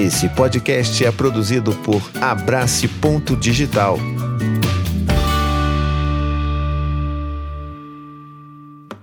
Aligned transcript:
Esse 0.00 0.30
podcast 0.30 1.04
é 1.04 1.12
produzido 1.12 1.74
por 1.74 2.00
Abrace 2.22 2.88
Ponto 2.88 3.36
Digital. 3.36 3.98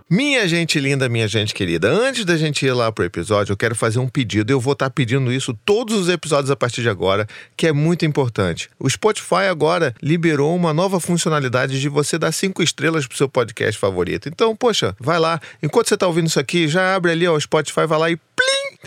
Minha 0.10 0.47
gente 0.47 0.79
linda, 0.79 1.07
minha 1.07 1.28
gente 1.28 1.54
querida, 1.54 1.88
antes 1.88 2.25
da 2.25 2.36
gente 2.36 2.65
ir 2.65 2.71
lá 2.73 2.91
pro 2.91 3.05
episódio, 3.05 3.54
eu 3.54 3.57
quero 3.57 3.75
fazer 3.75 3.99
um 3.99 4.07
pedido. 4.07 4.52
Eu 4.52 4.60
vou 4.60 4.73
estar 4.73 4.88
tá 4.88 4.89
pedindo 4.89 5.31
isso 5.31 5.54
todos 5.63 5.95
os 5.95 6.09
episódios 6.09 6.49
a 6.49 6.55
partir 6.55 6.81
de 6.81 6.89
agora, 6.89 7.27
que 7.55 7.68
é 7.68 7.71
muito 7.71 8.04
importante. 8.04 8.68
O 8.79 8.89
Spotify 8.89 9.45
agora 9.52 9.93
liberou 10.02 10.55
uma 10.55 10.73
nova 10.73 11.00
funcionalidade 11.00 11.79
de 11.79 11.89
você 11.89 12.18
dar 12.18 12.32
cinco 12.32 12.64
estrelas 12.64 13.05
pro 13.05 13.16
seu 13.16 13.29
podcast 13.29 13.79
favorito. 13.79 14.27
Então, 14.27 14.55
poxa, 14.55 14.95
vai 15.00 15.20
lá. 15.20 15.39
Enquanto 15.61 15.89
você 15.89 15.95
tá 15.95 16.07
ouvindo 16.07 16.25
isso 16.25 16.39
aqui, 16.39 16.68
já 16.68 16.95
abre 16.95 17.11
ali 17.11 17.27
ó, 17.27 17.36
o 17.36 17.39
Spotify, 17.39 17.86
vai 17.86 18.00
lá 18.00 18.09
e 18.09 18.18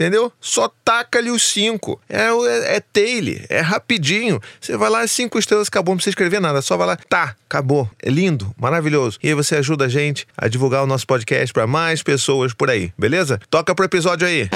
entendeu? 0.01 0.33
Só 0.41 0.73
taca-lhe 0.83 1.31
os 1.31 1.43
cinco. 1.43 2.01
É, 2.09 2.29
é, 2.29 2.77
é 2.77 2.81
tail, 2.81 3.45
é 3.51 3.61
rapidinho. 3.61 4.41
Você 4.59 4.75
vai 4.75 4.89
lá, 4.89 5.07
cinco 5.07 5.39
estrelas, 5.39 5.69
acabou, 5.69 5.93
não 5.93 5.99
precisa 5.99 6.13
escrever 6.13 6.41
nada. 6.41 6.63
Só 6.63 6.75
vai 6.79 6.87
lá, 6.87 6.97
tá, 6.97 7.37
acabou. 7.47 7.89
É 8.03 8.09
lindo, 8.09 8.55
maravilhoso. 8.59 9.19
E 9.23 9.29
aí 9.29 9.35
você 9.35 9.57
ajuda 9.57 9.85
a 9.85 9.89
gente 9.89 10.27
a 10.35 10.49
divulgar 10.49 10.83
o 10.83 10.87
nosso 10.87 11.07
podcast 11.07 11.53
para 11.53 11.67
mais 11.67 12.03
pessoas 12.03 12.55
por 12.55 12.71
aí, 12.71 12.91
beleza? 12.97 13.39
Toca 13.51 13.75
pro 13.75 13.85
episódio 13.85 14.27
aí. 14.27 14.49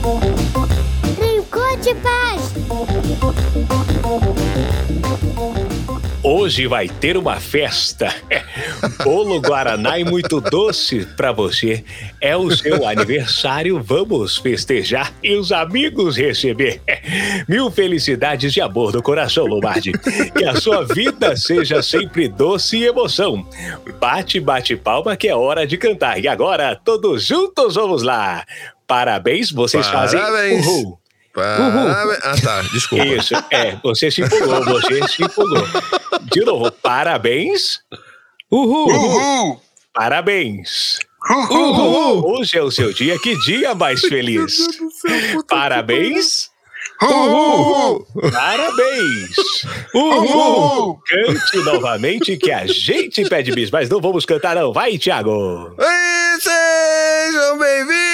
Brincou 0.00 0.39
Hoje 6.50 6.66
vai 6.66 6.88
ter 6.88 7.16
uma 7.16 7.38
festa. 7.38 8.12
Bolo 9.04 9.40
Guaraná 9.40 10.00
e 10.00 10.04
muito 10.04 10.40
doce 10.40 11.06
para 11.16 11.30
você. 11.30 11.84
É 12.20 12.36
o 12.36 12.50
seu 12.50 12.88
aniversário, 12.88 13.80
vamos 13.80 14.36
festejar 14.36 15.14
e 15.22 15.36
os 15.36 15.52
amigos 15.52 16.16
receber. 16.16 16.82
Mil 17.48 17.70
felicidades 17.70 18.52
de 18.52 18.60
amor 18.60 18.90
do 18.90 19.00
coração, 19.00 19.46
Lombardi. 19.46 19.92
Que 20.36 20.44
a 20.44 20.56
sua 20.56 20.84
vida 20.84 21.36
seja 21.36 21.80
sempre 21.84 22.26
doce 22.26 22.78
e 22.78 22.84
emoção. 22.84 23.48
Bate, 24.00 24.40
bate 24.40 24.74
palma 24.74 25.16
que 25.16 25.28
é 25.28 25.36
hora 25.36 25.64
de 25.64 25.78
cantar. 25.78 26.18
E 26.18 26.26
agora, 26.26 26.74
todos 26.74 27.24
juntos, 27.24 27.76
vamos 27.76 28.02
lá. 28.02 28.44
Parabéns, 28.88 29.52
vocês 29.52 29.86
Parabéns. 29.86 30.20
fazem 30.20 30.58
uhul. 30.58 30.99
Parabéns. 31.32 32.18
Ah, 32.22 32.34
tá. 32.42 32.62
Desculpa. 32.72 33.04
Isso, 33.06 33.34
é. 33.50 33.76
Você 33.82 34.10
se 34.10 34.22
empolgou, 34.22 34.64
você 34.64 35.08
se 35.08 35.22
empolgou. 35.22 35.66
De 36.22 36.44
novo, 36.44 36.70
parabéns. 36.72 37.80
Uhul! 38.50 38.88
Uhul! 38.88 39.60
Parabéns. 39.92 40.98
Uhul! 41.30 42.26
Hoje 42.26 42.58
é 42.58 42.62
o 42.62 42.70
seu 42.70 42.92
dia. 42.92 43.18
Que 43.18 43.38
dia 43.40 43.74
mais 43.74 44.00
feliz. 44.00 44.66
Parabéns. 45.48 46.50
Uhul! 47.02 48.06
Parabéns. 48.32 49.36
Uhul! 49.94 51.00
Cante 51.06 51.56
novamente 51.64 52.36
que 52.36 52.50
a 52.50 52.66
gente 52.66 53.24
pede 53.28 53.52
bis, 53.52 53.70
mas 53.70 53.88
não 53.88 54.00
vamos 54.00 54.26
cantar 54.26 54.56
não. 54.56 54.72
Vai, 54.72 54.98
Thiago. 54.98 55.76
E 55.78 56.40
sejam 56.40 57.58
bem-vindos 57.58 58.09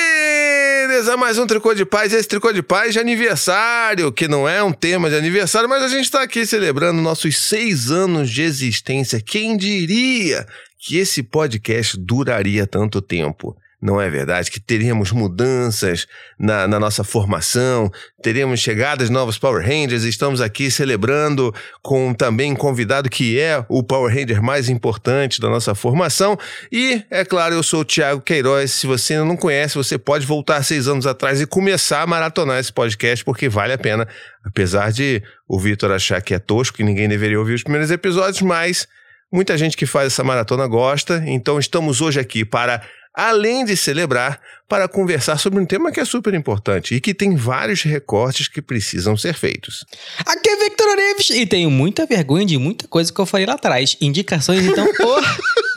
a 1.08 1.16
mais 1.16 1.38
um 1.38 1.46
Tricô 1.46 1.74
de 1.74 1.84
Paz. 1.84 2.12
Esse 2.12 2.26
Tricô 2.26 2.52
de 2.52 2.62
Paz 2.62 2.92
de 2.92 2.98
aniversário, 2.98 4.10
que 4.10 4.26
não 4.26 4.48
é 4.48 4.62
um 4.62 4.72
tema 4.72 5.08
de 5.08 5.16
aniversário, 5.16 5.68
mas 5.68 5.82
a 5.82 5.88
gente 5.88 6.04
está 6.04 6.22
aqui 6.22 6.44
celebrando 6.44 7.00
nossos 7.00 7.36
seis 7.38 7.90
anos 7.90 8.30
de 8.30 8.42
existência. 8.42 9.20
Quem 9.20 9.56
diria 9.56 10.46
que 10.78 10.96
esse 10.96 11.22
podcast 11.22 11.96
duraria 11.98 12.66
tanto 12.66 13.00
tempo? 13.00 13.56
Não 13.86 14.00
é 14.00 14.10
verdade? 14.10 14.50
Que 14.50 14.58
teríamos 14.58 15.12
mudanças 15.12 16.08
na, 16.36 16.66
na, 16.66 16.80
nossa 16.80 17.04
formação, 17.04 17.88
teremos 18.20 18.58
chegadas 18.58 19.08
novos 19.08 19.38
Power 19.38 19.64
Rangers. 19.64 20.02
Estamos 20.02 20.40
aqui 20.40 20.72
celebrando 20.72 21.54
com 21.84 22.12
também 22.12 22.50
um 22.50 22.56
convidado 22.56 23.08
que 23.08 23.38
é 23.38 23.64
o 23.68 23.84
Power 23.84 24.12
Ranger 24.12 24.42
mais 24.42 24.68
importante 24.68 25.40
da 25.40 25.48
nossa 25.48 25.72
formação. 25.72 26.36
E, 26.72 27.04
é 27.08 27.24
claro, 27.24 27.54
eu 27.54 27.62
sou 27.62 27.82
o 27.82 27.84
Thiago 27.84 28.20
Queiroz. 28.20 28.72
Se 28.72 28.88
você 28.88 29.12
ainda 29.12 29.24
não 29.24 29.36
conhece, 29.36 29.76
você 29.76 29.96
pode 29.96 30.26
voltar 30.26 30.64
seis 30.64 30.88
anos 30.88 31.06
atrás 31.06 31.40
e 31.40 31.46
começar 31.46 32.02
a 32.02 32.06
maratonar 32.08 32.58
esse 32.58 32.72
podcast, 32.72 33.24
porque 33.24 33.48
vale 33.48 33.72
a 33.72 33.78
pena. 33.78 34.08
Apesar 34.44 34.90
de 34.90 35.22
o 35.48 35.60
Vitor 35.60 35.92
achar 35.92 36.20
que 36.20 36.34
é 36.34 36.40
tosco, 36.40 36.78
que 36.78 36.82
ninguém 36.82 37.08
deveria 37.08 37.38
ouvir 37.38 37.54
os 37.54 37.62
primeiros 37.62 37.92
episódios, 37.92 38.42
mas 38.42 38.88
muita 39.32 39.56
gente 39.56 39.76
que 39.76 39.86
faz 39.86 40.08
essa 40.08 40.24
maratona 40.24 40.66
gosta. 40.66 41.22
Então, 41.24 41.56
estamos 41.60 42.00
hoje 42.00 42.18
aqui 42.18 42.44
para 42.44 42.82
além 43.16 43.64
de 43.64 43.74
celebrar, 43.74 44.38
para 44.68 44.86
conversar 44.86 45.38
sobre 45.38 45.58
um 45.58 45.64
tema 45.64 45.90
que 45.90 46.00
é 46.00 46.04
super 46.04 46.34
importante 46.34 46.94
e 46.94 47.00
que 47.00 47.14
tem 47.14 47.34
vários 47.34 47.82
recortes 47.82 48.48
que 48.48 48.60
precisam 48.60 49.16
ser 49.16 49.34
feitos. 49.34 49.86
Aqui 50.26 50.50
é 50.50 50.56
Victor 50.56 50.96
Neves 50.96 51.30
e 51.30 51.46
tenho 51.46 51.70
muita 51.70 52.04
vergonha 52.04 52.44
de 52.44 52.58
muita 52.58 52.86
coisa 52.88 53.12
que 53.12 53.18
eu 53.18 53.24
falei 53.24 53.46
lá 53.46 53.54
atrás. 53.54 53.96
Indicações, 54.00 54.64
então, 54.64 54.84
oh, 55.00 55.20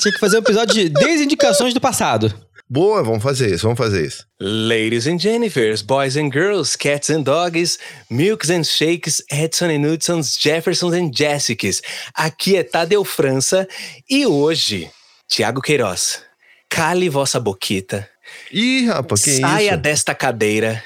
tinha 0.02 0.14
que 0.14 0.20
fazer 0.20 0.38
um 0.38 0.40
episódio 0.40 0.74
de 0.74 0.90
desindicações 0.90 1.74
do 1.74 1.80
passado. 1.80 2.34
Boa, 2.68 3.02
vamos 3.04 3.24
fazer 3.24 3.54
isso, 3.54 3.64
vamos 3.64 3.78
fazer 3.78 4.06
isso. 4.06 4.26
Ladies 4.40 5.08
and 5.08 5.18
Jennifers, 5.18 5.82
boys 5.82 6.16
and 6.16 6.32
girls, 6.32 6.76
cats 6.76 7.10
and 7.10 7.22
dogs, 7.22 7.80
milks 8.10 8.50
and 8.50 8.64
shakes, 8.64 9.24
Edson 9.32 9.68
and 9.68 9.88
Hudsons, 9.88 10.38
Jeffersons 10.40 10.94
and 10.94 11.12
Jessicas. 11.12 11.82
Aqui 12.14 12.58
é 12.58 12.64
Tadeu 12.64 13.04
França 13.04 13.68
e 14.08 14.26
hoje, 14.26 14.90
Tiago 15.28 15.62
Queiroz 15.62 16.29
cale 16.70 17.10
vossa 17.10 17.40
boquita. 17.40 18.08
Ih, 18.52 18.86
rapaz, 18.86 19.24
que 19.24 19.32
Saia 19.32 19.72
isso? 19.74 19.82
desta 19.82 20.14
cadeira, 20.14 20.84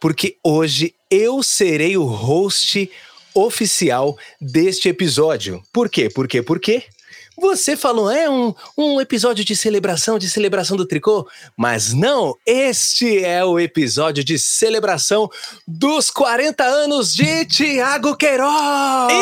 porque 0.00 0.38
hoje 0.42 0.94
eu 1.10 1.42
serei 1.42 1.96
o 1.96 2.04
host 2.04 2.90
oficial 3.34 4.16
deste 4.40 4.88
episódio. 4.88 5.62
Por 5.72 5.90
quê? 5.90 6.08
Por 6.08 6.26
quê? 6.26 6.42
Por 6.42 6.58
quê? 6.58 6.84
Você 7.38 7.76
falou, 7.76 8.10
é 8.10 8.28
um, 8.30 8.54
um 8.76 9.00
episódio 9.00 9.44
de 9.44 9.54
celebração, 9.54 10.18
de 10.18 10.28
celebração 10.28 10.76
do 10.76 10.86
tricô? 10.86 11.28
Mas 11.56 11.92
não, 11.92 12.34
este 12.46 13.22
é 13.24 13.44
o 13.44 13.58
episódio 13.60 14.24
de 14.24 14.38
celebração 14.38 15.28
dos 15.66 16.10
40 16.10 16.64
anos 16.64 17.14
de 17.14 17.44
Tiago 17.44 18.16
Queiroz! 18.16 19.12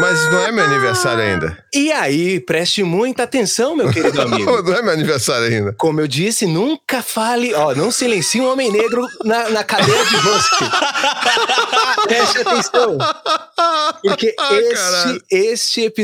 Mas 0.00 0.30
não 0.32 0.40
é 0.40 0.52
meu 0.52 0.64
aniversário 0.64 1.22
ainda. 1.22 1.64
E 1.72 1.92
aí, 1.92 2.40
preste 2.40 2.82
muita 2.82 3.22
atenção, 3.24 3.76
meu 3.76 3.90
querido 3.92 4.20
amigo. 4.22 4.62
não 4.62 4.74
é 4.74 4.82
meu 4.82 4.92
aniversário 4.92 5.46
ainda. 5.46 5.74
Como 5.78 6.00
eu 6.00 6.08
disse, 6.08 6.46
nunca 6.46 7.02
fale, 7.02 7.54
ó, 7.54 7.74
não 7.74 7.90
silencie 7.90 8.40
um 8.40 8.50
homem 8.50 8.70
negro 8.72 9.06
na, 9.24 9.48
na 9.50 9.62
cadeira 9.64 10.04
de 10.06 10.16
host. 10.16 10.50
Preste 12.08 12.38
atenção. 12.38 12.98
Porque 14.02 14.34
Ah, 14.38 14.54
este, 14.54 15.24
este 15.30 15.80
episódio 15.82 16.01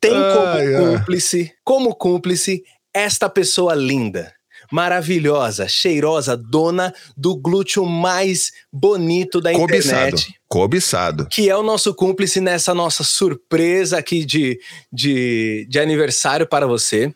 tem 0.00 0.12
como 0.12 0.46
Ai, 0.46 0.74
ai. 0.74 0.82
cúmplice, 0.82 1.52
como 1.64 1.94
cúmplice, 1.94 2.62
esta 2.94 3.28
pessoa 3.28 3.74
linda, 3.74 4.32
maravilhosa, 4.70 5.66
cheirosa, 5.68 6.36
dona 6.36 6.94
do 7.16 7.36
glúteo 7.36 7.84
mais 7.84 8.52
bonito 8.72 9.40
da 9.40 9.52
Cobiçado. 9.52 10.06
internet. 10.08 10.34
Cobiçado. 10.46 11.26
Que 11.30 11.48
é 11.50 11.56
o 11.56 11.62
nosso 11.62 11.94
cúmplice 11.94 12.40
nessa 12.40 12.72
nossa 12.74 13.02
surpresa 13.04 13.98
aqui 13.98 14.24
de, 14.24 14.58
de, 14.92 15.66
de 15.68 15.78
aniversário 15.78 16.46
para 16.46 16.66
você. 16.66 17.12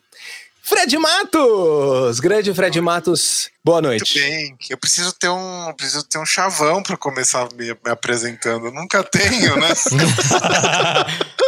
Fred 0.65 0.97
Matos! 0.97 2.21
Grande 2.21 2.53
Fred 2.53 2.79
Matos, 2.79 3.49
boa 3.65 3.81
Muito 3.81 3.87
noite. 3.89 4.17
bem. 4.17 4.55
Eu 4.69 4.77
preciso 4.77 5.11
ter 5.11 5.27
um, 5.27 5.73
preciso 5.75 6.03
ter 6.07 6.17
um 6.17 6.25
chavão 6.25 6.81
para 6.81 6.95
começar 6.95 7.49
me, 7.53 7.65
me 7.65 7.91
apresentando. 7.91 8.67
Eu 8.67 8.73
nunca 8.73 9.03
tenho, 9.03 9.57
né? 9.57 9.67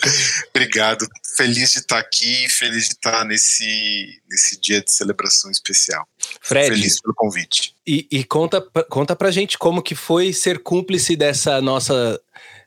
Obrigado. 0.50 1.06
Feliz 1.36 1.72
de 1.72 1.78
estar 1.78 1.98
aqui, 1.98 2.48
feliz 2.48 2.84
de 2.88 2.94
estar 2.94 3.24
nesse, 3.24 4.20
nesse 4.28 4.60
dia 4.60 4.80
de 4.82 4.92
celebração 4.92 5.50
especial. 5.50 6.06
Fred, 6.40 6.68
Feliz 6.74 7.00
pelo 7.00 7.14
convite. 7.14 7.74
E, 7.86 8.06
e 8.10 8.24
conta, 8.24 8.60
pra- 8.60 8.84
conta 8.84 9.14
pra 9.16 9.30
gente 9.30 9.56
como 9.58 9.82
que 9.82 9.94
foi 9.94 10.32
ser 10.32 10.60
cúmplice 10.62 11.16
dessa 11.16 11.60
noça 11.60 12.20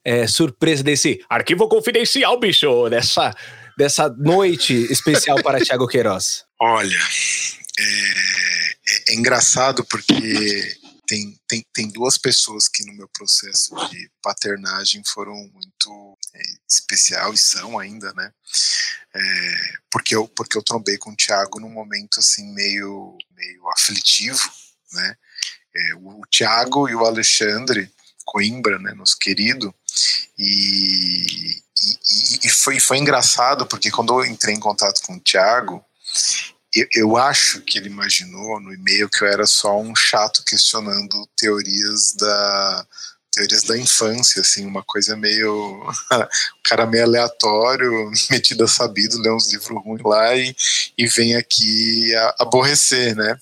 é, 0.03 0.25
surpresa, 0.27 0.83
desse 0.83 1.23
arquivo 1.29 1.67
confidencial, 1.67 2.39
bicho, 2.39 2.89
dessa, 2.89 3.33
dessa 3.77 4.09
noite 4.09 4.73
especial 4.91 5.41
para 5.43 5.59
Thiago 5.63 5.87
Queiroz. 5.87 6.43
Olha, 6.59 6.97
é, 7.79 7.83
é- 7.83 9.03
é 9.09 9.13
engraçado 9.15 9.85
porque 9.85 10.77
tem, 11.07 11.35
tem, 11.47 11.63
tem 11.73 11.87
duas 11.89 12.17
pessoas 12.17 12.67
que 12.69 12.85
no 12.85 12.93
meu 12.93 13.07
processo 13.13 13.75
de 13.89 14.09
paternagem 14.23 15.01
foram 15.05 15.33
muito 15.53 16.10
especial 16.69 17.33
e 17.33 17.37
são 17.37 17.77
ainda, 17.77 18.13
né? 18.13 18.31
É, 19.13 19.55
porque, 19.91 20.15
eu, 20.15 20.27
porque 20.27 20.57
eu 20.57 20.63
trombei 20.63 20.97
com 20.97 21.11
o 21.11 21.15
Thiago 21.15 21.59
num 21.59 21.69
momento 21.69 22.19
assim 22.19 22.53
meio, 22.53 23.17
meio 23.35 23.69
aflitivo, 23.69 24.49
né? 24.93 25.15
É, 25.75 25.95
o, 25.95 26.21
o 26.21 26.27
Thiago 26.29 26.89
e 26.89 26.95
o 26.95 27.05
Alexandre 27.05 27.91
Coimbra, 28.25 28.79
né, 28.79 28.93
nosso 28.93 29.17
querido, 29.17 29.73
e, 30.37 31.57
e, 31.57 32.39
e 32.43 32.49
foi, 32.49 32.79
foi 32.79 32.97
engraçado 32.97 33.65
porque 33.65 33.91
quando 33.91 34.13
eu 34.13 34.25
entrei 34.25 34.55
em 34.55 34.59
contato 34.59 35.01
com 35.01 35.15
o 35.15 35.19
Thiago, 35.19 35.83
eu, 36.73 36.87
eu 36.93 37.17
acho 37.17 37.61
que 37.61 37.77
ele 37.77 37.87
imaginou 37.87 38.59
no 38.59 38.73
e-mail 38.73 39.09
que 39.09 39.23
eu 39.23 39.27
era 39.27 39.45
só 39.45 39.79
um 39.79 39.95
chato 39.95 40.43
questionando 40.45 41.27
teorias 41.35 42.13
da 42.13 42.87
teorias 43.31 43.63
da 43.63 43.77
infância, 43.77 44.41
assim, 44.41 44.65
uma 44.65 44.83
coisa 44.83 45.15
meio. 45.15 45.89
um 46.11 46.63
cara 46.63 46.85
meio 46.85 47.03
aleatório, 47.03 48.11
metido 48.29 48.65
a 48.65 48.67
sabido, 48.67 49.21
lê 49.21 49.31
uns 49.31 49.51
livros 49.51 49.83
ruins 49.83 50.01
lá 50.03 50.35
e, 50.35 50.55
e 50.97 51.07
vem 51.07 51.35
aqui 51.35 52.13
a, 52.15 52.35
aborrecer, 52.39 53.15
né? 53.15 53.39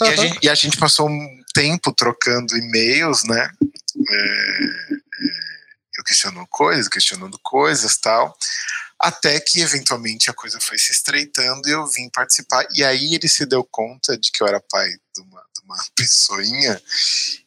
e, 0.00 0.08
a 0.08 0.16
gente, 0.16 0.38
e, 0.42 0.48
a 0.48 0.54
gente, 0.54 0.78
passou 0.78 1.08
um 1.08 1.42
tempo 1.54 1.92
trocando 1.92 2.56
e-mails, 2.56 3.24
né? 3.24 3.50
É, 4.08 4.14
é, 4.14 4.96
eu 5.98 6.04
questionando 6.04 6.46
coisas, 6.48 6.88
questionando 6.88 7.38
coisas 7.42 7.96
tal. 7.96 8.36
Até 8.98 9.38
que 9.40 9.60
eventualmente 9.60 10.30
a 10.30 10.34
coisa 10.34 10.58
foi 10.58 10.78
se 10.78 10.90
estreitando 10.90 11.68
e 11.68 11.72
eu 11.72 11.86
vim 11.86 12.08
participar. 12.08 12.66
E 12.74 12.82
aí 12.82 13.14
ele 13.14 13.28
se 13.28 13.44
deu 13.44 13.62
conta 13.62 14.16
de 14.16 14.32
que 14.32 14.42
eu 14.42 14.46
era 14.46 14.58
pai 14.58 14.88
de 15.14 15.20
uma 15.20 15.35
uma 15.66 15.76
pessoinha. 15.94 16.80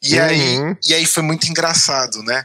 E, 0.02 0.18
uhum. 0.18 0.24
aí, 0.24 0.58
e 0.86 0.94
aí 0.94 1.04
foi 1.06 1.22
muito 1.22 1.48
engraçado, 1.48 2.22
né? 2.22 2.44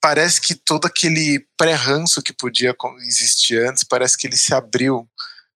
Parece 0.00 0.40
que 0.40 0.54
todo 0.54 0.86
aquele 0.86 1.46
pré-ranço 1.56 2.22
que 2.22 2.32
podia 2.32 2.74
existir 3.06 3.64
antes, 3.64 3.84
parece 3.84 4.18
que 4.18 4.26
ele 4.26 4.36
se 4.36 4.52
abriu. 4.52 5.08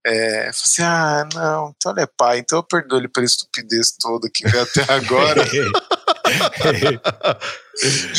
É, 0.08 0.50
assim, 0.50 0.82
ah, 0.82 1.28
não, 1.34 1.74
então 1.76 1.90
ele 1.90 2.02
é 2.02 2.06
pai, 2.06 2.38
então 2.38 2.60
eu 2.60 2.62
perdoo 2.62 3.00
ele 3.00 3.08
pela 3.08 3.26
estupidez 3.26 3.90
toda 4.00 4.30
que 4.32 4.48
veio 4.48 4.62
até 4.62 4.84
agora. 4.92 5.44
e 5.52 5.64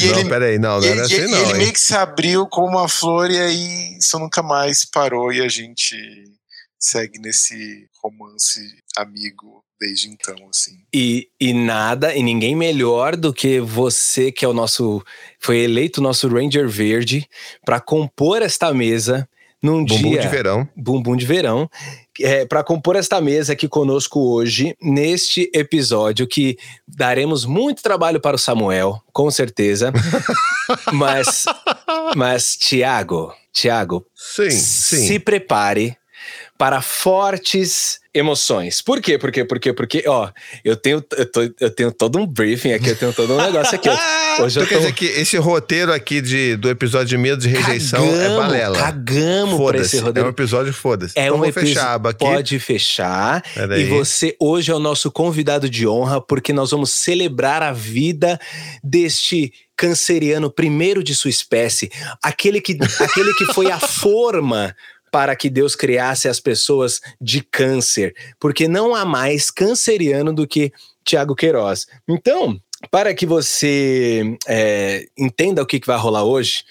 não, 0.10 0.20
ele, 0.20 0.30
peraí, 0.30 0.60
não, 0.60 0.82
não 0.82 0.86
e, 0.86 0.90
era 0.90 1.04
assim, 1.04 1.16
e, 1.16 1.28
não. 1.28 1.42
Ele 1.44 1.54
meio 1.54 1.72
que 1.72 1.80
se 1.80 1.96
abriu 1.96 2.46
como 2.48 2.78
uma 2.78 2.90
flor 2.90 3.32
e 3.32 3.40
aí 3.40 3.98
isso 3.98 4.20
nunca 4.20 4.44
mais 4.44 4.84
parou 4.84 5.32
e 5.32 5.42
a 5.42 5.48
gente 5.48 5.96
segue 6.78 7.20
nesse 7.20 7.88
romance 8.04 8.60
amigo 8.98 9.64
desde 9.80 10.10
então, 10.10 10.36
assim. 10.50 10.78
E, 10.94 11.30
e 11.40 11.54
nada, 11.54 12.16
e 12.16 12.24
ninguém 12.24 12.56
melhor 12.56 13.16
do 13.16 13.34
que 13.34 13.60
você, 13.60 14.32
que 14.32 14.44
é 14.44 14.48
o 14.48 14.54
nosso. 14.54 15.04
Foi 15.40 15.58
eleito 15.60 16.02
nosso 16.02 16.28
Ranger 16.28 16.68
Verde, 16.68 17.28
para 17.66 17.80
compor 17.80 18.42
esta 18.42 18.74
mesa 18.74 19.28
num 19.62 19.84
bumbum 19.84 19.96
dia. 19.96 20.02
Bumbum 20.04 20.22
de 20.22 20.28
verão. 20.28 20.70
Bumbum 20.76 21.16
de 21.16 21.26
verão. 21.26 21.70
É, 22.20 22.46
para 22.46 22.64
compor 22.64 22.96
esta 22.96 23.22
mesa 23.22 23.54
aqui 23.54 23.68
conosco 23.68 24.20
hoje, 24.20 24.76
neste 24.82 25.52
episódio, 25.54 26.28
que 26.28 26.58
daremos 26.88 27.46
muito 27.46 27.84
trabalho 27.84 28.20
para 28.20 28.36
o 28.36 28.40
Samuel, 28.40 29.02
com 29.14 29.30
certeza. 29.30 29.94
mas, 30.94 31.46
mas, 32.16 32.56
Tiago, 32.56 33.32
Tiago, 33.54 34.06
sim, 34.16 34.50
sim. 34.50 35.08
se 35.08 35.20
prepare 35.20 35.96
para 36.58 36.82
fortes 36.82 38.00
emoções. 38.14 38.82
Por 38.82 39.00
quê? 39.00 39.18
Por 39.18 39.32
quê? 39.32 39.46
Por 39.46 39.60
quê? 39.60 39.74
Porque, 39.74 40.04
ó, 40.08 40.30
eu 40.64 40.76
tenho, 40.76 41.04
eu, 41.16 41.32
tô, 41.32 41.42
eu 41.60 41.70
tenho 41.70 41.92
todo 41.92 42.18
um 42.18 42.26
briefing 42.26 42.74
aqui, 42.74 42.90
eu 42.90 42.96
tenho 42.96 43.14
todo 43.14 43.34
um 43.34 43.38
negócio 43.42 43.76
aqui. 43.76 43.90
Hoje 44.42 44.60
então 44.60 44.64
eu 44.64 44.66
tô... 44.66 44.68
quer 44.68 44.78
dizer 44.80 44.94
que 44.94 45.06
esse 45.06 45.38
roteiro 45.38 45.94
aqui 45.94 46.20
de, 46.20 46.56
do 46.56 46.70
episódio 46.70 47.08
de 47.08 47.18
medo 47.18 47.42
de 47.42 47.48
rejeição 47.48 48.04
é 48.04 48.12
cagamos, 48.12 48.26
é 48.26 48.38
balela. 48.38 48.78
Cagamos 48.78 49.66
pra 49.68 49.78
esse 49.78 49.98
roteiro. 50.00 50.28
É 50.28 50.30
um 50.30 50.34
episódio 50.34 50.74
foda-se. 50.74 51.18
É 51.18 51.26
então 51.28 51.40
um 51.40 51.46
episódio. 51.46 51.70
fechar 51.70 51.88
a 51.88 51.94
aba 51.94 52.10
aqui. 52.10 52.26
Pode 52.26 52.60
fechar. 52.60 53.44
E 53.78 53.86
você 53.86 54.36
hoje 54.40 54.72
é 54.72 54.76
o 54.76 54.80
nosso 54.80 55.12
convidado 55.12 55.70
de 55.70 55.88
honra, 55.88 56.20
porque 56.20 56.52
nós 56.52 56.72
vamos 56.72 56.92
celebrar 56.92 57.62
a 57.62 57.72
vida 57.72 58.40
deste 58.84 59.54
canceriano 59.78 60.50
primeiro 60.50 61.04
de 61.04 61.16
sua 61.16 61.30
espécie, 61.30 61.92
aquele 62.24 62.60
que, 62.60 62.76
aquele 63.00 63.32
que 63.36 63.46
foi 63.54 63.72
a 63.72 63.78
forma 63.80 64.76
para 65.18 65.36
que 65.36 65.50
Deus 65.50 65.76
criasse 65.76 66.30
as 66.30 66.40
pessoas 66.40 67.02
de 67.20 67.42
câncer, 67.42 68.14
porque 68.40 68.68
não 68.68 68.94
há 68.94 69.04
mais 69.04 69.50
canceriano 69.50 70.32
do 70.32 70.46
que 70.46 70.72
Tiago 71.04 71.34
Queiroz. 71.34 71.88
Então, 72.08 72.62
para 72.92 73.16
que 73.16 73.26
você 73.26 74.38
é, 74.48 75.08
entenda 75.18 75.64
o 75.64 75.66
que, 75.66 75.80
que 75.80 75.88
vai 75.88 75.98
rolar 75.98 76.24
hoje, 76.24 76.64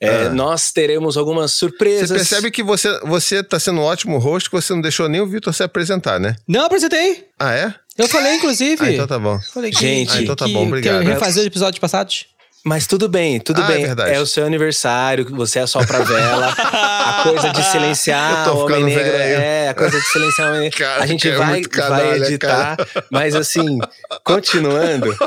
é, 0.00 0.24
ah. 0.24 0.30
nós 0.30 0.72
teremos 0.72 1.16
algumas 1.16 1.52
surpresas. 1.52 2.08
Você 2.08 2.16
percebe 2.16 2.50
que 2.50 2.64
você, 2.64 2.98
você 3.04 3.44
tá 3.44 3.60
sendo 3.60 3.80
um 3.80 3.84
ótimo 3.84 4.18
host, 4.18 4.50
que 4.50 4.56
você 4.56 4.72
não 4.72 4.80
deixou 4.80 5.08
nem 5.08 5.20
o 5.20 5.26
Vitor 5.28 5.54
se 5.54 5.62
apresentar, 5.62 6.18
né? 6.18 6.34
Não 6.48 6.64
apresentei. 6.64 7.28
Ah, 7.38 7.54
é? 7.54 7.72
Eu 7.96 8.08
falei, 8.08 8.34
inclusive. 8.34 8.84
Ah, 8.84 8.92
então 8.92 9.06
tá 9.06 9.20
bom. 9.20 9.38
Falei 9.52 9.70
que, 9.70 9.78
Gente, 9.78 10.18
ah, 10.18 10.20
então 10.20 10.34
tá 10.34 10.48
bom, 10.48 10.66
obrigado. 10.66 11.00
Que 11.00 11.06
refazer 11.06 11.42
os 11.42 11.46
episódios 11.46 11.78
passados. 11.78 12.26
Mas 12.66 12.86
tudo 12.86 13.10
bem, 13.10 13.38
tudo 13.38 13.60
ah, 13.60 13.66
bem. 13.66 13.82
É, 13.82 13.86
verdade. 13.88 14.10
é 14.12 14.20
o 14.20 14.26
seu 14.26 14.46
aniversário, 14.46 15.26
você 15.36 15.58
é 15.58 15.66
só 15.66 15.84
pra 15.84 15.98
vela. 15.98 16.48
a 16.56 17.20
coisa 17.22 17.50
de 17.50 17.62
silenciar 17.70 18.48
o 18.48 18.64
homem 18.64 18.84
negro. 18.84 19.04
Velho. 19.04 19.40
É, 19.42 19.68
a 19.68 19.74
coisa 19.74 20.00
de 20.00 20.06
silenciar 20.06 20.48
o 20.48 20.50
homem 20.50 20.62
negro. 20.62 20.78
Cara, 20.78 21.02
a 21.02 21.06
gente 21.06 21.28
é 21.28 21.36
vai, 21.36 21.60
canalha, 21.60 22.04
vai 22.04 22.16
editar. 22.22 22.76
Cara. 22.76 22.88
Mas 23.10 23.34
assim, 23.34 23.78
continuando. 24.24 25.10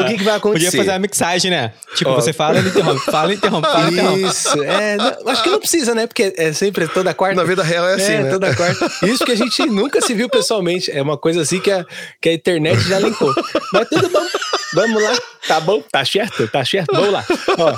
o 0.00 0.04
que, 0.08 0.18
que, 0.18 0.24
vai 0.24 0.34
acontecer? 0.34 0.66
Podia 0.66 0.80
fazer 0.80 0.90
a 0.90 0.98
mixagem, 0.98 1.48
né? 1.48 1.74
Tipo, 1.94 2.12
você 2.12 2.32
fala, 2.32 2.58
ele 2.58 2.70
interrompe, 2.70 3.04
fala, 3.04 3.32
interrompe, 3.32 3.68
fala, 3.68 3.88
interrompe. 3.88 4.22
Isso, 4.22 4.62
é. 4.64 4.96
Não, 4.96 5.28
acho 5.28 5.44
que 5.44 5.50
não 5.50 5.60
precisa, 5.60 5.94
né? 5.94 6.08
Porque 6.08 6.34
é 6.36 6.52
sempre 6.52 6.88
toda 6.88 7.14
quarta. 7.14 7.36
Na 7.36 7.44
vida 7.44 7.62
real 7.62 7.86
é 7.86 7.94
assim, 7.94 8.14
é, 8.14 8.22
né? 8.24 8.30
toda 8.30 8.52
quarta. 8.56 8.90
Isso 9.06 9.24
que 9.24 9.30
a 9.30 9.36
gente 9.36 9.64
nunca 9.66 10.00
se 10.00 10.12
viu 10.12 10.28
pessoalmente. 10.28 10.90
É 10.90 11.00
uma 11.00 11.16
coisa 11.16 11.42
assim 11.42 11.60
que 11.60 11.70
a, 11.70 11.86
que 12.20 12.28
a 12.30 12.32
internet 12.32 12.80
já 12.80 12.98
linkou. 12.98 13.32
Mas 13.72 13.88
tudo 13.88 14.08
bom. 14.08 14.26
Vamos 14.72 15.02
lá. 15.02 15.18
Tá 15.46 15.60
bom? 15.60 15.82
Tá 15.90 16.04
certo? 16.04 16.46
Tá 16.48 16.64
certo? 16.64 16.92
Vamos 16.92 17.12
lá. 17.12 17.24
Ó. 17.58 17.76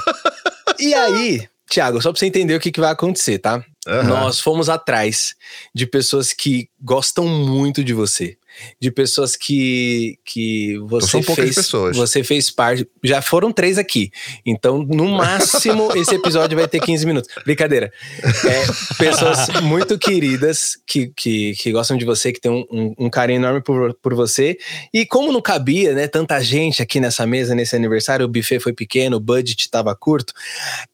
E 0.79 0.95
aí, 0.95 1.49
Tiago, 1.69 2.01
só 2.03 2.11
pra 2.13 2.19
você 2.19 2.27
entender 2.27 2.55
o 2.55 2.61
que, 2.61 2.73
que 2.73 2.81
vai 2.81 2.91
acontecer, 2.91 3.39
tá? 3.39 3.65
Uhum. 3.87 4.03
Nós 4.05 4.41
fomos 4.41 4.69
atrás 4.69 5.35
de 5.75 5.87
pessoas 5.87 6.33
que 6.33 6.69
gostam 6.81 7.27
muito 7.27 7.83
de 7.83 7.93
você 7.93 8.37
de 8.81 8.91
pessoas 8.91 9.37
que, 9.37 10.19
que 10.25 10.79
você 10.87 11.19
então 11.19 11.35
fez. 11.35 11.55
Pessoas. 11.55 11.97
Você 11.97 12.23
fez 12.23 12.51
parte. 12.51 12.87
Já 13.03 13.23
foram 13.23 13.53
três 13.53 13.79
aqui. 13.79 14.11
Então, 14.45 14.83
no 14.83 15.09
máximo, 15.09 15.91
esse 15.97 16.15
episódio 16.15 16.57
vai 16.57 16.69
ter 16.69 16.81
15 16.81 17.07
minutos. 17.07 17.31
Brincadeira. 17.45 17.93
É, 18.23 18.95
pessoas 18.97 19.49
muito 19.63 19.99
queridas 19.99 20.79
que, 20.87 21.13
que, 21.17 21.55
que 21.55 21.73
gostam 21.73 21.97
de 21.97 22.05
você, 22.05 22.33
que 22.33 22.41
tem 22.41 22.51
um, 22.51 22.65
um, 22.71 22.95
um, 23.07 23.11
carinho 23.11 23.39
enorme 23.39 23.63
por, 23.63 23.95
por 23.95 24.15
você. 24.15 24.57
E 24.93 25.07
como 25.07 25.33
não 25.33 25.41
cabia, 25.41 25.95
né, 25.95 26.09
tanta 26.09 26.41
gente 26.41 26.83
aqui 26.83 27.01
nessa 27.01 27.27
mesa, 27.27 27.55
nesse 27.55 27.77
aniversário, 27.77 28.27
o 28.27 28.29
buffet 28.29 28.61
foi 28.61 28.73
pequeno, 28.73 29.17
o 29.17 29.21
budget 29.21 29.61
estava 29.61 29.95
curto, 29.95 30.33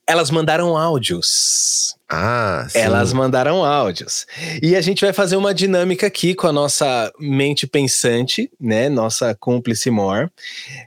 elas 0.06 0.30
mandaram 0.30 0.76
áudios. 0.76 1.97
Ah, 2.10 2.66
sim. 2.70 2.78
Elas 2.78 3.12
mandaram 3.12 3.62
áudios. 3.62 4.26
E 4.62 4.74
a 4.74 4.80
gente 4.80 5.02
vai 5.04 5.12
fazer 5.12 5.36
uma 5.36 5.52
dinâmica 5.52 6.06
aqui 6.06 6.34
com 6.34 6.46
a 6.46 6.52
nossa 6.52 7.12
mente 7.20 7.66
pensante, 7.66 8.50
né? 8.58 8.88
Nossa 8.88 9.34
cúmplice 9.34 9.90
mor. 9.90 10.32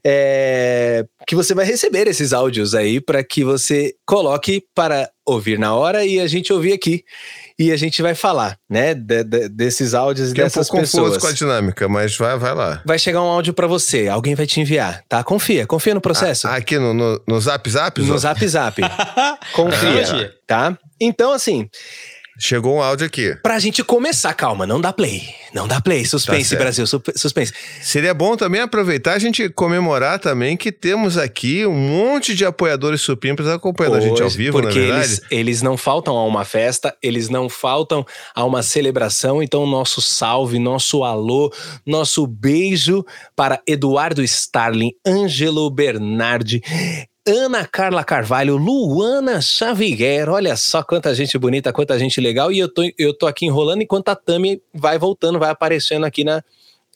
É, 0.04 1.06
que 1.28 1.36
você 1.36 1.54
vai 1.54 1.64
receber 1.64 2.08
esses 2.08 2.34
áudios 2.34 2.74
aí 2.74 3.00
para 3.00 3.24
que 3.24 3.44
você 3.44 3.94
coloque 4.04 4.66
para 4.74 5.12
ouvir 5.24 5.60
na 5.60 5.76
hora 5.76 6.04
e 6.04 6.20
a 6.20 6.26
gente 6.26 6.52
ouvir 6.52 6.74
aqui. 6.74 7.06
E 7.58 7.72
a 7.72 7.78
gente 7.78 8.02
vai 8.02 8.16
falar, 8.16 8.58
né, 8.70 8.94
de, 8.94 9.24
de, 9.24 9.50
desses 9.50 9.94
áudios 9.94 10.34
que 10.34 10.42
dessas 10.42 10.68
é 10.68 10.70
um 10.70 10.72
pouco 10.72 10.82
pessoas. 10.82 11.04
confuso 11.04 11.20
com 11.20 11.28
a 11.28 11.34
dinâmica, 11.34 11.88
mas 11.88 12.18
vai, 12.18 12.38
vai 12.38 12.54
lá. 12.54 12.82
Vai 12.86 13.00
chegar 13.00 13.22
um 13.22 13.28
áudio 13.28 13.54
para 13.54 13.68
você, 13.68 14.08
alguém 14.08 14.36
vai 14.36 14.46
te 14.46 14.60
enviar, 14.60 15.04
tá? 15.08 15.24
Confia, 15.24 15.66
confia 15.68 15.94
no 15.94 16.02
processo. 16.02 16.48
Ah, 16.48 16.56
aqui 16.56 16.78
no, 16.78 16.94
no, 16.94 17.22
no 17.28 17.40
Zap 17.40 17.70
Zap? 17.70 18.02
No 18.02 18.18
Zap 18.18 18.48
Zap. 18.48 18.82
confia, 19.54 20.34
tá? 20.48 20.78
Então, 21.00 21.34
assim, 21.34 21.68
Chegou 22.42 22.78
um 22.78 22.82
áudio 22.82 23.06
aqui. 23.06 23.38
Pra 23.44 23.60
gente 23.60 23.84
começar, 23.84 24.34
calma, 24.34 24.66
não 24.66 24.82
dá 24.82 24.92
play. 24.92 25.30
Não 25.54 25.68
dá 25.68 25.80
play. 25.80 26.04
Suspense, 26.06 26.56
tá 26.56 26.64
Brasil, 26.64 26.88
suspense. 26.88 27.54
Seria 27.84 28.16
bom 28.16 28.36
também 28.36 28.62
aproveitar 28.62 29.14
a 29.14 29.20
gente 29.20 29.48
comemorar 29.48 30.18
também 30.18 30.58
que 30.58 30.72
temos 30.72 31.20
aqui 31.20 31.68
um 31.68 31.76
monte 31.76 32.34
de 32.34 32.44
apoiadores 32.44 33.02
supimpas 33.02 33.48
acompanhando 33.48 33.94
pois, 33.94 34.06
a 34.06 34.08
gente 34.08 34.24
ao 34.24 34.30
vivo, 34.30 34.60
porque 34.60 34.80
na 34.80 34.86
verdade. 34.86 35.06
Eles, 35.06 35.22
eles 35.30 35.62
não 35.62 35.78
faltam 35.78 36.18
a 36.18 36.26
uma 36.26 36.44
festa, 36.44 36.96
eles 37.04 37.30
não 37.30 37.48
faltam 37.48 38.04
a 38.34 38.44
uma 38.44 38.64
celebração. 38.64 39.44
Então, 39.44 39.68
nosso 39.68 40.02
salve, 40.02 40.58
nosso 40.58 41.04
alô, 41.04 41.54
nosso 41.86 42.26
beijo 42.26 43.06
para 43.36 43.62
Eduardo 43.68 44.24
Starling, 44.24 44.94
Ângelo 45.06 45.70
Bernardi, 45.70 46.60
Ana 47.28 47.68
Carla 47.68 48.04
Carvalho, 48.04 48.58
Luana 48.58 49.42
Xavier. 49.42 50.28
Olha 50.30 50.56
só 50.56 50.82
quanta 50.84 51.14
gente 51.14 51.38
bonita, 51.38 51.72
quanta 51.72 51.98
gente 52.00 52.20
legal. 52.20 52.52
E 52.52 52.60
eu 52.60 52.68
tô, 52.68 52.82
eu 52.98 53.14
tô 53.16 53.28
aqui 53.28 53.46
enrolando 53.46 53.84
enquanto 53.84 54.10
a 54.10 54.16
Tami 54.16 54.62
vai 54.74 54.98
voltando, 54.98 55.38
vai 55.38 55.52
aparecendo 55.52 56.06
aqui 56.06 56.24
na, 56.24 56.44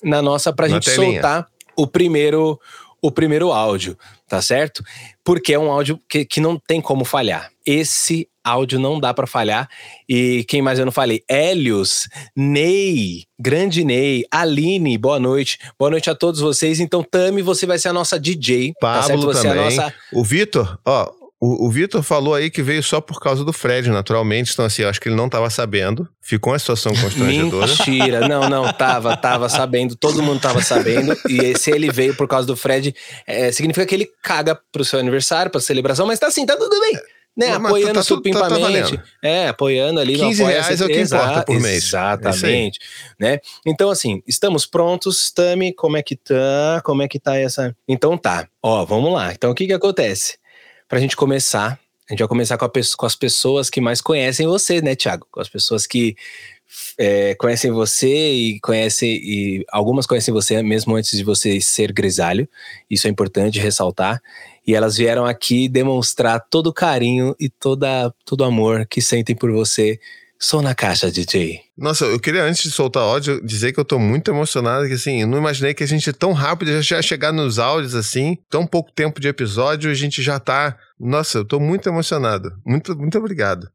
na 0.04 0.22
nossa 0.22 0.52
pra 0.52 0.68
na 0.68 0.76
gente 0.76 0.86
telinha. 0.86 1.22
soltar 1.22 1.48
o 1.76 1.86
primeiro 1.86 2.60
o 3.02 3.12
primeiro 3.12 3.52
áudio, 3.52 3.96
tá 4.28 4.42
certo? 4.42 4.84
Porque 5.24 5.54
é 5.54 5.60
um 5.60 5.72
áudio 5.72 6.02
que, 6.10 6.26
que 6.26 6.42
não 6.42 6.58
tem 6.58 6.82
como 6.82 7.06
falhar. 7.06 7.52
Esse 7.64 8.28
áudio 8.46 8.80
não 8.80 9.00
dá 9.00 9.14
para 9.14 9.26
falhar. 9.26 9.68
E 10.08 10.46
quem 10.48 10.62
mais 10.62 10.78
eu 10.78 10.86
não 10.86 10.92
falei? 10.92 11.24
Hélios, 11.28 12.08
Ney, 12.36 13.24
grande 13.40 13.84
Ney, 13.84 14.24
Aline, 14.30 14.98
boa 14.98 15.20
noite. 15.20 15.58
Boa 15.80 15.90
noite 15.90 16.10
a 16.10 16.16
todos 16.16 16.40
vocês. 16.40 16.80
Então, 16.80 17.04
Tami, 17.04 17.42
você 17.42 17.66
vai 17.66 17.80
ser 17.80 17.90
a 17.90 17.94
nossa 17.94 18.20
DJ. 18.20 18.74
Pablo 18.80 19.02
tá 19.02 19.08
certo? 19.08 19.22
Você 19.26 19.48
também. 19.48 19.64
É 19.64 19.68
a 19.68 19.70
nossa... 19.70 19.94
O 20.14 20.24
Vitor, 20.24 20.78
ó, 20.86 21.12
O, 21.40 21.68
o 21.68 21.70
Vitor 21.70 22.02
falou 22.02 22.34
aí 22.34 22.50
que 22.50 22.64
veio 22.64 22.82
só 22.82 23.02
por 23.02 23.20
causa 23.20 23.44
do 23.44 23.52
Fred, 23.52 23.90
naturalmente. 23.90 24.54
Então, 24.54 24.66
assim, 24.66 24.84
eu 24.84 24.90
acho 24.90 25.02
que 25.02 25.10
ele 25.10 25.16
não 25.16 25.28
tava 25.28 25.50
sabendo. 25.50 26.08
Ficou 26.22 26.54
uma 26.54 26.60
situação 26.60 26.94
constrangedora. 26.96 27.68
Mentira, 27.68 28.28
não, 28.28 28.50
não, 28.50 28.72
tava, 28.72 29.16
tava 29.18 29.50
sabendo, 29.50 29.96
todo 29.96 30.24
mundo 30.24 30.40
tava 30.40 30.62
sabendo. 30.62 31.16
E 31.30 31.58
se 31.58 31.72
ele 31.72 31.92
veio 31.92 32.16
por 32.16 32.28
causa 32.28 32.48
do 32.48 32.56
Fred, 32.56 32.96
é, 33.28 33.52
significa 33.52 33.86
que 33.86 33.94
ele 33.94 34.10
caga 34.24 34.58
pro 34.72 34.86
seu 34.86 34.98
aniversário, 34.98 35.52
pra 35.52 35.60
celebração, 35.60 36.08
mas 36.08 36.18
tá 36.20 36.28
assim, 36.28 36.46
tá 36.46 36.56
tudo 36.56 36.80
bem. 36.80 36.98
Né, 37.38 37.58
mas 37.58 37.66
apoiando 37.66 37.94
tá 37.96 38.04
tudo- 38.04 38.22
tá- 38.32 38.40
tá 38.40 38.50
supimpamente. 38.50 39.00
é, 39.22 39.48
apoiando 39.50 40.00
ali. 40.00 40.14
no 40.18 40.20
15 40.30 40.42
Apoia-se. 40.42 40.62
reais 40.68 40.82
é 40.82 40.86
o 40.86 40.88
que 40.88 41.02
importa 41.02 41.44
por 41.44 41.60
mês. 41.60 41.74
É 41.74 41.78
Exatamente. 41.78 42.80
né? 43.20 43.40
Então, 43.66 43.90
assim, 43.90 44.24
estamos 44.26 44.66
prontos, 44.66 45.32
Tami? 45.32 45.74
Como 45.74 45.98
é 45.98 46.02
que 46.04 46.16
tá? 46.16 46.82
Como 46.86 47.02
é 47.02 47.08
que 47.10 47.20
tá 47.20 47.36
essa. 47.38 47.76
Então 47.88 48.18
tá. 48.18 48.48
Ó, 48.64 48.86
vamos 48.86 49.12
lá. 49.12 49.34
Então, 49.34 49.52
o 49.52 49.56
que 49.56 49.68
que 49.68 49.74
acontece? 49.74 50.38
Pra 50.88 50.98
gente 51.00 51.16
começar, 51.18 51.78
a 52.10 52.14
gente 52.14 52.20
vai 52.20 52.28
começar 52.28 52.58
com, 52.58 52.70
com 52.70 53.06
as 53.06 53.16
pessoas 53.18 53.70
que 53.70 53.82
mais 53.82 54.00
conhecem 54.00 54.48
você, 54.48 54.82
né, 54.82 54.96
Thiago? 54.96 55.28
Com 55.30 55.42
as 55.42 55.50
pessoas 55.50 55.86
que 55.86 56.16
é, 56.98 57.36
conhecem 57.36 57.70
você 57.72 58.08
e 58.32 58.60
conhecem. 58.62 59.10
E 59.12 59.66
algumas 59.72 60.06
conhecem 60.06 60.34
você 60.34 60.62
mesmo 60.64 60.96
antes 60.96 61.18
de 61.18 61.24
você 61.24 61.60
ser 61.60 61.92
grisalho. 61.92 62.48
Isso 62.90 63.08
é 63.08 63.10
importante 63.10 63.60
ressaltar. 63.60 64.22
E 64.66 64.74
elas 64.74 64.98
vieram 64.98 65.26
aqui 65.26 65.70
demonstrar 65.70 66.40
todo 66.50 66.68
o 66.68 66.74
carinho 66.74 67.36
e 67.40 67.50
toda, 67.50 68.12
todo 68.26 68.42
o 68.42 68.46
amor 68.46 68.86
que 68.88 69.02
sentem 69.02 69.36
por 69.36 69.52
você. 69.52 70.00
Sou 70.40 70.62
na 70.62 70.76
caixa, 70.76 71.10
DJ. 71.10 71.62
Nossa, 71.78 72.06
eu 72.06 72.20
queria, 72.20 72.44
antes 72.44 72.64
de 72.64 72.72
soltar 72.72 73.04
áudio, 73.04 73.42
dizer 73.46 73.72
que 73.72 73.80
eu 73.80 73.86
tô 73.86 73.98
muito 73.98 74.30
emocionado, 74.30 74.88
que 74.88 74.94
assim, 74.94 75.22
eu 75.22 75.28
não 75.28 75.38
imaginei 75.38 75.74
que 75.74 75.84
a 75.84 75.88
gente 75.88 76.12
tão 76.12 76.34
rápido 76.34 76.82
já 76.82 77.02
chegar 77.02 77.32
nos 77.32 77.58
áudios 77.58 77.96
assim, 77.96 78.38
tão 78.50 78.68
pouco 78.68 78.92
tempo 78.92 79.20
de 79.20 79.28
episódio, 79.28 79.90
a 79.90 79.94
gente 79.94 80.22
já 80.22 80.40
tá. 80.40 80.78
Nossa, 81.00 81.38
eu 81.38 81.46
tô 81.46 81.60
muito 81.60 81.88
emocionado. 81.88 82.52
Muito, 82.66 82.96
muito 82.98 83.18
obrigado. 83.18 83.70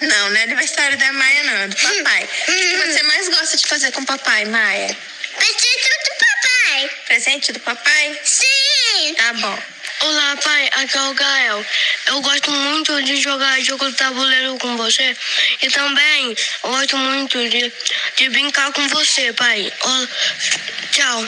Não, 0.00 0.30
não 0.30 0.36
é 0.36 0.42
aniversário 0.42 0.98
da 0.98 1.12
Maia, 1.12 1.44
não, 1.44 1.52
é 1.52 1.68
do 1.68 1.76
papai. 1.76 2.24
O 2.24 2.46
que 2.46 2.70
que 2.70 2.92
você 2.92 3.02
mais 3.04 3.28
gosta 3.28 3.56
de 3.56 3.66
fazer 3.66 3.92
com 3.92 4.02
o 4.02 4.06
papai, 4.06 4.44
Maia? 4.44 4.88
Papai. 4.88 5.81
Presente 7.12 7.52
do 7.52 7.60
papai? 7.60 8.20
Sim. 8.24 9.14
Tá 9.18 9.34
bom. 9.34 9.62
Olá, 10.00 10.34
pai. 10.42 10.70
Aqui 10.72 10.96
é 10.96 11.02
o 11.02 11.12
Gael. 11.12 11.66
Eu 12.06 12.22
gosto 12.22 12.50
muito 12.50 13.02
de 13.02 13.16
jogar 13.16 13.60
jogo 13.60 13.90
de 13.90 13.96
tabuleiro 13.98 14.56
com 14.56 14.78
você. 14.78 15.14
E 15.60 15.68
também 15.68 16.34
gosto 16.62 16.96
muito 16.96 17.36
de, 17.50 17.70
de 18.16 18.30
brincar 18.30 18.72
com 18.72 18.88
você, 18.88 19.30
pai. 19.34 19.70
Ó, 19.82 20.06
tchau. 20.92 21.26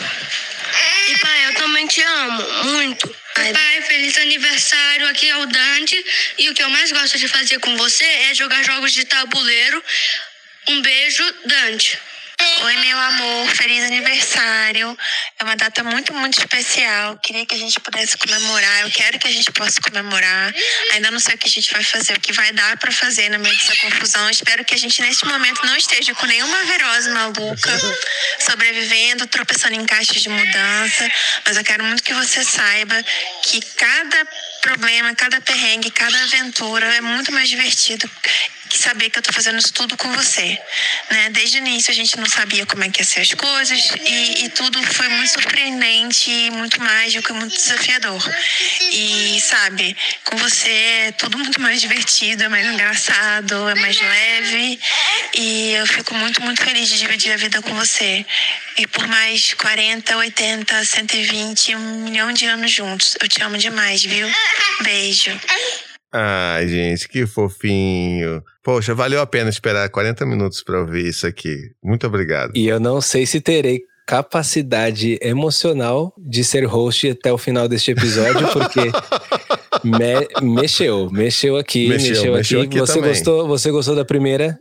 E, 1.11 1.19
pai, 1.19 1.49
eu 1.49 1.55
também 1.57 1.87
te 1.87 2.01
amo 2.01 2.65
muito. 2.65 3.17
Pai, 3.35 3.83
feliz 3.83 4.17
aniversário. 4.17 5.07
Aqui 5.09 5.29
é 5.29 5.37
o 5.37 5.45
Dante. 5.45 6.03
E 6.39 6.49
o 6.49 6.55
que 6.55 6.63
eu 6.63 6.71
mais 6.71 6.91
gosto 6.93 7.19
de 7.19 7.29
fazer 7.29 7.59
com 7.59 7.77
você 7.77 8.07
é 8.07 8.35
jogar 8.35 8.65
jogos 8.65 8.91
de 8.91 9.05
tabuleiro. 9.05 9.85
Um 10.67 10.81
beijo, 10.81 11.35
Dante. 11.45 12.01
Oi, 12.41 12.77
meu 12.79 12.99
amor, 12.99 13.49
feliz 13.55 13.85
aniversário. 13.85 14.97
É 15.39 15.45
uma 15.45 15.55
data 15.55 15.85
muito, 15.85 16.13
muito 16.15 16.39
especial. 16.39 17.17
Queria 17.19 17.47
que 17.47 17.55
a 17.55 17.59
gente 17.59 17.79
pudesse 17.81 18.17
comemorar. 18.17 18.81
Eu 18.83 18.91
quero 18.91 19.19
que 19.19 19.29
a 19.29 19.31
gente 19.31 19.53
possa 19.53 19.81
comemorar. 19.81 20.53
Ainda 20.93 21.11
não 21.11 21.21
sei 21.21 21.35
o 21.35 21.39
que 21.39 21.47
a 21.47 21.51
gente 21.51 21.73
vai 21.73 21.85
fazer, 21.85 22.17
o 22.17 22.21
que 22.21 22.33
vai 22.33 22.53
dar 22.53 22.77
pra 22.79 22.91
fazer 22.91 23.29
no 23.29 23.39
meio 23.39 23.57
dessa 23.57 23.77
confusão. 23.77 24.29
Espero 24.31 24.65
que 24.65 24.75
a 24.75 24.79
gente, 24.79 25.01
neste 25.03 25.25
momento, 25.27 25.65
não 25.65 25.77
esteja 25.77 26.15
com 26.15 26.27
nenhuma 26.27 26.65
virose 26.65 27.11
maluca, 27.11 27.81
sobrevivendo, 28.41 29.27
tropeçando 29.27 29.75
em 29.75 29.85
caixas 29.85 30.21
de 30.21 30.29
mudança. 30.29 31.11
Mas 31.47 31.57
eu 31.57 31.65
quero 31.65 31.85
muito 31.85 32.03
que 32.03 32.15
você 32.15 32.43
saiba 32.43 32.97
que 33.43 33.61
cada 33.77 34.27
problema, 34.63 35.15
cada 35.15 35.41
perrengue, 35.41 35.91
cada 35.91 36.21
aventura 36.23 36.87
é 36.95 37.01
muito 37.01 37.31
mais 37.31 37.49
divertido 37.49 38.11
que 38.69 38.79
saber 38.79 39.11
que 39.11 39.19
eu 39.19 39.23
tô 39.23 39.33
fazendo 39.33 39.59
isso 39.59 39.73
tudo 39.73 39.97
com 39.97 40.13
você, 40.13 40.59
né? 41.11 41.31
Desde 41.31 41.59
o 41.59 41.61
início 41.61 41.91
a 41.91 41.95
gente 41.95 42.17
não 42.19 42.27
sabia 42.27 42.67
como 42.67 42.85
é 42.85 42.89
que 42.89 43.01
ia 43.01 43.05
ser 43.05 43.21
as 43.21 43.33
coisas 43.35 43.91
e, 44.05 44.45
e 44.45 44.49
tudo 44.51 44.83
foi 44.83 45.09
muito 45.09 45.33
surpreendente, 45.33 46.51
muito 46.51 46.81
mágico 46.81 47.33
e 47.33 47.35
muito 47.35 47.55
desafiador. 47.55 48.23
E 48.93 49.41
sabe, 49.41 49.97
com 50.25 50.37
você 50.37 50.71
é 50.71 51.13
tudo 51.13 51.39
muito 51.39 51.61
mais 51.61 51.81
divertido, 51.81 52.45
é 52.45 52.49
mais 52.49 52.67
engraçado, 52.67 53.69
é 53.69 53.75
mais 53.75 54.01
leve 54.01 54.79
e 55.35 55.73
eu 55.73 55.87
fico 55.87 56.15
muito, 56.15 56.43
muito 56.43 56.63
feliz 56.63 56.89
de 56.89 56.99
dividir 56.99 57.33
a 57.33 57.37
vida 57.37 57.61
com 57.63 57.75
você. 57.75 58.25
E 58.77 58.87
por 58.89 59.07
mais 59.07 59.55
40, 59.55 60.17
80, 60.17 60.85
120, 60.85 61.77
um 61.77 62.05
milhão 62.05 62.33
de 62.33 62.47
anos 62.47 62.71
juntos. 62.71 63.17
Eu 63.21 63.29
te 63.29 63.43
amo 63.43 63.57
demais, 63.57 64.03
viu? 64.03 64.29
Beijo. 64.83 65.31
Ai, 66.17 66.69
gente, 66.69 67.09
que 67.09 67.27
fofinho. 67.27 68.41
Poxa, 68.63 68.95
valeu 68.95 69.21
a 69.21 69.27
pena 69.27 69.51
esperar 69.51 69.89
40 69.89 70.25
minutos 70.25 70.63
pra 70.63 70.79
ouvir 70.81 71.09
isso 71.09 71.27
aqui. 71.27 71.57
Muito 71.83 72.07
obrigado. 72.07 72.53
E 72.55 72.69
eu 72.69 72.79
não 72.79 73.01
sei 73.01 73.27
se 73.27 73.41
terei 73.41 73.81
capacidade 74.07 75.19
emocional 75.21 76.15
de 76.19 76.45
ser 76.45 76.65
host 76.65 77.11
até 77.11 77.33
o 77.33 77.39
final 77.39 77.67
deste 77.69 77.91
episódio, 77.91 78.47
porque 78.53 78.81
me- 79.85 80.29
mexeu, 80.55 81.11
mexeu 81.11 81.57
aqui, 81.57 81.89
Mexeu, 81.89 82.11
mexeu, 82.11 82.33
mexeu 82.35 82.61
aqui. 82.61 82.69
aqui 82.69 82.79
Você 82.81 82.95
também. 82.95 83.11
gostou? 83.11 83.49
Você 83.49 83.71
gostou 83.71 83.97
da 83.97 84.05
primeira? 84.05 84.57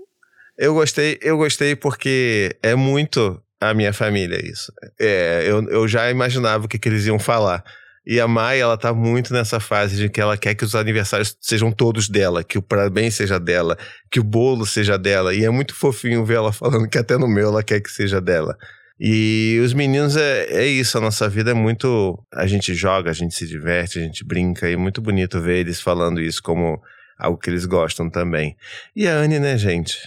Eu 0.58 0.74
gostei, 0.74 1.18
eu 1.22 1.38
gostei 1.38 1.76
porque 1.76 2.56
é 2.62 2.76
muito 2.76 3.40
a 3.60 3.74
minha 3.74 3.94
família 3.94 4.40
isso. 4.46 4.72
É, 5.00 5.44
eu, 5.48 5.64
eu 5.70 5.88
já 5.88 6.10
imaginava 6.12 6.66
o 6.66 6.68
que, 6.68 6.78
que 6.80 6.90
eles 6.90 7.06
iam 7.06 7.20
falar. 7.20 7.64
E 8.06 8.20
a 8.20 8.28
Mai, 8.28 8.60
ela 8.60 8.78
tá 8.78 8.94
muito 8.94 9.34
nessa 9.34 9.60
fase 9.60 9.96
de 9.96 10.10
que 10.10 10.20
ela 10.20 10.38
quer 10.38 10.54
que 10.56 10.66
os 10.66 10.76
aniversários 10.76 11.38
sejam 11.40 11.72
todos 11.72 12.10
dela, 12.10 12.44
que 12.44 12.58
o 12.58 12.62
parabéns 12.62 13.16
seja 13.16 13.40
dela, 13.40 13.78
que 14.12 14.20
o 14.20 14.24
bolo 14.24 14.66
seja 14.66 14.98
dela. 14.98 15.34
E 15.34 15.46
é 15.46 15.50
muito 15.50 15.74
fofinho 15.74 16.26
ver 16.26 16.36
ela 16.36 16.52
falando 16.52 16.90
que 16.90 16.98
até 16.98 17.18
no 17.18 17.28
meu 17.28 17.48
ela 17.48 17.64
quer 17.64 17.80
que 17.80 17.90
seja 17.90 18.20
dela. 18.20 18.58
E 19.00 19.60
os 19.64 19.74
meninos 19.74 20.16
é, 20.18 20.46
é 20.50 20.68
isso, 20.68 20.98
a 20.98 21.02
nossa 21.02 21.28
vida 21.30 21.52
é 21.52 21.54
muito. 21.54 22.18
A 22.34 22.46
gente 22.46 22.74
joga, 22.74 23.10
a 23.10 23.14
gente 23.14 23.34
se 23.36 23.48
diverte, 23.48 24.00
a 24.00 24.02
gente 24.02 24.24
brinca, 24.24 24.70
e 24.70 24.74
é 24.74 24.78
muito 24.78 25.02
bonito 25.02 25.42
ver 25.42 25.60
eles 25.60 25.82
falando 25.82 26.22
isso 26.22 26.42
como 26.44 26.82
algo 27.24 27.38
que 27.38 27.50
eles 27.50 27.66
gostam 27.66 28.10
também. 28.10 28.56
E 28.96 29.08
a 29.08 29.14
Anne, 29.14 29.40
né, 29.40 29.58
gente? 29.58 29.98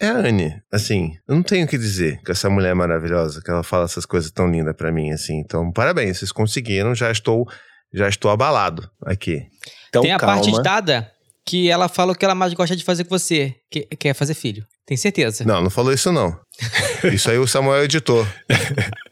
É 0.00 0.08
a 0.08 0.16
Anne. 0.16 0.60
Assim, 0.72 1.12
eu 1.28 1.34
não 1.34 1.42
tenho 1.42 1.66
o 1.66 1.68
que 1.68 1.76
dizer 1.76 2.20
com 2.24 2.32
essa 2.32 2.48
mulher 2.48 2.74
maravilhosa, 2.74 3.42
que 3.42 3.50
ela 3.50 3.62
fala 3.62 3.84
essas 3.84 4.06
coisas 4.06 4.30
tão 4.30 4.50
lindas 4.50 4.74
pra 4.74 4.90
mim, 4.90 5.12
assim. 5.12 5.38
Então, 5.38 5.70
parabéns, 5.70 6.18
vocês 6.18 6.32
conseguiram, 6.32 6.94
já 6.94 7.10
estou, 7.10 7.46
já 7.92 8.08
estou 8.08 8.30
abalado 8.30 8.90
aqui. 9.04 9.46
Então, 9.88 10.02
Tem 10.02 10.12
a 10.12 10.18
calma. 10.18 10.36
parte 10.36 10.62
dada 10.62 11.10
que 11.44 11.68
ela 11.68 11.88
fala 11.88 12.12
o 12.12 12.14
que 12.14 12.24
ela 12.24 12.34
mais 12.34 12.54
gosta 12.54 12.74
de 12.74 12.84
fazer 12.84 13.04
com 13.04 13.10
você, 13.10 13.54
que, 13.70 13.82
que 13.82 14.08
é 14.08 14.14
fazer 14.14 14.34
filho. 14.34 14.64
Tem 14.86 14.96
certeza? 14.96 15.44
Não, 15.44 15.60
não 15.60 15.70
falou 15.70 15.92
isso 15.92 16.10
não. 16.10 16.36
Isso 17.12 17.30
aí 17.30 17.38
o 17.38 17.46
Samuel 17.46 17.84
editou. 17.84 18.26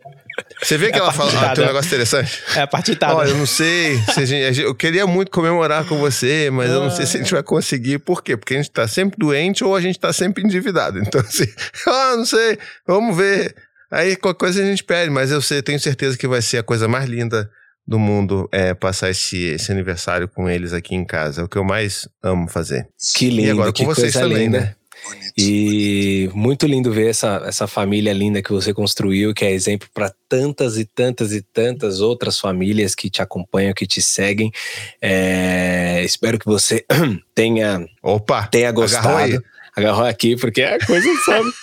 Você 0.63 0.77
vê 0.77 0.91
que 0.91 0.97
É 0.97 0.99
ela 1.01 1.13
fala, 1.13 1.31
ah, 1.51 1.55
tem 1.55 1.65
um 1.65 1.67
negócio 1.67 1.89
interessante? 1.89 2.43
É 2.57 2.61
a 2.63 2.67
parte 2.67 2.95
dada. 2.95 3.15
Olha, 3.17 3.31
eu 3.31 3.37
não 3.37 3.47
sei. 3.47 3.97
se 4.13 4.21
a 4.21 4.25
gente- 4.25 4.61
eu 4.61 4.75
queria 4.75 5.07
muito 5.07 5.31
comemorar 5.31 5.85
com 5.87 5.97
você, 5.99 6.51
mas 6.53 6.71
eu 6.71 6.81
não 6.81 6.91
sei 6.91 7.07
se 7.07 7.17
a 7.17 7.21
gente 7.21 7.33
vai 7.33 7.43
conseguir. 7.43 7.99
Por 7.99 8.23
quê? 8.23 8.37
Porque 8.37 8.55
a 8.55 8.57
gente 8.59 8.71
tá 8.71 8.87
sempre 8.87 9.17
doente 9.19 9.65
ou 9.65 9.75
a 9.75 9.81
gente 9.81 9.99
tá 9.99 10.13
sempre 10.13 10.43
endividado. 10.45 10.99
Então, 11.11 11.21
assim, 11.21 11.47
ah, 11.87 12.15
não 12.17 12.25
sei, 12.27 12.59
vamos 12.87 13.17
ver. 13.17 13.55
Aí 13.91 14.15
qualquer 14.17 14.39
coisa 14.39 14.63
a 14.63 14.65
gente 14.67 14.85
pede, 14.85 15.11
mas 15.11 15.31
eu 15.33 15.41
sei, 15.43 15.63
tenho 15.63 15.81
certeza 15.81 16.17
que 16.17 16.29
vai 16.29 16.41
ser 16.43 16.59
a 16.59 16.63
coisa 16.63 16.87
mais 16.87 17.09
linda 17.09 17.51
do 17.87 17.99
mundo 17.99 18.49
é 18.53 18.73
passar 18.73 19.11
esse, 19.11 19.37
esse 19.47 19.73
aniversário 19.73 20.29
com 20.29 20.49
eles 20.49 20.73
aqui 20.73 20.95
em 20.95 21.05
casa. 21.05 21.41
É 21.41 21.45
o 21.45 21.49
que 21.49 21.59
eu 21.59 21.65
mais 21.65 22.07
amo 22.23 22.47
fazer. 22.49 22.87
Que 23.17 23.29
lindo, 23.29 23.49
e 23.49 23.51
agora 23.51 23.73
que 23.73 23.85
com 23.85 23.93
vocês 23.93 24.13
coisa 24.13 24.29
também, 24.29 24.45
linda. 24.47 24.61
né? 24.61 24.75
Bonito. 25.05 25.33
E 25.37 26.31
muito 26.35 26.67
lindo 26.67 26.93
ver 26.93 27.11
essa, 27.11 27.43
essa 27.47 27.67
família 27.67 28.13
linda 28.13 28.43
que 28.43 28.53
você 28.53 28.73
construiu, 28.75 29.35
que 29.35 29.45
é 29.45 29.53
exemplo 29.53 29.89
para 29.93 30.13
tantas 30.29 30.77
e 30.77 30.85
tantas 30.85 31.33
e 31.33 31.43
tantas 31.43 32.01
outras 32.01 32.39
famílias 32.39 32.95
que 32.95 33.11
te 33.11 33.23
acompanham, 33.23 33.75
que 33.75 33.87
te 33.87 34.03
seguem. 34.03 34.53
É, 35.01 36.03
espero 36.05 36.39
que 36.39 36.47
você 36.47 36.85
tenha, 37.35 37.87
Opa! 38.03 38.47
tenha 38.47 38.71
gostado. 38.73 39.43
Agarrou 39.77 40.05
aqui, 40.05 40.37
porque 40.37 40.63
é 40.63 40.79
coisa 40.79 41.09
sabe. 41.25 41.51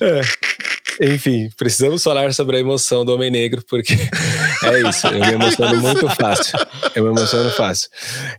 É. 0.00 0.20
Enfim, 1.00 1.50
precisamos 1.56 2.02
falar 2.02 2.32
sobre 2.32 2.56
a 2.56 2.60
emoção 2.60 3.04
do 3.04 3.14
Homem 3.14 3.30
Negro, 3.30 3.62
porque 3.68 3.92
é 3.92 4.88
isso, 4.88 5.06
eu 5.08 5.20
me 5.20 5.32
emociono 5.32 5.80
muito 5.82 6.08
fácil. 6.10 6.58
Eu 6.94 7.04
me 7.04 7.10
emociono 7.10 7.50
fácil. 7.50 7.90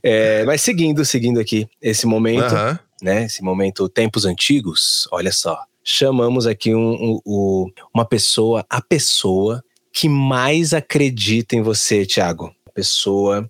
É, 0.01 0.43
mas 0.45 0.61
seguindo, 0.61 1.05
seguindo 1.05 1.39
aqui 1.39 1.67
esse 1.81 2.07
momento, 2.07 2.55
Aham. 2.55 2.79
Né? 3.01 3.25
Esse 3.25 3.43
momento 3.43 3.87
tempos 3.89 4.25
antigos, 4.25 5.07
olha 5.11 5.31
só. 5.31 5.59
Chamamos 5.83 6.45
aqui 6.45 6.73
um, 6.75 6.93
um- 6.93 7.21
um- 7.25 7.71
uma 7.93 8.03
pessoa, 8.05 8.65
a 8.69 8.81
pessoa 8.81 9.63
que 9.93 10.09
mais 10.09 10.73
acredita 10.73 11.55
em 11.55 11.61
você, 11.61 12.05
Thiago. 12.05 12.53
Pessoa 12.73 13.49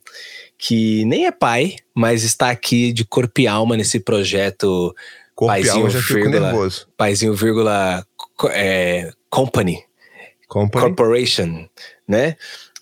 que 0.58 1.04
nem 1.06 1.26
é 1.26 1.32
pai, 1.32 1.76
mas 1.94 2.24
está 2.24 2.50
aqui 2.50 2.92
de 2.94 3.04
corpo 3.06 3.42
e 3.42 3.48
alma 3.48 3.76
nesse 3.76 4.00
projeto 4.00 4.96
Corpo 5.36 5.54
e 5.56 5.62
Paizinho, 5.62 5.88
vírgula. 5.90 6.40
nervoso. 6.40 6.88
Paizinho, 6.98 7.34
vírgula, 7.36 8.06
é, 8.52 9.12
Company. 9.30 9.84
Company. 10.48 10.86
Corporation, 10.86 11.68
né? 12.08 12.36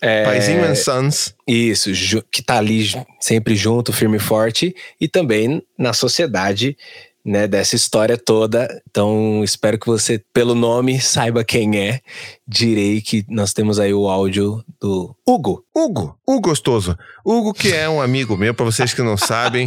É, 0.06 0.24
Paizinho 0.24 0.64
and 0.64 0.74
Sons. 0.74 1.34
Isso, 1.46 1.90
que 2.30 2.42
tá 2.42 2.58
ali 2.58 2.86
sempre 3.20 3.56
junto, 3.56 3.92
firme 3.92 4.16
e 4.16 4.20
forte, 4.20 4.74
e 5.00 5.08
também 5.08 5.62
na 5.78 5.92
sociedade, 5.92 6.76
né, 7.24 7.48
dessa 7.48 7.74
história 7.74 8.16
toda. 8.16 8.68
Então, 8.88 9.42
espero 9.42 9.76
que 9.78 9.86
você, 9.86 10.22
pelo 10.32 10.54
nome, 10.54 11.00
saiba 11.00 11.42
quem 11.42 11.76
é. 11.76 12.00
Direi 12.46 13.00
que 13.00 13.24
nós 13.28 13.52
temos 13.52 13.80
aí 13.80 13.92
o 13.92 14.08
áudio 14.08 14.62
do 14.80 15.12
Hugo. 15.26 15.64
Hugo, 15.74 16.16
o 16.24 16.40
gostoso. 16.40 16.96
Hugo, 17.24 17.52
que 17.52 17.72
é 17.72 17.88
um 17.88 18.00
amigo 18.00 18.36
meu, 18.36 18.54
pra 18.54 18.64
vocês 18.64 18.94
que 18.94 19.02
não 19.02 19.16
sabem, 19.16 19.66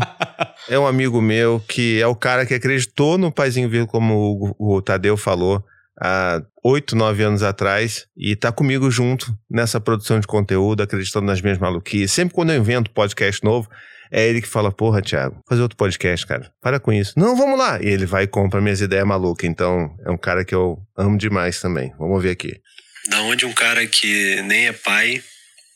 é 0.69 0.79
um 0.79 0.88
amigo 0.88 1.22
meu 1.22 1.62
que 1.67 2.01
é 2.01 2.08
o 2.08 2.15
cara 2.15 2.46
que 2.46 2.53
acreditou 2.53 3.17
no 3.17 3.29
Paizinho 3.29 3.69
Vir, 3.69 3.86
como 3.86 4.13
o, 4.13 4.31
Hugo- 4.31 4.55
o 4.58 4.81
Tadeu 4.81 5.17
falou, 5.17 5.62
há 6.00 6.41
oito, 6.63 6.96
nove 6.96 7.24
anos 7.24 7.44
atrás, 7.44 8.06
e 8.15 8.36
tá 8.36 8.51
comigo 8.51 8.89
junto 8.89 9.34
nessa 9.50 9.79
produção 9.79 10.20
de 10.20 10.27
conteúdo, 10.27 10.84
acreditando 10.84 11.25
nas 11.25 11.41
minhas 11.41 11.58
maluquices. 11.58 12.12
Sempre 12.12 12.34
quando 12.34 12.51
eu 12.51 12.60
invento 12.60 12.91
podcast 12.91 13.44
novo, 13.44 13.70
é 14.12 14.27
ele 14.27 14.41
que 14.41 14.48
fala, 14.48 14.72
porra, 14.72 15.01
Thiago, 15.01 15.41
fazer 15.48 15.62
outro 15.62 15.77
podcast, 15.77 16.25
cara. 16.25 16.51
Para 16.62 16.79
com 16.79 16.91
isso. 16.91 17.13
Não, 17.15 17.36
vamos 17.36 17.60
lá. 17.60 17.79
E 17.82 17.88
ele 17.88 18.06
vai 18.06 18.24
e 18.24 18.27
compra 18.27 18.60
minhas 18.60 18.82
ideias 18.82 19.06
malucas. 19.06 19.48
Então, 19.48 19.96
é 20.06 20.10
um 20.10 20.18
cara 20.18 20.44
que 20.44 20.56
eu 20.56 20.79
amo 20.98 21.18
demais 21.18 21.60
também. 21.62 21.94
Vamos 22.00 22.22
ver 22.22 22.32
aqui. 22.32 22.60
Da 23.08 23.22
onde 23.22 23.46
um 23.46 23.53
cara 23.53 23.86
que 23.86 24.41
nem 24.44 24.68
é 24.68 24.74
pai, 24.74 25.24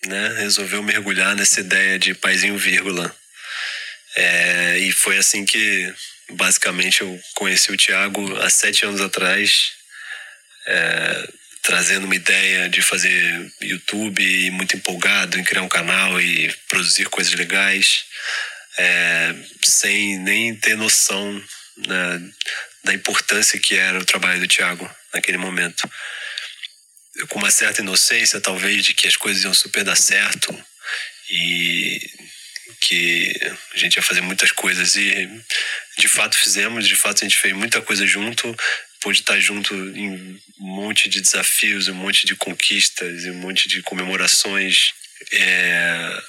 né, 0.08 0.36
resolveu 0.40 0.82
mergulhar 0.82 1.36
nessa 1.36 1.62
ideia 1.62 2.00
de 2.00 2.14
paizinho 2.16 2.58
vírgula. 2.58 3.14
É, 4.16 4.78
e 4.80 4.92
foi 4.92 5.18
assim 5.18 5.46
que, 5.46 5.94
basicamente, 6.32 7.02
eu 7.02 7.20
conheci 7.36 7.72
o 7.72 7.78
Thiago 7.78 8.36
há 8.38 8.50
sete 8.50 8.86
anos 8.86 9.02
atrás, 9.02 9.72
é, 10.66 11.28
trazendo 11.62 12.06
uma 12.06 12.16
ideia 12.16 12.70
de 12.70 12.82
fazer 12.82 13.52
YouTube 13.62 14.22
e 14.22 14.52
muito 14.52 14.76
empolgado 14.76 15.40
em 15.40 15.44
criar 15.44 15.62
um 15.62 15.70
canal 15.70 16.20
e 16.20 16.54
produzir 16.68 17.06
coisas 17.06 17.34
legais, 17.34 18.04
é, 18.78 19.34
sem 19.62 20.18
nem 20.20 20.56
ter 20.56 20.76
noção 20.76 21.44
né, 21.78 22.22
da 22.84 22.94
importância 22.94 23.60
que 23.60 23.76
era 23.76 23.98
o 23.98 24.06
trabalho 24.06 24.42
do 24.42 24.48
Thiago 24.48 24.90
naquele 25.14 25.38
momento. 25.38 25.90
Com 27.30 27.40
uma 27.40 27.52
certa 27.52 27.82
inocência, 27.82 28.42
talvez, 28.42 28.84
de 28.84 28.94
que 28.94 29.08
as 29.08 29.16
coisas 29.16 29.44
iam 29.44 29.54
super 29.54 29.84
dar 29.84 29.96
certo 29.96 30.54
e 31.30 32.00
que 32.82 33.32
a 33.74 33.78
gente 33.78 33.96
ia 33.96 34.02
fazer 34.02 34.22
muitas 34.22 34.52
coisas. 34.52 34.96
E 34.96 35.30
de 35.98 36.08
fato 36.08 36.36
fizemos, 36.36 36.88
de 36.88 36.96
fato 36.96 37.24
a 37.24 37.28
gente 37.28 37.38
fez 37.38 37.54
muita 37.54 37.82
coisa 37.82 38.06
junto, 38.06 38.56
pôde 39.04 39.20
estar 39.20 39.38
junto 39.38 39.76
em 39.76 40.12
um 40.12 40.40
monte 40.66 41.10
de 41.10 41.20
desafios, 41.20 41.90
um 41.90 41.94
monte 41.94 42.26
de 42.26 42.38
conquistas, 42.38 43.26
um 43.26 43.34
monte 43.34 43.68
de 43.68 43.82
comemorações. 43.82 44.94
É... 45.34 46.24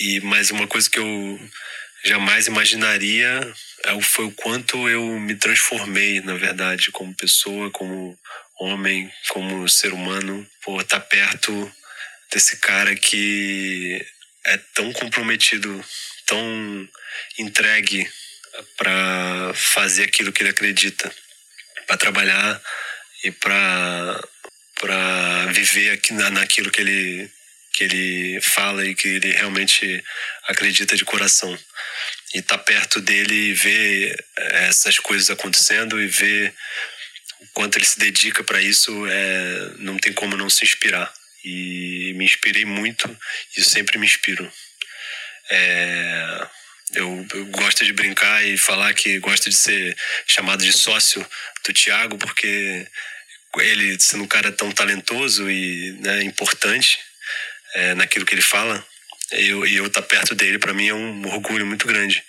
E 0.00 0.20
mais 0.20 0.50
uma 0.50 0.66
coisa 0.66 0.90
que 0.90 0.98
eu 0.98 1.40
jamais 2.04 2.48
imaginaria 2.48 3.40
é 3.84 4.00
foi 4.02 4.24
o 4.24 4.32
quanto 4.32 4.88
eu 4.88 5.18
me 5.20 5.36
transformei, 5.36 6.20
na 6.20 6.34
verdade, 6.34 6.90
como 6.90 7.14
pessoa, 7.14 7.70
como 7.70 8.18
homem, 8.58 9.08
como 9.28 9.68
ser 9.68 9.92
humano, 9.92 10.44
por 10.62 10.80
estar 10.80 11.00
perto 11.00 11.72
desse 12.32 12.56
cara 12.56 12.96
que 12.96 14.04
é 14.44 14.58
tão 14.74 14.92
comprometido, 14.92 15.84
tão 16.26 16.88
entregue 17.38 18.10
para 18.76 19.52
fazer 19.54 20.04
aquilo 20.04 20.32
que 20.32 20.42
ele 20.42 20.50
acredita, 20.50 21.14
para 21.86 21.96
trabalhar 21.96 22.60
e 23.24 23.30
para 23.30 24.22
para 24.80 25.46
viver 25.52 25.90
aqui 25.90 26.12
na, 26.12 26.30
naquilo 26.30 26.70
que 26.70 26.80
ele 26.80 27.30
que 27.72 27.84
ele 27.84 28.40
fala 28.40 28.86
e 28.86 28.94
que 28.94 29.06
ele 29.06 29.32
realmente 29.32 30.02
acredita 30.48 30.96
de 30.96 31.04
coração. 31.04 31.56
E 32.34 32.38
estar 32.38 32.58
perto 32.58 33.00
dele 33.00 33.34
e 33.34 33.54
ver 33.54 34.24
eh, 34.38 34.66
essas 34.68 34.98
coisas 34.98 35.28
acontecendo 35.28 36.00
e 36.00 36.06
ver 36.06 36.54
o 37.40 37.46
quanto 37.52 37.76
ele 37.76 37.84
se 37.84 37.98
dedica 37.98 38.42
para 38.42 38.62
isso 38.62 39.06
é 39.06 39.72
não 39.78 39.98
tem 39.98 40.12
como 40.12 40.36
não 40.36 40.48
se 40.48 40.64
inspirar. 40.64 41.12
E 41.44 42.14
me 42.16 42.24
inspirei 42.24 42.64
muito 42.64 43.14
e 43.56 43.62
sempre 43.62 43.98
me 43.98 44.06
inspiro. 44.06 44.50
É, 45.50 46.48
eu, 46.94 47.26
eu 47.34 47.46
gosto 47.46 47.84
de 47.84 47.92
brincar 47.92 48.44
e 48.44 48.56
falar 48.56 48.94
que 48.94 49.18
gosto 49.18 49.50
de 49.50 49.56
ser 49.56 49.96
chamado 50.26 50.64
de 50.64 50.72
sócio 50.72 51.26
do 51.64 51.72
Thiago 51.72 52.16
porque 52.18 52.86
ele 53.58 53.98
sendo 53.98 54.24
um 54.24 54.28
cara 54.28 54.52
tão 54.52 54.70
talentoso 54.70 55.50
e 55.50 55.92
né, 56.00 56.22
importante 56.22 56.98
é, 57.74 57.94
naquilo 57.94 58.26
que 58.26 58.34
ele 58.34 58.42
fala 58.42 58.86
eu, 59.32 59.66
e 59.66 59.76
eu 59.76 59.86
estar 59.86 60.02
perto 60.02 60.34
dele 60.34 60.58
para 60.58 60.74
mim 60.74 60.88
é 60.88 60.94
um 60.94 61.26
orgulho 61.26 61.66
muito 61.66 61.86
grande 61.86 62.22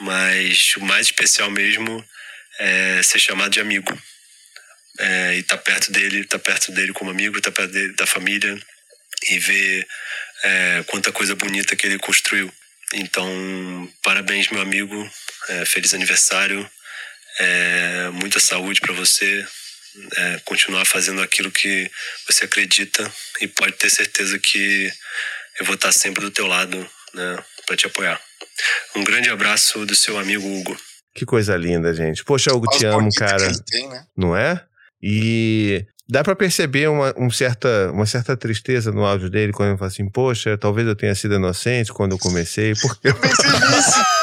mas 0.00 0.74
o 0.76 0.80
mais 0.80 1.06
especial 1.06 1.50
mesmo 1.50 2.04
é 2.58 3.02
ser 3.02 3.18
chamado 3.18 3.50
de 3.50 3.60
amigo 3.60 3.96
é, 4.98 5.36
e 5.36 5.40
estar 5.40 5.58
perto 5.58 5.90
dele, 5.90 6.20
estar 6.20 6.38
perto 6.38 6.72
dele 6.72 6.92
como 6.92 7.10
amigo, 7.10 7.38
estar 7.38 7.50
perto 7.50 7.72
dele, 7.72 7.94
da 7.94 8.06
família 8.06 8.58
e 9.30 9.38
ver 9.38 9.86
é, 10.42 10.84
quanta 10.86 11.12
coisa 11.12 11.34
bonita 11.34 11.74
que 11.74 11.86
ele 11.86 11.98
construiu. 11.98 12.52
Então, 12.94 13.88
parabéns, 14.02 14.48
meu 14.50 14.60
amigo, 14.60 15.08
é, 15.48 15.64
feliz 15.64 15.94
aniversário, 15.94 16.68
é, 17.38 18.10
muita 18.12 18.40
saúde 18.40 18.80
para 18.80 18.92
você, 18.92 19.46
é, 20.16 20.40
continuar 20.44 20.84
fazendo 20.84 21.22
aquilo 21.22 21.50
que 21.50 21.90
você 22.26 22.44
acredita 22.44 23.10
e 23.40 23.46
pode 23.48 23.72
ter 23.72 23.90
certeza 23.90 24.38
que 24.38 24.90
eu 25.58 25.66
vou 25.66 25.74
estar 25.74 25.92
sempre 25.92 26.22
do 26.22 26.30
teu 26.30 26.46
lado, 26.46 26.78
né, 27.14 27.44
para 27.66 27.76
te 27.76 27.86
apoiar. 27.86 28.20
Um 28.94 29.04
grande 29.04 29.30
abraço 29.30 29.86
do 29.86 29.94
seu 29.94 30.18
amigo 30.18 30.46
Hugo. 30.46 30.76
Que 31.14 31.24
coisa 31.24 31.56
linda, 31.56 31.92
gente. 31.92 32.24
Poxa, 32.24 32.52
Hugo, 32.52 32.66
te 32.68 32.86
amo, 32.86 33.08
cara. 33.16 33.50
tem, 33.66 33.88
né? 33.88 34.04
Não 34.16 34.36
é? 34.36 34.64
E 35.02 35.84
dá 36.10 36.24
pra 36.24 36.34
perceber 36.34 36.88
uma, 36.88 37.14
um 37.16 37.30
certa, 37.30 37.90
uma 37.92 38.04
certa 38.04 38.36
tristeza 38.36 38.90
no 38.90 39.04
áudio 39.04 39.30
dele 39.30 39.52
quando 39.52 39.70
ele 39.70 39.78
fala 39.78 39.88
assim: 39.88 40.08
Poxa, 40.08 40.58
talvez 40.58 40.86
eu 40.86 40.96
tenha 40.96 41.14
sido 41.14 41.34
inocente 41.34 41.92
quando 41.92 42.12
eu 42.12 42.18
comecei, 42.18 42.74
porque 42.74 43.08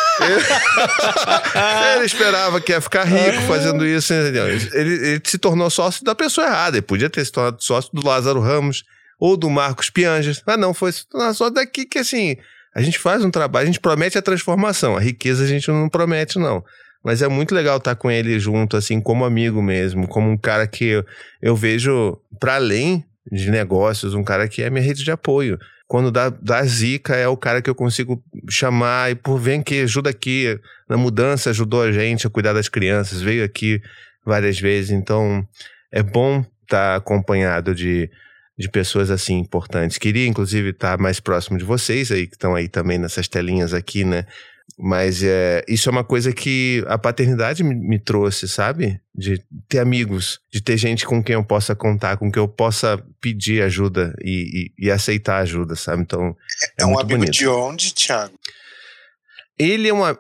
ele 1.96 2.06
esperava 2.06 2.60
que 2.60 2.72
ia 2.72 2.82
ficar 2.82 3.06
rico 3.06 3.42
fazendo 3.48 3.86
isso. 3.86 4.14
entendeu? 4.14 4.48
Ele, 4.48 4.70
ele 4.74 5.22
se 5.24 5.38
tornou 5.38 5.70
sócio 5.70 6.04
da 6.04 6.14
pessoa 6.14 6.48
errada. 6.48 6.78
Ele 6.78 6.82
podia 6.82 7.10
ter 7.10 7.24
se 7.24 7.32
tornado 7.32 7.64
sócio 7.64 7.92
do 7.94 8.06
Lázaro 8.06 8.42
Ramos 8.42 8.84
ou 9.20 9.38
do 9.38 9.50
Marcos 9.50 9.90
Pianjas. 9.90 10.42
Mas 10.46 10.60
não, 10.60 10.74
foi 10.74 10.92
se 10.92 11.08
tornar 11.08 11.34
só 11.34 11.50
daqui 11.50 11.86
que 11.86 12.00
assim. 12.00 12.36
A 12.76 12.82
gente 12.82 13.00
faz 13.00 13.24
um 13.24 13.32
trabalho, 13.32 13.64
a 13.64 13.68
gente 13.68 13.80
promete 13.80 14.18
a 14.18 14.22
transformação. 14.22 14.96
A 14.96 15.00
riqueza 15.00 15.44
a 15.44 15.48
gente 15.48 15.68
não 15.70 15.90
promete, 15.90 16.38
não. 16.38 16.64
Mas 17.04 17.22
é 17.22 17.28
muito 17.28 17.56
legal 17.56 17.78
estar 17.78 17.96
com 17.96 18.12
ele 18.12 18.40
junto, 18.40 18.76
assim, 18.76 19.00
como 19.00 19.26
amigo 19.26 19.62
mesmo, 19.62 20.08
como 20.08 20.30
um 20.30 20.38
cara 20.38 20.68
que 20.68 20.86
eu, 20.86 21.06
eu 21.42 21.56
vejo 21.56 22.20
para 22.40 22.56
além 22.56 23.04
de 23.32 23.50
negócios, 23.52 24.14
um 24.14 24.24
cara 24.24 24.48
que 24.48 24.62
é 24.62 24.70
minha 24.70 24.84
rede 24.84 25.04
de 25.04 25.12
apoio. 25.12 25.60
Quando 25.88 26.12
dá, 26.12 26.30
dá 26.30 26.64
zica, 26.66 27.16
é 27.16 27.28
o 27.28 27.38
cara 27.38 27.62
que 27.62 27.70
eu 27.70 27.76
consigo 27.76 28.22
chamar 28.50 29.12
e, 29.12 29.16
por 29.16 29.40
vem 29.40 29.62
que 29.62 29.82
ajuda 29.82 30.10
aqui. 30.10 30.60
Na 30.90 30.98
mudança, 30.98 31.50
ajudou 31.50 31.82
a 31.82 31.92
gente 31.92 32.28
a 32.28 32.30
cuidar 32.30 32.54
das 32.54 32.68
crianças, 32.68 33.22
veio 33.22 33.44
aqui 33.44 33.82
várias 34.26 34.60
vezes. 34.60 34.92
Então, 34.92 35.48
é 35.92 36.04
bom 36.04 36.46
estar 36.64 36.98
acompanhado 36.98 37.74
de, 37.74 38.10
de 38.58 38.70
pessoas 38.70 39.10
assim 39.10 39.38
importantes. 39.38 39.98
Queria, 39.98 40.28
inclusive, 40.28 40.70
estar 40.70 40.98
mais 40.98 41.22
próximo 41.22 41.58
de 41.58 41.64
vocês 41.64 42.12
aí, 42.12 42.28
que 42.28 42.36
estão 42.36 42.54
aí 42.54 42.68
também 42.68 42.98
nessas 42.98 43.28
telinhas 43.30 43.74
aqui, 43.74 44.04
né? 44.04 44.26
Mas 44.80 45.24
é, 45.24 45.64
isso 45.68 45.90
é 45.90 45.92
uma 45.92 46.04
coisa 46.04 46.32
que 46.32 46.84
a 46.88 46.98
paternidade 47.00 47.64
me, 47.64 47.74
me 47.74 47.98
trouxe, 48.00 48.48
sabe? 48.48 49.00
De 49.16 49.42
ter 49.68 49.80
amigos, 49.80 50.40
de 50.52 50.62
ter 50.62 50.78
gente 50.78 51.04
com 51.06 51.24
quem 51.24 51.34
eu 51.34 51.44
possa 51.44 51.76
contar, 51.76 52.18
com 52.18 52.32
quem 52.32 52.42
eu 52.42 52.48
possa 52.48 53.04
pedir 53.20 53.64
ajuda 53.64 54.14
e, 54.24 54.72
e, 54.80 54.86
e 54.88 54.92
aceitar 54.92 55.40
ajuda, 55.40 55.76
sabe? 55.76 56.04
Então, 56.04 56.36
é, 56.80 56.84
É, 56.84 56.86
um 56.86 57.00
amigo 57.00 57.18
bonito. 57.20 57.32
de 57.34 57.48
onde, 57.48 57.92
Thiago? 57.94 58.34
Ele 59.58 59.88
é 59.88 59.94
uma. 59.94 60.14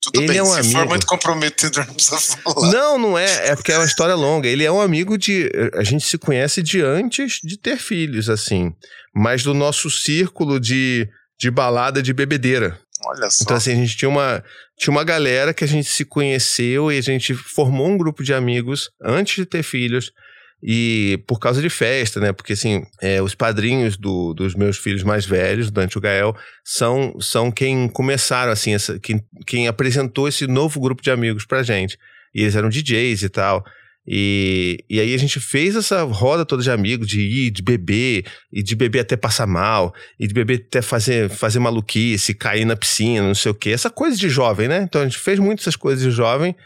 Tudo 0.00 0.20
Ele 0.20 0.28
bem, 0.28 0.38
é 0.38 0.42
um 0.42 0.46
se 0.46 0.62
for 0.72 0.78
amigo. 0.78 0.88
muito 0.90 1.06
comprometedor, 1.06 1.86
não 1.86 1.94
precisa 1.94 2.18
falar. 2.18 2.70
Não, 2.72 2.98
não 2.98 3.18
é. 3.18 3.48
É 3.48 3.54
porque 3.56 3.70
é 3.72 3.78
uma 3.78 3.84
história 3.84 4.14
longa. 4.14 4.48
Ele 4.48 4.64
é 4.64 4.70
um 4.72 4.80
amigo 4.80 5.16
de. 5.18 5.50
A 5.74 5.84
gente 5.84 6.04
se 6.04 6.18
conhece 6.18 6.62
de 6.62 6.80
antes 6.80 7.38
de 7.44 7.56
ter 7.56 7.76
filhos, 7.76 8.28
assim. 8.28 8.72
Mas 9.14 9.42
do 9.44 9.54
nosso 9.54 9.88
círculo 9.90 10.58
de, 10.58 11.08
de 11.38 11.50
balada 11.50 12.02
de 12.02 12.12
bebedeira. 12.12 12.78
Olha 13.06 13.30
só. 13.30 13.44
Então, 13.44 13.56
assim, 13.56 13.72
a 13.72 13.76
gente 13.76 13.96
tinha 13.96 14.08
uma, 14.08 14.42
tinha 14.78 14.90
uma 14.90 15.04
galera 15.04 15.54
que 15.54 15.64
a 15.64 15.68
gente 15.68 15.88
se 15.88 16.04
conheceu 16.04 16.90
e 16.90 16.98
a 16.98 17.02
gente 17.02 17.34
formou 17.34 17.86
um 17.88 17.98
grupo 17.98 18.22
de 18.22 18.34
amigos 18.34 18.90
antes 19.02 19.36
de 19.36 19.46
ter 19.46 19.62
filhos. 19.62 20.12
E 20.60 21.22
por 21.28 21.38
causa 21.38 21.62
de 21.62 21.70
festa, 21.70 22.18
né? 22.18 22.32
Porque, 22.32 22.52
assim, 22.54 22.82
é, 23.00 23.22
os 23.22 23.32
padrinhos 23.32 23.96
do- 23.96 24.34
dos 24.34 24.56
meus 24.56 24.76
filhos 24.76 25.04
mais 25.04 25.24
velhos, 25.24 25.70
Dante 25.70 25.92
e 25.92 25.98
o 25.98 26.00
Gael, 26.00 26.34
são, 26.64 27.14
são 27.20 27.48
quem 27.52 27.88
começaram, 27.88 28.50
assim, 28.50 28.74
essa, 28.74 28.98
quem, 28.98 29.22
quem 29.46 29.68
apresentou 29.68 30.26
esse 30.26 30.48
novo 30.48 30.80
grupo 30.80 31.00
de 31.00 31.12
amigos 31.12 31.46
pra 31.46 31.62
gente. 31.62 31.96
E 32.34 32.42
eles 32.42 32.56
eram 32.56 32.68
DJs 32.68 33.22
e 33.22 33.28
tal. 33.28 33.64
E, 34.10 34.82
e 34.88 34.98
aí 34.98 35.12
a 35.12 35.18
gente 35.18 35.38
fez 35.38 35.76
essa 35.76 36.02
roda 36.02 36.46
toda 36.46 36.62
de 36.62 36.70
amigos, 36.70 37.06
de 37.06 37.20
ir, 37.20 37.50
de 37.50 37.60
beber, 37.60 38.24
e 38.50 38.62
de 38.62 38.74
beber 38.74 39.00
até 39.00 39.18
passar 39.18 39.46
mal, 39.46 39.94
e 40.18 40.26
de 40.26 40.32
beber 40.32 40.64
até 40.66 40.80
fazer, 40.80 41.28
fazer 41.28 41.58
maluquice, 41.58 42.32
cair 42.32 42.64
na 42.64 42.74
piscina, 42.74 43.26
não 43.26 43.34
sei 43.34 43.52
o 43.52 43.54
quê. 43.54 43.68
Essa 43.68 43.90
coisa 43.90 44.16
de 44.16 44.30
jovem, 44.30 44.66
né? 44.66 44.82
Então 44.82 45.02
a 45.02 45.04
gente 45.04 45.18
fez 45.18 45.38
muito 45.38 45.60
essas 45.60 45.76
coisas 45.76 46.02
de 46.02 46.10
jovem. 46.10 46.56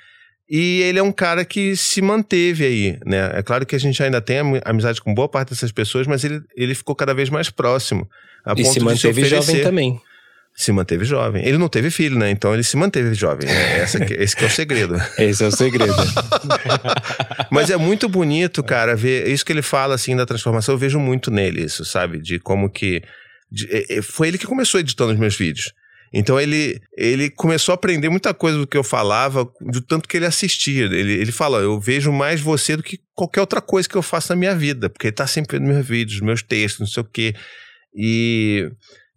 E 0.48 0.82
ele 0.82 0.98
é 0.98 1.02
um 1.02 1.10
cara 1.10 1.44
que 1.44 1.74
se 1.74 2.00
manteve 2.00 2.64
aí, 2.64 2.98
né? 3.04 3.32
É 3.34 3.42
claro 3.42 3.66
que 3.66 3.74
a 3.74 3.80
gente 3.80 4.00
ainda 4.02 4.20
tem 4.20 4.36
amizade 4.64 5.00
com 5.00 5.14
boa 5.14 5.28
parte 5.28 5.48
dessas 5.48 5.72
pessoas, 5.72 6.06
mas 6.06 6.22
ele, 6.22 6.40
ele 6.54 6.74
ficou 6.74 6.94
cada 6.94 7.14
vez 7.14 7.28
mais 7.28 7.50
próximo. 7.50 8.08
A 8.44 8.52
e 8.52 8.56
ponto 8.56 8.72
se 8.72 8.78
de 8.78 8.84
manteve 8.84 9.20
oferecer. 9.20 9.46
jovem 9.46 9.62
também. 9.62 10.00
Se 10.54 10.70
manteve 10.70 11.04
jovem. 11.04 11.44
Ele 11.46 11.56
não 11.58 11.68
teve 11.68 11.90
filho, 11.90 12.16
né? 12.18 12.30
Então 12.30 12.52
ele 12.52 12.62
se 12.62 12.76
manteve 12.76 13.14
jovem. 13.14 13.48
Né? 13.48 13.78
Essa 13.80 13.98
esse 14.14 14.36
que 14.36 14.44
é 14.44 14.46
o 14.46 14.50
segredo. 14.50 14.94
Esse 15.18 15.42
é 15.42 15.46
o 15.46 15.50
segredo. 15.50 15.94
Mas 17.50 17.70
é 17.70 17.76
muito 17.76 18.08
bonito, 18.08 18.62
cara, 18.62 18.94
ver 18.94 19.28
isso 19.28 19.44
que 19.44 19.52
ele 19.52 19.62
fala 19.62 19.94
assim 19.94 20.14
da 20.16 20.26
transformação. 20.26 20.74
Eu 20.74 20.78
vejo 20.78 20.98
muito 21.00 21.30
nele 21.30 21.62
isso, 21.64 21.84
sabe? 21.84 22.18
De 22.20 22.38
como 22.38 22.70
que 22.70 23.02
de- 23.50 23.66
é- 23.70 23.98
é- 23.98 24.02
foi 24.02 24.28
ele 24.28 24.38
que 24.38 24.46
começou 24.46 24.78
editando 24.80 25.12
os 25.12 25.18
meus 25.18 25.36
vídeos. 25.36 25.72
Então 26.14 26.38
ele, 26.38 26.78
ele 26.96 27.30
começou 27.30 27.72
a 27.72 27.74
aprender 27.74 28.10
muita 28.10 28.34
coisa 28.34 28.58
do 28.58 28.66
que 28.66 28.76
eu 28.76 28.84
falava, 28.84 29.48
do 29.62 29.80
tanto 29.80 30.06
que 30.06 30.18
ele 30.18 30.26
assistia. 30.26 30.84
Ele, 30.84 31.12
ele 31.14 31.32
fala: 31.32 31.58
Eu 31.60 31.80
vejo 31.80 32.12
mais 32.12 32.38
você 32.40 32.76
do 32.76 32.82
que 32.82 33.00
qualquer 33.14 33.40
outra 33.40 33.62
coisa 33.62 33.88
que 33.88 33.96
eu 33.96 34.02
faço 34.02 34.30
na 34.30 34.36
minha 34.36 34.54
vida, 34.54 34.90
porque 34.90 35.06
ele 35.06 35.12
tá 35.16 35.26
sempre 35.26 35.58
vendo 35.58 35.68
meus 35.72 35.86
vídeos, 35.86 36.20
meus 36.20 36.42
textos, 36.42 36.80
não 36.80 36.86
sei 36.86 37.02
o 37.02 37.06
quê. 37.10 37.34
E 37.94 38.70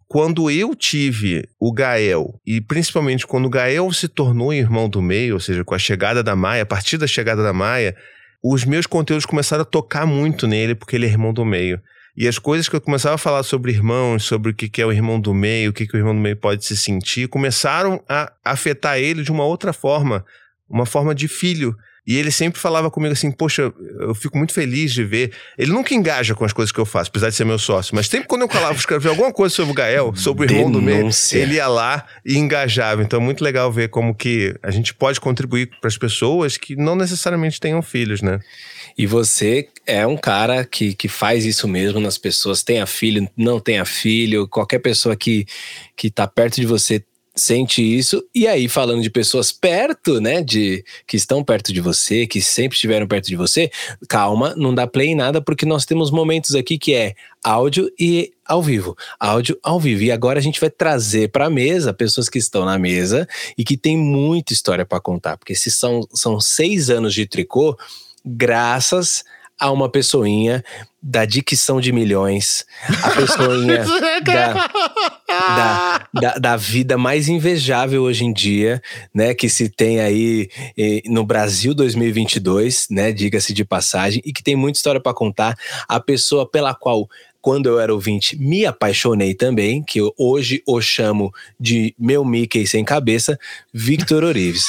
quando 0.08 0.50
eu 0.50 0.74
tive 0.74 1.48
o 1.58 1.72
Gael, 1.72 2.40
e 2.46 2.60
principalmente 2.60 3.26
quando 3.26 3.46
o 3.46 3.50
Gael 3.50 3.92
se 3.92 4.08
tornou 4.08 4.52
irmão 4.52 4.88
do 4.88 5.02
meio, 5.02 5.34
ou 5.34 5.40
seja, 5.40 5.64
com 5.64 5.74
a 5.74 5.78
chegada 5.78 6.22
da 6.22 6.36
Maia, 6.36 6.62
a 6.62 6.66
partir 6.66 6.96
da 6.96 7.06
chegada 7.06 7.42
da 7.42 7.52
Maia, 7.52 7.96
os 8.42 8.64
meus 8.64 8.86
conteúdos 8.86 9.26
começaram 9.26 9.62
a 9.62 9.66
tocar 9.66 10.06
muito 10.06 10.46
nele, 10.46 10.74
porque 10.74 10.94
ele 10.94 11.06
é 11.06 11.08
irmão 11.08 11.32
do 11.32 11.44
meio. 11.44 11.80
E 12.16 12.26
as 12.26 12.38
coisas 12.38 12.68
que 12.68 12.76
eu 12.76 12.80
começava 12.80 13.16
a 13.16 13.18
falar 13.18 13.42
sobre 13.42 13.72
irmãos, 13.72 14.24
sobre 14.24 14.52
o 14.52 14.54
que 14.54 14.80
é 14.80 14.86
o 14.86 14.92
irmão 14.92 15.20
do 15.20 15.34
meio, 15.34 15.70
o 15.70 15.72
que, 15.72 15.86
que 15.86 15.96
o 15.96 15.98
irmão 15.98 16.14
do 16.14 16.20
meio 16.20 16.36
pode 16.36 16.64
se 16.64 16.76
sentir, 16.76 17.28
começaram 17.28 18.02
a 18.08 18.32
afetar 18.44 18.98
ele 18.98 19.22
de 19.22 19.30
uma 19.30 19.44
outra 19.44 19.72
forma, 19.72 20.24
uma 20.68 20.86
forma 20.86 21.14
de 21.14 21.28
filho. 21.28 21.76
E 22.06 22.16
ele 22.16 22.30
sempre 22.30 22.60
falava 22.60 22.90
comigo 22.90 23.12
assim: 23.12 23.30
Poxa, 23.30 23.72
eu 24.00 24.14
fico 24.14 24.38
muito 24.38 24.52
feliz 24.52 24.92
de 24.92 25.02
ver. 25.02 25.32
Ele 25.58 25.72
nunca 25.72 25.92
engaja 25.92 26.34
com 26.34 26.44
as 26.44 26.52
coisas 26.52 26.70
que 26.70 26.78
eu 26.78 26.86
faço, 26.86 27.10
apesar 27.10 27.30
de 27.30 27.34
ser 27.34 27.44
meu 27.44 27.58
sócio, 27.58 27.94
mas 27.94 28.06
sempre 28.06 28.28
quando 28.28 28.42
eu 28.42 28.48
falava, 28.48 28.74
escrever 28.74 29.08
alguma 29.08 29.32
coisa 29.32 29.54
sobre 29.54 29.72
o 29.72 29.74
Gael, 29.74 30.14
sobre 30.14 30.46
o 30.46 30.50
irmão 30.50 30.70
do 30.70 30.80
meio, 30.80 31.08
ele 31.32 31.54
ia 31.54 31.66
lá 31.66 32.06
e 32.24 32.36
engajava. 32.36 33.02
Então 33.02 33.20
é 33.20 33.22
muito 33.22 33.42
legal 33.42 33.72
ver 33.72 33.88
como 33.88 34.14
que 34.14 34.54
a 34.62 34.70
gente 34.70 34.94
pode 34.94 35.20
contribuir 35.20 35.70
para 35.80 35.88
as 35.88 35.98
pessoas 35.98 36.56
que 36.56 36.76
não 36.76 36.94
necessariamente 36.94 37.60
tenham 37.60 37.82
filhos, 37.82 38.22
né? 38.22 38.38
E 38.96 39.06
você 39.06 39.68
é 39.86 40.06
um 40.06 40.16
cara 40.16 40.64
que, 40.64 40.94
que 40.94 41.08
faz 41.08 41.44
isso 41.44 41.68
mesmo 41.68 42.00
nas 42.00 42.16
pessoas, 42.16 42.62
tenha 42.62 42.86
filho, 42.86 43.28
não 43.36 43.60
tenha 43.60 43.84
filho, 43.84 44.48
qualquer 44.48 44.78
pessoa 44.78 45.14
que, 45.14 45.46
que 45.94 46.10
tá 46.10 46.26
perto 46.26 46.60
de 46.60 46.66
você 46.66 47.04
sente 47.36 47.82
isso. 47.82 48.24
E 48.34 48.46
aí, 48.46 48.66
falando 48.66 49.02
de 49.02 49.10
pessoas 49.10 49.52
perto, 49.52 50.20
né, 50.20 50.42
de 50.42 50.82
que 51.06 51.16
estão 51.16 51.44
perto 51.44 51.72
de 51.72 51.80
você, 51.80 52.26
que 52.26 52.40
sempre 52.40 52.74
estiveram 52.74 53.06
perto 53.06 53.26
de 53.26 53.36
você, 53.36 53.70
calma, 54.08 54.54
não 54.56 54.74
dá 54.74 54.86
play 54.86 55.08
em 55.08 55.14
nada, 55.14 55.42
porque 55.42 55.66
nós 55.66 55.84
temos 55.84 56.10
momentos 56.10 56.54
aqui 56.54 56.78
que 56.78 56.94
é 56.94 57.14
áudio 57.44 57.92
e 58.00 58.32
ao 58.44 58.62
vivo, 58.62 58.96
áudio 59.20 59.58
ao 59.62 59.78
vivo. 59.78 60.02
E 60.02 60.10
agora 60.10 60.38
a 60.38 60.42
gente 60.42 60.58
vai 60.58 60.70
trazer 60.70 61.30
para 61.30 61.46
a 61.46 61.50
mesa 61.50 61.92
pessoas 61.92 62.28
que 62.28 62.38
estão 62.38 62.64
na 62.64 62.78
mesa 62.78 63.28
e 63.56 63.62
que 63.62 63.76
tem 63.76 63.98
muita 63.98 64.54
história 64.54 64.86
para 64.86 65.00
contar, 65.00 65.36
porque 65.36 65.52
esses 65.52 65.74
são, 65.74 66.08
são 66.14 66.40
seis 66.40 66.88
anos 66.88 67.12
de 67.12 67.26
tricô, 67.26 67.76
graças 68.24 69.22
a 69.22 69.35
uma 69.64 69.88
pessoinha 69.88 70.62
da 71.02 71.24
dicção 71.24 71.80
de 71.80 71.92
milhões, 71.92 72.66
a 73.02 73.10
pessoinha 73.10 73.84
da, 74.26 74.52
da, 75.28 76.08
da, 76.12 76.38
da 76.38 76.56
vida 76.56 76.98
mais 76.98 77.28
invejável 77.28 78.02
hoje 78.02 78.24
em 78.24 78.32
dia, 78.32 78.82
né, 79.14 79.32
que 79.32 79.48
se 79.48 79.68
tem 79.68 80.00
aí 80.00 80.50
eh, 80.76 81.02
no 81.06 81.24
Brasil 81.24 81.72
2022, 81.74 82.88
né, 82.90 83.12
diga-se 83.12 83.52
de 83.52 83.64
passagem, 83.64 84.20
e 84.24 84.32
que 84.32 84.42
tem 84.42 84.56
muita 84.56 84.78
história 84.78 85.00
para 85.00 85.14
contar, 85.14 85.56
a 85.88 86.00
pessoa 86.00 86.48
pela 86.48 86.74
qual 86.74 87.08
quando 87.46 87.68
eu 87.68 87.78
era 87.78 87.94
ouvinte, 87.94 88.36
me 88.36 88.66
apaixonei 88.66 89.32
também, 89.32 89.80
que 89.80 90.00
hoje 90.18 90.60
o 90.66 90.80
chamo 90.80 91.32
de 91.60 91.94
meu 91.96 92.24
Mickey 92.24 92.66
sem 92.66 92.84
cabeça, 92.84 93.38
Victor 93.72 94.24
Orives. 94.24 94.64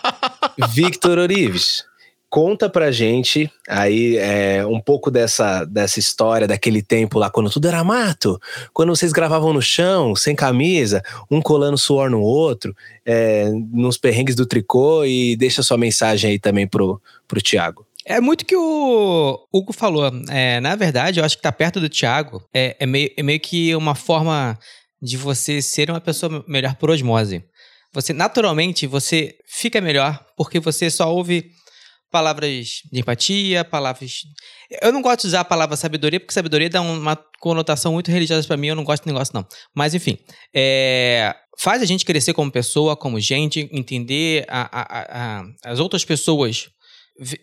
Victor 0.72 1.18
Orives, 1.18 1.84
conta 2.28 2.68
pra 2.68 2.90
gente 2.90 3.50
aí 3.68 4.16
é, 4.16 4.64
um 4.66 4.80
pouco 4.80 5.10
dessa, 5.10 5.64
dessa 5.64 5.98
história 5.98 6.46
daquele 6.46 6.82
tempo 6.82 7.18
lá, 7.18 7.30
quando 7.30 7.50
tudo 7.50 7.68
era 7.68 7.82
mato, 7.84 8.38
quando 8.72 8.94
vocês 8.94 9.12
gravavam 9.12 9.52
no 9.52 9.62
chão, 9.62 10.14
sem 10.14 10.34
camisa, 10.34 11.02
um 11.30 11.40
colando 11.40 11.78
suor 11.78 12.10
no 12.10 12.20
outro, 12.20 12.74
é, 13.04 13.50
nos 13.72 13.96
perrengues 13.96 14.34
do 14.34 14.46
tricô, 14.46 15.04
e 15.04 15.36
deixa 15.36 15.62
sua 15.62 15.78
mensagem 15.78 16.30
aí 16.30 16.38
também 16.38 16.66
pro, 16.66 17.00
pro 17.26 17.42
Thiago. 17.42 17.86
É 18.04 18.20
muito 18.20 18.46
que 18.46 18.56
o 18.56 19.48
Hugo 19.52 19.72
falou. 19.72 20.12
É, 20.28 20.60
na 20.60 20.76
verdade, 20.76 21.18
eu 21.18 21.24
acho 21.24 21.36
que 21.36 21.42
tá 21.42 21.50
perto 21.50 21.80
do 21.80 21.88
Thiago 21.88 22.40
é, 22.54 22.76
é, 22.78 22.86
meio, 22.86 23.10
é 23.16 23.22
meio 23.22 23.40
que 23.40 23.74
uma 23.74 23.96
forma 23.96 24.56
de 25.02 25.16
você 25.16 25.60
ser 25.60 25.90
uma 25.90 26.00
pessoa 26.00 26.44
melhor 26.46 26.76
por 26.76 26.88
osmose. 26.88 27.44
Você, 27.92 28.12
naturalmente, 28.12 28.86
você 28.86 29.34
fica 29.46 29.80
melhor 29.80 30.24
porque 30.36 30.60
você 30.60 30.88
só 30.88 31.12
ouve 31.12 31.50
palavras 32.10 32.82
de 32.92 33.00
empatia, 33.00 33.64
palavras. 33.64 34.22
Eu 34.82 34.92
não 34.92 35.02
gosto 35.02 35.22
de 35.22 35.26
usar 35.28 35.40
a 35.40 35.44
palavra 35.44 35.76
sabedoria, 35.76 36.20
porque 36.20 36.32
sabedoria 36.34 36.70
dá 36.70 36.80
uma 36.80 37.16
conotação 37.40 37.92
muito 37.92 38.10
religiosa 38.10 38.46
pra 38.46 38.56
mim, 38.56 38.68
eu 38.68 38.76
não 38.76 38.84
gosto 38.84 39.04
do 39.04 39.06
negócio, 39.12 39.34
não. 39.34 39.46
Mas, 39.74 39.94
enfim, 39.94 40.18
é, 40.54 41.34
faz 41.58 41.82
a 41.82 41.84
gente 41.84 42.04
crescer 42.04 42.32
como 42.32 42.50
pessoa, 42.50 42.96
como 42.96 43.20
gente, 43.20 43.68
entender 43.72 44.44
a- 44.48 44.68
a- 44.72 45.40
a- 45.40 45.44
as 45.64 45.78
outras 45.78 46.04
pessoas 46.04 46.68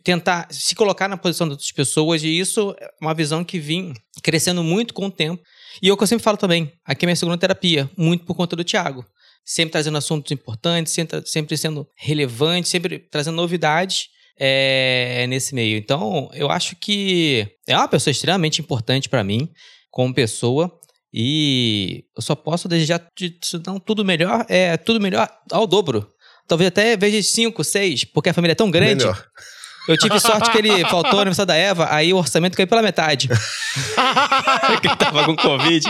tentar 0.04 0.48
se 0.52 0.76
colocar 0.76 1.08
na 1.08 1.18
posição 1.18 1.48
das 1.48 1.54
outras 1.56 1.72
pessoas 1.72 2.24
e 2.24 2.28
isso 2.40 2.76
é 2.80 2.88
uma 3.02 3.14
visão 3.14 3.44
que 3.44 3.58
vim 3.60 3.92
crescendo 4.22 4.64
muito 4.64 4.94
com 4.94 5.08
o 5.08 5.12
tempo. 5.12 5.42
E 5.82 5.90
é 5.90 5.92
o 5.92 5.98
que 5.98 6.04
eu 6.04 6.08
sempre 6.08 6.24
falo 6.24 6.38
também, 6.38 6.72
aqui 6.86 7.06
é 7.06 7.08
minha 7.08 7.16
segunda 7.16 7.40
terapia, 7.40 7.90
muito 7.98 8.24
por 8.24 8.36
conta 8.36 8.56
do 8.56 8.64
Thiago. 8.64 9.04
Sempre 9.44 9.72
trazendo 9.72 9.98
assuntos 9.98 10.32
importantes, 10.32 10.94
sempre, 10.94 11.24
sempre 11.26 11.58
sendo 11.58 11.88
relevante, 11.98 12.70
sempre 12.70 13.00
trazendo 13.00 13.36
novidades 13.36 14.10
é, 14.40 15.26
nesse 15.28 15.54
meio. 15.56 15.78
Então, 15.78 16.30
eu 16.34 16.50
acho 16.50 16.76
que 16.76 17.48
é 17.68 17.76
uma 17.78 17.88
pessoa 17.88 18.12
extremamente 18.12 18.62
importante 18.62 19.08
para 19.10 19.24
mim, 19.24 19.50
como 19.92 20.14
pessoa, 20.14 20.72
e 21.14 22.06
eu 22.18 22.22
só 22.22 22.36
posso 22.36 22.68
desejar 22.68 23.06
de 23.16 23.30
te 23.30 23.58
dar 23.60 23.80
tudo 23.80 24.04
melhor, 24.04 24.46
é 24.50 24.76
tudo 24.78 25.00
melhor 25.00 25.30
ao 25.52 25.68
dobro. 25.68 26.10
Talvez 26.48 26.68
até 26.68 26.98
vezes 26.98 27.28
5, 27.28 27.64
6, 27.64 28.06
porque 28.06 28.30
a 28.30 28.34
família 28.34 28.54
é 28.54 28.56
tão 28.56 28.70
grande. 28.72 29.04
Melhor. 29.06 29.24
Eu 29.88 29.98
tive 29.98 30.18
sorte 30.20 30.50
que 30.50 30.58
ele 30.58 30.84
faltou 30.88 31.12
no 31.14 31.20
aniversário 31.20 31.48
da 31.48 31.56
Eva, 31.56 31.88
aí 31.94 32.14
o 32.14 32.18
orçamento 32.18 32.56
caiu 32.56 32.68
pela 32.68 32.82
metade. 32.82 33.28
que 34.82 34.88
ele 34.88 34.96
tava 34.96 35.26
com 35.26 35.36
Covid. 35.36 35.86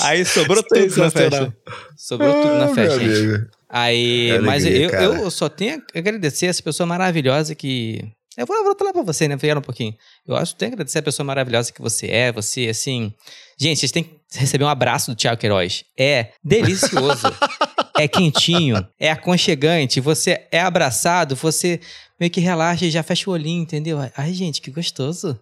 Aí 0.00 0.24
sobrou 0.24 0.62
tudo 0.62 0.80
na 0.80 0.88
Sensacional. 0.90 1.30
festa. 1.40 1.56
Sobrou 1.96 2.32
tudo 2.42 2.54
na 2.54 2.64
Ah, 2.66 2.74
festa, 2.74 2.98
gente. 3.00 3.46
Aí, 3.76 4.30
Que 4.30 4.38
mas 4.38 4.64
alegria, 4.64 4.86
eu, 4.86 4.90
cara. 4.90 5.04
eu 5.04 5.30
só 5.32 5.48
tenho 5.48 5.82
a 5.92 5.98
agradecer 5.98 6.46
essa 6.46 6.62
pessoa 6.62 6.86
maravilhosa 6.86 7.56
que. 7.56 8.00
Eu 8.38 8.46
vou 8.46 8.62
voltar 8.62 8.84
lá 8.84 8.92
pra 8.92 9.02
você, 9.02 9.26
né? 9.26 9.36
Pegar 9.36 9.58
um 9.58 9.62
pouquinho. 9.62 9.92
Eu 10.24 10.36
acho 10.36 10.52
que 10.52 10.60
tenho 10.60 10.70
que 10.70 10.74
agradecer 10.74 11.00
a 11.00 11.02
pessoa 11.02 11.26
maravilhosa 11.26 11.72
que 11.72 11.82
você 11.82 12.06
é. 12.06 12.30
Você, 12.30 12.68
assim. 12.68 13.12
Gente, 13.58 13.80
vocês 13.80 13.90
têm 13.90 14.04
que 14.04 14.12
receber 14.32 14.62
um 14.62 14.68
abraço 14.68 15.10
do 15.10 15.16
Thiago 15.16 15.40
Queiroz. 15.40 15.84
É 15.98 16.28
delicioso. 16.44 17.26
é 17.98 18.06
quentinho. 18.06 18.86
É 18.98 19.10
aconchegante. 19.10 20.00
Você 20.00 20.46
é 20.52 20.60
abraçado. 20.60 21.34
Você 21.34 21.80
meio 22.18 22.30
que 22.30 22.40
relaxa 22.40 22.84
e 22.84 22.92
já 22.92 23.02
fecha 23.02 23.28
o 23.28 23.32
olhinho, 23.32 23.62
entendeu? 23.62 23.98
Ai, 24.16 24.32
gente, 24.32 24.60
que 24.60 24.70
gostoso. 24.70 25.36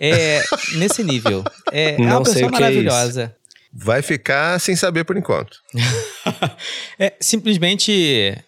É 0.00 0.42
nesse 0.76 1.04
nível. 1.04 1.44
É, 1.70 1.92
é 1.92 1.98
uma 1.98 2.22
pessoa 2.22 2.46
é 2.46 2.50
maravilhosa. 2.50 3.36
Vai 3.72 4.00
ficar 4.02 4.58
sem 4.60 4.74
saber 4.74 5.04
por 5.04 5.16
enquanto. 5.16 5.58
É, 6.98 7.12
simplesmente 7.20 7.92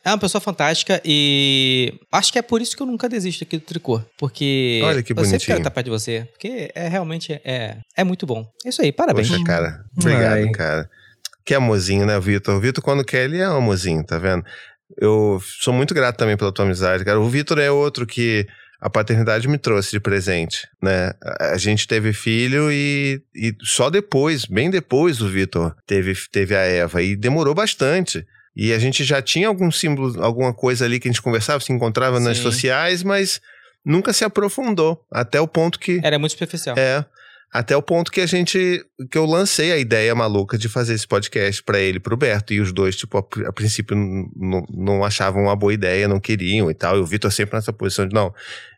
é 0.03 0.11
uma 0.11 0.19
pessoa 0.19 0.41
fantástica 0.41 1.01
e 1.05 1.95
acho 2.11 2.33
que 2.33 2.39
é 2.39 2.43
por 2.43 2.63
isso 2.63 2.75
que 2.75 2.83
eu 2.83 2.87
nunca 2.87 3.09
desisto 3.09 3.45
aqui 3.45 3.59
do 3.59 3.63
tricô. 3.63 4.03
Porque 4.19 4.81
Olha 4.83 5.03
que 5.03 5.13
eu 5.13 5.17
sempre 5.17 5.31
bonitinho. 5.31 5.47
quero 5.47 5.59
estar 5.61 5.71
perto 5.71 5.85
de 5.85 5.91
você. 5.91 6.27
Porque 6.33 6.73
é 6.75 6.89
realmente 6.89 7.33
é, 7.45 7.77
é 7.97 8.03
muito 8.03 8.27
bom. 8.27 8.51
É 8.65 8.71
isso 8.71 8.83
aí, 8.83 8.91
parabéns. 8.91 9.29
Poxa, 9.29 9.45
cara. 9.45 9.85
Obrigado, 9.97 10.33
Ai. 10.39 10.51
cara. 10.51 10.91
Que 11.45 11.55
amorzinho, 11.55 12.07
né, 12.07 12.19
Vitor? 12.19 12.57
O 12.57 12.61
Vitor, 12.61 12.83
quando 12.83 13.05
quer, 13.05 13.25
ele 13.25 13.39
é 13.39 13.49
um 13.49 13.59
amorzinho, 13.59 14.03
tá 14.05 14.19
vendo? 14.19 14.45
Eu 15.01 15.41
sou 15.61 15.73
muito 15.73 15.95
grato 15.95 16.17
também 16.17 16.37
pela 16.37 16.53
tua 16.53 16.65
amizade, 16.65 17.05
cara. 17.05 17.21
O 17.21 17.29
Vitor 17.29 17.59
é 17.59 17.71
outro 17.71 18.07
que 18.07 18.47
a 18.81 18.89
paternidade 18.89 19.49
me 19.49 19.59
trouxe 19.59 19.91
de 19.91 20.01
presente, 20.01 20.67
né? 20.83 21.13
A 21.41 21.57
gente 21.57 21.87
teve 21.89 22.13
filho 22.13 22.71
e, 22.71 23.21
e 23.35 23.53
só 23.63 23.91
depois, 23.91 24.45
bem 24.45 24.71
depois 24.71 25.19
do 25.19 25.29
Vitor, 25.29 25.75
teve, 25.87 26.15
teve 26.31 26.55
a 26.55 26.61
Eva. 26.61 27.03
E 27.03 27.17
demorou 27.17 27.55
bastante. 27.55 28.25
E 28.57 28.73
a 28.73 28.79
gente 28.79 29.05
já 29.05 29.21
tinha 29.23 29.49
algum 29.49 29.71
símbolo, 29.71 30.23
alguma 30.23 30.53
coisa 30.55 30.85
ali 30.85 30.99
que 31.01 31.09
a 31.09 31.13
gente 31.13 31.23
conversava, 31.23 31.61
se 31.61 31.73
encontrava 31.73 32.19
nas 32.21 32.37
Sim. 32.39 32.43
sociais, 32.45 33.03
mas 33.03 33.41
nunca 33.85 34.13
se 34.13 34.25
aprofundou. 34.25 35.05
Até 35.13 35.41
o 35.41 35.47
ponto 35.49 35.79
que. 35.79 36.01
Era 36.03 36.19
muito 36.19 36.33
superficial. 36.33 36.77
É. 36.79 37.05
Até 37.51 37.75
o 37.75 37.81
ponto 37.81 38.13
que 38.13 38.21
a 38.21 38.27
gente. 38.27 38.85
que 39.11 39.17
eu 39.17 39.25
lancei 39.25 39.73
a 39.73 39.79
ideia 39.79 40.15
maluca 40.15 40.59
de 40.59 40.69
fazer 40.69 40.93
esse 40.93 41.07
podcast 41.07 41.63
pra 41.63 41.79
ele 41.81 41.97
e 41.97 42.01
pro 42.01 42.15
Berto. 42.17 42.53
E 42.53 42.61
os 42.61 42.73
dois, 42.73 42.95
tipo, 42.95 43.17
a, 43.17 43.49
a 43.49 43.53
princípio 43.53 43.97
n- 43.97 44.29
n- 44.37 44.67
não 44.71 45.03
achavam 45.03 45.45
uma 45.45 45.57
boa 45.57 45.73
ideia, 45.73 46.07
não 46.07 46.21
queriam 46.21 46.71
e 46.71 46.75
tal. 46.75 46.97
E 46.99 47.01
o 47.01 47.07
Vitor 47.07 47.33
sempre 47.33 47.55
nessa 47.57 47.73
posição 47.73 48.07
de, 48.07 48.15
não, 48.15 48.35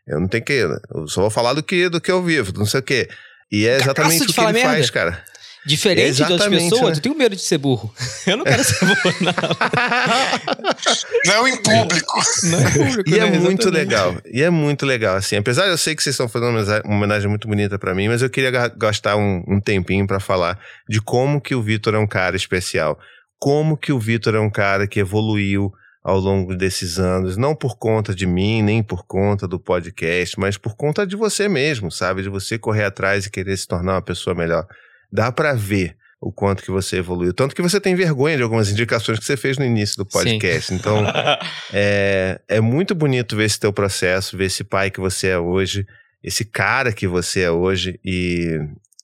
eu 0.07 0.19
não 0.19 0.27
tenho 0.27 0.43
que. 0.43 0.53
Eu 0.53 1.07
só 1.07 1.21
vou 1.21 1.29
falar 1.29 1.53
do 1.53 1.63
que, 1.63 1.89
do 1.89 1.99
que 2.01 2.11
eu 2.11 2.21
vivo, 2.23 2.51
não 2.57 2.65
sei 2.65 2.79
o 2.79 2.83
quê. 2.83 3.07
E 3.51 3.67
é 3.67 3.75
exatamente 3.77 4.23
o 4.23 4.33
que 4.33 4.39
ele 4.39 4.51
merda. 4.53 4.69
faz, 4.69 4.89
cara. 4.89 5.23
Diferente 5.63 6.15
de 6.15 6.23
outras 6.23 6.49
pessoas, 6.49 6.81
né? 6.81 6.95
eu 6.97 7.01
tenho 7.01 7.15
medo 7.15 7.35
de 7.35 7.41
ser 7.43 7.59
burro. 7.59 7.93
Eu 8.25 8.35
não 8.37 8.43
quero 8.43 8.63
ser 8.63 8.79
burro, 8.83 9.15
não. 9.21 9.33
Não 11.25 11.47
em 11.47 11.55
público. 11.57 12.19
Não 12.45 12.59
é 12.59 12.71
público, 12.71 13.09
E 13.13 13.19
é 13.19 13.29
né? 13.29 13.37
muito 13.39 13.61
Exatamente. 13.67 13.71
legal. 13.71 14.17
E 14.25 14.41
é 14.41 14.49
muito 14.49 14.85
legal, 14.87 15.15
assim. 15.15 15.35
Apesar 15.35 15.65
de 15.65 15.69
eu 15.69 15.77
sei 15.77 15.95
que 15.95 16.01
vocês 16.01 16.13
estão 16.15 16.27
fazendo 16.27 16.49
uma 16.85 16.95
homenagem- 16.95 17.29
muito 17.29 17.47
bonita 17.47 17.77
pra 17.77 17.93
mim, 17.93 18.07
mas 18.07 18.21
eu 18.21 18.29
queria 18.29 18.49
ga- 18.51 18.69
gastar 18.75 19.15
um, 19.17 19.43
um 19.47 19.59
tempinho 19.61 20.07
pra 20.07 20.19
falar 20.19 20.59
de 20.89 20.99
como 21.01 21.39
que 21.39 21.53
o 21.55 21.61
Vitor 21.61 21.93
é 21.95 21.99
um 21.99 22.07
cara 22.07 22.35
especial. 22.35 22.97
Como 23.39 23.77
que 23.77 23.91
o 23.91 23.99
Vitor 23.99 24.35
é 24.35 24.39
um 24.39 24.49
cara 24.49 24.87
que 24.87 24.99
evoluiu 24.99 25.71
ao 26.03 26.19
longo 26.19 26.55
desses 26.55 26.97
anos, 26.97 27.37
não 27.37 27.55
por 27.55 27.77
conta 27.77 28.13
de 28.15 28.25
mim, 28.25 28.61
nem 28.61 28.81
por 28.81 29.05
conta 29.05 29.47
do 29.47 29.59
podcast, 29.59 30.39
mas 30.39 30.57
por 30.57 30.75
conta 30.75 31.05
de 31.05 31.15
você 31.15 31.47
mesmo, 31.47 31.91
sabe? 31.91 32.23
De 32.23 32.29
você 32.29 32.57
correr 32.57 32.85
atrás 32.85 33.25
e 33.25 33.31
querer 33.31 33.55
se 33.55 33.67
tornar 33.67 33.93
uma 33.93 34.01
pessoa 34.01 34.35
melhor. 34.35 34.65
Dá 35.11 35.31
pra 35.31 35.53
ver 35.53 35.95
o 36.19 36.31
quanto 36.31 36.63
que 36.63 36.71
você 36.71 36.97
evoluiu. 36.97 37.33
Tanto 37.33 37.55
que 37.55 37.61
você 37.61 37.79
tem 37.79 37.95
vergonha 37.95 38.37
de 38.37 38.43
algumas 38.43 38.69
indicações 38.71 39.19
que 39.19 39.25
você 39.25 39.37
fez 39.37 39.57
no 39.57 39.65
início 39.65 39.97
do 39.97 40.05
podcast. 40.05 40.73
Então, 40.73 41.03
é, 41.73 42.39
é 42.47 42.61
muito 42.61 42.95
bonito 42.95 43.35
ver 43.35 43.45
esse 43.45 43.59
teu 43.59 43.73
processo, 43.73 44.37
ver 44.37 44.45
esse 44.45 44.63
pai 44.63 44.89
que 44.89 44.99
você 44.99 45.29
é 45.29 45.39
hoje, 45.39 45.85
esse 46.23 46.45
cara 46.45 46.93
que 46.93 47.07
você 47.07 47.41
é 47.41 47.51
hoje 47.51 47.99
e, 48.05 48.59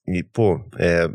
e 0.08 0.24
pô, 0.24 0.62
é, 0.80 1.10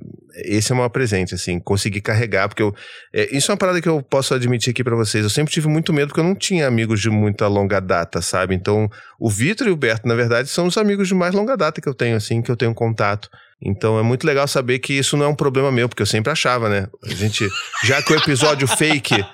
esse 0.44 0.70
é 0.70 0.74
o 0.74 0.76
maior 0.76 0.90
presente, 0.90 1.34
assim, 1.34 1.58
conseguir 1.58 2.02
carregar, 2.02 2.48
porque 2.48 2.62
eu, 2.62 2.74
é, 3.12 3.34
isso 3.34 3.50
é 3.50 3.52
uma 3.52 3.58
parada 3.58 3.80
que 3.80 3.88
eu 3.88 4.02
posso 4.02 4.34
admitir 4.34 4.70
aqui 4.70 4.84
pra 4.84 4.94
vocês, 4.94 5.24
eu 5.24 5.30
sempre 5.30 5.52
tive 5.52 5.68
muito 5.68 5.92
medo 5.92 6.08
porque 6.08 6.20
eu 6.20 6.24
não 6.24 6.34
tinha 6.34 6.66
amigos 6.66 7.00
de 7.00 7.08
muita 7.08 7.46
longa 7.46 7.80
data, 7.80 8.20
sabe? 8.20 8.54
Então, 8.54 8.90
o 9.18 9.30
Vitor 9.30 9.66
e 9.66 9.70
o 9.70 9.76
Berto, 9.76 10.06
na 10.06 10.14
verdade, 10.14 10.48
são 10.48 10.66
os 10.66 10.76
amigos 10.76 11.08
de 11.08 11.14
mais 11.14 11.34
longa 11.34 11.56
data 11.56 11.80
que 11.80 11.88
eu 11.88 11.94
tenho, 11.94 12.16
assim, 12.16 12.42
que 12.42 12.50
eu 12.50 12.56
tenho 12.56 12.74
contato. 12.74 13.30
Então 13.64 13.98
é 13.98 14.02
muito 14.02 14.26
legal 14.26 14.48
saber 14.48 14.78
que 14.80 14.92
isso 14.92 15.16
não 15.16 15.26
é 15.26 15.28
um 15.28 15.34
problema 15.34 15.70
meu, 15.70 15.88
porque 15.88 16.02
eu 16.02 16.06
sempre 16.06 16.32
achava, 16.32 16.68
né? 16.68 16.88
A 17.04 17.14
gente, 17.14 17.48
já 17.84 18.02
que 18.02 18.12
o 18.12 18.16
episódio 18.16 18.66
fake, 18.66 19.24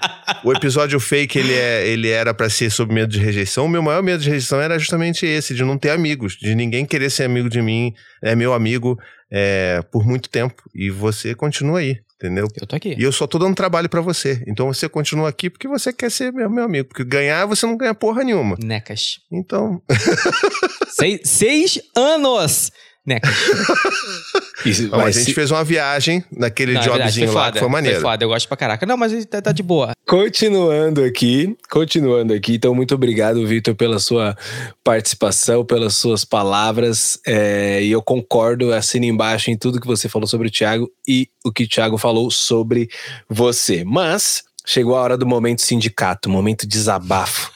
o 0.45 0.53
episódio 0.53 1.01
fake 1.01 1.39
ele, 1.39 1.55
é, 1.55 1.87
ele 1.87 2.09
era 2.09 2.35
pra 2.35 2.51
ser 2.51 2.71
sobre 2.71 2.95
medo 2.95 3.11
de 3.11 3.19
rejeição, 3.19 3.65
o 3.65 3.69
meu 3.69 3.83
maior 3.83 4.03
medo 4.03 4.23
de 4.23 4.29
rejeição 4.29 4.61
era 4.61 4.79
justamente 4.79 5.25
esse, 5.25 5.55
de 5.55 5.65
não 5.65 5.79
ter 5.79 5.91
amigos, 5.91 6.35
de 6.35 6.55
ninguém 6.55 6.85
querer 6.85 7.11
ser 7.11 7.25
amigo 7.25 7.49
de 7.49 7.63
mim, 7.63 7.95
é 8.23 8.37
meu 8.37 8.53
amigo 8.53 8.99
é, 9.31 9.83
por 9.91 10.07
muito 10.07 10.29
tempo. 10.29 10.63
E 10.75 10.91
você 10.91 11.35
continua 11.35 11.79
aí, 11.79 11.99
entendeu? 12.17 12.49
Eu 12.61 12.67
tô 12.67 12.77
aqui. 12.77 12.95
E 12.99 13.03
eu 13.03 13.13
só 13.13 13.27
tô 13.27 13.39
dando 13.39 13.55
trabalho 13.55 13.89
pra 13.89 14.01
você. 14.01 14.43
Então 14.47 14.67
você 14.67 14.89
continua 14.89 15.29
aqui 15.29 15.49
porque 15.49 15.69
você 15.69 15.93
quer 15.93 16.11
ser 16.11 16.33
meu, 16.33 16.51
meu 16.51 16.65
amigo. 16.65 16.89
Porque 16.89 17.05
ganhar 17.05 17.47
você 17.47 17.67
não 17.67 17.77
ganha 17.77 17.95
porra 17.95 18.25
nenhuma. 18.25 18.57
Necas. 18.63 19.21
Então, 19.33 19.81
Seis, 20.89 21.21
seis 21.25 21.81
anos! 21.97 22.73
Necas. 23.09 23.35
Isso, 24.65 24.89
Não, 24.89 25.01
a 25.01 25.11
gente 25.11 25.25
se- 25.27 25.35
fez 25.35 25.51
uma 25.51 25.63
viagem 25.63 26.23
naquele 26.37 26.73
Não, 26.73 26.81
é 26.81 26.85
verdade, 26.85 27.03
jobzinho 27.05 27.33
lá 27.33 27.53
que 27.53 27.59
foi 27.61 27.69
maneiro. 27.69 28.01
Foi 28.01 28.11
foda, 28.11 28.25
eu 28.25 28.29
gosto 28.29 28.49
pra 28.49 28.57
caraca. 28.57 28.85
Não, 28.85 28.97
mas 28.97 29.25
tá, 29.27 29.41
tá 29.41 29.53
de 29.53 29.63
boa. 29.63 29.93
Continuando 30.07 31.03
aqui, 31.05 31.57
continuando 31.71 32.35
aqui, 32.35 32.55
então 32.57 32.75
muito 32.75 32.95
obrigado, 32.95 33.47
Vitor, 33.47 33.75
pela 33.77 33.99
sua 34.01 34.37
participação, 34.83 35.65
pelas 35.65 35.95
suas 35.95 36.25
palavras. 36.25 37.19
é, 37.27 37.83
e 37.83 37.91
eu 37.93 38.03
concordo, 38.03 38.73
assino 38.73 39.05
embaixo 39.05 39.51
em 39.51 39.57
tudo 39.57 39.81
que 39.81 39.87
você 39.87 40.09
falou 40.09 40.27
sobre 40.27 40.49
o 40.49 40.51
Thiago 40.51 40.91
e 41.07 41.29
o 41.45 41.53
que 41.53 41.65
o 41.65 41.69
Thiago 41.69 41.97
falou 41.97 42.31
sobre 42.31 42.89
você. 43.29 43.85
Mas 43.85 44.43
chegou 44.67 44.97
a 44.97 45.01
hora 45.01 45.17
do 45.17 45.25
momento 45.27 45.63
sindicato, 45.63 46.29
momento 46.29 46.67
desabafo, 46.67 47.51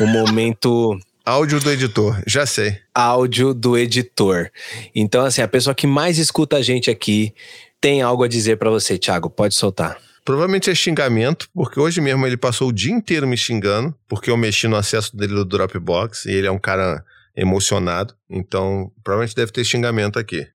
o 0.00 0.06
momento 0.06 0.98
Áudio 1.28 1.58
do 1.58 1.72
editor, 1.72 2.22
já 2.24 2.46
sei. 2.46 2.78
áudio 2.94 3.52
do 3.52 3.76
editor. 3.76 4.48
Então, 4.94 5.24
assim, 5.24 5.42
a 5.42 5.48
pessoa 5.48 5.74
que 5.74 5.84
mais 5.84 6.18
escuta 6.18 6.56
a 6.56 6.62
gente 6.62 6.88
aqui 6.88 7.34
tem 7.80 8.00
algo 8.00 8.22
a 8.22 8.28
dizer 8.28 8.58
pra 8.58 8.70
você, 8.70 8.96
Thiago. 8.96 9.28
Pode 9.28 9.56
soltar. 9.56 10.00
Provavelmente 10.24 10.70
é 10.70 10.74
xingamento, 10.74 11.48
porque 11.52 11.80
hoje 11.80 12.00
mesmo 12.00 12.24
ele 12.24 12.36
passou 12.36 12.68
o 12.68 12.72
dia 12.72 12.92
inteiro 12.92 13.26
me 13.26 13.36
xingando, 13.36 13.92
porque 14.06 14.30
eu 14.30 14.36
mexi 14.36 14.68
no 14.68 14.76
acesso 14.76 15.16
dele 15.16 15.34
do 15.34 15.44
Dropbox 15.44 16.26
e 16.26 16.30
ele 16.30 16.46
é 16.46 16.50
um 16.50 16.60
cara 16.60 17.04
emocionado. 17.36 18.14
Então, 18.30 18.92
provavelmente 19.02 19.34
deve 19.34 19.50
ter 19.50 19.64
xingamento 19.64 20.20
aqui. 20.20 20.46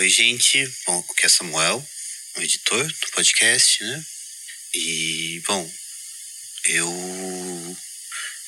Oi, 0.00 0.08
gente. 0.08 0.68
Bom, 0.84 0.98
aqui 0.98 1.26
é 1.26 1.28
Samuel, 1.28 1.80
o 2.38 2.40
editor 2.40 2.84
do 2.84 3.14
podcast, 3.14 3.84
né? 3.84 4.02
E, 4.74 5.40
bom, 5.46 5.70
eu 6.70 7.76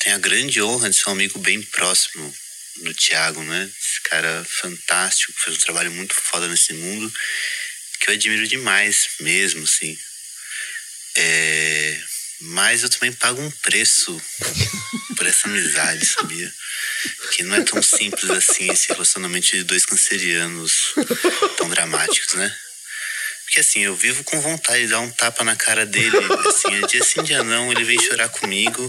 tenho 0.05 0.17
a 0.17 0.19
grande 0.19 0.61
honra 0.61 0.91
de 0.91 0.97
ser 0.97 1.09
um 1.09 1.13
amigo 1.13 1.39
bem 1.39 1.63
próximo 1.63 2.37
do 2.83 2.93
Thiago, 2.93 3.43
né? 3.43 3.71
Esse 3.81 4.03
cara 4.03 4.47
fantástico, 4.47 5.33
fez 5.43 5.57
um 5.57 5.61
trabalho 5.61 5.91
muito 5.93 6.15
foda 6.15 6.47
nesse 6.47 6.75
mundo, 6.75 7.11
que 7.99 8.11
eu 8.11 8.15
admiro 8.15 8.47
demais 8.47 9.09
mesmo, 9.21 9.65
assim. 9.65 9.99
É... 11.17 12.01
Mas 12.41 12.83
eu 12.83 12.91
também 12.91 13.13
pago 13.13 13.41
um 13.41 13.51
preço 13.51 14.21
por 15.17 15.27
essa 15.27 15.49
amizade, 15.49 16.05
sabia? 16.05 16.53
Que 17.33 17.43
não 17.43 17.57
é 17.57 17.63
tão 17.63 17.83
simples 17.83 18.29
assim 18.31 18.71
esse 18.71 18.89
relacionamento 18.89 19.47
de 19.47 19.63
dois 19.63 19.87
cancerianos 19.87 20.93
tão 21.57 21.71
dramáticos, 21.71 22.35
né? 22.35 22.55
Porque 23.55 23.61
assim, 23.61 23.85
eu 23.85 23.95
vivo 23.95 24.25
com 24.25 24.41
vontade 24.41 24.81
de 24.81 24.89
dar 24.89 24.99
um 24.99 25.11
tapa 25.13 25.45
na 25.45 25.55
cara 25.55 25.87
dele. 25.87 26.19
Assim, 26.49 26.75
é 26.75 26.87
dia 26.89 27.05
sim, 27.05 27.23
dia 27.23 27.45
não, 27.45 27.71
ele 27.71 27.85
vem 27.85 28.03
chorar 28.03 28.29
comigo 28.29 28.89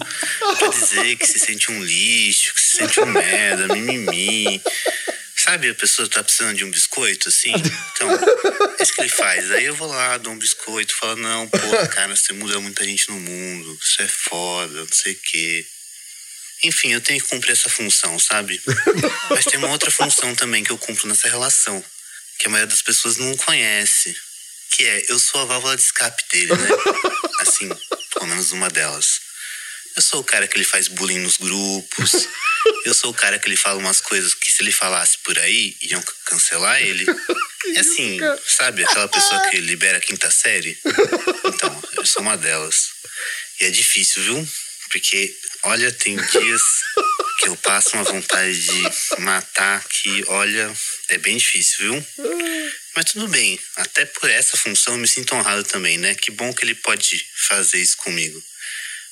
pra 0.58 0.70
dizer 0.70 1.18
que 1.18 1.28
se 1.28 1.38
sente 1.38 1.72
um 1.72 1.84
lixo, 1.84 2.52
que 2.52 2.60
se 2.60 2.78
sente 2.78 3.00
um 3.00 3.06
merda, 3.06 3.68
mimimi. 3.68 4.60
Sabe, 5.36 5.70
a 5.70 5.76
pessoa 5.76 6.10
tá 6.10 6.24
precisando 6.24 6.58
de 6.58 6.64
um 6.64 6.72
biscoito, 6.72 7.30
assim? 7.30 7.54
Então, 7.54 8.10
é 8.80 8.82
isso 8.82 8.92
que 8.92 9.02
ele 9.02 9.10
faz. 9.10 9.52
Aí 9.52 9.66
eu 9.66 9.76
vou 9.76 9.88
lá, 9.88 10.18
dou 10.18 10.34
um 10.34 10.40
biscoito, 10.40 10.96
falo, 10.96 11.18
não, 11.18 11.48
pô, 11.48 11.88
cara, 11.92 12.16
você 12.16 12.34
muda 12.34 12.60
muita 12.60 12.84
gente 12.84 13.08
no 13.10 13.20
mundo, 13.20 13.78
isso 13.80 14.02
é 14.02 14.08
foda, 14.08 14.80
não 14.80 14.92
sei 14.92 15.14
o 15.14 15.20
quê. 15.26 15.64
Enfim, 16.64 16.92
eu 16.92 17.02
tenho 17.02 17.22
que 17.22 17.28
cumprir 17.28 17.52
essa 17.52 17.70
função, 17.70 18.18
sabe? 18.18 18.60
Mas 19.30 19.46
tem 19.46 19.60
uma 19.60 19.70
outra 19.70 19.92
função 19.92 20.34
também 20.34 20.64
que 20.64 20.72
eu 20.72 20.78
cumpro 20.80 21.08
nessa 21.08 21.30
relação, 21.30 21.86
que 22.40 22.48
a 22.48 22.50
maioria 22.50 22.72
das 22.72 22.82
pessoas 22.82 23.18
não 23.18 23.38
conhece. 23.38 24.25
Que 24.72 24.86
é, 24.86 25.06
eu 25.10 25.20
sou 25.20 25.42
a 25.42 25.46
válvula 25.46 25.76
de 25.76 25.84
escape 25.84 26.24
dele, 26.32 26.54
né? 26.54 26.70
Assim, 27.40 27.70
pelo 28.14 28.28
menos 28.28 28.52
uma 28.52 28.70
delas. 28.70 29.22
Eu 29.96 30.02
sou 30.02 30.20
o 30.20 30.24
cara 30.24 30.48
que 30.48 30.58
ele 30.58 30.66
faz 30.66 30.88
bullying 30.90 31.20
nos 31.20 31.38
grupos. 31.38 32.28
Eu 32.84 32.94
sou 32.94 33.12
o 33.12 33.14
cara 33.14 33.40
que 33.40 33.48
ele 33.48 33.56
fala 33.56 33.80
umas 33.80 34.02
coisas 34.02 34.34
que 34.34 34.52
se 34.52 34.62
ele 34.62 34.72
falasse 34.72 35.18
por 35.20 35.38
aí, 35.40 35.76
iam 35.82 36.04
cancelar 36.26 36.82
ele. 36.82 37.06
É 37.74 37.80
assim, 37.80 38.20
sabe? 38.48 38.84
Aquela 38.84 39.08
pessoa 39.08 39.50
que 39.50 39.58
libera 39.60 39.98
a 39.98 40.02
quinta 40.02 40.30
série. 40.30 40.78
Então, 41.46 41.84
eu 41.98 42.06
sou 42.06 42.22
uma 42.22 42.38
delas. 42.38 42.90
E 43.60 43.66
é 43.66 43.72
difícil, 43.72 44.22
viu? 44.22 44.50
Porque, 44.92 45.36
olha, 45.64 45.92
tem 45.92 46.16
dias 46.16 46.62
que 47.40 47.48
eu 47.48 47.56
passo 47.58 47.96
uma 47.96 48.04
vontade 48.04 48.62
de 48.62 49.22
matar 49.22 49.84
que, 49.86 50.24
olha, 50.28 50.72
é 51.10 51.18
bem 51.18 51.38
difícil, 51.38 51.78
viu? 51.80 52.08
Mas 52.96 53.12
tudo 53.12 53.28
bem, 53.28 53.60
até 53.76 54.06
por 54.06 54.30
essa 54.30 54.56
função 54.56 54.94
eu 54.94 55.00
me 55.00 55.08
sinto 55.08 55.36
honrado 55.36 55.66
também, 55.66 55.98
né? 55.98 56.16
Que 56.16 56.32
bom 56.32 56.54
que 56.54 56.64
ele 56.64 56.76
pode 56.76 57.28
fazer 57.48 57.82
isso 57.82 57.98
comigo. 57.98 58.42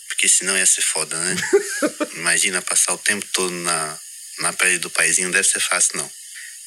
Porque 0.07 0.29
senão 0.29 0.57
ia 0.57 0.65
ser 0.65 0.81
foda, 0.81 1.19
né? 1.19 1.35
Imagina 2.15 2.61
passar 2.61 2.93
o 2.93 2.97
tempo 2.97 3.25
todo 3.33 3.53
na, 3.53 3.99
na 4.39 4.53
pele 4.53 4.77
do 4.77 4.89
paizinho, 4.89 5.31
deve 5.31 5.47
ser 5.47 5.59
fácil, 5.59 5.97
não. 5.97 6.11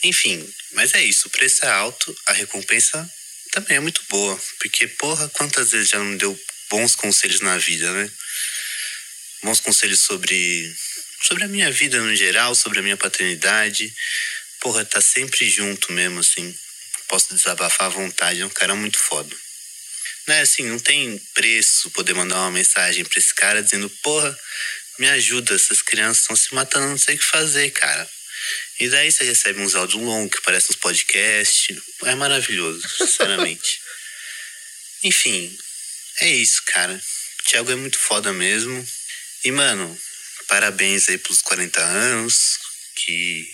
Enfim, 0.02 0.46
mas 0.72 0.92
é 0.92 1.02
isso, 1.02 1.28
o 1.28 1.30
preço 1.30 1.64
é 1.64 1.70
alto, 1.70 2.14
a 2.26 2.34
recompensa 2.34 3.10
também 3.50 3.78
é 3.78 3.80
muito 3.80 4.02
boa. 4.10 4.38
Porque, 4.58 4.86
porra, 4.86 5.26
quantas 5.30 5.70
vezes 5.70 5.88
já 5.88 5.98
não 5.98 6.04
me 6.04 6.18
deu 6.18 6.38
bons 6.68 6.94
conselhos 6.94 7.40
na 7.40 7.56
vida, 7.56 7.90
né? 7.92 8.10
Bons 9.42 9.60
conselhos 9.60 10.00
sobre, 10.00 10.76
sobre 11.22 11.44
a 11.44 11.48
minha 11.48 11.70
vida 11.70 11.98
no 11.98 12.14
geral, 12.14 12.54
sobre 12.54 12.80
a 12.80 12.82
minha 12.82 12.96
paternidade. 12.96 13.90
Porra, 14.60 14.84
tá 14.84 15.00
sempre 15.00 15.48
junto 15.48 15.92
mesmo, 15.92 16.20
assim. 16.20 16.54
Posso 17.08 17.34
desabafar 17.34 17.86
à 17.86 17.90
vontade, 17.90 18.40
é 18.40 18.46
um 18.46 18.50
cara 18.50 18.74
muito 18.74 18.98
foda. 18.98 19.34
Né, 20.26 20.40
assim, 20.40 20.64
não 20.64 20.78
tem 20.78 21.18
preço 21.34 21.90
poder 21.90 22.14
mandar 22.14 22.36
uma 22.36 22.50
mensagem 22.50 23.04
pra 23.04 23.18
esse 23.18 23.32
cara 23.32 23.62
dizendo, 23.62 23.88
porra, 24.02 24.36
me 24.98 25.08
ajuda, 25.08 25.54
essas 25.54 25.82
crianças 25.82 26.22
estão 26.22 26.34
se 26.34 26.54
matando, 26.54 26.88
não 26.88 26.98
sei 26.98 27.14
o 27.14 27.18
que 27.18 27.24
fazer, 27.24 27.70
cara. 27.70 28.10
E 28.78 28.88
daí 28.88 29.10
você 29.10 29.24
recebe 29.24 29.60
uns 29.60 29.74
áudios 29.74 30.02
longos 30.02 30.36
que 30.36 30.42
parecem 30.42 30.70
uns 30.70 30.76
podcasts. 30.76 31.76
É 32.04 32.14
maravilhoso, 32.14 32.86
sinceramente. 32.98 33.80
Enfim, 35.02 35.56
é 36.20 36.30
isso, 36.30 36.62
cara. 36.66 36.92
O 36.94 37.48
Thiago 37.48 37.70
é 37.70 37.76
muito 37.76 37.98
foda 37.98 38.32
mesmo. 38.32 38.86
E, 39.44 39.50
mano, 39.50 39.98
parabéns 40.48 41.08
aí 41.08 41.18
pelos 41.18 41.42
40 41.42 41.80
anos. 41.80 42.58
Que 42.96 43.48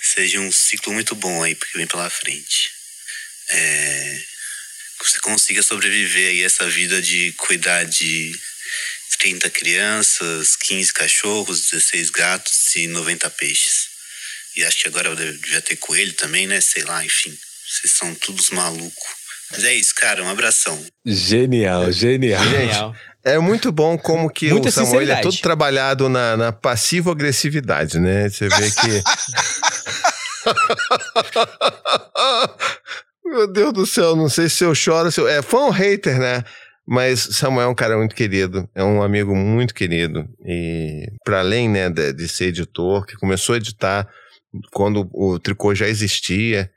seja 0.00 0.40
um 0.40 0.50
ciclo 0.50 0.92
muito 0.92 1.14
bom 1.14 1.42
aí, 1.42 1.54
porque 1.54 1.76
vem 1.76 1.86
pela 1.86 2.08
frente. 2.08 2.79
É, 3.52 4.22
que 4.98 5.10
você 5.10 5.20
consiga 5.20 5.62
sobreviver 5.62 6.28
aí 6.28 6.42
essa 6.42 6.68
vida 6.68 7.00
de 7.00 7.32
cuidar 7.32 7.84
de 7.84 8.38
30 9.20 9.50
crianças, 9.50 10.56
15 10.56 10.92
cachorros, 10.94 11.70
16 11.70 12.10
gatos 12.10 12.74
e 12.76 12.86
90 12.86 13.28
peixes. 13.30 13.90
E 14.56 14.64
acho 14.64 14.82
que 14.82 14.88
agora 14.88 15.14
devia 15.14 15.60
ter 15.60 15.76
coelho 15.76 16.12
também, 16.14 16.46
né? 16.46 16.60
Sei 16.60 16.82
lá, 16.82 17.04
enfim. 17.04 17.36
Vocês 17.68 17.92
são 17.92 18.14
todos 18.14 18.50
malucos. 18.50 19.20
Mas 19.52 19.64
é 19.64 19.74
isso, 19.74 19.94
cara. 19.94 20.24
Um 20.24 20.28
abração. 20.28 20.82
Genial, 21.04 21.92
genial. 21.92 22.42
Genial. 22.44 22.96
É 23.22 23.38
muito 23.38 23.70
bom 23.70 23.98
como 23.98 24.30
que 24.30 24.48
Muita 24.48 24.70
o 24.70 24.72
Samuel 24.72 25.10
é 25.10 25.20
todo 25.20 25.36
trabalhado 25.38 26.08
na, 26.08 26.36
na 26.36 26.52
passivo-agressividade, 26.52 27.98
né? 27.98 28.30
Você 28.30 28.48
vê 28.48 28.70
que. 28.70 29.02
Meu 33.30 33.46
Deus 33.46 33.72
do 33.72 33.86
céu, 33.86 34.16
não 34.16 34.28
sei 34.28 34.48
se 34.48 34.64
eu 34.64 34.74
choro. 34.74 35.12
Se 35.12 35.20
eu... 35.20 35.28
É 35.28 35.40
fã 35.40 35.58
ou 35.58 35.70
hater, 35.70 36.18
né? 36.18 36.42
Mas 36.84 37.20
Samuel 37.20 37.68
é 37.68 37.70
um 37.70 37.74
cara 37.74 37.96
muito 37.96 38.16
querido, 38.16 38.68
é 38.74 38.82
um 38.82 39.00
amigo 39.00 39.36
muito 39.36 39.72
querido. 39.72 40.28
E 40.44 41.06
para 41.24 41.38
além 41.38 41.68
né, 41.68 41.88
de, 41.88 42.12
de 42.12 42.26
ser 42.26 42.46
editor, 42.46 43.06
que 43.06 43.14
começou 43.14 43.54
a 43.54 43.58
editar 43.58 44.08
quando 44.72 45.08
o 45.14 45.38
tricô 45.38 45.72
já 45.76 45.86
existia. 45.86 46.68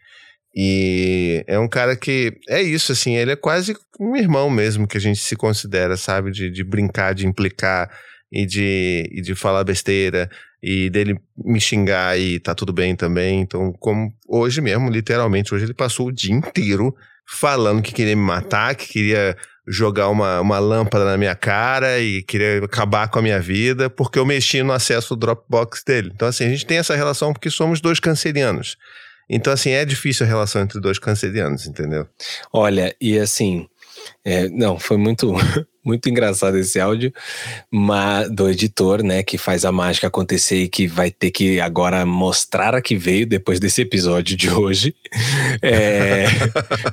E 0.56 1.44
é 1.48 1.58
um 1.58 1.68
cara 1.68 1.96
que 1.96 2.38
é 2.48 2.62
isso, 2.62 2.92
assim, 2.92 3.16
ele 3.16 3.32
é 3.32 3.36
quase 3.36 3.76
um 4.00 4.16
irmão 4.16 4.52
mesmo 4.52 4.88
que 4.88 4.98
a 4.98 5.02
gente 5.02 5.20
se 5.20 5.36
considera, 5.36 5.98
sabe? 5.98 6.30
De, 6.30 6.52
de 6.52 6.64
brincar, 6.64 7.16
de 7.16 7.26
implicar 7.26 7.90
e 8.32 8.46
de, 8.46 9.10
e 9.12 9.20
de 9.20 9.34
falar 9.34 9.64
besteira 9.64 10.30
e 10.64 10.90
dele 10.90 11.20
me 11.38 11.60
xingar 11.60 12.18
e 12.18 12.40
tá 12.40 12.56
tudo 12.56 12.72
bem 12.72 12.96
também. 12.96 13.42
Então, 13.42 13.74
como 13.74 14.14
hoje 14.26 14.62
mesmo, 14.62 14.90
literalmente, 14.90 15.54
hoje 15.54 15.66
ele 15.66 15.74
passou 15.74 16.08
o 16.08 16.12
dia 16.12 16.34
inteiro 16.34 16.96
falando 17.28 17.82
que 17.82 17.94
queria 17.94 18.16
me 18.16 18.22
matar, 18.22 18.74
que 18.74 18.88
queria 18.88 19.36
jogar 19.68 20.08
uma, 20.08 20.40
uma 20.40 20.60
lâmpada 20.60 21.04
na 21.04 21.18
minha 21.18 21.36
cara 21.36 22.00
e 22.00 22.24
queria 22.24 22.64
acabar 22.64 23.10
com 23.10 23.20
a 23.20 23.22
minha 23.22 23.42
vida 23.42 23.90
porque 23.90 24.18
eu 24.18 24.26
mexi 24.26 24.64
no 24.64 24.72
acesso 24.72 25.16
do 25.16 25.20
Dropbox 25.20 25.84
dele. 25.86 26.12
Então, 26.16 26.30
assim, 26.30 26.46
a 26.46 26.50
gente 26.50 26.66
tem 26.66 26.78
essa 26.78 26.96
relação 26.96 27.34
porque 27.34 27.50
somos 27.50 27.82
dois 27.82 28.00
cancerianos. 28.00 28.78
Então, 29.30 29.52
assim, 29.52 29.72
é 29.72 29.84
difícil 29.84 30.26
a 30.26 30.30
relação 30.30 30.62
entre 30.62 30.80
dois 30.80 30.98
cancerianos, 30.98 31.68
entendeu? 31.68 32.08
Olha, 32.54 32.96
e 33.02 33.20
assim, 33.20 33.68
é, 34.24 34.48
não, 34.48 34.80
foi 34.80 34.96
muito, 34.96 35.34
muito 35.84 36.10
engraçado 36.10 36.58
esse 36.58 36.80
áudio 36.80 37.14
mas, 37.70 38.30
do 38.30 38.50
editor, 38.50 39.04
né, 39.04 39.24
que 39.24 39.38
faz 39.38 39.66
a 39.66 39.72
mágica 39.72 40.08
acontecer 40.08 40.64
e 40.64 40.70
que 40.70 40.88
vai 40.88 41.12
ter 41.12 41.32
que 41.32 41.60
agora 41.60 42.06
mostrar 42.06 42.76
a 42.76 42.82
que 42.82 42.96
veio 42.96 43.26
depois 43.26 43.60
desse 43.60 43.82
episódio 43.82 44.36
de 44.36 44.50
hoje. 44.50 44.96
É, 45.62 46.26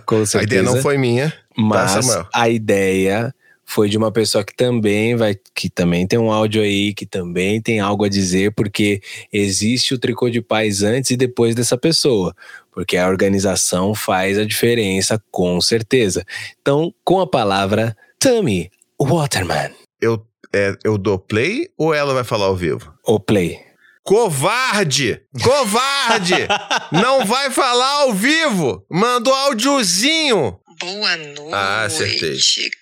com 0.07 0.25
certeza. 0.25 0.39
A 0.39 0.43
ideia 0.43 0.63
não 0.63 0.77
foi 0.83 0.97
minha, 0.97 1.33
Mas 1.57 2.07
tá, 2.07 2.29
a 2.33 2.49
ideia 2.49 3.35
foi 3.71 3.89
de 3.89 3.97
uma 3.97 4.11
pessoa 4.11 4.43
que 4.43 4.55
também 4.55 5.15
vai, 5.15 5.37
que 5.55 5.71
também 5.71 6.05
tem 6.05 6.19
um 6.19 6.33
áudio 6.33 6.61
aí, 6.61 6.93
que 6.93 7.07
também 7.07 7.61
tem 7.61 7.79
algo 7.79 8.05
a 8.05 8.09
dizer, 8.09 8.53
porque 8.53 9.01
existe 9.33 9.95
o 9.95 9.99
tricô 9.99 10.29
de 10.29 10.43
paz 10.43 10.83
antes 10.83 11.13
e 11.13 11.17
depois 11.17 11.55
dessa 11.55 11.79
pessoa, 11.79 12.35
porque 12.73 12.97
a 12.97 13.09
organização 13.09 13.95
faz 13.95 14.39
a 14.39 14.45
diferença, 14.45 15.23
com 15.31 15.61
certeza. 15.61 16.25
Então, 16.61 16.93
com 17.05 17.21
a 17.21 17.27
palavra, 17.29 17.97
Tammy 18.19 18.71
Waterman, 19.01 19.75
Eu, 20.01 20.27
é, 20.53 20.77
eu 20.85 20.99
dou 20.99 21.19
play 21.19 21.69
ou 21.79 21.95
ela 21.95 22.13
vai 22.15 22.25
falar 22.25 22.47
ao 22.47 22.57
vivo? 22.57 22.93
o 23.05 23.19
play. 23.19 23.59
Covarde! 24.03 25.21
Covarde! 25.43 26.35
não 26.93 27.25
vai 27.27 27.51
falar 27.51 28.03
ao 28.03 28.15
vivo! 28.15 28.85
Mandou 28.91 29.33
áudiozinho! 29.35 30.59
Boa 30.79 31.17
noite. 31.17 31.53
Ah, 31.55 31.85
acertei. 31.85 32.39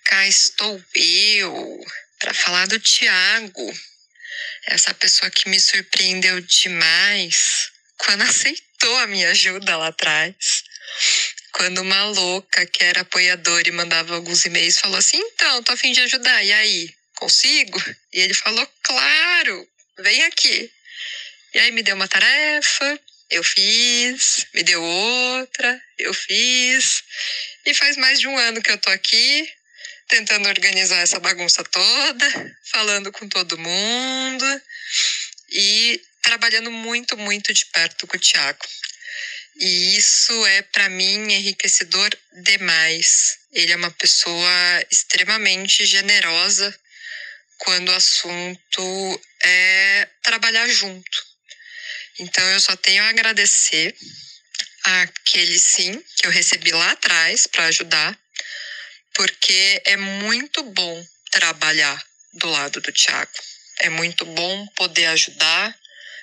Cá 0.06 0.26
estou 0.28 0.80
eu 0.94 1.80
para 2.20 2.32
falar 2.32 2.66
do 2.68 2.78
Tiago. 2.78 3.72
Essa 4.68 4.94
pessoa 4.94 5.30
que 5.30 5.48
me 5.48 5.58
surpreendeu 5.58 6.40
demais 6.40 7.70
quando 7.98 8.22
aceitou 8.28 8.96
a 8.98 9.06
minha 9.08 9.30
ajuda 9.30 9.76
lá 9.76 9.88
atrás. 9.88 10.36
Quando 11.52 11.78
uma 11.78 12.04
louca 12.04 12.66
que 12.66 12.84
era 12.84 13.00
apoiadora 13.00 13.68
e 13.68 13.72
mandava 13.72 14.14
alguns 14.14 14.44
e-mails 14.44 14.78
falou 14.78 14.98
assim: 14.98 15.18
Então, 15.18 15.62
tô 15.62 15.72
a 15.72 15.76
fim 15.76 15.92
de 15.92 16.00
ajudar, 16.00 16.42
e 16.44 16.52
aí? 16.52 16.94
Consigo? 17.14 17.82
E 18.12 18.20
ele 18.20 18.34
falou: 18.34 18.66
Claro, 18.82 19.68
vem 19.98 20.22
aqui. 20.24 20.70
E 21.54 21.58
aí 21.58 21.70
me 21.72 21.82
deu 21.82 21.96
uma 21.96 22.06
tarefa, 22.06 23.00
eu 23.30 23.42
fiz, 23.42 24.46
me 24.54 24.62
deu 24.62 24.82
outra, 24.82 25.82
eu 25.98 26.12
fiz. 26.14 27.02
E 27.66 27.74
faz 27.74 27.96
mais 27.96 28.20
de 28.20 28.26
um 28.26 28.36
ano 28.36 28.62
que 28.62 28.70
eu 28.70 28.78
tô 28.78 28.90
aqui, 28.90 29.50
tentando 30.08 30.48
organizar 30.48 31.00
essa 31.00 31.18
bagunça 31.18 31.64
toda, 31.64 32.56
falando 32.70 33.10
com 33.12 33.28
todo 33.28 33.58
mundo 33.58 34.62
e 35.50 36.00
trabalhando 36.22 36.70
muito, 36.70 37.16
muito 37.16 37.52
de 37.52 37.66
perto 37.66 38.06
com 38.06 38.16
o 38.16 38.20
Tiago. 38.20 38.64
E 39.58 39.96
isso 39.96 40.46
é, 40.46 40.62
para 40.62 40.88
mim, 40.88 41.32
enriquecedor 41.32 42.10
demais. 42.44 43.38
Ele 43.52 43.72
é 43.72 43.76
uma 43.76 43.90
pessoa 43.90 44.86
extremamente 44.88 45.84
generosa 45.84 46.72
quando 47.58 47.88
o 47.88 47.94
assunto 47.94 49.20
é 49.42 50.08
trabalhar 50.22 50.68
junto. 50.68 51.26
Então, 52.20 52.44
eu 52.50 52.60
só 52.60 52.76
tenho 52.76 53.02
a 53.02 53.08
agradecer 53.08 53.96
aquele 54.84 55.58
sim 55.58 56.02
que 56.16 56.26
eu 56.26 56.30
recebi 56.30 56.70
lá 56.70 56.92
atrás 56.92 57.46
para 57.48 57.66
ajudar, 57.66 58.18
porque 59.14 59.82
é 59.84 59.96
muito 59.96 60.62
bom 60.62 61.06
trabalhar 61.30 62.00
do 62.34 62.48
lado 62.48 62.80
do 62.80 62.92
Tiago. 62.92 63.32
É 63.80 63.88
muito 63.88 64.24
bom 64.24 64.66
poder 64.68 65.06
ajudar, 65.06 65.76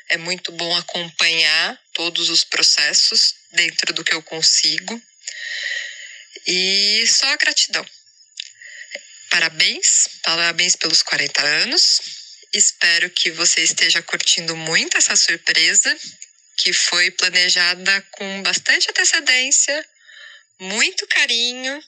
é 0.10 0.18
muito 0.18 0.52
bom 0.52 0.76
acompanhar 0.76 1.82
todos 1.94 2.30
os 2.30 2.44
processos 2.44 3.36
dentro 3.52 3.94
do 3.94 4.04
que 4.04 4.14
eu 4.14 4.22
consigo. 4.22 5.02
E 6.46 7.06
só 7.08 7.36
gratidão. 7.38 7.86
Parabéns, 9.30 10.08
parabéns 10.24 10.76
pelos 10.76 11.02
40 11.02 11.42
anos. 11.44 12.00
Espero 12.54 13.10
que 13.10 13.32
você 13.32 13.62
esteja 13.62 14.02
curtindo 14.02 14.56
muito 14.56 14.98
essa 14.98 15.16
surpresa, 15.16 15.98
que 16.58 16.72
foi 16.72 17.12
planejada 17.12 18.02
com 18.12 18.44
bastante 18.44 18.90
antecedência, 18.90 19.86
muito 20.60 21.06
carinho, 21.08 21.84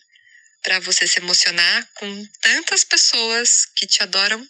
para 0.62 0.80
você 0.80 1.08
se 1.08 1.20
emocionar 1.20 1.88
com 1.94 2.26
tantas 2.42 2.84
pessoas 2.84 3.66
que 3.76 3.88
te 3.88 4.04
adoram 4.04 4.46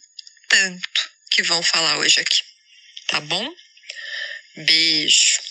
tanto, 0.47 1.11
que 1.29 1.43
vão 1.43 1.61
falar 1.61 1.97
hoje 1.99 2.19
aqui. 2.19 2.41
Tá 3.09 3.21
bom? 3.21 3.47
Beijo. 4.55 5.47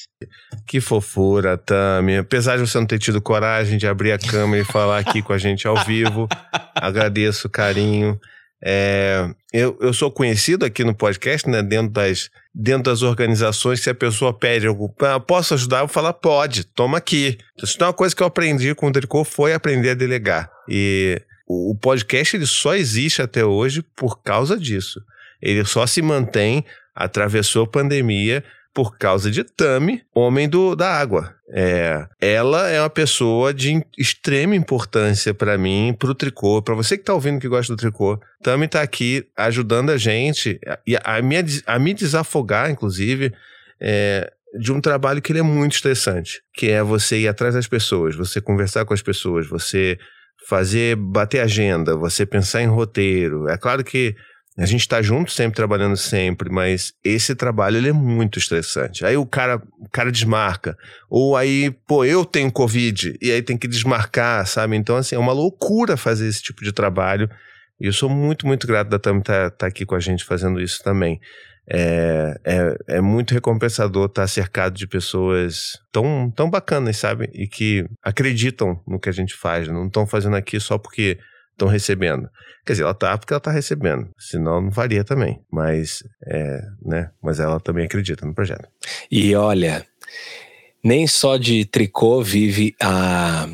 Que 0.66 0.80
fofura, 0.80 1.56
Tami. 1.56 2.16
Apesar 2.16 2.56
de 2.56 2.66
você 2.66 2.78
não 2.78 2.86
ter 2.86 2.98
tido 2.98 3.20
coragem 3.20 3.78
de 3.78 3.86
abrir 3.86 4.12
a 4.12 4.18
câmera 4.18 4.62
e 4.62 4.66
falar 4.66 4.98
aqui 4.98 5.22
com 5.22 5.32
a 5.32 5.38
gente 5.38 5.66
ao 5.66 5.84
vivo, 5.84 6.28
agradeço 6.74 7.46
o 7.46 7.50
carinho. 7.50 8.18
É, 8.64 9.28
eu, 9.52 9.78
eu 9.80 9.92
sou 9.92 10.10
conhecido 10.10 10.64
aqui 10.64 10.82
no 10.82 10.94
podcast, 10.94 11.48
né? 11.48 11.62
Dentro 11.62 11.92
das, 11.92 12.30
dentro 12.54 12.84
das 12.84 13.02
organizações, 13.02 13.80
se 13.80 13.90
a 13.90 13.94
pessoa 13.94 14.36
pede 14.36 14.66
algo, 14.66 14.92
ah, 15.02 15.20
posso 15.20 15.54
ajudar? 15.54 15.78
Eu 15.78 15.86
vou 15.86 15.94
falar, 15.94 16.14
pode, 16.14 16.64
toma 16.64 16.98
aqui. 16.98 17.38
Isso 17.62 17.76
é 17.80 17.84
uma 17.84 17.92
coisa 17.92 18.16
que 18.16 18.22
eu 18.22 18.26
aprendi 18.26 18.74
com 18.74 18.88
o 18.88 18.92
Tricô, 18.92 19.24
foi 19.24 19.52
aprender 19.52 19.90
a 19.90 19.94
delegar. 19.94 20.50
E 20.68 21.20
o, 21.46 21.72
o 21.72 21.74
podcast 21.76 22.34
ele 22.34 22.46
só 22.46 22.74
existe 22.74 23.22
até 23.22 23.44
hoje 23.44 23.82
por 23.94 24.22
causa 24.22 24.58
disso. 24.58 25.00
Ele 25.40 25.64
só 25.64 25.86
se 25.86 26.00
mantém, 26.00 26.64
atravessou 26.96 27.64
a 27.64 27.68
pandemia 27.68 28.42
por 28.74 28.98
causa 28.98 29.30
de 29.30 29.42
Tami, 29.42 30.02
homem 30.14 30.48
do, 30.48 30.74
da 30.76 30.90
água. 30.90 31.35
É, 31.50 32.07
ela 32.20 32.68
é 32.68 32.78
uma 32.80 32.90
pessoa 32.90 33.55
de 33.55 33.82
extrema 33.97 34.55
importância 34.55 35.32
para 35.32 35.57
mim, 35.57 35.97
pro 35.99 36.14
tricô, 36.14 36.61
para 36.61 36.74
você 36.74 36.99
que 36.99 37.05
tá 37.05 37.14
ouvindo 37.14 37.40
que 37.40 37.49
gosta 37.49 37.72
do 37.72 37.78
tricô. 37.78 38.20
Tami 38.42 38.68
tá 38.68 38.82
aqui 38.82 39.26
ajudando 39.34 39.90
a 39.90 39.97
gente 39.97 40.61
a, 40.66 41.16
a, 41.16 41.22
minha, 41.22 41.42
a 41.66 41.78
me 41.78 41.94
desafogar, 41.94 42.70
inclusive, 42.70 43.32
é, 43.80 44.30
de 44.59 44.72
um 44.72 44.80
trabalho 44.80 45.22
que 45.22 45.32
ele 45.32 45.38
é 45.38 45.42
muito 45.42 45.76
estressante, 45.76 46.42
que 46.53 46.70
é 46.70 46.82
você 46.82 47.20
ir 47.20 47.28
atrás 47.28 47.55
das 47.55 47.66
pessoas, 47.66 48.14
você 48.14 48.42
conversar 48.42 48.84
com 48.84 48.92
as 48.92 49.01
pessoas, 49.01 49.47
você 49.47 49.99
fazer 50.47 50.97
bater 50.97 51.40
agenda, 51.40 51.97
você 51.97 52.26
pensar 52.26 52.62
em 52.62 52.66
roteiro. 52.66 53.49
É 53.49 53.57
claro 53.57 53.82
que 53.82 54.14
a 54.59 54.64
gente 54.64 54.80
está 54.80 55.02
junto 55.02 55.30
sempre, 55.30 55.54
trabalhando 55.54 55.96
sempre, 55.96 56.48
mas 56.50 56.94
esse 57.04 57.34
trabalho 57.34 57.76
ele 57.76 57.90
é 57.90 57.92
muito 57.92 58.38
estressante. 58.38 59.04
Aí 59.04 59.16
o 59.16 59.26
cara, 59.26 59.62
o 59.78 59.88
cara 59.90 60.11
desmarca. 60.11 60.76
Ou 61.11 61.36
aí, 61.36 61.70
pô, 61.86 62.04
eu 62.07 62.24
tenho 62.24 62.50
Covid, 62.50 63.18
e 63.20 63.30
aí 63.30 63.42
tem 63.42 63.59
que 63.59 63.68
desmarcar, 63.68 64.46
sabe? 64.46 64.74
Então, 64.74 64.96
assim, 64.96 65.14
é 65.14 65.18
uma 65.18 65.32
loucura 65.32 65.96
fazer 65.96 66.26
esse 66.26 66.42
tipo 66.42 66.64
de 66.64 66.72
trabalho. 66.72 67.28
E 67.78 67.86
eu 67.86 67.92
sou 67.92 68.09
muito, 68.09 68.46
muito 68.46 68.66
grato 68.66 68.88
da 68.88 68.98
Tami 68.98 69.20
estar 69.20 69.50
tá, 69.50 69.57
tá 69.57 69.66
aqui 69.66 69.84
com 69.84 69.94
a 69.94 70.00
gente 70.00 70.24
fazendo 70.24 70.59
isso 70.59 70.82
também. 70.82 71.20
É, 71.68 72.34
é, 72.44 72.96
é 72.96 73.00
muito 73.00 73.34
recompensador 73.34 74.07
estar 74.07 74.26
cercado 74.26 74.74
de 74.74 74.86
pessoas 74.86 75.72
tão, 75.92 76.32
tão 76.34 76.48
bacanas, 76.48 76.96
sabe? 76.96 77.28
E 77.34 77.46
que 77.46 77.84
acreditam 78.02 78.80
no 78.86 78.98
que 78.98 79.11
a 79.11 79.12
gente 79.12 79.34
faz, 79.34 79.68
não 79.68 79.86
estão 79.86 80.07
fazendo 80.07 80.36
aqui 80.36 80.59
só 80.59 80.78
porque 80.78 81.18
estão 81.57 81.68
recebendo. 81.68 82.28
Quer 82.64 82.74
dizer, 82.74 82.84
ela 82.84 82.94
tá 82.94 83.16
porque 83.16 83.32
ela 83.32 83.40
tá 83.40 83.50
recebendo, 83.50 84.09
senão 84.18 84.61
não 84.61 84.70
faria 84.70 85.02
também. 85.02 85.40
Mas, 85.50 86.02
é, 86.26 86.61
né? 86.82 87.11
Mas 87.22 87.40
ela 87.40 87.59
também 87.59 87.86
acredita 87.86 88.26
no 88.26 88.34
projeto. 88.34 88.68
E 89.11 89.34
olha, 89.34 89.84
nem 90.84 91.07
só 91.07 91.36
de 91.36 91.64
tricô 91.64 92.22
vive 92.22 92.74
a 92.80 93.48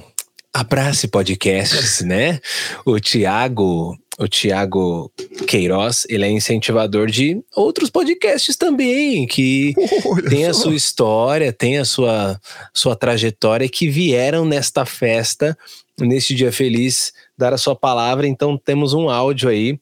Abrace 0.53 1.09
Podcasts, 1.09 2.03
né? 2.05 2.41
O 2.85 2.99
Tiago 2.99 3.97
o 4.19 4.29
Tiago 4.29 5.11
Queiroz, 5.47 6.07
ele 6.09 6.25
é 6.25 6.31
incentivador 6.31 7.11
de 7.11 7.43
outros 7.57 7.89
podcasts 7.89 8.57
também, 8.57 9.27
que 9.27 9.75
Olha 10.05 10.29
tem 10.29 10.47
a 10.47 10.53
sua 10.53 10.75
história, 10.75 11.53
tem 11.53 11.79
a 11.79 11.85
sua, 11.85 12.39
sua 12.75 12.95
trajetória, 12.95 13.69
que 13.69 13.89
vieram 13.89 14.45
nesta 14.45 14.85
festa, 14.85 15.57
neste 16.01 16.35
dia 16.35 16.53
feliz, 16.53 17.13
dar 17.37 17.53
a 17.53 17.59
sua 17.59 17.77
palavra. 17.77 18.27
Então 18.27 18.57
temos 18.57 18.93
um 18.93 19.09
áudio 19.09 19.49
aí 19.49 19.79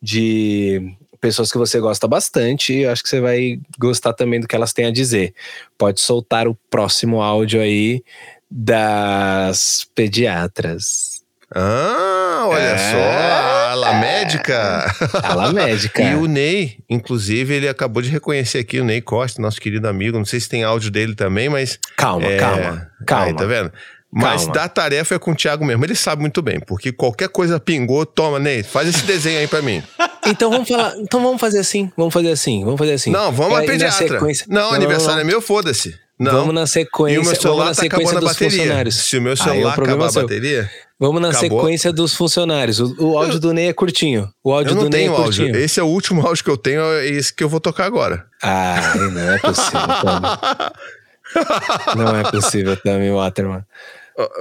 de 0.00 0.96
pessoas 1.20 1.52
que 1.52 1.58
você 1.58 1.78
gosta 1.78 2.08
bastante. 2.08 2.74
Eu 2.74 2.90
acho 2.90 3.02
que 3.02 3.08
você 3.08 3.20
vai 3.20 3.60
gostar 3.78 4.12
também 4.12 4.40
do 4.40 4.48
que 4.48 4.56
elas 4.56 4.72
têm 4.72 4.86
a 4.86 4.90
dizer. 4.90 5.32
Pode 5.78 6.00
soltar 6.00 6.48
o 6.48 6.58
próximo 6.68 7.22
áudio 7.22 7.60
aí 7.60 8.02
das 8.50 9.86
pediatras. 9.94 11.22
Ah, 11.54 12.44
olha 12.46 12.62
é. 12.62 12.78
só, 12.78 13.70
a 13.70 13.74
La 13.74 13.94
Médica. 14.00 14.96
A 15.22 15.34
La 15.34 15.52
Médica. 15.52 16.00
e 16.02 16.14
o 16.14 16.26
Ney, 16.26 16.78
inclusive, 16.88 17.54
ele 17.54 17.68
acabou 17.68 18.02
de 18.02 18.08
reconhecer 18.08 18.58
aqui 18.58 18.80
o 18.80 18.84
Ney 18.84 19.02
Costa, 19.02 19.40
nosso 19.40 19.60
querido 19.60 19.86
amigo. 19.86 20.16
Não 20.16 20.24
sei 20.24 20.40
se 20.40 20.48
tem 20.48 20.64
áudio 20.64 20.90
dele 20.90 21.14
também, 21.14 21.50
mas. 21.50 21.78
Calma, 21.96 22.26
é... 22.26 22.38
calma, 22.38 22.90
calma. 23.06 23.26
Aí, 23.26 23.36
tá 23.36 23.44
vendo? 23.44 23.70
Mas 24.12 24.42
Calma. 24.42 24.54
da 24.54 24.68
tarefa 24.68 25.14
é 25.14 25.18
com 25.18 25.32
o 25.32 25.34
Thiago 25.34 25.64
mesmo. 25.64 25.82
Ele 25.84 25.94
sabe 25.94 26.20
muito 26.20 26.42
bem, 26.42 26.60
porque 26.60 26.92
qualquer 26.92 27.30
coisa 27.30 27.58
pingou, 27.58 28.04
toma, 28.04 28.38
Ney, 28.38 28.62
faz 28.62 28.86
esse 28.86 29.06
desenho 29.06 29.38
aí 29.38 29.46
pra 29.46 29.62
mim. 29.62 29.82
Então 30.24 30.52
vamos 30.52 30.68
falar. 30.68 30.94
Então 30.98 31.20
vamos 31.20 31.40
fazer 31.40 31.58
assim. 31.58 31.90
Vamos 31.96 32.14
fazer 32.14 32.30
assim. 32.30 32.64
Vamos 32.64 32.78
fazer 32.78 32.92
assim. 32.92 33.10
Não, 33.10 33.32
vamos 33.32 33.58
é, 33.58 33.64
a 33.64 33.66
pediatra. 33.66 34.08
Sequência... 34.08 34.46
Não, 34.48 34.68
não, 34.68 34.72
aniversário 34.72 35.16
não, 35.16 35.22
não. 35.22 35.22
é 35.22 35.24
meu, 35.24 35.42
foda-se. 35.42 35.96
Não. 36.16 36.30
Vamos 36.30 36.54
na 36.54 36.64
sequência. 36.64 37.16
E 37.16 37.18
o 37.18 37.24
meu 37.24 37.34
celular 37.34 37.64
vamos 37.64 37.66
na 37.66 37.74
tá 37.74 37.82
sequência 37.82 38.20
dos 38.20 38.30
bateria. 38.30 38.50
funcionários. 38.50 38.94
Se 38.94 39.18
o 39.18 39.22
meu 39.22 39.36
celular 39.36 39.74
ah, 39.76 39.82
acabar 39.82 40.08
a 40.08 40.12
bateria. 40.12 40.70
Vamos 40.96 41.20
na 41.20 41.30
acabou. 41.30 41.60
sequência 41.60 41.92
dos 41.92 42.14
funcionários. 42.14 42.78
O, 42.78 42.94
o 43.00 43.18
áudio 43.18 43.34
eu, 43.34 43.40
do 43.40 43.52
Ney 43.52 43.66
é 43.66 43.72
curtinho. 43.72 44.32
O 44.44 44.52
áudio 44.52 44.70
eu 44.70 44.74
não 44.76 44.84
do 44.84 44.90
Ney 44.90 45.00
tenho 45.00 45.12
é 45.12 45.16
curtinho. 45.16 45.48
Áudio. 45.48 45.60
Esse 45.60 45.80
é 45.80 45.82
o 45.82 45.86
último 45.86 46.24
áudio 46.24 46.44
que 46.44 46.50
eu 46.50 46.56
tenho, 46.56 46.80
é 46.80 47.08
esse 47.08 47.34
que 47.34 47.42
eu 47.42 47.48
vou 47.48 47.58
tocar 47.58 47.86
agora. 47.86 48.24
Ah, 48.40 48.94
não 48.96 49.32
é 49.32 49.38
possível, 49.38 49.80
não 51.96 52.16
é 52.16 52.30
possível, 52.30 52.76
Tommy 52.76 53.10
Waterman. 53.10 53.64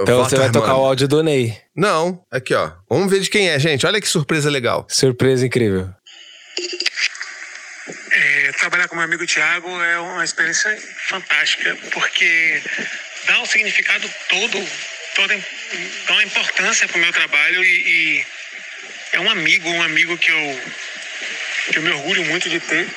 Então 0.01 0.23
você 0.23 0.35
vai 0.35 0.51
tocar 0.51 0.75
o 0.75 0.85
áudio 0.85 1.07
do 1.07 1.23
Ney. 1.23 1.57
Não, 1.75 2.23
aqui 2.29 2.53
ó. 2.53 2.71
Vamos 2.89 3.09
ver 3.09 3.19
de 3.21 3.29
quem 3.29 3.49
é, 3.49 3.57
gente. 3.57 3.85
Olha 3.85 4.01
que 4.01 4.07
surpresa 4.07 4.49
legal. 4.49 4.85
Surpresa 4.89 5.45
incrível. 5.45 5.89
É, 8.11 8.51
trabalhar 8.53 8.87
com 8.87 8.95
meu 8.95 9.05
amigo 9.05 9.25
Tiago 9.25 9.69
é 9.81 9.99
uma 9.99 10.23
experiência 10.23 10.77
fantástica, 11.07 11.77
porque 11.93 12.61
dá 13.25 13.39
um 13.39 13.45
significado 13.45 14.09
todo, 14.29 14.67
toda, 15.15 15.35
dá 16.07 16.13
uma 16.13 16.23
importância 16.23 16.87
para 16.87 16.97
o 16.97 17.01
meu 17.01 17.13
trabalho 17.13 17.63
e, 17.63 17.67
e, 17.67 18.25
é 19.13 19.19
um 19.19 19.29
amigo, 19.29 19.69
um 19.69 19.81
amigo 19.81 20.17
que 20.17 20.31
eu, 20.31 20.61
que 21.71 21.79
eu 21.79 21.83
me 21.83 21.91
orgulho 21.91 22.25
muito 22.25 22.49
de 22.49 22.59
ter 22.59 22.87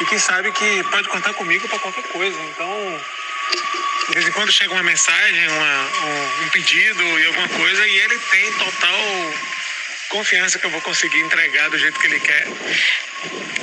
e 0.00 0.04
que 0.04 0.18
sabe 0.18 0.52
que 0.52 0.84
pode 0.84 1.08
contar 1.08 1.34
comigo 1.34 1.68
para 1.68 1.78
qualquer 1.78 2.04
coisa. 2.04 2.38
Então, 2.40 3.00
de 4.08 4.14
vez 4.14 4.28
em 4.28 4.32
quando 4.32 4.52
chega 4.52 4.72
uma 4.72 4.82
mensagem, 4.82 5.48
uma, 5.48 5.82
um, 6.06 6.44
um 6.44 6.48
pedido 6.50 7.20
e 7.20 7.26
alguma 7.26 7.48
coisa 7.48 7.86
e 7.86 7.98
ele 7.98 8.18
tem 8.18 8.52
total 8.52 9.34
confiança 10.08 10.58
que 10.58 10.66
eu 10.66 10.70
vou 10.70 10.80
conseguir 10.80 11.20
entregar 11.20 11.68
do 11.70 11.78
jeito 11.78 11.98
que 11.98 12.06
ele 12.06 12.20
quer. 12.20 12.46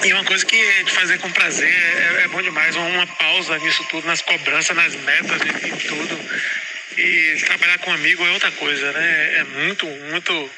E 0.04 0.14
uma 0.14 0.24
coisa 0.26 0.46
que 0.46 0.56
é 0.56 0.84
de 0.84 0.92
fazer 0.92 1.18
com 1.20 1.32
prazer 1.32 1.74
é, 1.74 2.24
é 2.24 2.28
bom 2.28 2.42
demais, 2.42 2.76
uma 2.76 3.08
pausa 3.08 3.58
nisso 3.60 3.86
tudo, 3.86 4.06
nas 4.06 4.22
cobranças, 4.22 4.76
nas 4.76 4.96
metas 4.96 5.42
e, 5.42 5.68
e 5.68 5.88
tudo. 5.88 6.20
E 6.98 7.38
trabalhar 7.46 7.78
com 7.80 7.92
um 7.92 7.94
amigo 7.94 8.26
é 8.26 8.32
outra 8.32 8.52
coisa, 8.52 8.92
né? 8.92 9.36
É 9.38 9.44
muito, 9.44 9.86
muito, 9.86 10.52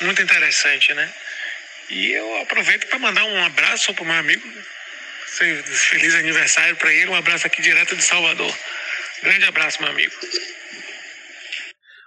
muito 0.00 0.22
interessante, 0.22 0.92
né? 0.94 1.08
E 1.90 2.12
eu 2.12 2.40
aproveito 2.40 2.86
para 2.86 2.98
mandar 2.98 3.24
um 3.24 3.44
abraço 3.44 3.92
para 3.92 4.02
o 4.02 4.06
meu 4.06 4.16
amigo. 4.16 4.42
Feliz 5.36 6.14
aniversário 6.14 6.76
para 6.76 6.92
ele. 6.92 7.10
Um 7.10 7.14
abraço 7.14 7.46
aqui 7.46 7.62
direto 7.62 7.96
de 7.96 8.02
Salvador. 8.02 8.54
Grande 9.22 9.44
abraço, 9.44 9.80
meu 9.80 9.90
amigo. 9.90 10.12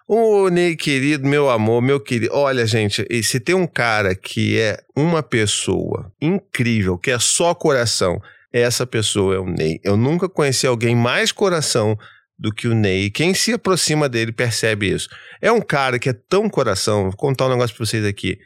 Ô, 0.07 0.49
Ney, 0.49 0.75
querido, 0.75 1.27
meu 1.27 1.49
amor, 1.49 1.81
meu 1.81 1.99
querido. 1.99 2.31
Olha, 2.35 2.67
gente, 2.67 3.03
se 3.23 3.39
tem 3.39 3.55
um 3.55 3.65
cara 3.65 4.13
que 4.13 4.59
é 4.59 4.77
uma 4.95 5.23
pessoa 5.23 6.11
incrível, 6.21 6.97
que 6.97 7.09
é 7.09 7.17
só 7.17 7.55
coração, 7.55 8.21
essa 8.53 8.85
pessoa 8.85 9.33
é 9.33 9.39
o 9.39 9.45
Ney. 9.45 9.79
Eu 9.83 9.97
nunca 9.97 10.29
conheci 10.29 10.67
alguém 10.67 10.95
mais 10.95 11.31
coração 11.31 11.97
do 12.37 12.53
que 12.53 12.67
o 12.67 12.75
Ney. 12.75 13.09
Quem 13.09 13.33
se 13.33 13.53
aproxima 13.53 14.07
dele 14.07 14.31
percebe 14.31 14.93
isso. 14.93 15.09
É 15.41 15.51
um 15.51 15.61
cara 15.61 15.97
que 15.97 16.09
é 16.09 16.13
tão 16.13 16.47
coração, 16.47 17.05
vou 17.05 17.17
contar 17.17 17.47
um 17.47 17.49
negócio 17.49 17.75
pra 17.75 17.85
vocês 17.85 18.05
aqui, 18.05 18.37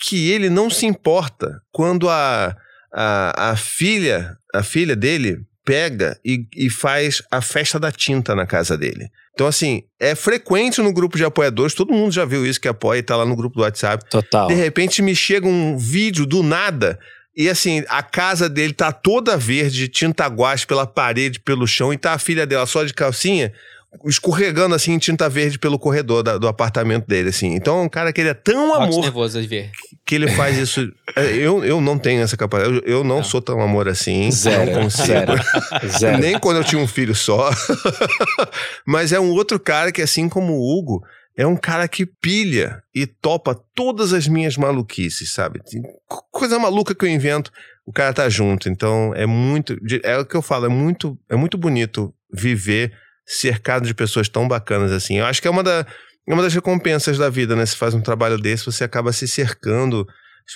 que 0.00 0.30
ele 0.30 0.48
não 0.48 0.70
se 0.70 0.86
importa 0.86 1.60
quando 1.72 2.08
a, 2.08 2.56
a, 2.92 3.50
a 3.50 3.56
filha, 3.56 4.36
a 4.54 4.62
filha 4.62 4.96
dele 4.96 5.40
pega 5.64 6.18
e, 6.24 6.46
e 6.56 6.70
faz 6.70 7.22
a 7.30 7.42
festa 7.42 7.78
da 7.78 7.92
tinta 7.92 8.34
na 8.34 8.46
casa 8.46 8.76
dele. 8.76 9.10
Então, 9.34 9.46
assim, 9.46 9.84
é 10.00 10.14
frequente 10.14 10.80
no 10.80 10.92
grupo 10.92 11.16
de 11.16 11.24
apoiadores, 11.24 11.74
todo 11.74 11.92
mundo 11.92 12.10
já 12.10 12.24
viu 12.24 12.44
isso 12.44 12.60
que 12.60 12.66
apoia 12.66 12.98
e 12.98 13.02
tá 13.02 13.14
lá 13.16 13.24
no 13.24 13.36
grupo 13.36 13.56
do 13.56 13.62
WhatsApp. 13.62 14.04
Total. 14.10 14.48
De 14.48 14.54
repente 14.54 15.02
me 15.02 15.14
chega 15.14 15.46
um 15.46 15.76
vídeo 15.76 16.26
do 16.26 16.42
nada 16.42 16.98
e 17.38 17.48
assim, 17.48 17.84
a 17.88 18.02
casa 18.02 18.48
dele 18.48 18.72
tá 18.72 18.90
toda 18.90 19.36
verde, 19.36 19.86
tinta 19.86 20.26
guache 20.26 20.66
pela 20.66 20.84
parede, 20.84 21.38
pelo 21.38 21.68
chão, 21.68 21.92
e 21.92 21.96
tá 21.96 22.12
a 22.14 22.18
filha 22.18 22.44
dela 22.44 22.66
só 22.66 22.82
de 22.82 22.92
calcinha, 22.92 23.52
escorregando 24.04 24.74
assim 24.74 24.92
em 24.92 24.98
tinta 24.98 25.28
verde 25.28 25.58
pelo 25.58 25.78
corredor 25.78 26.22
da, 26.22 26.36
do 26.36 26.46
apartamento 26.46 27.06
dele, 27.06 27.30
assim. 27.30 27.54
Então 27.54 27.78
é 27.78 27.82
um 27.82 27.88
cara 27.88 28.12
que 28.12 28.20
ele 28.20 28.30
é 28.30 28.34
tão 28.34 28.74
amor. 28.74 29.02
nervoso 29.02 29.40
de 29.40 29.48
ver. 29.48 29.70
Que 30.04 30.14
ele 30.14 30.28
faz 30.28 30.56
isso. 30.58 30.92
É, 31.16 31.34
eu, 31.34 31.64
eu 31.64 31.80
não 31.80 31.98
tenho 31.98 32.22
essa 32.22 32.36
capacidade. 32.36 32.82
Eu, 32.84 32.98
eu 32.98 33.04
não, 33.04 33.16
não, 33.16 33.24
sou 33.24 33.40
tão 33.40 33.60
amor 33.60 33.88
assim. 33.88 34.30
Zero. 34.30 34.66
Não 34.72 34.82
consigo. 34.82 35.06
Zero. 35.06 35.32
Zero. 35.98 36.18
Nem 36.18 36.38
quando 36.38 36.58
eu 36.58 36.64
tinha 36.64 36.80
um 36.80 36.86
filho 36.86 37.14
só. 37.14 37.50
Mas 38.86 39.12
é 39.12 39.18
um 39.18 39.30
outro 39.30 39.58
cara 39.58 39.90
que, 39.90 40.02
assim 40.02 40.28
como 40.28 40.52
o 40.52 40.78
Hugo, 40.78 41.02
é 41.36 41.46
um 41.46 41.56
cara 41.56 41.88
que 41.88 42.04
pilha 42.04 42.82
e 42.94 43.06
topa 43.06 43.54
todas 43.74 44.12
as 44.12 44.26
minhas 44.26 44.56
maluquices, 44.56 45.32
sabe? 45.32 45.60
Coisa 46.30 46.58
maluca 46.58 46.94
que 46.94 47.04
eu 47.04 47.08
invento, 47.08 47.50
o 47.86 47.92
cara 47.92 48.12
tá 48.12 48.28
junto. 48.28 48.68
Então 48.68 49.14
é 49.14 49.24
muito. 49.24 49.76
É 50.02 50.18
o 50.18 50.26
que 50.26 50.34
eu 50.34 50.42
falo, 50.42 50.66
é 50.66 50.68
muito, 50.68 51.18
é 51.28 51.36
muito 51.36 51.56
bonito 51.56 52.12
viver 52.32 52.92
cercado 53.28 53.86
de 53.86 53.94
pessoas 53.94 54.28
tão 54.28 54.48
bacanas 54.48 54.90
assim. 54.90 55.18
Eu 55.18 55.26
acho 55.26 55.42
que 55.42 55.46
é 55.46 55.50
uma, 55.50 55.62
da, 55.62 55.86
é 56.26 56.32
uma 56.32 56.42
das 56.42 56.54
recompensas 56.54 57.18
da 57.18 57.28
vida, 57.28 57.54
né? 57.54 57.66
Se 57.66 57.76
faz 57.76 57.92
um 57.92 58.00
trabalho 58.00 58.38
desse, 58.38 58.64
você 58.64 58.84
acaba 58.84 59.12
se 59.12 59.28
cercando, 59.28 60.08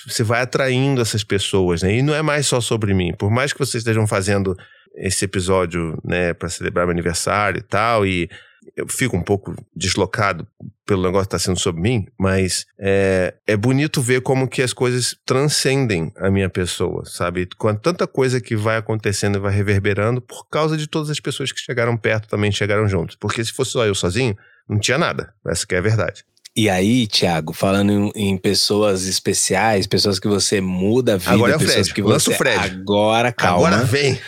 você 0.07 0.23
vai 0.23 0.41
atraindo 0.41 0.99
essas 0.99 1.23
pessoas, 1.23 1.83
né? 1.83 1.97
E 1.97 2.01
não 2.01 2.15
é 2.15 2.23
mais 2.23 2.47
só 2.47 2.59
sobre 2.59 2.93
mim. 2.93 3.13
Por 3.13 3.29
mais 3.29 3.53
que 3.53 3.59
vocês 3.59 3.81
estejam 3.81 4.07
fazendo 4.07 4.57
esse 4.95 5.25
episódio, 5.25 5.97
né, 6.03 6.33
para 6.33 6.49
celebrar 6.49 6.85
meu 6.85 6.91
aniversário 6.91 7.59
e 7.59 7.63
tal, 7.63 8.05
e 8.05 8.29
eu 8.75 8.87
fico 8.87 9.15
um 9.15 9.21
pouco 9.21 9.55
deslocado 9.75 10.47
pelo 10.85 11.03
negócio 11.03 11.27
que 11.27 11.35
está 11.35 11.39
sendo 11.39 11.59
sobre 11.59 11.81
mim, 11.81 12.07
mas 12.17 12.65
é, 12.77 13.33
é 13.47 13.55
bonito 13.55 14.01
ver 14.01 14.21
como 14.21 14.47
que 14.47 14.61
as 14.61 14.73
coisas 14.73 15.15
transcendem 15.25 16.11
a 16.17 16.29
minha 16.29 16.49
pessoa, 16.49 17.05
sabe? 17.05 17.47
Com 17.57 17.73
tanta 17.75 18.05
coisa 18.05 18.41
que 18.41 18.55
vai 18.55 18.77
acontecendo 18.77 19.37
e 19.37 19.39
vai 19.39 19.53
reverberando 19.53 20.21
por 20.21 20.47
causa 20.49 20.75
de 20.75 20.87
todas 20.87 21.09
as 21.09 21.19
pessoas 21.19 21.51
que 21.51 21.59
chegaram 21.59 21.95
perto 21.95 22.27
também 22.27 22.51
chegaram 22.51 22.87
juntos. 22.87 23.15
Porque 23.15 23.43
se 23.43 23.53
fosse 23.53 23.71
só 23.71 23.85
eu 23.85 23.95
sozinho, 23.95 24.35
não 24.67 24.79
tinha 24.79 24.97
nada. 24.97 25.33
Essa 25.47 25.65
que 25.65 25.75
é 25.75 25.77
a 25.77 25.81
verdade. 25.81 26.25
E 26.55 26.69
aí, 26.69 27.07
Thiago, 27.07 27.51
falando 27.51 28.11
em, 28.15 28.37
pessoas 28.37 29.07
especiais, 29.07 29.87
pessoas 29.87 30.19
que 30.19 30.27
você 30.27 30.61
muda 30.61 31.15
a 31.15 31.17
vida, 31.17 31.31
agora 31.31 31.53
é 31.53 31.55
o 31.55 31.59
Fred. 31.59 31.71
pessoas 31.71 31.91
que 31.91 32.01
você 32.01 32.29
o 32.29 32.33
Fred. 32.35 32.59
agora 32.59 33.31
calma. 33.31 33.69
Agora 33.69 33.83
vem. 33.85 34.19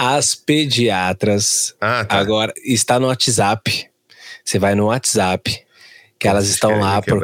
As 0.00 0.32
pediatras 0.32 1.74
ah, 1.80 2.04
tá. 2.04 2.20
agora 2.20 2.52
está 2.64 3.00
no 3.00 3.08
WhatsApp. 3.08 3.90
Você 4.44 4.56
vai 4.56 4.76
no 4.76 4.86
WhatsApp, 4.86 5.66
que 6.20 6.28
elas 6.28 6.48
estão 6.48 6.78
lá. 6.78 7.02
Pro... 7.02 7.20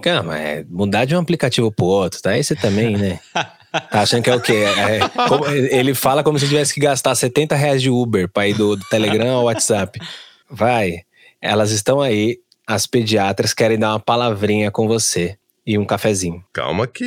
Calma, 0.00 0.38
é 0.38 0.64
mudar 0.66 1.04
de 1.04 1.14
um 1.14 1.18
aplicativo 1.18 1.70
pro 1.70 1.84
outro, 1.84 2.22
tá? 2.22 2.30
Aí 2.30 2.42
você 2.42 2.56
também, 2.56 2.96
né? 2.96 3.20
Tá 3.90 4.00
achando 4.00 4.22
que 4.22 4.30
é 4.30 4.34
o 4.34 4.40
quê? 4.40 4.64
É, 4.64 5.00
como, 5.28 5.46
ele 5.48 5.92
fala 5.92 6.24
como 6.24 6.38
se 6.38 6.48
tivesse 6.48 6.72
que 6.72 6.80
gastar 6.80 7.14
70 7.14 7.54
reais 7.54 7.82
de 7.82 7.90
Uber 7.90 8.26
pra 8.26 8.48
ir 8.48 8.54
do, 8.54 8.74
do 8.74 8.84
Telegram 8.88 9.34
ao 9.34 9.44
WhatsApp. 9.44 10.00
Vai. 10.48 11.00
Elas 11.42 11.70
estão 11.72 12.00
aí, 12.00 12.38
as 12.66 12.86
pediatras 12.86 13.52
querem 13.52 13.78
dar 13.78 13.90
uma 13.90 14.00
palavrinha 14.00 14.70
com 14.70 14.88
você. 14.88 15.36
e 15.66 15.76
um 15.76 15.84
cafezinho. 15.84 16.42
Calma 16.54 16.86
que. 16.86 17.04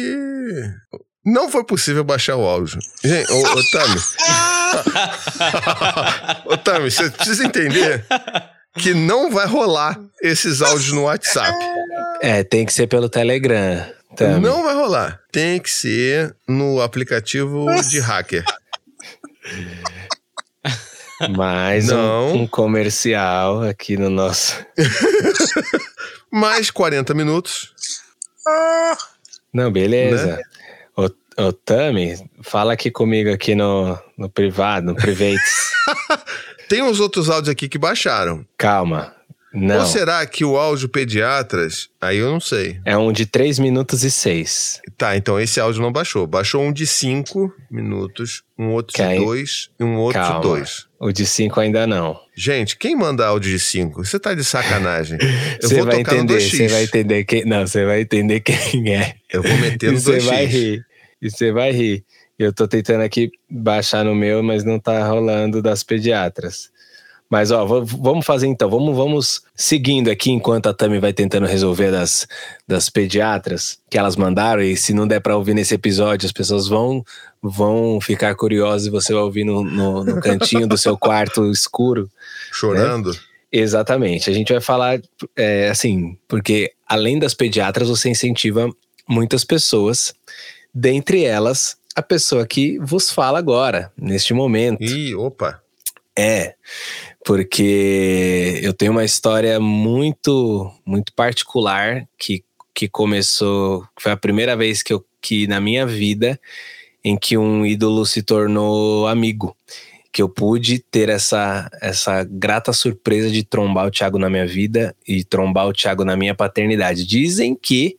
Não 1.26 1.50
foi 1.50 1.64
possível 1.64 2.04
baixar 2.04 2.36
o 2.36 2.46
áudio. 2.46 2.78
Gente, 3.04 3.32
ô, 3.32 3.42
ô 3.42 3.64
Tami. 3.72 4.00
ô 6.46 6.58
Tami, 6.58 6.92
você 6.92 7.10
precisa 7.10 7.46
entender 7.46 8.06
que 8.78 8.94
não 8.94 9.32
vai 9.32 9.48
rolar 9.48 10.00
esses 10.22 10.62
áudios 10.62 10.92
no 10.92 11.04
WhatsApp. 11.04 11.58
É, 12.22 12.44
tem 12.44 12.66
que 12.66 12.74
ser 12.74 12.88
pelo 12.88 13.10
Telegram. 13.10 13.86
Tami. 14.16 14.40
Não 14.40 14.64
vai 14.64 14.74
rolar. 14.74 15.20
Tem 15.32 15.60
que 15.60 15.70
ser 15.70 16.36
no 16.48 16.82
aplicativo 16.82 17.66
de 17.90 18.00
hacker. 18.00 18.44
Mais 21.30 21.90
um, 21.92 22.42
um 22.42 22.48
comercial 22.48 23.64
aqui 23.64 23.98
no 23.98 24.10
nosso. 24.10 24.56
Mais 26.32 26.72
40 26.72 27.14
minutos. 27.14 27.74
Não, 29.54 29.72
beleza. 29.72 30.38
Né? 30.38 30.42
Ô, 31.40 31.54
Tami, 31.54 32.16
fala 32.44 32.74
aqui 32.74 32.92
comigo 32.92 33.32
aqui 33.32 33.56
no, 33.56 33.98
no 34.18 34.30
privado, 34.30 34.88
no 34.88 34.96
privates. 34.96 35.70
Tem 36.68 36.82
uns 36.84 37.00
outros 37.00 37.30
áudios 37.30 37.50
aqui 37.50 37.68
que 37.68 37.78
baixaram. 37.78 38.46
Calma. 38.58 39.14
Não. 39.52 39.80
Ou 39.80 39.86
será 39.88 40.24
que 40.28 40.46
o 40.46 40.56
áudio 40.58 40.88
pediatras. 40.88 41.90
Aí 42.00 42.18
eu 42.18 42.32
não 42.32 42.40
sei. 42.40 42.80
É 42.86 42.96
um 42.96 43.12
de 43.12 43.26
3 43.26 43.58
minutos 43.58 44.04
e 44.04 44.12
6. 44.12 44.80
Tá, 44.96 45.18
então 45.18 45.40
esse 45.40 45.60
áudio 45.60 45.82
não 45.82 45.92
baixou. 45.92 46.28
Baixou 46.28 46.62
um 46.62 46.72
de 46.72 46.86
5 46.86 47.52
minutos, 47.72 48.44
um 48.60 48.68
outro 48.70 48.94
Que 48.94 49.02
aí- 49.02 49.18
de 49.18 49.26
2 49.26 49.70
e 49.80 49.84
um 49.84 49.96
outro 49.96 50.22
Calma. 50.22 50.36
de 50.42 50.48
2. 50.48 50.86
O 51.00 51.12
de 51.12 51.26
5 51.26 51.60
ainda 51.60 51.88
não. 51.88 52.20
Gente, 52.36 52.78
quem 52.78 52.96
manda 52.96 53.26
áudio 53.26 53.50
de 53.52 53.60
5? 53.60 54.06
Você 54.06 54.20
tá 54.20 54.36
de 54.36 54.44
sacanagem. 54.44 55.18
Eu 55.64 55.68
Você 55.68 55.76
vou 55.78 55.86
vai 55.88 55.98
tocar 55.98 56.12
no 56.16 56.22
entender, 56.24 56.38
2x. 56.38 56.50
você 56.58 56.68
vai 56.68 56.84
entender 56.84 57.24
quem. 57.24 57.46
Não, 57.46 57.66
você 57.66 57.86
vai 57.86 58.02
entender 58.02 58.40
quem 58.42 58.94
é. 58.94 59.16
Eu 59.34 59.42
vou 59.42 59.58
meter 59.58 59.92
no 59.92 59.98
E 59.98 60.00
você 60.02 60.20
vai 60.20 60.46
2x. 60.46 60.50
rir. 60.52 60.86
E 61.22 61.30
você 61.30 61.52
vai 61.52 61.72
rir. 61.72 62.06
Eu 62.38 62.54
tô 62.54 62.68
tentando 62.68 63.02
aqui 63.02 63.32
baixar 63.50 64.06
no 64.06 64.16
meu, 64.16 64.42
mas 64.42 64.64
não 64.64 64.80
tá 64.80 65.06
rolando 65.08 65.62
das 65.62 65.84
pediatras. 65.84 66.72
Mas 67.30 67.52
ó, 67.52 67.64
vamos 67.64 68.26
fazer 68.26 68.48
então, 68.48 68.68
vamos, 68.70 68.96
vamos 68.96 69.42
seguindo 69.56 70.10
aqui 70.10 70.32
enquanto 70.32 70.68
a 70.68 70.74
Tami 70.74 70.98
vai 70.98 71.14
tentando 71.14 71.46
resolver 71.46 71.92
das, 71.92 72.28
das 72.68 72.90
pediatras 72.90 73.78
que 73.88 74.00
elas 74.00 74.16
mandaram. 74.16 74.64
E 74.64 74.76
se 74.76 74.94
não 74.94 75.08
der 75.08 75.20
pra 75.20 75.38
ouvir 75.38 75.54
nesse 75.54 75.76
episódio, 75.76 76.26
as 76.26 76.32
pessoas 76.32 76.68
vão 76.68 77.04
vão 77.42 78.02
ficar 78.02 78.36
curiosas 78.36 78.88
e 78.88 78.90
você 78.90 79.14
vai 79.14 79.22
ouvir 79.22 79.44
no, 79.46 79.64
no, 79.64 80.04
no 80.04 80.20
cantinho 80.20 80.68
do 80.68 80.78
seu 80.78 80.98
quarto 80.98 81.50
escuro. 81.52 82.10
Chorando. 82.52 83.12
Exatamente. 83.52 84.30
A 84.30 84.34
gente 84.34 84.52
vai 84.52 84.62
falar 84.62 85.00
é, 85.36 85.70
assim, 85.70 86.18
porque 86.28 86.74
além 86.88 87.20
das 87.20 87.34
pediatras, 87.36 87.90
você 87.90 88.10
incentiva 88.10 88.70
muitas 89.08 89.44
pessoas, 89.44 90.14
dentre 90.80 91.26
elas 91.26 91.78
a 91.96 92.02
pessoa 92.02 92.48
que 92.48 92.80
vos 92.80 93.12
fala 93.12 93.38
agora, 93.38 93.92
neste 93.98 94.34
momento. 94.34 94.82
Ih, 94.82 95.16
opa. 95.16 95.62
É, 96.18 96.56
porque 97.26 98.60
eu 98.62 98.74
tenho 98.74 98.92
uma 98.92 99.06
história 99.06 99.60
muito, 99.60 100.72
muito 100.86 101.14
particular 101.14 102.08
que, 102.18 102.44
que 102.74 102.88
começou, 102.90 103.86
foi 103.98 104.12
a 104.12 104.18
primeira 104.18 104.56
vez 104.56 104.82
que 104.82 104.94
eu 104.94 105.06
que 105.22 105.48
na 105.48 105.60
minha 105.60 105.86
vida 105.86 106.40
em 107.04 107.18
que 107.18 107.38
um 107.38 107.66
ídolo 107.66 108.06
se 108.06 108.24
tornou 108.24 109.06
amigo, 109.06 109.54
que 110.14 110.22
eu 110.22 110.30
pude 110.30 110.80
ter 110.80 111.10
essa 111.10 111.70
essa 111.82 112.24
grata 112.24 112.72
surpresa 112.72 113.30
de 113.30 113.44
trombar 113.44 113.88
o 113.88 113.92
Thiago 113.92 114.18
na 114.18 114.30
minha 114.30 114.48
vida 114.48 114.96
e 115.06 115.26
trombar 115.26 115.68
o 115.68 115.74
Thiago 115.74 116.06
na 116.06 116.16
minha 116.16 116.34
paternidade. 116.34 117.06
Dizem 117.06 117.54
que 117.54 117.98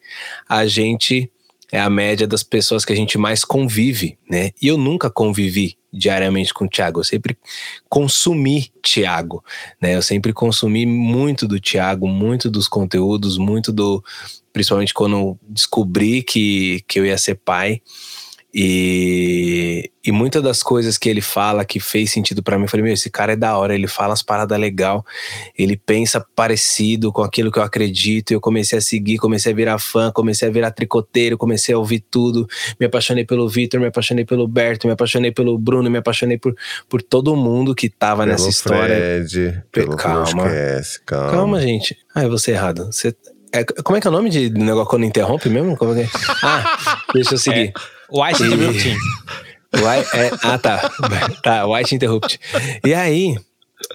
a 0.48 0.66
gente 0.66 1.30
é 1.72 1.80
a 1.80 1.90
média 1.90 2.26
das 2.26 2.42
pessoas 2.42 2.84
que 2.84 2.92
a 2.92 2.96
gente 2.96 3.16
mais 3.16 3.44
convive, 3.44 4.18
né? 4.28 4.50
E 4.60 4.66
eu 4.66 4.76
nunca 4.76 5.10
convivi 5.10 5.76
diariamente 5.92 6.54
com 6.54 6.64
o 6.64 6.68
Thiago, 6.68 7.00
eu 7.00 7.04
sempre 7.04 7.36
consumi 7.88 8.72
Thiago, 8.82 9.44
né? 9.80 9.96
Eu 9.96 10.02
sempre 10.02 10.32
consumi 10.32 10.86
muito 10.86 11.46
do 11.46 11.60
Thiago, 11.60 12.06
muito 12.06 12.50
dos 12.50 12.68
conteúdos, 12.68 13.38
muito 13.38 13.72
do 13.72 14.02
principalmente 14.52 14.94
quando 14.94 15.38
descobri 15.48 16.22
que, 16.22 16.82
que 16.88 16.98
eu 16.98 17.06
ia 17.06 17.18
ser 17.18 17.36
pai. 17.36 17.80
E, 18.53 19.90
e 20.05 20.11
muitas 20.11 20.42
das 20.42 20.61
coisas 20.61 20.98
que 20.98 21.09
ele 21.09 21.20
fala 21.20 21.64
que 21.64 21.78
fez 21.78 22.11
sentido 22.11 22.42
pra 22.42 22.59
mim, 22.59 22.64
eu 22.64 22.68
falei, 22.68 22.82
meu, 22.82 22.92
esse 22.92 23.09
cara 23.09 23.34
é 23.34 23.36
da 23.36 23.57
hora, 23.57 23.74
ele 23.74 23.86
fala 23.86 24.12
as 24.12 24.22
paradas 24.22 24.59
legal, 24.59 25.07
ele 25.57 25.76
pensa 25.76 26.24
parecido 26.34 27.12
com 27.12 27.22
aquilo 27.22 27.53
que 27.53 27.61
eu 27.61 27.62
acredito. 27.62 28.32
E 28.32 28.34
eu 28.34 28.40
comecei 28.40 28.78
a 28.78 28.82
seguir, 28.82 29.18
comecei 29.18 29.53
a 29.53 29.55
virar 29.55 29.78
fã, 29.78 30.11
comecei 30.11 30.48
a 30.48 30.51
virar 30.51 30.72
tricoteiro, 30.72 31.38
comecei 31.38 31.74
a 31.74 31.78
ouvir 31.78 32.05
tudo. 32.11 32.46
Me 32.78 32.86
apaixonei 32.86 33.24
pelo 33.24 33.48
Vitor, 33.48 33.78
me 33.78 33.86
apaixonei 33.86 34.24
pelo 34.24 34.48
Berto, 34.48 34.88
me 34.88 34.94
apaixonei 34.94 35.30
pelo 35.30 35.57
Bruno, 35.57 35.88
me 35.88 35.98
apaixonei 35.98 36.36
por, 36.36 36.55
por 36.88 37.03
todo 37.03 37.36
mundo 37.36 37.74
que 37.74 37.88
tava 37.88 38.24
Pelo 38.24 38.32
nessa 38.32 38.48
história. 38.48 38.96
Fred, 38.96 39.62
pelo 39.70 39.96
Calma. 39.96 40.26
Flowscast, 40.26 41.03
calma. 41.07 41.30
Calma, 41.30 41.61
gente. 41.61 41.96
Ah, 42.12 42.24
eu 42.24 42.28
vou 42.28 42.38
ser 42.38 42.53
errado. 42.53 42.86
Você, 42.86 43.14
é, 43.53 43.62
como 43.64 43.96
é 43.96 44.01
que 44.01 44.09
é 44.09 44.11
o 44.11 44.12
nome 44.12 44.28
de 44.28 44.51
negócio 44.51 44.90
quando 44.90 45.05
interrompe 45.05 45.48
mesmo? 45.48 45.76
Como 45.76 45.92
é 45.92 45.94
que 45.94 46.01
é? 46.03 46.20
Ah, 46.42 47.03
deixa 47.14 47.34
eu 47.34 47.38
seguir. 47.38 47.72
White 47.74 47.99
E- 48.12 48.46
Interrupting. 48.46 48.96
White, 49.72 50.16
é, 50.16 50.30
ah, 50.42 50.58
tá. 50.58 50.90
Tá, 51.42 51.66
White 51.66 51.94
Interrupt. 51.94 52.40
E 52.84 52.92
aí, 52.92 53.36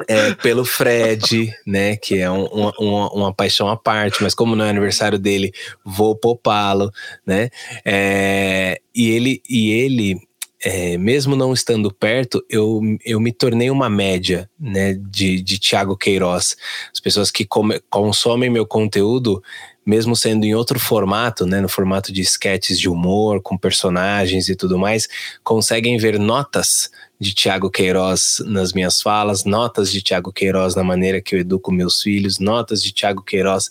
é, 0.07 0.33
pelo 0.35 0.63
Fred, 0.63 1.51
né, 1.67 1.97
que 1.97 2.17
é 2.17 2.31
um- 2.31 2.45
uma, 2.45 2.73
uma, 2.79 3.09
uma 3.13 3.33
paixão 3.33 3.67
à 3.67 3.75
parte, 3.75 4.23
mas 4.23 4.33
como 4.33 4.55
não 4.55 4.63
é 4.65 4.69
aniversário 4.69 5.19
dele, 5.19 5.51
vou 5.85 6.15
poupá-lo, 6.15 6.91
né? 7.27 7.49
É, 7.83 8.79
e 8.95 9.09
ele, 9.09 9.41
e 9.49 9.69
ele 9.71 10.17
é, 10.63 10.97
mesmo 10.97 11.35
não 11.35 11.53
estando 11.53 11.93
perto, 11.93 12.43
eu, 12.49 12.79
eu 13.05 13.19
me 13.19 13.31
tornei 13.33 13.69
uma 13.69 13.89
média, 13.89 14.49
né, 14.59 14.93
de, 14.93 15.41
de 15.41 15.59
Thiago 15.59 15.95
Queiroz. 15.97 16.55
As 16.93 16.99
pessoas 17.01 17.29
que 17.29 17.45
come- 17.45 17.81
consomem 17.89 18.49
meu 18.49 18.65
conteúdo, 18.65 19.43
mesmo 19.85 20.15
sendo 20.15 20.45
em 20.45 20.55
outro 20.55 20.79
formato, 20.79 21.45
né, 21.45 21.61
no 21.61 21.69
formato 21.69 22.11
de 22.11 22.21
sketches 22.21 22.79
de 22.79 22.89
humor, 22.89 23.41
com 23.41 23.57
personagens 23.57 24.49
e 24.49 24.55
tudo 24.55 24.79
mais, 24.79 25.07
conseguem 25.43 25.97
ver 25.97 26.17
notas 26.17 26.89
de 27.19 27.33
Tiago 27.33 27.69
Queiroz 27.69 28.43
nas 28.45 28.73
minhas 28.73 29.01
falas, 29.01 29.45
notas 29.45 29.91
de 29.91 30.01
Tiago 30.01 30.33
Queiroz 30.33 30.75
na 30.75 30.83
maneira 30.83 31.21
que 31.21 31.35
eu 31.35 31.39
educo 31.39 31.71
meus 31.71 32.01
filhos, 32.01 32.39
notas 32.39 32.81
de 32.81 32.91
Tiago 32.91 33.21
Queiroz 33.21 33.69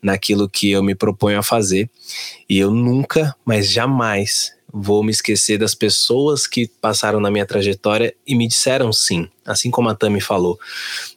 naquilo 0.00 0.48
que 0.48 0.70
eu 0.70 0.82
me 0.82 0.94
proponho 0.94 1.38
a 1.38 1.42
fazer. 1.42 1.90
E 2.48 2.58
eu 2.58 2.70
nunca, 2.70 3.34
mas 3.44 3.70
jamais 3.70 4.53
vou 4.76 5.04
me 5.04 5.12
esquecer 5.12 5.56
das 5.56 5.72
pessoas 5.72 6.48
que 6.48 6.68
passaram 6.80 7.20
na 7.20 7.30
minha 7.30 7.46
trajetória 7.46 8.12
e 8.26 8.34
me 8.34 8.48
disseram 8.48 8.92
sim, 8.92 9.28
assim 9.46 9.70
como 9.70 9.88
a 9.88 9.94
Tami 9.94 10.20
falou. 10.20 10.58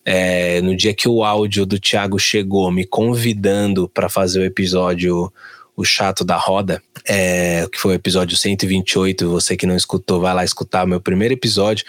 É, 0.06 0.62
no 0.62 0.78
dia 0.78 0.94
que 0.94 1.10
o 1.10 1.24
áudio 1.24 1.66
do 1.66 1.80
Thiago 1.80 2.20
chegou 2.20 2.72
me 2.72 2.86
convidando 2.86 3.90
para 3.90 4.10
fazer 4.10 4.42
o 4.42 4.46
episódio 4.46 5.34
O 5.78 5.86
Chato 5.86 6.26
da 6.26 6.36
Roda, 6.36 6.82
é, 7.08 7.68
que 7.72 7.80
foi 7.80 7.92
o 7.92 7.96
episódio 7.96 8.36
128. 8.36 9.30
Você 9.30 9.56
que 9.56 9.68
não 9.68 9.76
escutou, 9.76 10.20
vai 10.20 10.34
lá 10.34 10.44
escutar 10.44 10.84
o 10.84 10.88
meu 10.88 11.00
primeiro 11.00 11.36
episódio, 11.36 11.86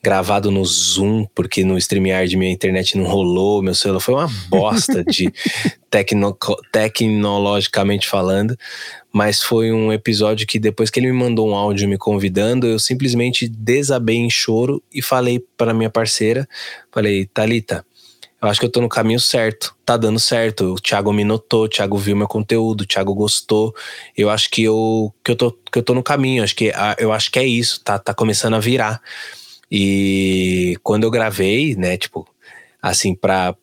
gravado 0.00 0.48
no 0.50 0.64
Zoom, 0.64 1.26
porque 1.34 1.64
no 1.64 1.76
StreamYard 1.76 2.36
minha 2.36 2.52
internet 2.52 2.96
não 2.96 3.04
rolou, 3.04 3.60
meu 3.60 3.74
celular 3.74 4.00
foi 4.00 4.14
uma 4.14 4.30
bosta 4.48 5.02
de 5.04 5.32
tecno, 5.90 6.38
tecnologicamente 6.70 8.08
falando. 8.08 8.56
Mas 9.12 9.42
foi 9.42 9.72
um 9.72 9.92
episódio 9.92 10.46
que 10.46 10.58
depois 10.58 10.88
que 10.88 10.98
ele 10.98 11.08
me 11.08 11.18
mandou 11.18 11.50
um 11.50 11.54
áudio 11.54 11.88
me 11.88 11.98
convidando, 11.98 12.66
eu 12.66 12.78
simplesmente 12.78 13.46
desabei 13.46 14.16
em 14.16 14.30
choro 14.30 14.82
e 14.94 15.02
falei 15.02 15.44
para 15.56 15.74
minha 15.74 15.90
parceira, 15.90 16.48
falei, 16.90 17.26
Talita, 17.26 17.84
eu 18.42 18.48
acho 18.48 18.58
que 18.58 18.66
eu 18.66 18.70
tô 18.70 18.80
no 18.80 18.88
caminho 18.88 19.20
certo, 19.20 19.72
tá 19.86 19.96
dando 19.96 20.18
certo. 20.18 20.72
O 20.72 20.74
Thiago 20.74 21.12
me 21.12 21.22
notou, 21.22 21.64
o 21.64 21.68
Thiago 21.68 21.96
viu 21.96 22.16
meu 22.16 22.26
conteúdo, 22.26 22.80
o 22.80 22.86
Thiago 22.86 23.14
gostou. 23.14 23.72
Eu 24.16 24.28
acho 24.28 24.50
que 24.50 24.64
eu, 24.64 25.14
que 25.24 25.30
eu, 25.30 25.36
tô, 25.36 25.52
que 25.52 25.78
eu 25.78 25.82
tô 25.82 25.94
no 25.94 26.02
caminho, 26.02 26.42
acho 26.42 26.56
que, 26.56 26.72
ah, 26.74 26.96
eu 26.98 27.12
acho 27.12 27.30
que 27.30 27.38
é 27.38 27.44
isso, 27.46 27.80
tá, 27.84 28.00
tá 28.00 28.12
começando 28.12 28.54
a 28.54 28.58
virar. 28.58 29.00
E 29.70 30.76
quando 30.82 31.04
eu 31.04 31.10
gravei, 31.10 31.76
né, 31.76 31.96
tipo, 31.96 32.26
assim, 32.82 33.14
para 33.14 33.62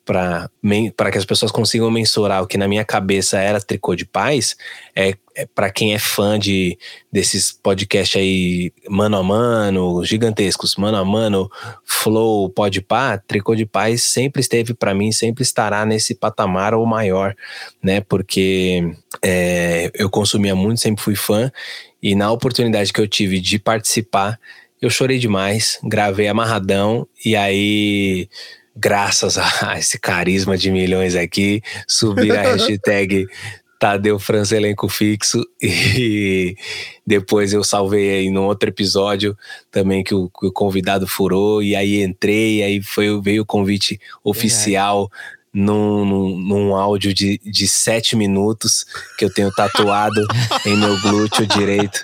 que 1.12 1.18
as 1.18 1.26
pessoas 1.26 1.52
consigam 1.52 1.90
mensurar 1.90 2.42
o 2.42 2.46
que 2.46 2.56
na 2.56 2.66
minha 2.66 2.86
cabeça 2.86 3.38
era 3.38 3.60
tricô 3.60 3.94
de 3.94 4.06
paz, 4.06 4.56
é, 4.96 5.12
é 5.36 5.44
para 5.44 5.70
quem 5.70 5.92
é 5.92 5.98
fã 5.98 6.38
de 6.38 6.78
desses 7.12 7.52
podcasts 7.52 8.18
aí 8.18 8.72
mano 8.88 9.18
a 9.18 9.22
mano, 9.22 10.02
gigantescos, 10.06 10.74
mano 10.76 10.96
a 10.96 11.04
mano, 11.04 11.50
flow, 11.84 12.48
podpah, 12.48 13.18
tricô 13.18 13.54
de 13.54 13.66
paz 13.66 14.04
sempre 14.04 14.40
esteve 14.40 14.72
para 14.72 14.94
mim, 14.94 15.12
sempre 15.12 15.42
estará 15.42 15.84
nesse 15.84 16.14
patamar 16.14 16.72
ou 16.72 16.86
maior, 16.86 17.36
né? 17.82 18.00
Porque 18.00 18.90
é, 19.22 19.90
eu 19.94 20.08
consumia 20.08 20.54
muito, 20.54 20.80
sempre 20.80 21.04
fui 21.04 21.14
fã, 21.14 21.52
e 22.02 22.14
na 22.14 22.32
oportunidade 22.32 22.90
que 22.90 23.00
eu 23.00 23.06
tive 23.06 23.38
de 23.38 23.58
participar, 23.58 24.40
eu 24.80 24.88
chorei 24.88 25.18
demais, 25.18 25.78
gravei 25.84 26.26
amarradão, 26.26 27.06
e 27.22 27.36
aí 27.36 28.30
graças 28.80 29.36
a 29.36 29.78
esse 29.78 29.98
carisma 29.98 30.56
de 30.56 30.70
milhões 30.70 31.14
aqui, 31.14 31.62
subir 31.86 32.32
a 32.36 32.42
hashtag 32.42 33.26
Tadeu 33.78 34.18
França 34.18 34.56
elenco 34.56 34.88
fixo 34.88 35.42
e 35.62 36.54
depois 37.06 37.52
eu 37.52 37.64
salvei 37.64 38.10
aí 38.10 38.30
num 38.30 38.44
outro 38.44 38.68
episódio 38.68 39.36
também 39.70 40.04
que 40.04 40.14
o, 40.14 40.28
que 40.28 40.46
o 40.46 40.52
convidado 40.52 41.06
furou 41.06 41.62
e 41.62 41.74
aí 41.74 42.02
entrei, 42.02 42.62
aí 42.62 42.82
foi, 42.82 43.20
veio 43.22 43.42
o 43.42 43.46
convite 43.46 43.98
oficial 44.22 45.10
num, 45.52 46.04
num, 46.04 46.38
num, 46.38 46.76
áudio 46.76 47.12
de, 47.12 47.38
de 47.38 47.66
sete 47.66 48.14
minutos 48.14 48.84
que 49.18 49.24
eu 49.24 49.32
tenho 49.32 49.50
tatuado 49.50 50.20
em 50.64 50.76
meu 50.76 51.00
glúteo 51.00 51.46
direito. 51.46 52.00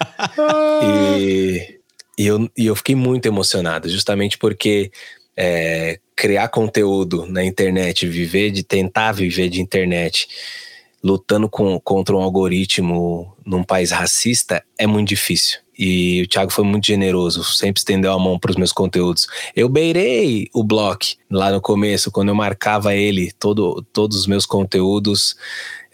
E, 0.83 1.79
e, 2.19 2.27
eu, 2.27 2.51
e 2.57 2.67
eu 2.67 2.75
fiquei 2.75 2.95
muito 2.95 3.27
emocionado, 3.27 3.89
justamente 3.89 4.37
porque 4.37 4.91
é, 5.37 6.01
criar 6.17 6.49
conteúdo 6.49 7.27
na 7.27 7.45
internet, 7.45 8.09
viver 8.09 8.51
de 8.51 8.63
tentar 8.63 9.13
viver 9.13 9.51
de 9.51 9.61
internet, 9.61 10.27
lutando 11.05 11.49
com, 11.49 11.79
contra 11.79 12.17
um 12.17 12.21
algoritmo 12.21 13.37
num 13.45 13.63
país 13.63 13.91
racista 13.93 14.65
é 14.79 14.87
muito 14.87 15.09
difícil. 15.09 15.61
E 15.79 16.23
o 16.23 16.27
Thiago 16.27 16.51
foi 16.51 16.65
muito 16.65 16.87
generoso, 16.87 17.45
sempre 17.45 17.81
estendeu 17.81 18.11
a 18.13 18.19
mão 18.19 18.39
para 18.39 18.51
os 18.51 18.57
meus 18.57 18.73
conteúdos. 18.73 19.27
Eu 19.55 19.69
beirei 19.69 20.49
o 20.55 20.65
block 20.65 21.17
lá 21.31 21.53
no 21.53 21.61
começo, 21.61 22.11
quando 22.11 22.31
eu 22.31 22.35
marcava 22.35 22.95
ele, 22.95 23.31
todo, 23.39 23.85
todos 23.93 24.17
os 24.17 24.27
meus 24.27 24.47
conteúdos 24.47 25.37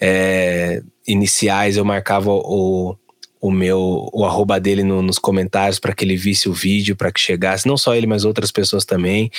é, 0.00 0.82
iniciais, 1.06 1.76
eu 1.76 1.84
marcava 1.84 2.30
o, 2.30 2.96
o 3.42 3.50
meu 3.50 4.08
o 4.12 4.24
arroba 4.24 4.60
dele 4.60 4.84
no, 4.84 5.02
nos 5.02 5.18
comentários 5.18 5.80
para 5.80 5.92
que 5.92 6.04
ele 6.04 6.16
visse 6.16 6.48
o 6.48 6.52
vídeo, 6.52 6.94
para 6.94 7.10
que 7.10 7.20
chegasse, 7.20 7.66
não 7.66 7.76
só 7.76 7.92
ele, 7.96 8.06
mas 8.06 8.24
outras 8.24 8.52
pessoas 8.52 8.84
também. 8.84 9.32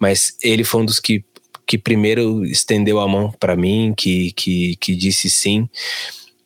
Mas 0.00 0.36
ele 0.42 0.64
foi 0.64 0.82
um 0.82 0.84
dos 0.84 0.98
que, 0.98 1.24
que 1.64 1.78
primeiro 1.78 2.44
estendeu 2.44 2.98
a 2.98 3.06
mão 3.06 3.32
para 3.38 3.54
mim, 3.54 3.94
que, 3.96 4.32
que, 4.32 4.74
que 4.76 4.96
disse 4.96 5.30
sim. 5.30 5.68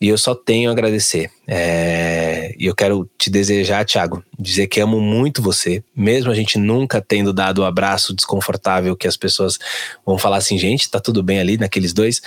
E 0.00 0.08
eu 0.08 0.16
só 0.16 0.34
tenho 0.34 0.70
a 0.70 0.72
agradecer. 0.72 1.30
É, 1.46 2.54
e 2.58 2.64
eu 2.64 2.74
quero 2.74 3.08
te 3.18 3.28
desejar, 3.28 3.84
Thiago, 3.84 4.24
dizer 4.38 4.66
que 4.66 4.80
amo 4.80 4.98
muito 4.98 5.42
você, 5.42 5.84
mesmo 5.94 6.30
a 6.30 6.34
gente 6.34 6.58
nunca 6.58 7.02
tendo 7.02 7.34
dado 7.34 7.58
o 7.58 7.64
abraço 7.64 8.14
desconfortável 8.14 8.96
que 8.96 9.06
as 9.06 9.16
pessoas 9.16 9.58
vão 10.06 10.16
falar 10.16 10.38
assim, 10.38 10.56
gente, 10.56 10.90
tá 10.90 10.98
tudo 10.98 11.22
bem 11.22 11.38
ali 11.38 11.58
naqueles 11.58 11.92
dois. 11.92 12.22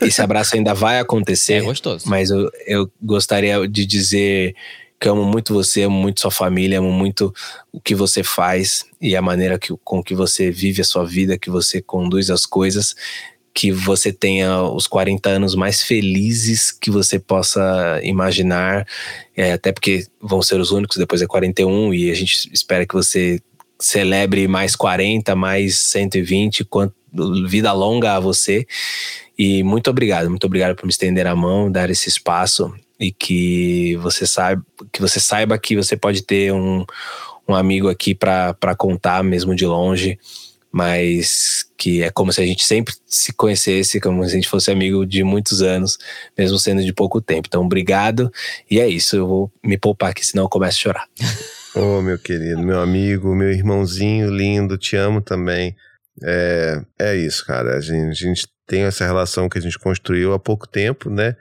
Esse 0.00 0.22
abraço 0.22 0.54
ainda 0.54 0.72
vai 0.74 1.00
acontecer. 1.00 1.54
É 1.54 1.60
gostoso. 1.62 2.08
Mas 2.08 2.30
eu, 2.30 2.50
eu 2.66 2.90
gostaria 3.02 3.66
de 3.66 3.84
dizer 3.84 4.54
que 5.00 5.08
eu 5.08 5.12
amo 5.12 5.24
muito 5.24 5.54
você, 5.54 5.82
amo 5.82 5.96
muito 5.96 6.20
sua 6.20 6.30
família, 6.30 6.78
amo 6.78 6.92
muito 6.92 7.34
o 7.72 7.80
que 7.80 7.94
você 7.94 8.22
faz 8.22 8.84
e 9.00 9.16
a 9.16 9.22
maneira 9.22 9.58
que, 9.58 9.74
com 9.84 10.02
que 10.02 10.14
você 10.14 10.50
vive 10.50 10.82
a 10.82 10.84
sua 10.84 11.04
vida, 11.04 11.38
que 11.38 11.50
você 11.50 11.80
conduz 11.80 12.30
as 12.30 12.44
coisas 12.44 12.94
que 13.58 13.72
você 13.72 14.12
tenha 14.12 14.62
os 14.62 14.86
40 14.86 15.28
anos 15.28 15.56
mais 15.56 15.82
felizes 15.82 16.70
que 16.70 16.92
você 16.92 17.18
possa 17.18 17.98
imaginar, 18.04 18.86
é, 19.36 19.50
até 19.50 19.72
porque 19.72 20.06
vão 20.20 20.40
ser 20.40 20.60
os 20.60 20.70
únicos, 20.70 20.96
depois 20.96 21.20
é 21.22 21.26
41, 21.26 21.92
e 21.92 22.08
a 22.08 22.14
gente 22.14 22.48
espera 22.52 22.86
que 22.86 22.94
você 22.94 23.40
celebre 23.76 24.46
mais 24.46 24.76
40, 24.76 25.34
mais 25.34 25.76
120, 25.76 26.66
quanto, 26.66 26.94
vida 27.48 27.72
longa 27.72 28.14
a 28.14 28.20
você. 28.20 28.64
E 29.36 29.64
muito 29.64 29.90
obrigado, 29.90 30.30
muito 30.30 30.46
obrigado 30.46 30.76
por 30.76 30.86
me 30.86 30.92
estender 30.92 31.26
a 31.26 31.34
mão, 31.34 31.68
dar 31.68 31.90
esse 31.90 32.08
espaço 32.08 32.72
e 33.00 33.10
que 33.10 33.96
você 33.96 34.24
saiba 34.24 34.64
que 34.92 35.00
você 35.00 35.18
saiba 35.18 35.58
que 35.58 35.74
você 35.74 35.96
pode 35.96 36.22
ter 36.22 36.52
um, 36.52 36.84
um 37.48 37.56
amigo 37.56 37.88
aqui 37.88 38.14
para 38.14 38.76
contar 38.76 39.24
mesmo 39.24 39.52
de 39.52 39.66
longe 39.66 40.16
mas 40.70 41.66
que 41.76 42.02
é 42.02 42.10
como 42.10 42.32
se 42.32 42.40
a 42.40 42.46
gente 42.46 42.64
sempre 42.64 42.94
se 43.06 43.32
conhecesse, 43.32 44.00
como 44.00 44.22
se 44.24 44.30
a 44.30 44.34
gente 44.34 44.48
fosse 44.48 44.70
amigo 44.70 45.06
de 45.06 45.22
muitos 45.24 45.62
anos, 45.62 45.98
mesmo 46.36 46.58
sendo 46.58 46.84
de 46.84 46.92
pouco 46.92 47.20
tempo. 47.20 47.46
Então, 47.48 47.64
obrigado. 47.64 48.30
E 48.70 48.80
é 48.80 48.86
isso, 48.86 49.16
eu 49.16 49.26
vou 49.26 49.52
me 49.64 49.78
poupar 49.78 50.10
aqui, 50.10 50.24
senão 50.24 50.44
eu 50.44 50.48
começo 50.48 50.78
a 50.78 50.80
chorar. 50.80 51.06
Ô, 51.74 51.98
oh, 51.98 52.02
meu 52.02 52.18
querido, 52.18 52.62
meu 52.62 52.80
amigo, 52.80 53.34
meu 53.34 53.50
irmãozinho 53.50 54.30
lindo, 54.30 54.76
te 54.76 54.96
amo 54.96 55.20
também. 55.20 55.76
É, 56.22 56.82
é 56.98 57.16
isso, 57.16 57.46
cara. 57.46 57.76
A 57.76 57.80
gente, 57.80 58.10
a 58.10 58.28
gente 58.28 58.48
tem 58.66 58.82
essa 58.82 59.04
relação 59.04 59.48
que 59.48 59.58
a 59.58 59.60
gente 59.60 59.78
construiu 59.78 60.32
há 60.32 60.38
pouco 60.38 60.66
tempo, 60.66 61.08
né? 61.10 61.36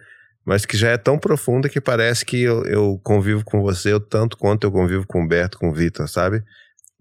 Mas 0.45 0.65
que 0.65 0.77
já 0.77 0.89
é 0.89 0.97
tão 0.97 1.17
profunda 1.17 1.67
que 1.67 1.81
parece 1.81 2.25
que 2.25 2.41
eu, 2.41 2.63
eu 2.65 2.99
convivo 3.03 3.43
com 3.43 3.61
você 3.61 3.93
o 3.93 3.99
tanto 3.99 4.37
quanto 4.37 4.65
eu 4.65 4.71
convivo 4.71 5.05
com 5.05 5.19
o 5.19 5.21
Humberto, 5.23 5.57
com 5.57 5.69
o 5.69 5.73
Vitor, 5.73 6.07
sabe? 6.07 6.43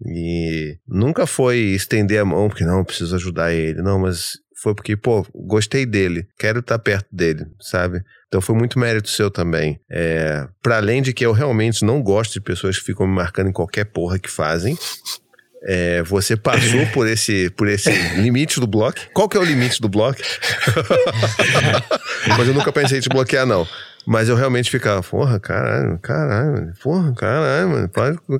E 0.05 0.77
nunca 0.87 1.25
foi 1.25 1.57
estender 1.57 2.21
a 2.21 2.25
mão, 2.25 2.47
porque 2.47 2.63
não, 2.63 2.83
preciso 2.83 3.15
ajudar 3.15 3.51
ele. 3.53 3.81
Não, 3.81 3.99
mas 3.99 4.33
foi 4.61 4.73
porque, 4.73 4.95
pô, 4.95 5.25
gostei 5.33 5.85
dele, 5.85 6.27
quero 6.37 6.59
estar 6.59 6.79
perto 6.79 7.07
dele, 7.11 7.45
sabe? 7.59 8.01
Então 8.27 8.41
foi 8.41 8.55
muito 8.55 8.79
mérito 8.79 9.09
seu 9.09 9.29
também. 9.29 9.79
É, 9.89 10.47
para 10.61 10.77
além 10.77 11.01
de 11.01 11.13
que 11.13 11.25
eu 11.25 11.31
realmente 11.31 11.85
não 11.85 12.01
gosto 12.01 12.33
de 12.33 12.41
pessoas 12.41 12.77
que 12.77 12.85
ficam 12.85 13.07
me 13.07 13.13
marcando 13.13 13.49
em 13.49 13.53
qualquer 13.53 13.85
porra 13.85 14.19
que 14.19 14.29
fazem. 14.29 14.77
É, 15.63 16.03
você 16.03 16.35
passou 16.37 16.85
por 16.93 17.07
esse, 17.07 17.49
por 17.51 17.67
esse 17.67 17.89
limite 18.15 18.59
do 18.59 18.67
bloco. 18.67 18.99
Qual 19.13 19.27
que 19.27 19.37
é 19.37 19.39
o 19.39 19.43
limite 19.43 19.81
do 19.81 19.89
bloco? 19.89 20.19
Mas 22.37 22.47
eu 22.47 22.53
nunca 22.53 22.71
pensei 22.71 22.99
em 22.99 23.01
te 23.01 23.09
bloquear, 23.09 23.45
não. 23.45 23.67
Mas 24.05 24.29
eu 24.29 24.35
realmente 24.35 24.71
ficava, 24.71 25.03
porra, 25.03 25.39
caralho, 25.39 25.99
caralho, 25.99 26.73
porra, 26.81 27.13
caralho, 27.13 27.69
mano, 27.69 27.89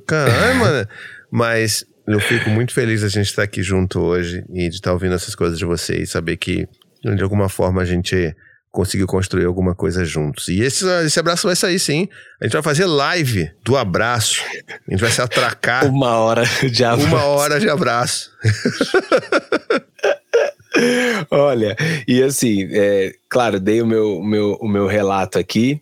caralho, 0.06 0.56
mano. 0.56 0.88
Mas 1.30 1.84
eu 2.06 2.20
fico 2.20 2.50
muito 2.50 2.72
feliz 2.72 3.02
a 3.02 3.08
gente 3.08 3.26
estar 3.26 3.42
aqui 3.42 3.62
junto 3.62 4.00
hoje 4.00 4.44
e 4.50 4.68
de 4.68 4.76
estar 4.76 4.92
ouvindo 4.92 5.14
essas 5.14 5.34
coisas 5.34 5.58
de 5.58 5.64
vocês, 5.64 6.10
saber 6.10 6.36
que 6.36 6.66
de 7.02 7.22
alguma 7.22 7.48
forma 7.48 7.82
a 7.82 7.84
gente 7.84 8.34
conseguiu 8.70 9.06
construir 9.06 9.44
alguma 9.44 9.74
coisa 9.74 10.04
juntos. 10.04 10.48
E 10.48 10.60
esse, 10.60 10.86
esse 11.04 11.18
abraço 11.18 11.46
vai 11.46 11.56
sair 11.56 11.78
sim. 11.78 12.08
A 12.40 12.44
gente 12.44 12.52
vai 12.52 12.62
fazer 12.62 12.86
live 12.86 13.50
do 13.64 13.76
abraço. 13.76 14.42
A 14.86 14.90
gente 14.90 15.00
vai 15.00 15.10
se 15.10 15.20
atracar. 15.20 15.86
Uma 15.86 16.16
hora 16.16 16.44
de 16.70 16.84
abraço. 16.84 17.06
Uma 17.06 17.24
hora 17.24 17.60
de 17.60 17.68
abraço. 17.68 18.30
Olha, 21.30 21.76
e 22.06 22.22
assim, 22.22 22.68
é, 22.70 23.12
claro, 23.28 23.58
dei 23.58 23.82
o 23.82 23.86
meu, 23.86 24.22
meu, 24.22 24.52
o 24.60 24.68
meu 24.68 24.86
relato 24.86 25.38
aqui. 25.38 25.80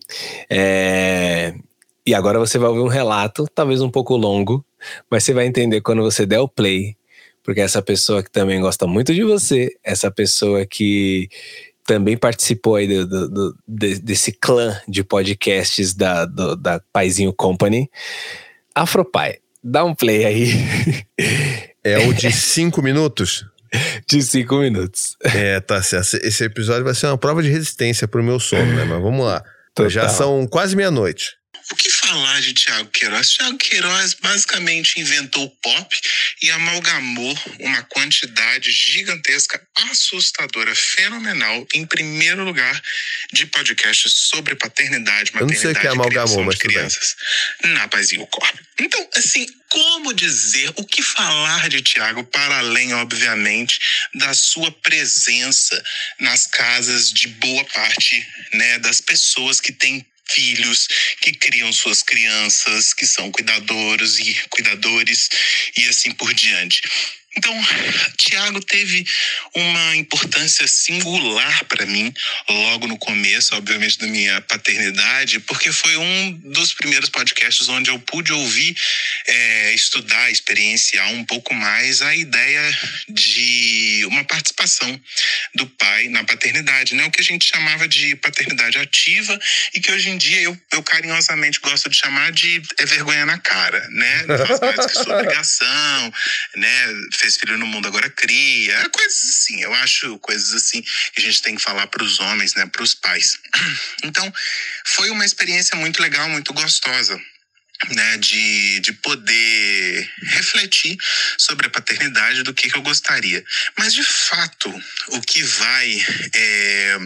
É, 0.49 1.53
e 2.05 2.15
agora 2.15 2.39
você 2.39 2.57
vai 2.57 2.69
ouvir 2.69 2.81
um 2.81 2.87
relato, 2.87 3.45
talvez 3.53 3.81
um 3.81 3.91
pouco 3.91 4.15
longo, 4.15 4.65
mas 5.09 5.23
você 5.23 5.33
vai 5.33 5.45
entender 5.45 5.81
quando 5.81 6.01
você 6.01 6.25
der 6.25 6.39
o 6.39 6.47
play, 6.47 6.95
porque 7.43 7.61
essa 7.61 7.81
pessoa 7.81 8.21
que 8.21 8.31
também 8.31 8.59
gosta 8.59 8.85
muito 8.85 9.13
de 9.13 9.23
você, 9.23 9.75
essa 9.83 10.11
pessoa 10.11 10.65
que 10.65 11.29
também 11.85 12.17
participou 12.17 12.75
aí 12.75 12.87
do, 12.87 13.07
do, 13.07 13.29
do, 13.29 13.57
desse 13.65 14.33
clã 14.33 14.77
de 14.87 15.03
podcasts 15.03 15.93
da, 15.93 16.25
da 16.25 16.81
Paizinho 16.91 17.31
Company, 17.31 17.89
Afropai. 18.75 19.37
Dá 19.63 19.83
um 19.83 19.95
play 19.95 20.25
aí. 20.25 20.47
É 21.83 21.99
o 21.99 22.13
de 22.13 22.31
cinco 22.31 22.81
minutos? 22.81 23.45
De 24.07 24.21
cinco 24.21 24.57
minutos. 24.57 25.17
É, 25.21 25.59
tá 25.59 25.81
certo. 25.81 26.15
Esse 26.23 26.45
episódio 26.45 26.85
vai 26.85 26.95
ser 26.95 27.07
uma 27.07 27.17
prova 27.17 27.43
de 27.43 27.49
resistência 27.49 28.07
pro 28.07 28.23
meu 28.23 28.39
sono, 28.39 28.65
né? 28.65 28.85
Mas 28.85 29.01
vamos 29.01 29.25
lá. 29.25 29.43
Total. 29.73 29.89
Já 29.89 30.09
são 30.09 30.47
quase 30.47 30.75
meia-noite. 30.75 31.36
O 31.69 31.75
que 31.75 31.89
falar 31.89 32.39
de 32.39 32.53
Tiago 32.53 32.89
Queiroz? 32.91 33.31
Tiago 33.31 33.57
Queiroz 33.57 34.13
basicamente 34.13 35.01
inventou 35.01 35.45
o 35.45 35.49
pop 35.49 36.01
e 36.41 36.49
amalgamou 36.49 37.37
uma 37.59 37.83
quantidade 37.83 38.71
gigantesca, 38.71 39.61
assustadora, 39.91 40.73
fenomenal, 40.73 41.67
em 41.73 41.85
primeiro 41.85 42.45
lugar, 42.45 42.81
de 43.33 43.45
podcasts 43.47 44.13
sobre 44.13 44.55
paternidade, 44.55 45.33
maternidade 45.33 45.41
Eu 45.41 45.47
não 45.47 45.55
sei 45.55 45.73
que 45.73 45.87
é 45.87 45.89
amalgamou, 45.89 46.43
mas 46.45 46.55
de 46.55 46.61
crianças 46.61 47.15
na 47.63 47.87
Pazinho 47.89 48.25
Corp. 48.27 48.55
Então, 48.79 49.09
assim, 49.15 49.45
como 49.69 50.13
dizer, 50.13 50.71
o 50.77 50.85
que 50.85 51.01
falar 51.01 51.67
de 51.67 51.81
Tiago 51.81 52.23
para 52.23 52.59
além, 52.59 52.93
obviamente, 52.93 53.79
da 54.15 54.33
sua 54.33 54.71
presença 54.71 55.83
nas 56.19 56.47
casas 56.47 57.11
de 57.11 57.27
boa 57.27 57.65
parte 57.65 58.25
né, 58.53 58.79
das 58.79 59.01
pessoas 59.01 59.59
que 59.59 59.73
têm 59.73 60.05
filhos, 60.29 60.87
que 61.21 61.31
criam 61.33 61.71
suas 61.71 62.03
crianças, 62.03 62.93
que 62.93 63.05
são 63.05 63.31
cuidadores 63.31 64.19
e 64.19 64.35
cuidadores 64.49 65.29
e 65.75 65.87
assim 65.87 66.11
por 66.11 66.33
diante. 66.33 66.81
Então, 67.37 67.53
Tiago 68.17 68.59
teve 68.61 69.05
uma 69.53 69.95
importância 69.95 70.67
singular 70.67 71.65
para 71.65 71.85
mim 71.85 72.11
logo 72.49 72.87
no 72.87 72.97
começo, 72.97 73.55
obviamente, 73.55 73.99
da 73.99 74.07
minha 74.07 74.41
paternidade, 74.41 75.39
porque 75.41 75.71
foi 75.71 75.95
um 75.97 76.31
dos 76.45 76.73
primeiros 76.73 77.09
podcasts 77.09 77.69
onde 77.69 77.91
eu 77.91 77.99
pude 77.99 78.33
ouvir, 78.33 78.75
é, 79.27 79.73
estudar, 79.73 80.31
experienciar 80.31 81.11
um 81.11 81.23
pouco 81.23 81.53
mais 81.53 82.01
a 82.01 82.15
ideia 82.15 82.77
de 83.07 84.03
uma 84.07 84.23
participação 84.23 84.99
do 85.53 85.67
pai 85.67 86.07
na 86.09 86.23
paternidade, 86.23 86.95
né? 86.95 87.05
O 87.05 87.11
que 87.11 87.21
a 87.21 87.23
gente 87.23 87.47
chamava 87.47 87.87
de 87.87 88.15
paternidade 88.15 88.79
ativa 88.79 89.39
e 89.75 89.79
que 89.79 89.91
hoje 89.91 90.09
em 90.09 90.17
dia 90.17 90.41
eu, 90.41 90.57
eu 90.71 90.81
carinhosamente 90.81 91.59
gosto 91.59 91.87
de 91.87 91.95
chamar 91.95 92.31
de 92.31 92.61
é 92.79 92.85
vergonha 92.85 93.25
na 93.25 93.37
cara, 93.37 93.87
né? 93.89 94.25
Faz 94.59 94.85
que 94.87 95.03
sua 95.03 95.19
obrigação, 95.19 96.13
né? 96.55 96.87
Fez 97.27 97.37
filho 97.37 97.57
no 97.57 97.67
mundo, 97.67 97.87
agora 97.87 98.09
cria. 98.09 98.89
Coisas 98.89 99.29
assim. 99.29 99.61
Eu 99.61 99.73
acho 99.73 100.17
coisas 100.19 100.53
assim 100.53 100.81
que 100.81 101.19
a 101.19 101.21
gente 101.21 101.41
tem 101.41 101.55
que 101.55 101.61
falar 101.61 101.87
para 101.87 102.03
os 102.03 102.19
homens, 102.19 102.55
né? 102.55 102.65
Para 102.65 102.83
os 102.83 102.95
pais. 102.95 103.37
Então, 104.03 104.31
foi 104.85 105.09
uma 105.09 105.25
experiência 105.25 105.75
muito 105.75 106.01
legal, 106.01 106.29
muito 106.29 106.53
gostosa 106.53 107.19
né, 107.89 108.17
de, 108.17 108.79
de 108.79 108.91
poder 108.93 110.11
refletir 110.23 110.97
sobre 111.37 111.67
a 111.67 111.69
paternidade 111.69 112.43
do 112.43 112.53
que, 112.53 112.69
que 112.69 112.77
eu 112.77 112.81
gostaria. 112.81 113.43
Mas, 113.77 113.93
de 113.93 114.03
fato, 114.03 114.73
o 115.09 115.21
que 115.21 115.43
vai 115.43 116.05
é, 116.33 116.97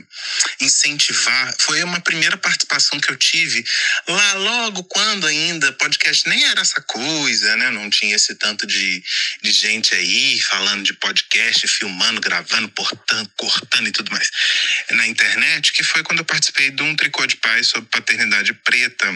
incentivar 0.59 1.53
foi 1.59 1.83
uma 1.83 1.99
primeira 1.99 2.37
participação 2.37 2.99
que 2.99 3.11
eu 3.11 3.17
tive 3.17 3.63
lá 4.07 4.33
logo 4.33 4.83
quando 4.85 5.27
ainda 5.27 5.71
podcast 5.73 6.27
nem 6.27 6.43
era 6.45 6.61
essa 6.61 6.81
coisa, 6.81 7.55
né? 7.57 7.69
Não 7.69 7.89
tinha 7.89 8.15
esse 8.15 8.35
tanto 8.35 8.65
de, 8.65 9.03
de 9.41 9.51
gente 9.51 9.93
aí 9.93 10.39
falando 10.39 10.83
de 10.83 10.93
podcast, 10.93 11.67
filmando, 11.67 12.21
gravando, 12.21 12.69
portando, 12.69 13.29
cortando 13.35 13.87
e 13.87 13.91
tudo 13.91 14.11
mais 14.11 14.29
na 14.91 15.07
internet, 15.07 15.73
que 15.73 15.83
foi 15.83 16.03
quando 16.03 16.19
eu 16.19 16.25
participei 16.25 16.71
de 16.71 16.81
um 16.83 16.95
tricô 16.95 17.25
de 17.25 17.35
paz 17.37 17.69
sobre 17.69 17.89
paternidade 17.89 18.53
preta, 18.53 19.07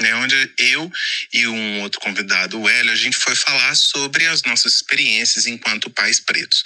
né? 0.00 0.14
Onde 0.16 0.52
eu 0.58 0.90
e 1.32 1.46
um 1.46 1.80
outro 1.80 2.00
convidado, 2.00 2.60
o 2.60 2.68
Hélio, 2.68 2.92
a 2.92 2.96
gente 2.96 3.16
foi 3.16 3.34
falar 3.34 3.74
sobre 3.74 4.26
as 4.26 4.42
nossas 4.42 4.74
experiências 4.74 5.46
enquanto 5.46 5.90
pais 5.90 6.20
pretos. 6.20 6.62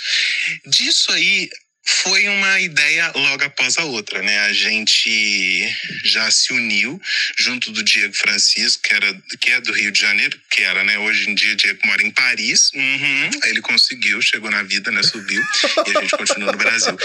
Disso 0.66 1.11
aí, 1.12 1.49
foi 1.91 2.28
uma 2.28 2.61
ideia 2.61 3.11
logo 3.14 3.45
após 3.45 3.78
a 3.78 3.84
outra, 3.84 4.20
né? 4.20 4.41
A 4.41 4.53
gente 4.53 5.74
já 6.05 6.30
se 6.30 6.53
uniu 6.53 7.01
junto 7.39 7.72
do 7.72 7.82
Diego 7.82 8.14
Francisco, 8.14 8.82
que, 8.82 8.95
era, 8.95 9.22
que 9.41 9.51
é 9.51 9.61
do 9.62 9.72
Rio 9.72 9.91
de 9.91 9.99
Janeiro, 9.99 10.39
que 10.51 10.62
era, 10.62 10.84
né? 10.84 10.99
Hoje 10.99 11.30
em 11.30 11.34
dia, 11.34 11.57
Diego 11.57 11.80
mora 11.86 12.03
em 12.03 12.11
Paris. 12.11 12.70
Uhum, 12.74 13.30
ele 13.45 13.62
conseguiu, 13.62 14.20
chegou 14.20 14.51
na 14.51 14.62
vida, 14.62 14.91
né? 14.91 15.03
Subiu 15.03 15.43
e 15.86 15.97
a 15.97 16.01
gente 16.03 16.16
continua 16.16 16.53
no 16.53 16.59
Brasil. 16.59 16.97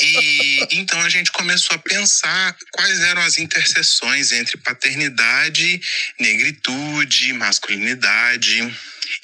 E 0.00 0.68
então 0.70 1.00
a 1.00 1.08
gente 1.08 1.32
começou 1.32 1.74
a 1.74 1.80
pensar 1.80 2.56
quais 2.70 3.00
eram 3.00 3.22
as 3.22 3.38
interseções 3.38 4.30
entre 4.30 4.56
paternidade, 4.58 5.80
negritude, 6.20 7.32
masculinidade. 7.32 8.72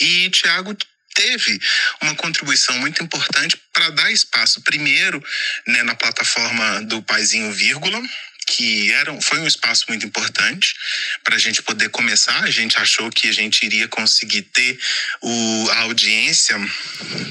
E 0.01 0.29
Tiago 0.31 0.77
teve 1.15 1.59
uma 2.03 2.15
contribuição 2.17 2.77
muito 2.79 3.03
importante 3.03 3.57
para 3.73 3.91
dar 3.91 4.11
espaço, 4.11 4.61
primeiro, 4.63 5.25
né, 5.67 5.83
na 5.83 5.95
plataforma 5.95 6.83
do 6.83 7.03
Paizinho 7.03 7.53
Vírgula, 7.53 8.03
que 8.47 8.93
era, 8.93 9.21
foi 9.21 9.41
um 9.41 9.47
espaço 9.47 9.87
muito 9.89 10.07
importante 10.07 10.75
para 11.23 11.37
a 11.37 11.39
gente 11.39 11.63
poder 11.63 11.89
começar. 11.89 12.43
A 12.45 12.51
gente 12.51 12.77
achou 12.77 13.11
que 13.11 13.29
a 13.29 13.33
gente 13.33 13.65
iria 13.65 13.89
conseguir 13.89 14.43
ter 14.43 14.79
o, 15.21 15.71
a 15.73 15.79
audiência 15.81 16.57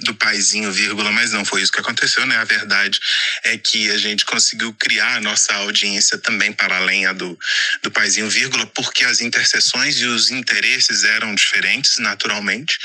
do 0.04 0.14
paizinho, 0.16 0.72
vírgula, 0.72 1.12
mas 1.12 1.32
não 1.32 1.46
foi 1.46 1.62
isso 1.62 1.72
que 1.72 1.80
aconteceu, 1.80 2.26
né? 2.26 2.38
A 2.38 2.44
verdade 2.44 3.00
é 3.44 3.58
que 3.58 3.92
a 3.92 3.98
gente 3.98 4.26
conseguiu 4.26 4.74
criar 4.74 5.18
a 5.18 5.22
nossa 5.22 5.54
audiência 5.56 6.18
também 6.18 6.52
para 6.52 6.78
além 6.78 7.06
a 7.06 7.14
do, 7.14 7.38
do 7.82 7.92
paizinho, 7.92 8.30
vírgula, 8.30 8.66
porque 8.68 9.04
as 9.04 9.22
interseções 9.22 9.98
e 9.98 10.06
os 10.06 10.32
interesses 10.32 11.04
eram 11.04 11.36
diferentes, 11.36 11.98
naturalmente, 12.00 12.78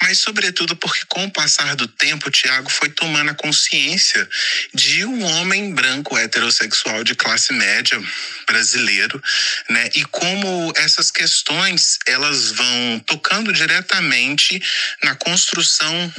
mas 0.00 0.18
sobretudo 0.18 0.76
porque 0.76 1.04
com 1.08 1.24
o 1.24 1.30
passar 1.30 1.76
do 1.76 1.86
tempo, 1.86 2.28
o 2.28 2.30
Tiago 2.30 2.70
foi 2.70 2.88
tomando 2.88 3.30
a 3.30 3.34
consciência 3.34 4.28
de 4.74 5.04
um 5.04 5.22
homem 5.22 5.72
branco 5.74 6.16
heterossexual 6.16 7.04
de 7.04 7.14
classe 7.14 7.52
média 7.52 7.75
média 7.76 8.02
brasileiro, 8.46 9.22
né? 9.68 9.90
E 9.94 10.04
como 10.04 10.72
essas 10.76 11.10
questões 11.10 11.98
elas 12.06 12.52
vão 12.52 13.00
tocando 13.06 13.52
diretamente 13.52 14.60
na 15.02 15.14
construção 15.14 16.14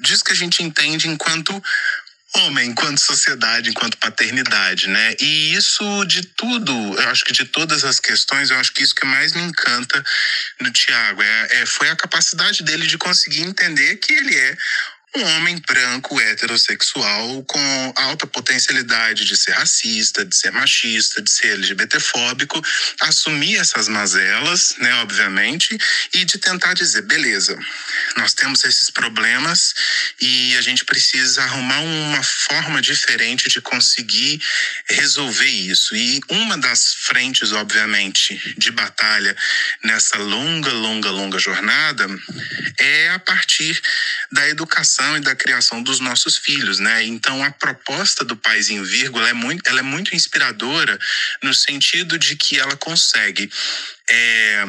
disso 0.00 0.24
que 0.24 0.32
a 0.32 0.36
gente 0.36 0.62
entende 0.62 1.08
enquanto 1.08 1.62
homem, 2.34 2.70
enquanto 2.70 2.98
sociedade, 2.98 3.68
enquanto 3.68 3.98
paternidade, 3.98 4.88
né? 4.88 5.14
E 5.20 5.54
isso 5.54 6.04
de 6.06 6.22
tudo, 6.22 6.72
eu 6.72 7.08
acho 7.10 7.24
que 7.24 7.32
de 7.32 7.44
todas 7.44 7.84
as 7.84 8.00
questões, 8.00 8.50
eu 8.50 8.58
acho 8.58 8.72
que 8.72 8.82
isso 8.82 8.94
que 8.94 9.04
mais 9.04 9.32
me 9.32 9.42
encanta 9.42 10.02
no 10.60 10.70
Tiago 10.70 11.22
é, 11.22 11.48
é 11.60 11.66
foi 11.66 11.90
a 11.90 11.96
capacidade 11.96 12.62
dele 12.62 12.86
de 12.86 12.96
conseguir 12.96 13.42
entender 13.42 13.96
que 13.96 14.12
ele 14.14 14.34
é 14.34 14.56
um 15.14 15.22
homem 15.36 15.60
branco 15.66 16.18
heterossexual 16.18 17.44
com 17.44 17.92
alta 17.96 18.26
potencialidade 18.26 19.26
de 19.26 19.36
ser 19.36 19.52
racista, 19.52 20.24
de 20.24 20.34
ser 20.34 20.50
machista, 20.52 21.20
de 21.20 21.30
ser 21.30 21.48
LGBTfóbico, 21.48 22.62
assumir 23.00 23.56
essas 23.56 23.88
mazelas, 23.88 24.74
né, 24.78 24.94
obviamente, 25.02 25.76
e 26.14 26.24
de 26.24 26.38
tentar 26.38 26.72
dizer, 26.72 27.02
beleza, 27.02 27.58
nós 28.16 28.32
temos 28.32 28.64
esses 28.64 28.88
problemas 28.88 29.74
e 30.18 30.56
a 30.56 30.62
gente 30.62 30.84
precisa 30.84 31.42
arrumar 31.42 31.80
uma 31.80 32.22
forma 32.22 32.80
diferente 32.80 33.50
de 33.50 33.60
conseguir 33.60 34.40
resolver 34.88 35.44
isso. 35.48 35.94
E 35.94 36.20
uma 36.30 36.56
das 36.56 36.94
frentes, 36.94 37.52
obviamente, 37.52 38.54
de 38.56 38.70
batalha 38.70 39.36
nessa 39.84 40.16
longa, 40.16 40.72
longa, 40.72 41.10
longa 41.10 41.38
jornada 41.38 42.06
é 42.78 43.10
a 43.10 43.18
partir 43.18 43.78
da 44.30 44.48
educação 44.48 45.01
educação 45.02 45.16
e 45.16 45.20
da 45.20 45.34
criação 45.34 45.82
dos 45.82 46.00
nossos 46.00 46.36
filhos, 46.36 46.78
né? 46.78 47.04
Então 47.04 47.42
a 47.42 47.50
proposta 47.50 48.24
do 48.24 48.36
Paizinho 48.36 48.84
Vírgula 48.84 49.28
é 49.28 49.32
muito, 49.32 49.68
ela 49.68 49.80
é 49.80 49.82
muito 49.82 50.14
inspiradora 50.14 50.98
no 51.42 51.52
sentido 51.52 52.18
de 52.18 52.36
que 52.36 52.58
ela 52.58 52.76
consegue 52.76 53.50
é, 54.08 54.64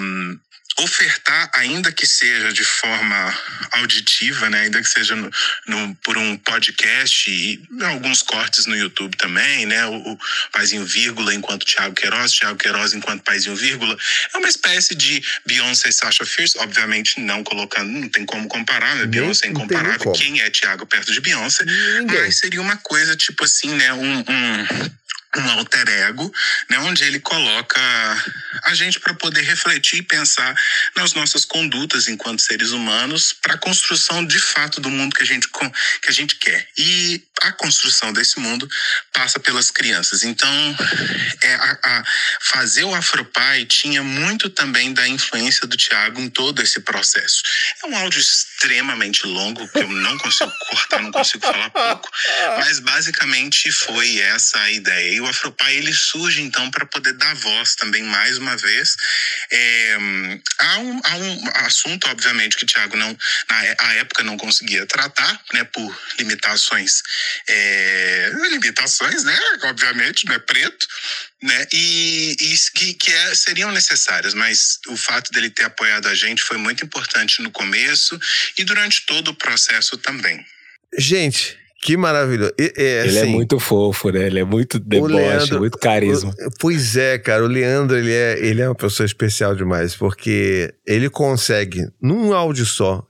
ofertar, 0.80 1.52
ainda 1.54 1.92
que 1.92 2.06
seja 2.08 2.52
de 2.52 2.64
forma 2.64 3.38
auditiva, 3.72 4.50
né, 4.50 4.62
ainda 4.62 4.82
que 4.82 4.90
seja 4.90 5.16
no, 5.16 5.30
no, 5.68 5.96
por 5.96 6.18
um 6.18 6.38
podcast 6.38 7.30
e 7.30 7.62
alguns 7.84 8.22
cortes 8.22 8.66
no 8.66 8.76
YouTube 8.76 9.16
também, 9.18 9.66
né, 9.66 9.86
o, 9.86 9.96
o 9.96 10.20
Paizinho 10.52 10.86
Vírgula 10.86 11.34
enquanto 11.34 11.66
Thiago 11.66 11.96
Queiroz, 11.96 12.32
Thiago 12.32 12.58
Queiroz 12.58 12.94
enquanto 12.94 13.24
Paizinho 13.24 13.56
Vírgula, 13.56 13.98
é 14.34 14.38
uma 14.38 14.50
espécie 14.50 14.96
de 14.96 15.24
Beyoncé 15.46 15.90
e 15.90 15.94
Sasha 15.94 16.26
Fierce, 16.26 16.58
obviamente 16.58 17.20
não 17.20 17.44
colocando, 17.44 17.92
não 17.92 18.10
tem 18.10 18.26
como 18.26 18.48
comparar, 18.48 18.96
né, 18.96 19.06
Beyoncé 19.06 19.48
é 19.48 19.50
incomparável, 19.50 20.12
quem 20.14 20.42
é 20.42 20.50
Thiago 20.50 20.86
perto 20.86 21.12
de 21.12 21.22
Beyoncé, 21.22 21.64
Ninguém. 21.66 22.22
mas 22.22 22.38
seria 22.38 22.62
uma 22.62 22.78
coisa 22.78 23.16
tipo 23.16 23.44
assim, 23.44 23.70
né, 23.76 23.94
um, 23.94 24.20
um 24.20 24.90
um 25.40 25.50
alter 25.52 25.88
ego, 25.88 26.32
né, 26.70 26.80
onde 26.80 27.04
ele 27.04 27.20
coloca 27.20 27.80
a 28.64 28.74
gente 28.74 29.00
para 29.00 29.14
poder 29.14 29.42
refletir 29.42 30.00
e 30.00 30.04
pensar 30.04 30.56
nas 30.96 31.14
nossas 31.14 31.46
condutas 31.46 32.08
enquanto 32.08 32.42
seres 32.42 32.72
humanos 32.72 33.34
para 33.34 33.56
a 33.56 33.58
construção 33.58 34.26
de 34.26 34.40
fato 34.40 34.80
do 34.80 34.90
mundo 34.90 35.16
que 35.16 35.24
a 35.24 35.26
gente 35.26 35.48
que 36.02 36.10
a 36.10 36.12
gente 36.12 36.36
quer. 36.36 36.68
E 36.78 37.22
a 37.42 37.52
construção 37.52 38.14
desse 38.14 38.40
mundo 38.40 38.70
passa 39.12 39.40
pelas 39.40 39.70
crianças. 39.70 40.24
Então, 40.24 40.76
é, 41.42 41.56
a, 41.56 41.80
a 41.84 42.04
fazer 42.42 42.84
o 42.84 42.96
Afropai 42.96 43.66
tinha 43.66 44.02
muito 44.02 44.50
também 44.50 44.94
da 44.94 45.08
influência 45.08 45.68
do 45.68 45.76
Tiago 45.76 46.22
em 46.22 46.30
todo 46.30 46.62
esse 46.62 46.80
processo. 46.82 47.44
É 47.84 47.88
um 47.88 47.98
áudio 47.98 48.22
extremamente 48.64 49.28
longo 49.28 49.68
que 49.68 49.80
eu 49.80 49.90
não 49.90 50.18
consigo 50.18 50.52
cortar, 50.70 51.02
não 51.02 51.12
consigo 51.12 51.46
falar 51.46 51.70
pouco, 51.70 52.10
mas 52.60 52.80
basicamente 52.80 53.72
foi 53.72 54.20
essa 54.20 54.58
a 54.60 54.72
ideia. 54.72 55.16
E 55.16 55.22
o 55.22 55.28
Afropai 55.28 55.76
ele 55.76 55.94
surge 55.94 56.42
então 56.42 56.72
para 56.72 56.86
poder 56.86 57.14
dar 57.14 57.36
voz 57.36 57.76
também 57.76 58.04
mais 58.04 58.38
uma 58.38 58.56
vez. 58.56 58.96
É, 59.52 59.98
há, 60.60 60.78
um, 60.80 60.96
um 60.96 61.50
assunto 61.66 62.08
obviamente 62.08 62.56
que 62.56 62.66
Tiago 62.66 62.96
não 62.96 63.18
na 63.50 63.94
época 63.96 64.24
não 64.24 64.38
conseguia 64.38 64.86
tratar, 64.86 65.42
né, 65.54 65.64
por 65.66 66.00
limitações 66.18 67.02
é, 67.50 68.32
limitações, 68.50 69.24
né, 69.24 69.38
obviamente, 69.64 70.26
não 70.26 70.36
é 70.36 70.40
preto, 70.40 70.88
né? 71.44 71.68
E, 71.74 72.36
e 72.40 72.56
que, 72.74 72.94
que 72.94 73.12
é, 73.12 73.36
seriam 73.36 73.72
necessárias, 73.72 74.34
mas 74.34 74.80
o 74.88 74.96
fato 74.96 75.30
dele 75.32 75.50
ter 75.50 75.66
apoiado 75.66 76.08
a 76.08 76.16
gente 76.16 76.42
foi 76.42 76.58
muito 76.58 76.86
importante 76.86 77.42
no 77.42 77.52
começo 77.52 78.18
e 78.58 78.64
durante 78.64 79.06
todo 79.06 79.30
o 79.30 79.36
processo 79.36 79.98
também. 79.98 80.44
Gente, 80.98 81.58
que 81.82 81.98
maravilhoso. 81.98 82.54
E, 82.58 82.74
é, 82.78 83.06
ele 83.06 83.18
é 83.18 83.22
assim, 83.22 83.30
é 83.30 83.34
muito 83.34 83.60
fofo, 83.60 84.10
né? 84.10 84.26
Ele 84.26 84.40
é 84.40 84.46
muito 84.46 84.80
deboche, 84.80 85.16
Leandro, 85.16 85.60
muito 85.60 85.78
carisma. 85.78 86.30
O, 86.32 86.52
pois 86.60 86.96
é, 86.96 87.18
cara. 87.18 87.44
O 87.44 87.48
Leandro, 87.48 87.98
ele 87.98 88.14
é, 88.14 88.40
ele 88.40 88.62
é 88.62 88.70
uma 88.70 88.76
pessoa 88.76 89.06
especial 89.06 89.54
demais, 89.54 89.98
porque 89.98 90.74
ele 90.88 91.10
consegue, 91.10 91.86
num 92.02 92.32
áudio 92.32 92.66
só, 92.66 93.06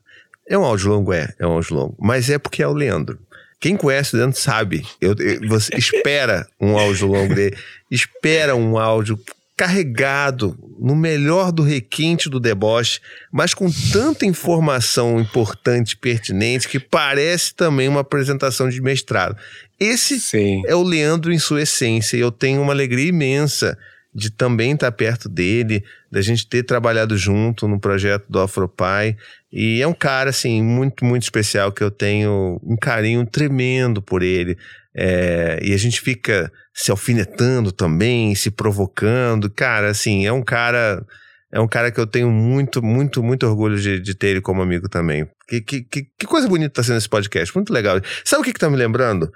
é 0.50 0.58
um 0.58 0.66
áudio 0.66 0.90
longo, 0.90 1.14
é, 1.14 1.32
é 1.38 1.46
um 1.46 1.52
áudio 1.52 1.76
longo, 1.76 1.98
mas 2.02 2.32
é 2.32 2.40
porque 2.40 2.64
é 2.64 2.68
o 2.68 2.74
Leandro. 2.74 3.20
Quem 3.64 3.78
conhece 3.78 4.14
o 4.14 4.18
Leandro 4.18 4.38
sabe. 4.38 4.86
Eu, 5.00 5.16
eu, 5.18 5.48
você 5.48 5.74
espera 5.80 6.46
um 6.60 6.78
áudio 6.78 7.08
longo 7.08 7.34
dele, 7.34 7.56
espera 7.90 8.54
um 8.58 8.78
áudio 8.78 9.18
carregado 9.56 10.60
no 10.78 10.94
melhor 10.94 11.50
do 11.50 11.64
requinte 11.64 12.30
do 12.30 12.42
deboche, 12.42 13.00
mas 13.32 13.54
com 13.54 13.72
tanta 13.94 14.26
informação 14.26 15.18
importante, 15.18 15.96
pertinente, 15.96 16.68
que 16.68 16.78
parece 16.78 17.56
também 17.56 17.88
uma 17.88 18.02
apresentação 18.02 18.68
de 18.68 18.82
mestrado. 18.82 19.38
Esse 19.80 20.20
Sim. 20.20 20.62
é 20.66 20.76
o 20.76 20.84
Leandro 20.84 21.32
em 21.32 21.40
sua 21.40 21.62
essência, 21.62 22.18
e 22.18 22.20
eu 22.20 22.34
tenho 22.34 22.62
uma 22.62 22.74
alegria 22.74 23.08
imensa 23.08 23.78
de 24.14 24.30
também 24.30 24.74
estar 24.74 24.92
perto 24.92 25.28
dele, 25.28 25.84
da 26.12 26.22
gente 26.22 26.48
ter 26.48 26.64
trabalhado 26.64 27.18
junto 27.18 27.68
no 27.68 27.80
projeto 27.80 28.26
do 28.30 28.40
Afropai. 28.40 29.18
E 29.52 29.82
é 29.82 29.88
um 29.88 29.94
cara, 29.94 30.30
assim, 30.30 30.62
muito, 30.62 31.04
muito 31.04 31.24
especial 31.24 31.72
que 31.72 31.84
eu 31.84 31.90
tenho 31.90 32.60
um 32.64 32.78
carinho 32.78 33.26
tremendo 33.26 34.02
por 34.02 34.22
ele. 34.22 34.58
É, 34.96 35.60
e 35.64 35.74
a 35.74 35.78
gente 35.78 36.00
fica 36.00 36.52
se 36.74 36.92
alfinetando 36.92 37.72
também, 37.72 38.36
se 38.36 38.52
provocando. 38.52 39.50
Cara, 39.50 39.90
assim, 39.90 40.26
é 40.26 40.32
um 40.32 40.44
cara. 40.44 41.04
É 41.52 41.60
um 41.60 41.68
cara 41.68 41.92
que 41.92 42.00
eu 42.00 42.08
tenho 42.08 42.32
muito, 42.32 42.82
muito, 42.82 43.22
muito 43.22 43.46
orgulho 43.46 43.78
de, 43.78 44.00
de 44.00 44.16
ter 44.16 44.30
ele 44.30 44.42
como 44.42 44.64
amigo 44.64 44.90
também. 44.90 45.28
Que, 45.48 45.62
que, 45.62 45.84
que, 45.84 46.08
que 46.18 46.26
coisa 46.26 46.48
bonita 46.48 46.74
tá 46.74 46.84
sendo 46.84 46.98
esse 46.98 47.08
podcast, 47.08 47.54
muito 47.56 47.72
legal. 47.72 48.02
Sabe 48.26 48.42
o 48.42 48.44
que, 48.44 48.54
que 48.54 48.60
tá 48.60 48.72
me 48.72 48.76
lembrando? 48.76 49.32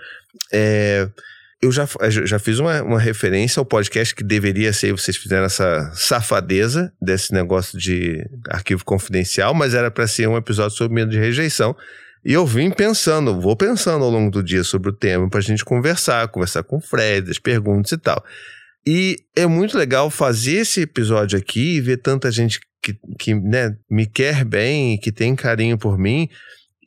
É, 0.52 1.08
eu 1.62 1.72
já, 1.72 1.88
já 2.26 2.38
fiz 2.38 2.60
uma, 2.60 2.84
uma 2.84 3.00
referência 3.00 3.60
ao 3.60 3.66
podcast 3.66 4.14
que 4.14 4.24
deveria 4.24 4.72
ser, 4.72 4.92
vocês 4.92 5.18
fizeram 5.18 5.46
essa 5.46 5.92
safadeza 5.96 6.94
desse 7.02 7.34
negócio 7.34 7.78
de 7.80 8.24
arquivo 8.50 8.86
confidencial, 8.86 9.54
mas 9.54 9.74
era 9.74 9.90
para 9.90 10.08
ser 10.08 10.28
um 10.28 10.38
episódio 10.38 10.78
sobre 10.78 10.94
medo 10.94 11.12
de 11.12 11.18
rejeição. 11.18 11.76
E 12.24 12.34
eu 12.34 12.46
vim 12.46 12.70
pensando, 12.70 13.40
vou 13.40 13.56
pensando 13.56 14.04
ao 14.04 14.12
longo 14.12 14.30
do 14.30 14.44
dia 14.44 14.64
sobre 14.64 14.90
o 14.90 14.94
tema 14.94 15.30
pra 15.30 15.42
gente 15.42 15.66
conversar, 15.66 16.28
conversar 16.28 16.64
com 16.64 16.78
o 16.78 16.82
Fred, 16.82 17.32
as 17.32 17.40
perguntas 17.40 17.92
e 17.92 17.98
tal. 17.98 18.24
E 18.86 19.18
é 19.36 19.46
muito 19.48 19.78
legal 19.78 20.10
fazer 20.10 20.58
esse 20.58 20.82
episódio 20.82 21.40
aqui 21.40 21.76
e 21.76 21.82
ver 21.82 21.98
tanta 21.98 22.32
gente 22.32 22.60
que, 22.82 22.96
que 23.20 23.34
né, 23.34 23.76
me 23.90 24.06
quer 24.06 24.46
bem, 24.46 24.98
que 24.98 25.12
tem 25.12 25.36
carinho 25.36 25.78
por 25.78 25.98
mim. 25.98 26.30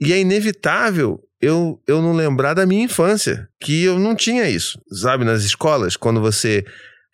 E 0.00 0.12
é 0.12 0.20
inevitável 0.20 1.20
eu, 1.41 1.80
eu 1.86 2.03
não 2.03 2.12
lembrar 2.12 2.55
da 2.55 2.66
minha 2.66 2.84
infância, 2.84 3.49
que 3.59 3.84
eu 3.84 3.99
não 3.99 4.14
tinha 4.14 4.49
isso, 4.49 4.80
sabe? 4.93 5.24
Nas 5.24 5.43
escolas, 5.43 5.97
quando 5.97 6.20
você 6.20 6.64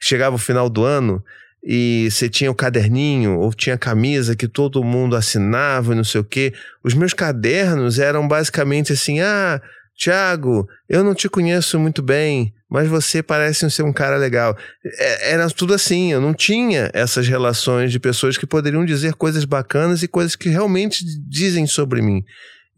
chegava 0.01 0.37
o 0.37 0.39
final 0.39 0.69
do 0.69 0.85
ano 0.85 1.23
e 1.65 2.09
você 2.11 2.29
tinha 2.29 2.51
o 2.51 2.55
caderninho 2.55 3.39
ou 3.39 3.53
tinha 3.53 3.79
camisa 3.79 4.37
que 4.37 4.47
todo 4.47 4.85
mundo 4.85 5.17
assinava 5.17 5.93
e 5.93 5.97
não 5.97 6.05
sei 6.05 6.21
o 6.21 6.25
quê. 6.25 6.53
Os 6.83 6.95
meus 6.95 7.13
cadernos 7.13 7.99
eram 7.99 8.27
basicamente 8.27 8.93
assim: 8.93 9.21
ah, 9.21 9.61
Tiago, 9.97 10.69
eu 10.89 11.03
não 11.03 11.15
te 11.15 11.29
conheço 11.29 11.79
muito 11.79 12.03
bem, 12.03 12.53
mas 12.69 12.89
você 12.89 13.23
parece 13.23 13.69
ser 13.71 13.83
um 13.83 13.93
cara 13.93 14.17
legal. 14.17 14.57
É, 14.85 15.33
era 15.33 15.49
tudo 15.51 15.73
assim, 15.73 16.13
eu 16.13 16.21
não 16.21 16.35
tinha 16.35 16.91
essas 16.93 17.27
relações 17.27 17.91
de 17.91 17.99
pessoas 17.99 18.37
que 18.37 18.47
poderiam 18.47 18.85
dizer 18.85 19.15
coisas 19.15 19.45
bacanas 19.45 20.03
e 20.03 20.09
coisas 20.09 20.37
que 20.37 20.49
realmente 20.49 21.05
dizem 21.29 21.67
sobre 21.67 22.03
mim. 22.03 22.25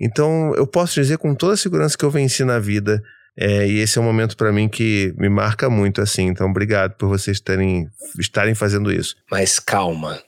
Então, 0.00 0.54
eu 0.56 0.66
posso 0.66 0.94
dizer 0.94 1.18
com 1.18 1.34
toda 1.34 1.54
a 1.54 1.56
segurança 1.56 1.96
que 1.96 2.04
eu 2.04 2.10
venci 2.10 2.44
na 2.44 2.58
vida. 2.58 3.02
É, 3.36 3.66
e 3.68 3.78
esse 3.78 3.98
é 3.98 4.00
um 4.00 4.04
momento 4.04 4.36
para 4.36 4.52
mim 4.52 4.68
que 4.68 5.14
me 5.16 5.28
marca 5.28 5.70
muito, 5.70 6.00
assim. 6.00 6.26
Então, 6.26 6.48
obrigado 6.48 6.94
por 6.96 7.08
vocês 7.08 7.40
terem, 7.40 7.88
estarem 8.18 8.54
fazendo 8.54 8.92
isso. 8.92 9.16
Mas 9.30 9.58
calma. 9.58 10.20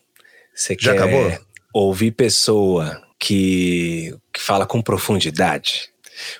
Você 0.54 0.76
Já 0.78 0.92
quer 0.92 0.98
acabou? 1.02 1.38
ouvir 1.72 2.12
pessoa 2.12 3.00
que, 3.18 4.14
que 4.32 4.40
fala 4.40 4.66
com 4.66 4.80
profundidade? 4.82 5.88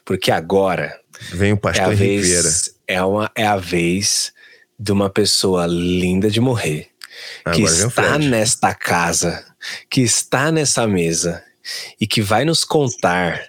Porque 0.05 0.31
agora 0.31 0.99
Vem 1.33 1.53
o 1.53 1.55
é 1.55 1.57
a 1.57 1.61
pastor 1.61 1.93
Henrique 1.93 2.23
Vieira. 2.23 2.43
vez, 2.43 2.75
é, 2.87 3.03
uma, 3.03 3.31
é 3.35 3.47
a 3.47 3.57
vez 3.57 4.33
de 4.79 4.93
uma 4.93 5.11
pessoa 5.11 5.67
linda 5.67 6.31
de 6.31 6.41
morrer. 6.41 6.89
que 7.53 7.65
Agora 7.65 7.85
o 7.85 7.89
está 7.89 8.19
nesta 8.19 8.75
casa, 8.75 9.45
que 9.91 10.01
está 10.01 10.51
nessa 10.51 10.87
mesa 10.87 11.43
e 12.01 12.07
que 12.07 12.21
vai 12.21 12.45
nos 12.45 12.65
contar 12.65 13.43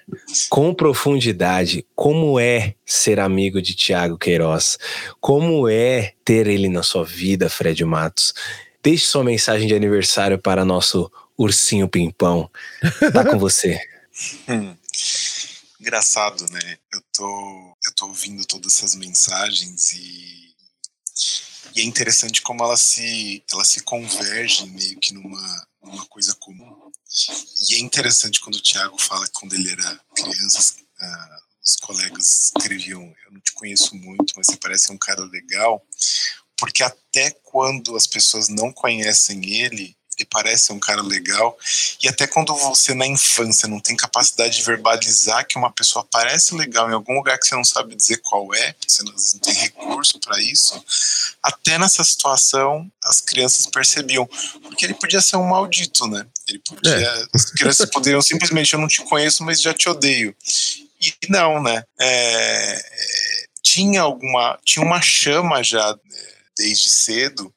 com 0.49 0.73
profundidade 0.73 1.85
como 1.95 2.39
é 2.39 2.75
ser 2.85 3.19
amigo 3.19 3.61
de 3.61 3.73
Tiago 3.75 4.17
Queiroz, 4.17 4.77
como 5.19 5.67
é 5.67 6.13
ter 6.25 6.47
ele 6.47 6.69
na 6.69 6.83
sua 6.83 7.05
vida, 7.05 7.49
Fred 7.49 7.83
Matos. 7.85 8.33
Deixe 8.83 9.05
sua 9.05 9.23
mensagem 9.23 9.67
de 9.67 9.75
aniversário 9.75 10.39
para 10.39 10.65
nosso 10.65 11.11
ursinho 11.37 11.87
pimpão. 11.87 12.49
Tá 13.13 13.25
com 13.25 13.37
você. 13.37 13.79
Hum. 14.47 14.75
Engraçado, 15.81 16.45
né? 16.51 16.77
Eu 16.93 17.01
tô, 17.11 17.77
eu 17.83 17.93
tô 17.95 18.05
ouvindo 18.05 18.45
todas 18.45 18.75
essas 18.75 18.93
mensagens 18.93 19.93
e, 19.93 20.53
e 21.75 21.81
é 21.81 21.83
interessante 21.83 22.39
como 22.43 22.63
elas 22.63 22.81
se, 22.81 23.43
elas 23.51 23.67
se 23.67 23.81
convergem 23.81 24.69
meio 24.69 24.99
que 24.99 25.11
numa, 25.11 25.67
numa 25.81 26.05
coisa 26.05 26.35
comum. 26.35 26.90
E 27.69 27.75
é 27.75 27.79
interessante 27.79 28.39
quando 28.39 28.55
o 28.55 28.61
Tiago 28.61 28.97
fala 28.99 29.25
que 29.25 29.33
quando 29.33 29.53
ele 29.53 29.71
era 29.71 30.01
criança, 30.15 30.75
ah, 30.99 31.41
os 31.63 31.75
colegas 31.75 32.51
escreviam: 32.55 33.13
Eu 33.25 33.31
não 33.31 33.41
te 33.41 33.51
conheço 33.53 33.95
muito, 33.95 34.33
mas 34.35 34.47
você 34.47 34.57
parece 34.57 34.91
um 34.91 34.97
cara 34.97 35.23
legal. 35.25 35.85
Porque 36.57 36.83
até 36.83 37.31
quando 37.31 37.95
as 37.95 38.07
pessoas 38.07 38.47
não 38.47 38.71
conhecem 38.71 39.43
ele, 39.59 39.97
ele 40.17 40.27
parece 40.29 40.71
um 40.71 40.79
cara 40.79 41.01
legal. 41.01 41.57
E 42.01 42.07
até 42.07 42.27
quando 42.27 42.55
você, 42.55 42.93
na 42.93 43.07
infância, 43.07 43.67
não 43.67 43.79
tem 43.79 43.95
capacidade 43.95 44.57
de 44.57 44.63
verbalizar 44.63 45.45
que 45.47 45.57
uma 45.57 45.71
pessoa 45.71 46.05
parece 46.09 46.53
legal 46.55 46.89
em 46.89 46.93
algum 46.93 47.13
lugar 47.13 47.39
que 47.39 47.47
você 47.47 47.55
não 47.55 47.63
sabe 47.63 47.95
dizer 47.95 48.17
qual 48.17 48.53
é, 48.53 48.75
você 48.85 49.03
não, 49.03 49.13
às 49.13 49.21
vezes 49.21 49.33
não 49.33 49.41
tem 49.41 49.53
recurso 49.53 50.19
para 50.19 50.39
isso, 50.41 50.83
até 51.41 51.77
nessa 51.77 52.03
situação 52.03 52.91
as 53.03 53.21
crianças 53.21 53.65
percebiam. 53.67 54.27
Porque 54.63 54.85
ele 54.85 54.93
podia 54.93 55.21
ser 55.21 55.37
um 55.37 55.47
maldito, 55.47 56.07
né? 56.07 56.25
Ele 56.47 56.59
podia, 56.59 56.91
É. 56.95 57.25
As 57.33 57.45
crianças 57.45 57.89
poderiam 57.89 58.21
simplesmente: 58.21 58.73
Eu 58.73 58.79
não 58.79 58.87
te 58.87 59.01
conheço, 59.01 59.43
mas 59.43 59.61
já 59.61 59.73
te 59.73 59.89
odeio. 59.89 60.35
E 61.01 61.13
não, 61.29 61.61
né? 61.61 61.83
É, 61.99 62.75
é, 62.75 63.45
tinha 63.63 64.01
alguma. 64.01 64.59
Tinha 64.63 64.85
uma 64.85 65.01
chama 65.01 65.63
já 65.63 65.93
né, 65.93 66.23
desde 66.57 66.91
cedo. 66.91 67.51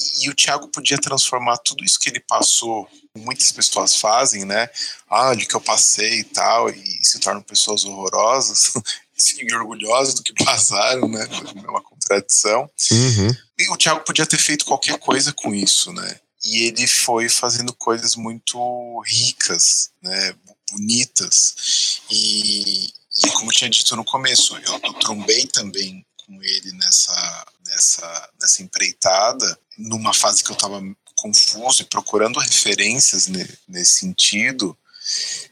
E, 0.00 0.24
e 0.24 0.30
o 0.30 0.34
Thiago 0.34 0.68
podia 0.68 0.98
transformar 0.98 1.58
tudo 1.58 1.84
isso 1.84 1.98
que 1.98 2.08
ele 2.08 2.20
passou, 2.20 2.88
muitas 3.16 3.52
pessoas 3.52 3.96
fazem, 3.96 4.44
né? 4.44 4.68
Ah, 5.08 5.28
olha 5.28 5.44
o 5.44 5.46
que 5.48 5.54
eu 5.54 5.60
passei 5.60 6.20
e 6.20 6.24
tal, 6.24 6.70
e 6.70 7.04
se 7.04 7.18
tornam 7.18 7.42
pessoas 7.42 7.84
horrorosas 7.84 8.72
e 9.38 9.54
orgulhosas 9.54 10.14
do 10.14 10.22
que 10.22 10.32
passaram, 10.44 11.08
né? 11.08 11.26
É 11.64 11.70
uma 11.70 11.82
contradição. 11.82 12.70
Uhum. 12.90 13.36
E 13.58 13.68
o 13.70 13.76
Thiago 13.76 14.04
podia 14.04 14.26
ter 14.26 14.38
feito 14.38 14.64
qualquer 14.64 14.98
coisa 14.98 15.32
com 15.32 15.54
isso, 15.54 15.92
né? 15.92 16.18
E 16.42 16.68
ele 16.68 16.86
foi 16.86 17.28
fazendo 17.28 17.74
coisas 17.74 18.16
muito 18.16 19.02
ricas, 19.06 19.90
né? 20.02 20.34
Bonitas. 20.70 22.00
E, 22.10 22.86
e 23.24 23.30
como 23.34 23.50
eu 23.50 23.54
tinha 23.54 23.68
dito 23.68 23.94
no 23.94 24.04
começo, 24.04 24.56
eu, 24.56 24.80
eu 24.82 24.92
trombei 24.94 25.46
também 25.46 26.04
com 26.30 26.42
ele 26.44 26.72
nessa, 26.72 27.46
nessa, 27.66 28.30
nessa 28.40 28.62
empreitada, 28.62 29.58
numa 29.76 30.14
fase 30.14 30.44
que 30.44 30.50
eu 30.50 30.54
estava 30.54 30.80
confuso 31.16 31.82
e 31.82 31.86
procurando 31.86 32.38
referências 32.38 33.26
ne- 33.26 33.58
nesse 33.66 33.98
sentido. 33.98 34.78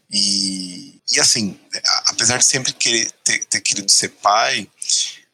E, 0.08 1.02
e 1.10 1.18
assim, 1.18 1.58
apesar 2.06 2.38
de 2.38 2.44
sempre 2.44 2.72
querer, 2.72 3.10
ter, 3.24 3.44
ter 3.46 3.60
querido 3.60 3.90
ser 3.90 4.10
pai, 4.10 4.70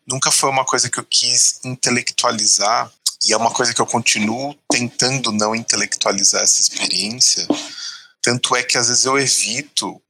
nunca 0.06 0.32
foi 0.32 0.48
uma 0.48 0.64
coisa 0.64 0.88
que 0.88 0.98
eu 0.98 1.04
quis 1.04 1.60
intelectualizar. 1.62 2.90
E 3.26 3.32
é 3.32 3.36
uma 3.36 3.50
coisa 3.50 3.72
que 3.72 3.80
eu 3.80 3.86
continuo 3.86 4.54
tentando 4.70 5.30
não 5.30 5.54
intelectualizar 5.54 6.42
essa 6.42 6.60
experiência. 6.60 7.46
Tanto 8.20 8.56
é 8.56 8.62
que 8.62 8.78
às 8.78 8.88
vezes 8.88 9.04
eu 9.04 9.18
evito 9.18 10.00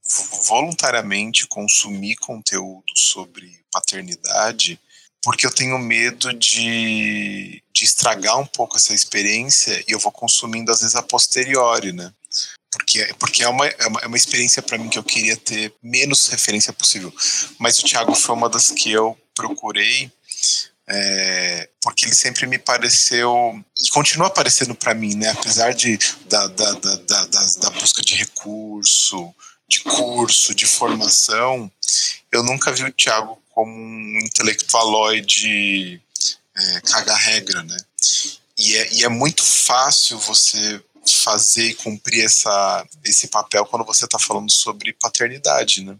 voluntariamente 0.49 1.47
consumir 1.47 2.16
conteúdo 2.16 2.93
sobre 2.95 3.61
paternidade 3.72 4.80
porque 5.25 5.47
eu 5.47 5.51
tenho 5.51 5.79
medo 5.79 6.33
de, 6.35 7.62
de 7.72 7.85
estragar 7.85 8.39
um 8.39 8.47
pouco 8.47 8.77
essa 8.77 8.93
experiência 8.93 9.83
e 9.89 9.93
eu 9.93 9.99
vou 9.99 10.12
consumindo 10.12 10.70
às 10.70 10.81
vezes 10.83 10.95
a 10.95 11.03
posteriori, 11.03 11.93
né? 11.93 12.12
Porque, 12.70 13.14
porque 13.18 13.43
é, 13.43 13.49
uma, 13.49 13.66
é, 13.66 13.87
uma, 13.87 14.01
é 14.01 14.07
uma 14.07 14.16
experiência 14.16 14.61
para 14.61 14.77
mim 14.77 14.89
que 14.89 14.99
eu 14.99 15.05
queria 15.05 15.37
ter 15.37 15.72
menos 15.83 16.29
referência 16.29 16.72
possível. 16.72 17.12
Mas 17.59 17.79
o 17.79 17.85
Thiago 17.85 18.14
foi 18.14 18.35
uma 18.35 18.49
das 18.51 18.70
que 18.70 18.91
eu 18.91 19.16
procurei 19.35 20.11
é, 20.87 21.68
porque 21.81 22.05
ele 22.05 22.14
sempre 22.14 22.47
me 22.47 22.59
pareceu 22.59 23.59
e 23.79 23.89
continua 23.89 24.27
aparecendo 24.27 24.75
para 24.75 24.95
mim, 24.95 25.14
né? 25.14 25.31
Apesar 25.31 25.72
de 25.72 25.99
da, 26.29 26.47
da, 26.49 26.72
da, 26.72 26.97
da, 26.97 27.25
da- 27.27 27.47
da 27.61 27.70
busca 27.70 28.03
de 28.03 28.14
recurso, 28.16 29.35
de 29.66 29.81
curso, 29.81 30.55
de 30.55 30.66
formação, 30.66 31.70
eu 32.31 32.43
nunca 32.43 32.70
vi 32.72 32.85
o 32.85 32.93
Thiago 32.93 33.41
como 33.55 33.72
um 33.72 34.18
intelectualoide 34.18 36.02
é, 36.57 36.80
caga-regra, 36.80 37.62
né? 37.62 37.76
E 38.59 38.76
é, 38.76 38.92
e 38.94 39.05
é 39.05 39.09
muito 39.09 39.44
fácil 39.44 40.18
você 40.18 40.82
fazer 41.07 41.64
e 41.64 41.74
cumprir 41.74 42.24
essa, 42.24 42.86
esse 43.05 43.28
papel 43.28 43.66
quando 43.66 43.84
você 43.84 44.07
está 44.07 44.18
falando 44.18 44.50
sobre 44.50 44.92
paternidade, 44.94 45.84
né? 45.84 45.96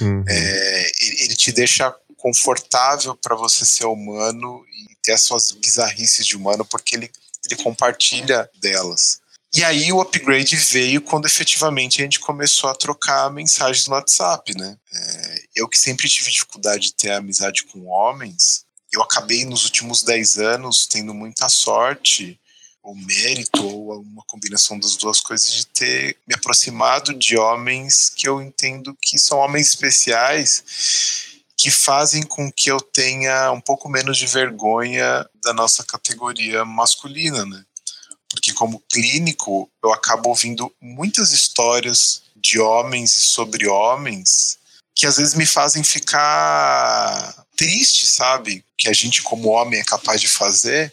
Uhum. 0.00 0.24
É, 0.28 0.92
ele, 1.00 1.22
ele 1.22 1.36
te 1.36 1.50
deixa 1.52 1.94
confortável 2.16 3.14
para 3.16 3.34
você 3.34 3.64
ser 3.64 3.86
humano 3.86 4.64
e 4.72 4.94
ter 5.02 5.12
as 5.12 5.22
suas 5.22 5.52
bizarrices 5.52 6.26
de 6.26 6.36
humano, 6.36 6.64
porque 6.64 6.96
ele, 6.96 7.10
ele 7.44 7.62
compartilha 7.62 8.48
delas. 8.60 9.20
E 9.54 9.62
aí 9.62 9.92
o 9.92 10.00
upgrade 10.00 10.56
veio 10.56 11.00
quando 11.00 11.26
efetivamente 11.26 12.00
a 12.00 12.04
gente 12.04 12.18
começou 12.18 12.68
a 12.68 12.74
trocar 12.74 13.30
mensagens 13.30 13.86
no 13.86 13.94
WhatsApp, 13.94 14.52
né? 14.58 14.76
É, 14.92 15.33
eu 15.54 15.68
que 15.68 15.78
sempre 15.78 16.08
tive 16.08 16.30
dificuldade 16.30 16.88
de 16.88 16.94
ter 16.94 17.12
amizade 17.12 17.64
com 17.64 17.86
homens, 17.86 18.64
eu 18.92 19.02
acabei 19.02 19.44
nos 19.44 19.64
últimos 19.64 20.02
10 20.02 20.38
anos 20.38 20.86
tendo 20.86 21.12
muita 21.14 21.48
sorte 21.48 22.38
ou 22.82 22.94
mérito 22.94 23.64
ou 23.66 24.00
uma 24.00 24.22
combinação 24.26 24.78
das 24.78 24.94
duas 24.96 25.20
coisas 25.20 25.50
de 25.50 25.66
ter 25.66 26.18
me 26.28 26.34
aproximado 26.34 27.14
de 27.14 27.36
homens 27.36 28.10
que 28.10 28.28
eu 28.28 28.42
entendo 28.42 28.96
que 29.00 29.18
são 29.18 29.38
homens 29.38 29.68
especiais 29.68 31.32
que 31.56 31.70
fazem 31.70 32.22
com 32.22 32.52
que 32.52 32.70
eu 32.70 32.80
tenha 32.80 33.50
um 33.52 33.60
pouco 33.60 33.88
menos 33.88 34.18
de 34.18 34.26
vergonha 34.26 35.26
da 35.42 35.52
nossa 35.52 35.82
categoria 35.84 36.64
masculina, 36.64 37.46
né? 37.46 37.64
Porque 38.28 38.52
como 38.52 38.82
clínico, 38.92 39.70
eu 39.82 39.92
acabo 39.92 40.28
ouvindo 40.28 40.74
muitas 40.80 41.30
histórias 41.32 42.22
de 42.36 42.60
homens 42.60 43.14
e 43.14 43.20
sobre 43.20 43.66
homens 43.66 44.58
que 44.94 45.06
às 45.06 45.16
vezes 45.16 45.34
me 45.34 45.44
fazem 45.44 45.82
ficar 45.82 47.44
triste, 47.56 48.06
sabe? 48.06 48.64
Que 48.78 48.88
a 48.88 48.92
gente 48.92 49.22
como 49.22 49.48
homem 49.48 49.80
é 49.80 49.84
capaz 49.84 50.20
de 50.20 50.28
fazer. 50.28 50.92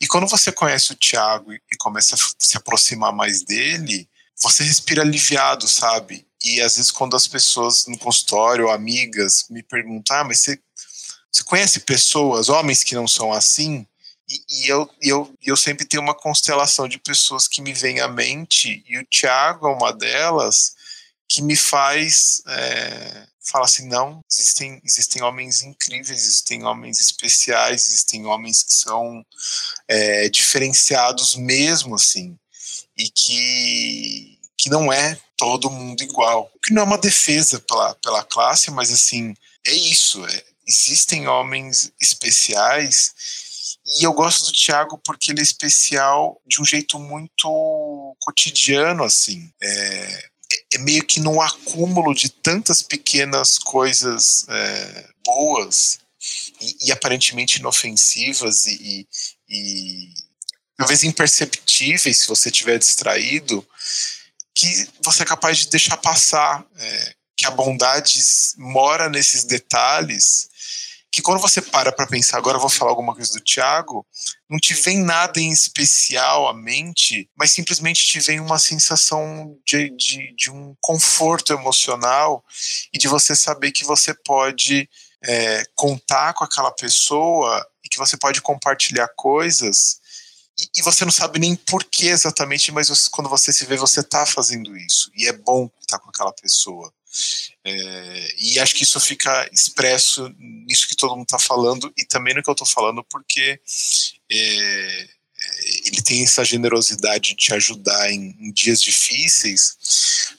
E 0.00 0.06
quando 0.06 0.26
você 0.26 0.50
conhece 0.50 0.92
o 0.92 0.96
Tiago 0.96 1.52
e 1.52 1.60
começa 1.78 2.14
a 2.14 2.18
se 2.38 2.56
aproximar 2.56 3.12
mais 3.12 3.42
dele, 3.42 4.08
você 4.40 4.64
respira 4.64 5.02
aliviado, 5.02 5.68
sabe? 5.68 6.26
E 6.42 6.60
às 6.62 6.76
vezes 6.76 6.90
quando 6.90 7.14
as 7.14 7.26
pessoas 7.26 7.86
no 7.86 7.98
consultório, 7.98 8.70
amigas, 8.70 9.44
me 9.50 9.62
perguntam, 9.62 10.16
ah, 10.16 10.24
mas 10.24 10.40
você, 10.40 10.58
você 11.30 11.44
conhece 11.44 11.80
pessoas, 11.80 12.48
homens 12.48 12.82
que 12.82 12.94
não 12.94 13.06
são 13.06 13.30
assim? 13.32 13.86
E, 14.26 14.42
e 14.48 14.68
eu, 14.68 14.88
eu, 15.02 15.34
eu 15.44 15.56
sempre 15.56 15.84
tenho 15.84 16.02
uma 16.02 16.14
constelação 16.14 16.88
de 16.88 16.98
pessoas 16.98 17.46
que 17.46 17.60
me 17.60 17.74
vêm 17.74 18.00
à 18.00 18.08
mente, 18.08 18.82
e 18.88 18.96
o 18.98 19.04
Tiago 19.04 19.68
é 19.68 19.72
uma 19.72 19.92
delas 19.92 20.74
que 21.30 21.40
me 21.42 21.54
faz 21.54 22.42
é, 22.48 23.28
falar 23.40 23.66
assim, 23.66 23.86
não, 23.86 24.20
existem, 24.28 24.82
existem 24.84 25.22
homens 25.22 25.62
incríveis, 25.62 26.24
existem 26.24 26.64
homens 26.64 26.98
especiais, 26.98 27.86
existem 27.86 28.26
homens 28.26 28.64
que 28.64 28.74
são 28.74 29.24
é, 29.86 30.28
diferenciados 30.28 31.36
mesmo, 31.36 31.94
assim, 31.94 32.36
e 32.98 33.08
que, 33.08 34.38
que 34.58 34.68
não 34.68 34.92
é 34.92 35.16
todo 35.36 35.70
mundo 35.70 36.02
igual. 36.02 36.50
Que 36.64 36.74
não 36.74 36.82
é 36.82 36.84
uma 36.84 36.98
defesa 36.98 37.60
pela, 37.60 37.94
pela 37.94 38.24
classe, 38.24 38.68
mas 38.72 38.90
assim, 38.92 39.32
é 39.64 39.72
isso. 39.72 40.26
É, 40.26 40.44
existem 40.66 41.28
homens 41.28 41.92
especiais 42.00 43.14
e 43.98 44.04
eu 44.04 44.12
gosto 44.12 44.46
do 44.46 44.52
Thiago 44.52 45.00
porque 45.04 45.30
ele 45.30 45.40
é 45.40 45.42
especial 45.42 46.40
de 46.46 46.60
um 46.60 46.64
jeito 46.64 46.98
muito 46.98 48.16
cotidiano, 48.20 49.02
assim. 49.02 49.50
É, 49.60 50.29
é 50.72 50.78
meio 50.78 51.04
que 51.04 51.20
num 51.20 51.40
acúmulo 51.40 52.14
de 52.14 52.28
tantas 52.28 52.82
pequenas 52.82 53.58
coisas 53.58 54.46
é, 54.48 55.08
boas 55.24 55.98
e, 56.60 56.88
e, 56.88 56.92
aparentemente 56.92 57.58
inofensivas 57.58 58.66
e, 58.66 59.06
e, 59.08 59.08
e 59.48 60.14
talvez 60.76 61.04
imperceptíveis 61.04 62.18
se 62.18 62.28
você 62.28 62.48
estiver 62.48 62.78
distraído, 62.78 63.66
que 64.54 64.88
você 65.04 65.22
é 65.22 65.26
capaz 65.26 65.58
de 65.58 65.68
deixar 65.68 65.96
passar, 65.96 66.64
é, 66.76 67.14
que 67.36 67.46
a 67.46 67.50
bondade 67.50 68.18
mora 68.58 69.08
nesses 69.08 69.44
detalhes, 69.44 70.49
que 71.12 71.22
quando 71.22 71.40
você 71.40 71.60
para 71.60 71.90
para 71.90 72.06
pensar, 72.06 72.38
agora 72.38 72.56
eu 72.56 72.60
vou 72.60 72.70
falar 72.70 72.90
alguma 72.90 73.14
coisa 73.14 73.32
do 73.32 73.40
Tiago, 73.40 74.06
não 74.48 74.58
te 74.58 74.74
vem 74.74 74.98
nada 74.98 75.40
em 75.40 75.50
especial 75.50 76.48
à 76.48 76.54
mente, 76.54 77.28
mas 77.36 77.52
simplesmente 77.52 78.06
te 78.06 78.20
vem 78.20 78.38
uma 78.40 78.58
sensação 78.58 79.56
de, 79.66 79.90
de, 79.90 80.34
de 80.36 80.50
um 80.50 80.74
conforto 80.80 81.52
emocional 81.52 82.44
e 82.92 82.98
de 82.98 83.08
você 83.08 83.34
saber 83.34 83.72
que 83.72 83.84
você 83.84 84.14
pode 84.14 84.88
é, 85.24 85.64
contar 85.74 86.34
com 86.34 86.44
aquela 86.44 86.70
pessoa 86.70 87.66
e 87.84 87.88
que 87.88 87.98
você 87.98 88.16
pode 88.16 88.40
compartilhar 88.40 89.08
coisas 89.16 90.00
e, 90.76 90.82
você 90.82 91.04
não 91.04 91.12
sabe 91.12 91.38
nem 91.38 91.56
por 91.56 91.84
que 91.84 92.08
exatamente, 92.08 92.70
mas 92.72 93.08
quando 93.08 93.30
você 93.30 93.52
se 93.52 93.64
vê, 93.64 93.76
você 93.76 94.00
está 94.00 94.26
fazendo 94.26 94.76
isso. 94.76 95.10
E 95.14 95.26
é 95.26 95.32
bom 95.32 95.70
estar 95.80 95.98
com 95.98 96.10
aquela 96.10 96.32
pessoa. 96.32 96.92
É, 97.64 98.34
e 98.38 98.58
acho 98.58 98.74
que 98.74 98.84
isso 98.84 98.98
fica 99.00 99.48
expresso 99.52 100.32
nisso 100.38 100.88
que 100.88 100.96
todo 100.96 101.14
mundo 101.14 101.24
está 101.24 101.38
falando 101.38 101.92
e 101.96 102.04
também 102.04 102.34
no 102.34 102.42
que 102.42 102.48
eu 102.48 102.52
estou 102.52 102.66
falando, 102.66 103.04
porque 103.04 103.60
é, 104.30 105.08
é, 105.42 105.60
ele 105.86 106.02
tem 106.02 106.22
essa 106.22 106.44
generosidade 106.44 107.30
de 107.30 107.36
te 107.36 107.54
ajudar 107.54 108.10
em, 108.10 108.36
em, 108.38 108.52
dias 108.52 108.80
difíceis, 108.80 109.76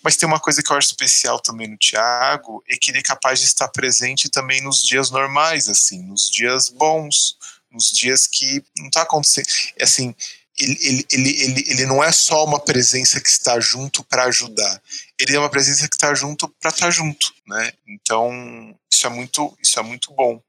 mas 0.03 0.15
tem 0.15 0.28
uma 0.28 0.39
coisa 0.39 0.61
que 0.61 0.72
eu 0.72 0.78
acho 0.78 0.89
especial 0.89 1.39
também 1.39 1.67
no 1.67 1.78
Tiago, 1.78 2.63
é 2.69 2.78
que 2.78 2.91
ele 2.91 2.99
é 2.99 3.03
capaz 3.03 3.39
de 3.39 3.45
estar 3.45 3.67
presente 3.67 4.30
também 4.30 4.61
nos 4.61 4.84
dias 4.84 5.09
normais, 5.09 5.67
assim, 5.67 6.01
nos 6.03 6.30
dias 6.30 6.69
bons, 6.69 7.38
nos 7.72 7.91
dias 7.91 8.28
que 8.28 8.63
não 8.78 8.88
está 8.88 9.01
acontecendo. 9.01 9.47
É 9.78 9.84
assim, 9.84 10.13
ele, 10.59 10.78
ele, 10.82 11.07
ele, 11.11 11.41
ele, 11.41 11.65
ele 11.67 11.86
não 11.86 12.03
é 12.03 12.11
só 12.11 12.45
uma 12.45 12.59
presença 12.59 13.19
que 13.19 13.30
está 13.30 13.59
junto 13.59 14.03
para 14.03 14.26
ajudar, 14.26 14.82
ele 15.22 15.36
é 15.36 15.39
uma 15.39 15.49
presença 15.49 15.88
que 15.88 15.95
está 15.95 16.13
junto 16.15 16.49
para 16.59 16.72
estar 16.72 16.88
tá 16.88 16.91
junto, 16.91 17.32
né? 17.47 17.72
Então 17.88 18.76
isso 18.91 19.05
é 19.05 19.09
muito, 19.09 19.57
isso 19.61 19.80
é 19.80 19.84
muito 19.84 20.11
bom. 20.13 20.41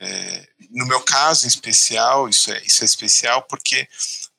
É, 0.00 0.48
no 0.70 0.86
meu 0.86 1.00
caso 1.00 1.44
em 1.44 1.48
especial, 1.48 2.28
isso 2.28 2.50
é, 2.50 2.60
isso 2.64 2.82
é 2.82 2.86
especial 2.86 3.42
porque 3.42 3.86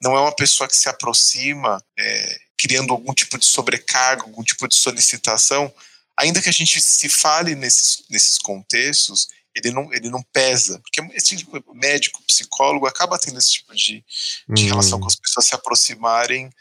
não 0.02 0.16
é 0.16 0.20
uma 0.20 0.36
pessoa 0.36 0.68
que 0.68 0.76
se 0.76 0.90
aproxima 0.90 1.82
é, 1.98 2.40
criando 2.58 2.92
algum 2.92 3.14
tipo 3.14 3.38
de 3.38 3.46
sobrecarga, 3.46 4.24
algum 4.24 4.44
tipo 4.44 4.68
de 4.68 4.76
solicitação, 4.76 5.74
ainda 6.20 6.42
que 6.42 6.50
a 6.50 6.54
gente 6.54 6.82
se 6.82 7.08
fale 7.08 7.56
nesses, 7.56 8.04
nesses 8.10 8.38
contextos, 8.38 9.30
ele 9.56 9.72
não, 9.72 9.94
ele 9.94 10.10
não 10.10 10.22
pesa. 10.34 10.80
Porque 10.80 11.02
esse 11.16 11.38
tipo, 11.38 11.64
médico, 11.74 12.22
psicólogo, 12.24 12.88
acaba 12.88 13.20
tendo 13.20 13.40
esse 13.40 13.54
tipo 13.54 13.74
de, 13.74 14.04
de 14.50 14.64
hum. 14.66 14.68
relação 14.68 15.00
com 15.00 15.08
as 15.08 15.16
pessoas 15.16 15.48
se 15.48 15.56
aproximarem 15.56 16.52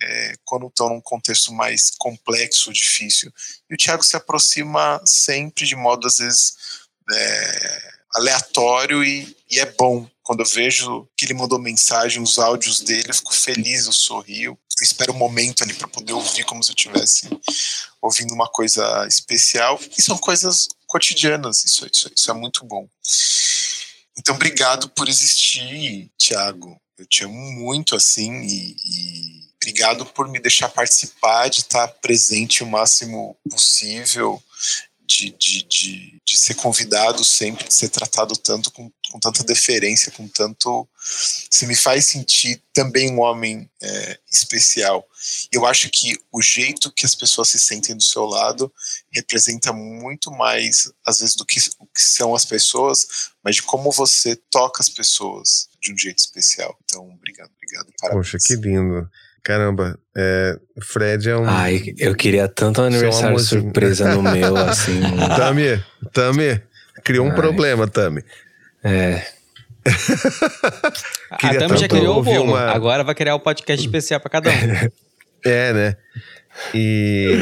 é, 0.00 0.34
quando 0.44 0.66
estão 0.66 0.88
num 0.88 1.00
contexto 1.00 1.52
mais 1.52 1.90
complexo, 1.98 2.72
difícil. 2.72 3.32
E 3.70 3.74
o 3.74 3.76
Tiago 3.76 4.02
se 4.02 4.16
aproxima 4.16 5.00
sempre 5.04 5.66
de 5.66 5.74
modo, 5.74 6.06
às 6.06 6.18
vezes, 6.18 6.56
é, 7.10 7.92
aleatório 8.14 9.04
e, 9.04 9.36
e, 9.50 9.58
é 9.58 9.66
bom. 9.66 10.08
Quando 10.22 10.40
eu 10.40 10.46
vejo 10.46 11.08
que 11.16 11.24
ele 11.24 11.34
mandou 11.34 11.58
mensagem, 11.58 12.20
os 12.20 12.38
áudios 12.38 12.80
dele, 12.80 13.08
eu 13.08 13.14
fico 13.14 13.34
feliz, 13.34 13.86
eu 13.86 13.92
sorrio. 13.92 14.58
Eu 14.78 14.84
espero 14.84 15.12
um 15.12 15.16
momento 15.16 15.62
ali 15.62 15.72
para 15.72 15.88
poder 15.88 16.12
ouvir 16.12 16.44
como 16.44 16.62
se 16.62 16.70
eu 16.70 16.74
estivesse 16.74 17.28
ouvindo 18.02 18.34
uma 18.34 18.48
coisa 18.48 19.06
especial. 19.06 19.80
E 19.96 20.02
são 20.02 20.18
coisas 20.18 20.68
cotidianas, 20.86 21.64
isso, 21.64 21.86
isso, 21.90 22.10
isso 22.14 22.30
é 22.30 22.34
muito 22.34 22.64
bom. 22.64 22.88
Então, 24.18 24.34
obrigado 24.34 24.88
por 24.90 25.08
existir, 25.08 26.10
Tiago. 26.18 26.80
Eu 26.98 27.06
te 27.06 27.24
amo 27.24 27.34
muito, 27.52 27.94
assim, 27.94 28.42
e, 28.42 28.76
e 28.84 29.45
obrigado 29.66 30.06
por 30.06 30.28
me 30.28 30.38
deixar 30.38 30.68
participar, 30.68 31.48
de 31.48 31.60
estar 31.60 31.88
presente 31.88 32.62
o 32.62 32.66
máximo 32.66 33.36
possível 33.50 34.40
de, 35.06 35.30
de, 35.38 35.62
de, 35.62 36.22
de, 36.24 36.36
ser 36.36 36.54
convidado 36.54 37.24
sempre, 37.24 37.66
de 37.66 37.74
ser 37.74 37.88
tratado 37.88 38.36
tanto 38.36 38.70
com, 38.72 38.90
com 39.10 39.20
tanta 39.20 39.44
deferência, 39.44 40.12
com 40.12 40.26
tanto. 40.28 40.88
Você 41.50 41.66
me 41.66 41.76
faz 41.76 42.06
sentir 42.06 42.60
também 42.72 43.12
um 43.12 43.20
homem 43.20 43.70
é, 43.80 44.18
especial. 44.30 45.06
Eu 45.52 45.64
acho 45.64 45.88
que 45.90 46.18
o 46.32 46.42
jeito 46.42 46.92
que 46.92 47.06
as 47.06 47.14
pessoas 47.14 47.48
se 47.48 47.58
sentem 47.58 47.96
do 47.96 48.02
seu 48.02 48.24
lado 48.24 48.72
representa 49.12 49.72
muito 49.72 50.30
mais, 50.32 50.90
às 51.06 51.20
vezes, 51.20 51.36
do 51.36 51.46
que, 51.46 51.60
o 51.78 51.86
que 51.86 52.02
são 52.02 52.34
as 52.34 52.44
pessoas, 52.44 53.30
mas 53.42 53.56
de 53.56 53.62
como 53.62 53.92
você 53.92 54.34
toca 54.50 54.82
as 54.82 54.88
pessoas 54.88 55.68
de 55.80 55.92
um 55.92 55.98
jeito 55.98 56.18
especial. 56.18 56.76
Então, 56.84 57.08
obrigado, 57.10 57.50
obrigado. 57.56 57.92
Parabéns. 58.00 58.32
Poxa, 58.32 58.38
que 58.44 58.56
lindo. 58.56 59.08
Caramba, 59.46 59.96
é, 60.16 60.58
Fred 60.82 61.30
é 61.30 61.36
um. 61.36 61.48
Ai, 61.48 61.94
eu 61.98 62.16
queria 62.16 62.48
tanto 62.48 62.82
um 62.82 62.86
aniversário 62.86 63.38
surpresa 63.38 64.12
no 64.12 64.20
meu, 64.20 64.56
assim. 64.56 65.00
Tami, 65.38 65.80
Tami, 66.12 66.60
criou 67.04 67.24
um 67.24 67.30
Ai. 67.30 67.36
problema, 67.36 67.86
Tami. 67.86 68.24
É. 68.82 69.24
a 71.30 71.54
Tami 71.54 71.76
já 71.76 71.86
criou 71.86 72.18
o 72.18 72.22
bolo, 72.24 72.54
uma... 72.54 72.72
agora 72.72 73.04
vai 73.04 73.14
criar 73.14 73.36
o 73.36 73.38
um 73.38 73.40
podcast 73.40 73.86
especial 73.86 74.18
para 74.18 74.30
cada 74.30 74.50
um. 74.50 74.90
é, 75.48 75.72
né? 75.72 75.96
E, 76.74 77.38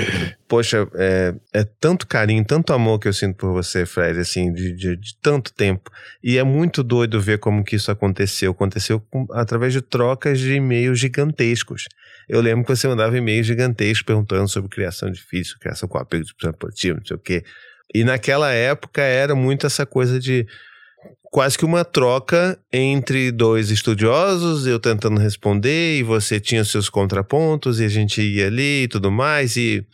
poxa, 0.49 0.89
é, 0.95 1.35
é, 1.53 1.65
tanto 1.81 2.07
carinho, 2.07 2.45
tanto 2.45 2.73
amor 2.73 2.99
que 2.99 3.09
eu 3.09 3.13
sinto 3.13 3.37
por 3.37 3.53
você, 3.53 3.87
Fred, 3.87 4.19
assim, 4.19 4.53
de, 4.53 4.73
de, 4.75 4.97
de 4.97 5.17
tanto 5.23 5.53
tempo. 5.53 5.91
E 6.23 6.39
é 6.39 6.43
muito 6.43 6.83
doido 6.83 7.21
ver 7.21 7.39
como 7.39 7.65
que 7.65 7.77
isso 7.77 7.91
aconteceu. 7.91 8.53
Aconteceu 8.53 9.01
com, 9.01 9.27
através 9.33 9.73
de 9.73 9.81
trocas 9.81 10.39
de 10.39 10.55
e-mails 10.55 10.99
gigantescos. 10.99 11.85
Eu 12.29 12.41
lembro 12.41 12.65
que 12.65 12.75
você 12.75 12.89
mandava 12.89 13.17
e-mails 13.17 13.47
gigantescos 13.47 14.03
perguntando 14.03 14.49
sobre 14.49 14.71
criação 14.71 15.11
difícil, 15.11 15.57
criação 15.59 15.89
com 15.89 15.99
apego 15.99 16.25
de 16.25 16.93
não 16.93 17.05
sei 17.05 17.17
o 17.17 17.21
quê. 17.21 17.45
E 17.95 18.03
naquela 18.03 18.51
época 18.53 19.03
era 19.03 19.35
muito 19.35 19.67
essa 19.67 19.87
coisa 19.87 20.19
de 20.19 20.47
quase 21.35 21.59
que 21.59 21.65
uma 21.65 21.85
troca 21.85 22.57
entre 22.73 23.33
dois 23.33 23.69
estudiosos, 23.69 24.69
eu 24.69 24.79
tentando 24.79 25.19
responder, 25.21 25.99
e 25.99 26.03
você 26.05 26.39
tinha 26.39 26.65
seus 26.65 26.89
contrapontos, 26.89 27.81
e 27.81 27.85
a 27.85 27.89
gente 27.89 28.23
ia 28.23 28.47
ali 28.47 28.85
e 28.85 28.89
tudo 28.89 29.11
mais, 29.11 29.57
e 29.57 29.85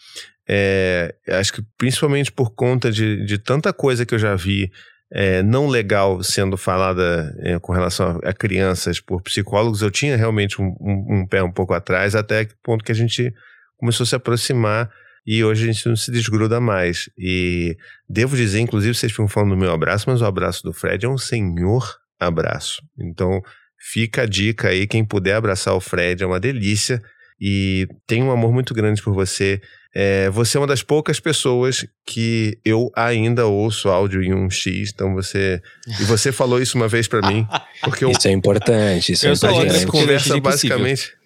é, 0.46 1.14
acho 1.30 1.54
que 1.54 1.62
principalmente 1.78 2.30
por 2.30 2.50
conta 2.50 2.92
de, 2.92 3.24
de 3.24 3.38
tanta 3.38 3.72
coisa 3.72 4.04
que 4.04 4.14
eu 4.14 4.18
já 4.18 4.36
vi 4.36 4.70
é, 5.10 5.42
não 5.42 5.66
legal 5.66 6.22
sendo 6.22 6.58
falada 6.58 7.34
é, 7.38 7.58
com 7.58 7.72
relação 7.72 8.20
a, 8.22 8.28
a, 8.28 8.32
crianças 8.34 9.00
por 9.00 9.22
psicólogos, 9.22 9.80
eu 9.80 9.90
tinha 9.90 10.18
realmente 10.18 10.60
um, 10.60 10.76
um, 10.78 11.20
um, 11.20 11.26
pé 11.26 11.42
um 11.42 11.50
pouco 11.50 11.72
atrás, 11.72 12.14
até 12.14 12.44
que 12.44 12.52
ponto 12.62 12.84
que 12.84 12.92
a 12.92 12.94
gente 12.94 13.32
começou 13.78 14.04
a 14.04 14.06
se 14.06 14.14
aproximar 14.14 14.90
e 15.26 15.44
hoje 15.44 15.64
a 15.64 15.72
gente 15.72 15.88
não 15.88 15.96
se 15.96 16.10
desgruda 16.10 16.60
mais. 16.60 17.08
E 17.18 17.76
devo 18.08 18.36
dizer, 18.36 18.60
inclusive, 18.60 18.94
vocês 18.94 19.12
ficam 19.12 19.28
falando 19.28 19.50
do 19.50 19.56
meu 19.56 19.72
abraço, 19.72 20.08
mas 20.08 20.20
o 20.20 20.26
abraço 20.26 20.62
do 20.62 20.72
Fred 20.72 21.04
é 21.04 21.08
um 21.08 21.18
senhor 21.18 21.96
abraço. 22.18 22.82
Então, 22.98 23.40
fica 23.78 24.22
a 24.22 24.26
dica 24.26 24.68
aí, 24.68 24.86
quem 24.86 25.04
puder 25.04 25.34
abraçar 25.34 25.74
o 25.74 25.80
Fred, 25.80 26.22
é 26.22 26.26
uma 26.26 26.40
delícia. 26.40 27.02
E 27.40 27.88
tem 28.06 28.22
um 28.22 28.30
amor 28.30 28.52
muito 28.52 28.74
grande 28.74 29.02
por 29.02 29.14
você. 29.14 29.60
É, 29.94 30.28
você 30.28 30.58
é 30.58 30.60
uma 30.60 30.66
das 30.66 30.82
poucas 30.82 31.18
pessoas 31.18 31.86
que 32.06 32.58
eu 32.64 32.90
ainda 32.94 33.46
ouço 33.46 33.88
áudio 33.88 34.22
em 34.22 34.34
um 34.34 34.50
X, 34.50 34.90
então 34.92 35.14
você. 35.14 35.60
E 35.98 36.04
você 36.04 36.30
falou 36.30 36.60
isso 36.60 36.76
uma 36.76 36.86
vez 36.86 37.08
para 37.08 37.26
mim. 37.26 37.46
Porque 37.82 38.04
eu, 38.04 38.10
isso 38.10 38.28
é 38.28 38.30
importante. 38.30 39.12
Isso 39.12 39.26
eu 39.26 39.32
é 39.32 39.34
importante. 39.34 39.84
A 39.84 39.86
conversa 39.86 40.38
basicamente. 40.38 41.19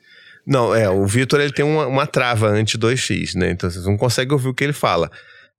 Não, 0.47 0.75
é, 0.75 0.89
o 0.91 1.07
Vitor 1.07 1.41
ele 1.41 1.53
tem 1.53 1.65
uma, 1.65 1.87
uma 1.87 2.07
trava 2.07 2.49
anti 2.49 2.79
2x, 2.79 3.35
né? 3.35 3.51
Então 3.51 3.71
vocês 3.71 3.85
não 3.87 3.97
conseguem 3.97 4.33
ouvir 4.33 4.49
o 4.49 4.55
que 4.55 4.65
ele 4.65 4.73
fala. 4.73 5.11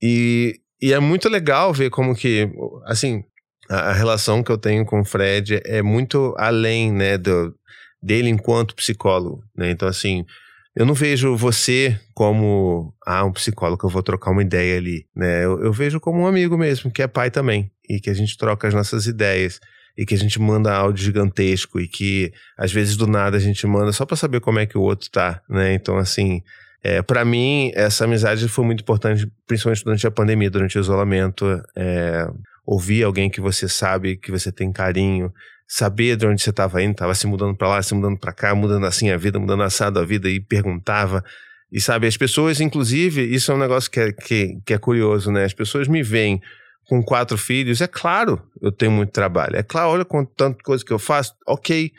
E, 0.02 0.60
e 0.82 0.94
é 0.94 1.00
muito 1.00 1.28
legal 1.30 1.74
ver 1.74 1.90
como 1.90 2.16
que, 2.16 2.50
assim, 2.86 3.24
a, 3.70 3.90
a 3.90 3.94
relação 3.94 4.44
que 4.44 4.52
eu 4.52 4.58
tenho 4.58 4.86
com 4.86 5.02
o 5.02 5.06
Fred 5.06 5.62
é 5.66 5.82
muito 5.82 6.36
além, 6.38 6.92
né, 6.92 7.18
do, 7.18 7.56
dele 8.02 8.30
enquanto 8.30 8.76
psicólogo, 8.76 9.44
né? 9.56 9.72
Então, 9.72 9.88
assim, 9.88 10.26
eu 10.76 10.86
não 10.86 10.94
vejo 10.94 11.36
você 11.36 12.00
como 12.14 12.94
ah, 13.06 13.24
um 13.26 13.32
psicólogo 13.32 13.88
eu 13.88 13.90
vou 13.90 14.04
trocar 14.04 14.32
uma 14.32 14.42
ideia 14.42 14.78
ali, 14.78 15.08
né? 15.16 15.46
Eu, 15.46 15.64
eu, 15.64 15.74
vejo 15.74 16.00
como 16.00 16.22
um 16.22 16.28
amigo 16.28 16.58
mesmo, 16.58 16.92
que 16.92 17.02
é 17.02 17.08
pai 17.08 17.32
também, 17.32 17.72
e 17.90 18.00
que 18.00 18.10
a 18.10 18.14
gente 18.14 18.38
troca 18.38 18.68
as 18.68 18.74
nossas 18.74 19.08
ideias, 19.08 19.60
e 19.98 20.06
que 20.06 20.14
a 20.14 20.18
gente 20.18 20.40
manda 20.40 20.74
áudio 20.74 21.04
gigantesco, 21.04 21.80
e 21.80 21.88
que 21.88 22.34
às 22.58 22.72
vezes 22.72 22.96
do 22.98 23.08
nada 23.08 23.38
a 23.38 23.40
gente 23.40 23.66
manda 23.66 23.92
só 23.92 24.06
para 24.06 24.18
saber 24.18 24.42
como 24.42 24.60
é 24.60 24.66
que 24.66 24.78
o 24.78 24.82
outro 24.82 25.10
tá, 25.10 25.42
né? 25.50 25.74
Então, 25.74 25.98
assim, 25.98 26.42
é, 26.84 27.02
para 27.02 27.26
mim, 27.26 27.72
essa 27.74 28.04
amizade 28.06 28.48
foi 28.48 28.66
muito 28.66 28.82
importante, 28.82 29.28
principalmente 29.48 29.84
durante 29.84 30.06
a 30.06 30.12
pandemia, 30.12 30.52
durante 30.52 30.78
o 30.78 30.82
isolamento. 30.82 31.46
É, 31.76 32.28
ouvir 32.66 33.04
alguém 33.04 33.30
que 33.30 33.40
você 33.40 33.70
sabe, 33.70 34.18
que 34.18 34.32
você 34.32 34.52
tem 34.52 34.72
carinho, 34.72 35.32
saber 35.68 36.16
de 36.16 36.26
onde 36.26 36.42
você 36.42 36.50
estava 36.50 36.82
indo, 36.82 36.92
estava 36.92 37.14
se 37.14 37.28
mudando 37.28 37.56
para 37.56 37.68
lá, 37.68 37.82
se 37.82 37.94
mudando 37.94 38.18
para 38.18 38.34
cá, 38.34 38.56
mudando 38.56 38.86
assim 38.86 39.12
a 39.12 39.18
vida, 39.18 39.40
mudando 39.40 39.64
assado 39.64 40.00
a 40.00 40.06
vida 40.06 40.30
e 40.30 40.40
perguntava. 40.40 41.24
E 41.72 41.80
sabe, 41.80 42.08
as 42.08 42.18
pessoas, 42.18 42.60
inclusive, 42.60 43.24
isso 43.24 43.52
é 43.52 43.56
um 43.56 43.60
negócio 43.60 43.90
que 43.90 44.00
é, 44.00 44.12
que, 44.12 44.60
que 44.66 44.74
é 44.74 44.78
curioso, 44.78 45.32
né? 45.32 45.44
As 45.44 45.54
pessoas 45.54 45.88
me 45.88 46.02
veem 46.02 46.42
com 46.88 47.04
quatro 47.04 47.38
filhos, 47.38 47.82
é 47.82 47.88
claro, 47.88 48.42
eu 48.62 48.72
tenho 48.72 48.92
muito 48.92 49.12
trabalho. 49.12 49.56
É 49.56 49.64
claro, 49.64 49.90
olha 49.90 50.06
com 50.06 50.24
tanta 50.24 50.64
coisa 50.64 50.84
que 50.84 50.94
eu 50.94 51.00
faço, 51.00 51.34
ok. 51.48 51.92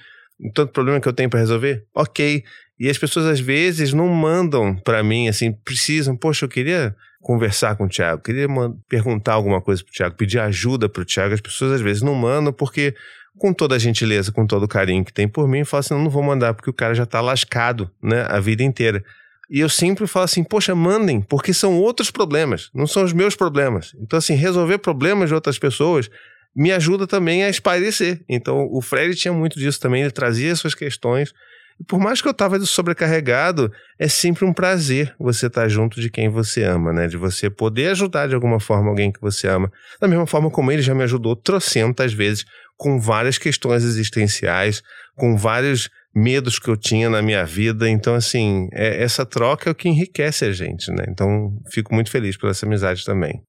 Tanto 0.54 0.72
problema 0.72 1.00
que 1.00 1.08
eu 1.08 1.12
tenho 1.12 1.30
para 1.30 1.40
resolver, 1.40 1.84
ok. 1.94 2.44
E 2.78 2.88
as 2.88 2.98
pessoas 2.98 3.26
às 3.26 3.40
vezes 3.40 3.92
não 3.92 4.08
mandam 4.08 4.76
para 4.76 5.02
mim 5.02 5.28
assim, 5.28 5.52
precisam, 5.52 6.16
poxa, 6.16 6.44
eu 6.44 6.48
queria 6.48 6.94
conversar 7.20 7.74
com 7.74 7.86
o 7.86 7.88
Thiago, 7.88 8.22
queria 8.22 8.46
perguntar 8.88 9.32
alguma 9.32 9.60
coisa 9.60 9.82
pro 9.82 9.92
Thiago, 9.92 10.14
pedir 10.14 10.38
ajuda 10.38 10.88
pro 10.88 11.04
Thiago. 11.04 11.34
As 11.34 11.40
pessoas 11.40 11.72
às 11.72 11.80
vezes 11.80 12.02
não 12.02 12.14
mandam 12.14 12.52
porque 12.52 12.94
com 13.38 13.52
toda 13.52 13.74
a 13.74 13.78
gentileza, 13.78 14.30
com 14.30 14.46
todo 14.46 14.62
o 14.62 14.68
carinho 14.68 15.04
que 15.04 15.12
tem 15.12 15.26
por 15.26 15.48
mim, 15.48 15.64
fala 15.64 15.80
assim: 15.80 15.94
não, 15.94 16.04
não 16.04 16.10
vou 16.10 16.22
mandar, 16.22 16.54
porque 16.54 16.70
o 16.70 16.74
cara 16.74 16.94
já 16.94 17.04
tá 17.04 17.20
lascado, 17.20 17.90
né, 18.02 18.26
a 18.28 18.38
vida 18.40 18.62
inteira. 18.62 19.02
E 19.50 19.60
eu 19.60 19.68
sempre 19.68 20.06
falo 20.06 20.24
assim: 20.24 20.42
poxa, 20.42 20.74
mandem, 20.74 21.20
porque 21.20 21.52
são 21.52 21.78
outros 21.78 22.10
problemas, 22.10 22.70
não 22.74 22.86
são 22.86 23.04
os 23.04 23.12
meus 23.12 23.36
problemas. 23.36 23.94
Então, 24.00 24.18
assim, 24.18 24.34
resolver 24.34 24.78
problemas 24.78 25.28
de 25.28 25.34
outras 25.34 25.58
pessoas 25.58 26.10
me 26.54 26.72
ajuda 26.72 27.06
também 27.06 27.44
a 27.44 27.50
esparecer. 27.50 28.24
Então, 28.28 28.66
o 28.70 28.80
Fred 28.80 29.14
tinha 29.14 29.32
muito 29.32 29.58
disso 29.58 29.78
também, 29.78 30.02
ele 30.02 30.10
trazia 30.10 30.56
suas 30.56 30.74
questões. 30.74 31.32
E 31.78 31.84
por 31.84 32.00
mais 32.00 32.22
que 32.22 32.28
eu 32.28 32.32
tava 32.32 32.58
sobrecarregado, 32.60 33.70
é 33.98 34.08
sempre 34.08 34.46
um 34.46 34.52
prazer 34.52 35.14
você 35.18 35.46
estar 35.46 35.62
tá 35.62 35.68
junto 35.68 36.00
de 36.00 36.08
quem 36.08 36.30
você 36.30 36.62
ama, 36.62 36.90
né? 36.90 37.06
De 37.06 37.18
você 37.18 37.50
poder 37.50 37.88
ajudar 37.88 38.26
de 38.26 38.34
alguma 38.34 38.58
forma 38.58 38.88
alguém 38.88 39.12
que 39.12 39.20
você 39.20 39.46
ama. 39.46 39.70
Da 40.00 40.08
mesma 40.08 40.26
forma 40.26 40.50
como 40.50 40.72
ele 40.72 40.80
já 40.80 40.94
me 40.94 41.02
ajudou 41.02 41.36
trocentas 41.36 42.14
vezes 42.14 42.46
com 42.78 42.98
várias 42.98 43.36
questões 43.36 43.84
existenciais, 43.84 44.82
com 45.14 45.36
vários 45.36 45.90
medos 46.16 46.58
que 46.58 46.70
eu 46.70 46.76
tinha 46.78 47.10
na 47.10 47.20
minha 47.20 47.44
vida. 47.44 47.88
Então, 47.90 48.14
assim, 48.14 48.68
é, 48.72 49.02
essa 49.02 49.26
troca 49.26 49.68
é 49.68 49.72
o 49.72 49.74
que 49.74 49.86
enriquece 49.86 50.46
a 50.46 50.52
gente, 50.52 50.90
né? 50.90 51.04
Então, 51.08 51.52
fico 51.70 51.94
muito 51.94 52.10
feliz 52.10 52.38
por 52.38 52.48
essa 52.48 52.64
amizade 52.64 53.04
também. 53.04 53.42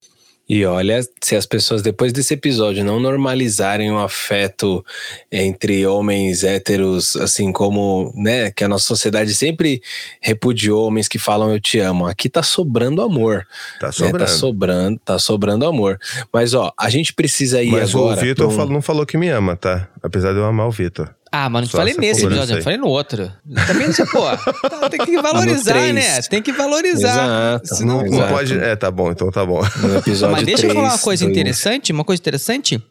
E 0.50 0.64
olha, 0.64 1.02
se 1.22 1.36
as 1.36 1.46
pessoas 1.46 1.82
depois 1.82 2.14
desse 2.14 2.34
episódio 2.34 2.84
não 2.84 3.02
normalizarem 3.02 3.92
o 3.92 4.00
afeto 4.00 4.84
entre 5.30 5.86
homens 5.86 6.42
héteros, 6.42 7.18
assim 7.18 7.52
como, 7.52 8.14
né, 8.16 8.50
que 8.52 8.64
a 8.64 8.68
nossa 8.68 8.86
sociedade 8.86 9.34
sempre 9.34 9.82
repudiou 10.22 10.88
homens 10.88 11.10
que 11.10 11.20
falam 11.20 11.52
eu 11.52 11.60
te 11.60 11.80
amo. 11.80 12.08
Aqui 12.08 12.30
tá 12.30 12.42
sobrando 12.42 13.02
amor. 13.02 13.46
Tá 13.78 13.92
sobrando. 13.92 14.20
Né? 14.20 14.26
Tá 14.26 14.32
sobrando, 14.32 15.02
tá 15.04 15.20
sobrando 15.20 15.66
amor. 15.66 16.00
Mas 16.32 16.54
ó, 16.54 16.72
a 16.80 16.90
gente 16.90 17.14
precisa 17.14 17.62
ir 17.62 17.72
Mas 17.72 17.90
agora. 17.90 18.16
Mas 18.16 18.24
o 18.24 18.26
Vitor 18.26 18.50
um... 18.50 18.66
não 18.70 18.82
falou 18.82 19.06
que 19.06 19.18
me 19.18 19.28
ama, 19.28 19.58
tá? 19.58 19.90
Apesar 20.02 20.32
de 20.32 20.40
eu 20.40 20.46
amar 20.46 20.68
o 20.68 20.72
Vitor. 20.72 21.14
Ah, 21.40 21.50
mas 21.52 21.64
não 21.64 21.70
falei 21.70 21.94
nesse 21.94 22.26
episódio, 22.26 22.58
eu 22.58 22.64
falei 22.64 22.80
no 22.80 22.88
outro. 22.88 23.32
Também, 23.68 23.90
pô, 24.12 24.70
tá, 24.70 24.90
tem 24.90 25.06
que 25.06 25.18
valorizar, 25.22 25.94
né? 25.94 26.22
Tem 26.24 26.42
que 26.42 26.52
valorizar. 26.52 27.26
Exato. 27.26 27.76
Senão, 27.76 28.04
não, 28.04 28.20
não 28.20 28.28
pode. 28.28 28.58
É, 28.58 28.76
tá 28.76 28.90
bom, 28.90 29.12
então 29.12 29.30
tá 29.30 29.46
bom. 29.46 29.62
No 29.84 29.98
episódio 29.98 30.36
mas 30.36 30.44
deixa 30.44 30.64
3, 30.64 30.74
eu 30.74 30.82
falar 30.82 30.96
uma 30.96 31.00
coisa 31.00 31.26
2. 31.26 31.38
interessante, 31.38 31.92
uma 31.92 32.04
coisa 32.04 32.20
interessante. 32.20 32.84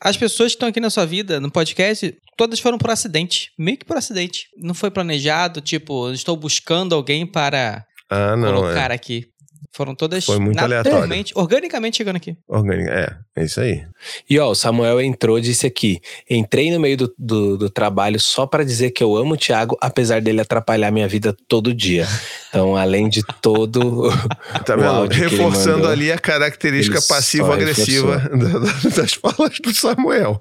As 0.00 0.16
pessoas 0.16 0.50
que 0.50 0.56
estão 0.56 0.68
aqui 0.68 0.80
na 0.80 0.90
sua 0.90 1.06
vida, 1.06 1.38
no 1.38 1.52
podcast, 1.52 2.16
todas 2.36 2.58
foram 2.58 2.78
por 2.78 2.90
acidente. 2.90 3.52
Meio 3.56 3.78
que 3.78 3.84
por 3.84 3.96
acidente. 3.96 4.48
Não 4.56 4.74
foi 4.74 4.90
planejado, 4.90 5.60
tipo, 5.60 6.10
estou 6.10 6.36
buscando 6.36 6.96
alguém 6.96 7.24
para 7.24 7.84
ah, 8.10 8.36
não, 8.36 8.54
colocar 8.54 8.90
é. 8.90 8.94
aqui. 8.94 9.28
Foram 9.70 9.94
todas 9.94 10.24
Foi 10.24 10.38
muito 10.38 10.56
naturalmente, 10.56 11.32
organicamente 11.36 11.98
chegando 11.98 12.16
aqui. 12.16 12.36
Orgânica, 12.48 12.90
é, 12.90 13.40
é 13.40 13.44
isso 13.44 13.60
aí. 13.60 13.84
E 14.28 14.38
ó, 14.38 14.50
o 14.50 14.54
Samuel 14.54 15.00
entrou 15.00 15.40
disse 15.40 15.66
aqui: 15.66 16.00
entrei 16.28 16.70
no 16.72 16.80
meio 16.80 16.96
do, 16.96 17.14
do, 17.18 17.56
do 17.56 17.70
trabalho 17.70 18.18
só 18.18 18.46
para 18.46 18.64
dizer 18.64 18.90
que 18.90 19.02
eu 19.02 19.16
amo 19.16 19.34
o 19.34 19.36
Thiago, 19.36 19.76
apesar 19.80 20.20
dele 20.20 20.40
atrapalhar 20.40 20.90
minha 20.90 21.06
vida 21.06 21.36
todo 21.46 21.74
dia. 21.74 22.06
Então, 22.48 22.76
além 22.76 23.08
de 23.08 23.22
todo. 23.40 24.10
tá 24.64 24.74
vendo? 24.74 25.06
Reforçando 25.12 25.86
ali 25.86 26.10
a 26.10 26.18
característica 26.18 27.00
passivo-agressiva 27.02 28.22
das 28.96 29.14
falas 29.14 29.58
do 29.62 29.72
Samuel. 29.72 30.40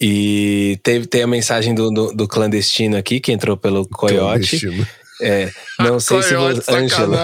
E 0.00 0.78
teve, 0.82 1.06
tem 1.06 1.22
a 1.22 1.26
mensagem 1.26 1.74
do, 1.74 1.90
do, 1.90 2.12
do, 2.12 2.28
clandestino 2.28 2.96
aqui, 2.96 3.18
que 3.18 3.32
entrou 3.32 3.56
pelo 3.56 3.86
Coyote. 3.88 4.60
É, 5.20 5.50
não 5.78 5.98
sei 5.98 6.22
se 6.22 6.34
você, 6.34 6.74
Angela, 6.74 7.18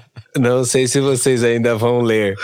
não 0.36 0.64
sei 0.64 0.86
se 0.86 1.00
vocês 1.00 1.42
ainda 1.42 1.74
vão 1.74 2.00
ler 2.00 2.36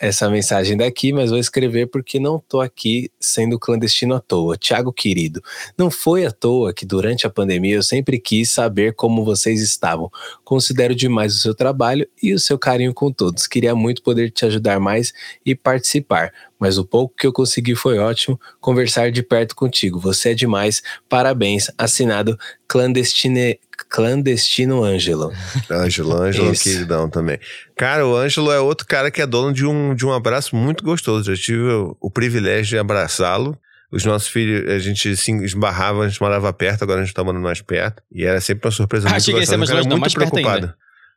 essa 0.00 0.30
mensagem 0.30 0.78
daqui, 0.78 1.12
mas 1.12 1.28
vou 1.28 1.38
escrever 1.38 1.86
porque 1.88 2.18
não 2.18 2.38
tô 2.38 2.58
aqui 2.58 3.10
sendo 3.20 3.58
clandestino 3.58 4.14
à 4.14 4.20
toa. 4.20 4.56
Tiago 4.56 4.90
querido, 4.90 5.42
não 5.76 5.90
foi 5.90 6.24
à 6.24 6.30
toa 6.30 6.72
que 6.72 6.86
durante 6.86 7.26
a 7.26 7.30
pandemia 7.30 7.74
eu 7.74 7.82
sempre 7.82 8.18
quis 8.18 8.50
saber 8.50 8.94
como 8.94 9.22
vocês 9.22 9.60
estavam. 9.60 10.10
Considero 10.42 10.94
demais 10.94 11.36
o 11.36 11.38
seu 11.38 11.54
trabalho 11.54 12.08
e 12.22 12.32
o 12.32 12.38
seu 12.38 12.58
carinho 12.58 12.94
com 12.94 13.12
todos. 13.12 13.46
Queria 13.46 13.74
muito 13.74 14.02
poder 14.02 14.30
te 14.30 14.46
ajudar 14.46 14.80
mais 14.80 15.12
e 15.44 15.54
participar, 15.54 16.32
mas 16.60 16.76
o 16.76 16.84
pouco 16.84 17.14
que 17.16 17.26
eu 17.26 17.32
consegui 17.32 17.74
foi 17.74 17.98
ótimo 17.98 18.38
conversar 18.60 19.10
de 19.10 19.22
perto 19.22 19.56
contigo. 19.56 19.98
Você 19.98 20.30
é 20.30 20.34
demais. 20.34 20.82
Parabéns. 21.08 21.70
Assinado 21.78 22.38
clandestine 22.68 23.58
Clandestino 23.88 24.84
Ângelo. 24.84 25.32
Ângelo, 25.70 26.14
Ângelo, 26.14 26.52
queridão 26.52 27.08
também. 27.08 27.40
Cara, 27.74 28.06
o 28.06 28.14
Ângelo 28.14 28.52
é 28.52 28.60
outro 28.60 28.86
cara 28.86 29.10
que 29.10 29.22
é 29.22 29.26
dono 29.26 29.52
de 29.52 29.64
um, 29.64 29.94
de 29.94 30.04
um 30.04 30.12
abraço 30.12 30.54
muito 30.54 30.84
gostoso. 30.84 31.34
Já 31.34 31.42
tive 31.42 31.62
o, 31.62 31.96
o 31.98 32.10
privilégio 32.10 32.66
de 32.66 32.78
abraçá-lo. 32.78 33.58
Os 33.90 34.04
nossos 34.04 34.28
filhos, 34.28 34.70
a 34.70 34.78
gente 34.78 35.16
se 35.16 35.32
esbarrava, 35.42 36.04
a 36.04 36.08
gente 36.08 36.20
morava 36.20 36.52
perto, 36.52 36.84
agora 36.84 37.00
a 37.00 37.04
gente 37.04 37.14
tá 37.14 37.24
morando 37.24 37.42
mais 37.42 37.60
perto. 37.60 38.02
E 38.12 38.24
era 38.24 38.40
sempre 38.40 38.66
uma 38.66 38.70
surpresa 38.70 39.08
ah, 39.08 39.12
muito 39.12 39.24
gostosa. 39.24 39.46
Ser 39.46 39.56
mais 39.56 39.70
longe, 39.70 39.88
muito 39.88 40.14
preocupado. 40.14 40.74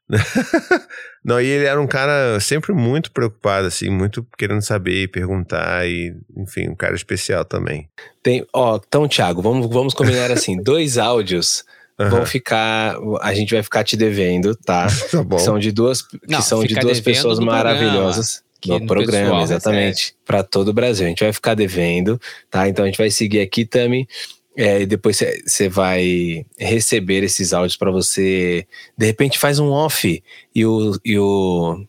não, 1.23 1.39
e 1.39 1.45
ele 1.45 1.65
era 1.65 1.81
um 1.81 1.87
cara 1.87 2.39
sempre 2.39 2.73
muito 2.73 3.11
preocupado, 3.11 3.67
assim, 3.67 3.89
muito 3.89 4.25
querendo 4.37 4.61
saber 4.61 5.03
e 5.03 5.07
perguntar, 5.07 5.87
e 5.87 6.15
enfim, 6.37 6.69
um 6.69 6.75
cara 6.75 6.95
especial 6.95 7.45
também. 7.45 7.89
Tem, 8.21 8.45
ó, 8.53 8.79
então, 8.85 9.07
Thiago, 9.07 9.41
vamos, 9.41 9.67
vamos 9.67 9.93
combinar 9.93 10.29
assim: 10.31 10.61
dois 10.61 10.97
áudios 10.97 11.63
Uhum. 11.99 12.09
Vão 12.09 12.25
ficar. 12.25 12.97
A 13.21 13.33
gente 13.33 13.53
vai 13.53 13.61
ficar 13.61 13.83
te 13.83 13.95
devendo, 13.95 14.55
tá? 14.55 14.87
tá 15.11 15.23
bom. 15.23 15.37
Que 15.37 15.43
são 15.43 15.59
de 15.59 15.71
duas, 15.71 16.01
que 16.01 16.19
Não, 16.27 16.41
são 16.41 16.63
de 16.63 16.75
duas 16.75 16.99
pessoas 16.99 17.39
maravilhosas. 17.39 18.43
no, 18.65 18.79
no 18.79 18.87
programa, 18.87 19.25
pessoal, 19.25 19.43
exatamente. 19.43 20.15
Para 20.25 20.43
todo 20.43 20.69
o 20.69 20.73
Brasil. 20.73 21.05
A 21.05 21.09
gente 21.09 21.23
vai 21.23 21.33
ficar 21.33 21.53
devendo, 21.53 22.19
tá? 22.49 22.67
Então 22.67 22.83
a 22.83 22.87
gente 22.87 22.97
vai 22.97 23.09
seguir 23.11 23.41
aqui, 23.41 23.65
Tami. 23.65 24.07
É, 24.55 24.81
e 24.81 24.85
depois 24.85 25.19
você 25.47 25.67
vai 25.67 26.45
receber 26.59 27.23
esses 27.23 27.53
áudios 27.53 27.75
para 27.75 27.89
você. 27.91 28.67
De 28.97 29.05
repente 29.05 29.39
faz 29.39 29.57
um 29.59 29.71
off 29.71 30.23
e 30.53 30.65
o, 30.65 30.95
e 31.03 31.17
o 31.17 31.83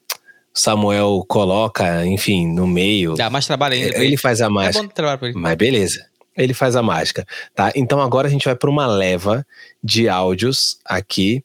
Samuel 0.52 1.24
coloca, 1.28 2.06
enfim, 2.06 2.46
no 2.46 2.66
meio. 2.66 3.14
Dá 3.14 3.28
mais 3.28 3.46
trabalho 3.46 3.74
ainda. 3.74 3.92
pra 3.92 4.04
Ele 4.04 4.16
faz 4.16 4.40
a 4.40 4.46
É 4.46 4.48
mágica. 4.48 4.82
bom 4.82 4.88
trabalho 4.88 5.18
pra 5.18 5.28
ele. 5.28 5.38
Mas 5.38 5.54
beleza. 5.56 6.06
Ele 6.36 6.52
faz 6.54 6.74
a 6.74 6.82
mágica, 6.82 7.24
tá? 7.54 7.70
Então 7.76 8.00
agora 8.00 8.26
a 8.26 8.30
gente 8.30 8.44
vai 8.46 8.56
para 8.56 8.68
uma 8.70 8.86
leva 8.88 9.46
de 9.82 10.08
áudios 10.08 10.78
aqui, 10.84 11.44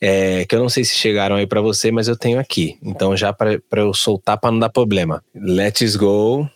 é, 0.00 0.44
que 0.44 0.54
eu 0.54 0.60
não 0.60 0.68
sei 0.68 0.84
se 0.84 0.94
chegaram 0.94 1.34
aí 1.34 1.48
para 1.48 1.60
você, 1.60 1.90
mas 1.90 2.06
eu 2.06 2.16
tenho 2.16 2.38
aqui. 2.38 2.78
Então 2.80 3.16
já 3.16 3.32
para 3.32 3.60
eu 3.72 3.92
soltar 3.92 4.38
para 4.38 4.52
não 4.52 4.58
dar 4.60 4.68
problema. 4.68 5.24
Let's 5.34 5.96
go. 5.96 6.48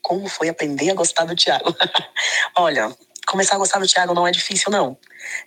Como 0.00 0.26
foi 0.26 0.48
aprender 0.48 0.88
a 0.90 0.94
gostar 0.94 1.26
do 1.26 1.36
Thiago? 1.36 1.74
Olha, 2.56 2.90
começar 3.28 3.54
a 3.54 3.58
gostar 3.58 3.78
do 3.78 3.86
Thiago 3.86 4.14
não 4.14 4.26
é 4.26 4.30
difícil, 4.30 4.70
não. 4.70 4.96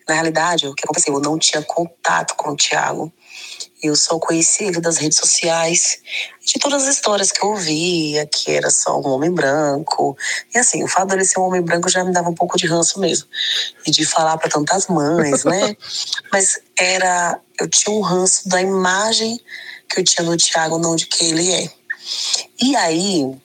Na 0.07 0.13
realidade, 0.13 0.67
o 0.67 0.73
que 0.73 0.83
aconteceu? 0.83 1.13
Eu 1.13 1.19
não 1.19 1.37
tinha 1.37 1.61
contato 1.63 2.35
com 2.35 2.51
o 2.51 2.55
Thiago. 2.55 3.11
Eu 3.81 3.95
só 3.95 4.19
conheci 4.19 4.65
ele 4.65 4.79
das 4.79 4.97
redes 4.97 5.17
sociais, 5.17 5.99
de 6.45 6.59
todas 6.59 6.83
as 6.83 6.95
histórias 6.95 7.31
que 7.31 7.43
eu 7.43 7.49
ouvia, 7.49 8.27
que 8.27 8.51
era 8.51 8.69
só 8.69 8.99
um 8.99 9.07
homem 9.07 9.31
branco. 9.31 10.15
E 10.53 10.59
assim, 10.59 10.83
o 10.83 10.87
fato 10.87 11.09
dele 11.09 11.25
ser 11.25 11.39
um 11.39 11.43
homem 11.43 11.61
branco 11.61 11.89
já 11.89 12.03
me 12.03 12.13
dava 12.13 12.29
um 12.29 12.35
pouco 12.35 12.57
de 12.57 12.67
ranço 12.67 12.99
mesmo. 12.99 13.27
E 13.85 13.89
de 13.89 14.05
falar 14.05 14.37
para 14.37 14.49
tantas 14.49 14.85
mães, 14.87 15.43
né? 15.43 15.75
Mas 16.31 16.59
era. 16.77 17.39
Eu 17.59 17.67
tinha 17.67 17.95
um 17.95 18.01
ranço 18.01 18.47
da 18.47 18.61
imagem 18.61 19.39
que 19.89 19.99
eu 19.99 20.03
tinha 20.03 20.23
do 20.23 20.37
Thiago, 20.37 20.77
não 20.77 20.95
de 20.95 21.07
quem 21.07 21.29
ele 21.29 21.51
é. 21.51 21.69
E 22.61 22.75
aí, 22.75 23.35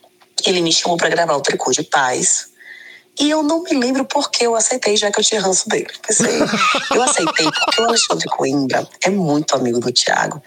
ele 0.44 0.60
me 0.60 0.72
chamou 0.72 0.96
para 0.96 1.08
gravar 1.08 1.34
o 1.34 1.40
Tricô 1.40 1.70
de 1.70 1.82
Paz. 1.82 2.48
E 3.18 3.30
eu 3.30 3.42
não 3.42 3.62
me 3.62 3.72
lembro 3.72 4.04
por 4.04 4.30
que 4.30 4.44
eu 4.44 4.54
aceitei, 4.54 4.96
já 4.96 5.10
que 5.10 5.18
eu 5.18 5.24
tinha 5.24 5.40
ranço 5.40 5.68
dele. 5.68 5.90
Pensei, 6.06 6.38
eu 6.94 7.02
aceitei 7.02 7.46
porque 7.50 7.80
o 7.80 7.84
Alexandre 7.84 8.28
Coimbra 8.28 8.88
é 9.02 9.10
muito 9.10 9.54
amigo 9.54 9.80
do 9.80 9.90
Thiago. 9.90 10.42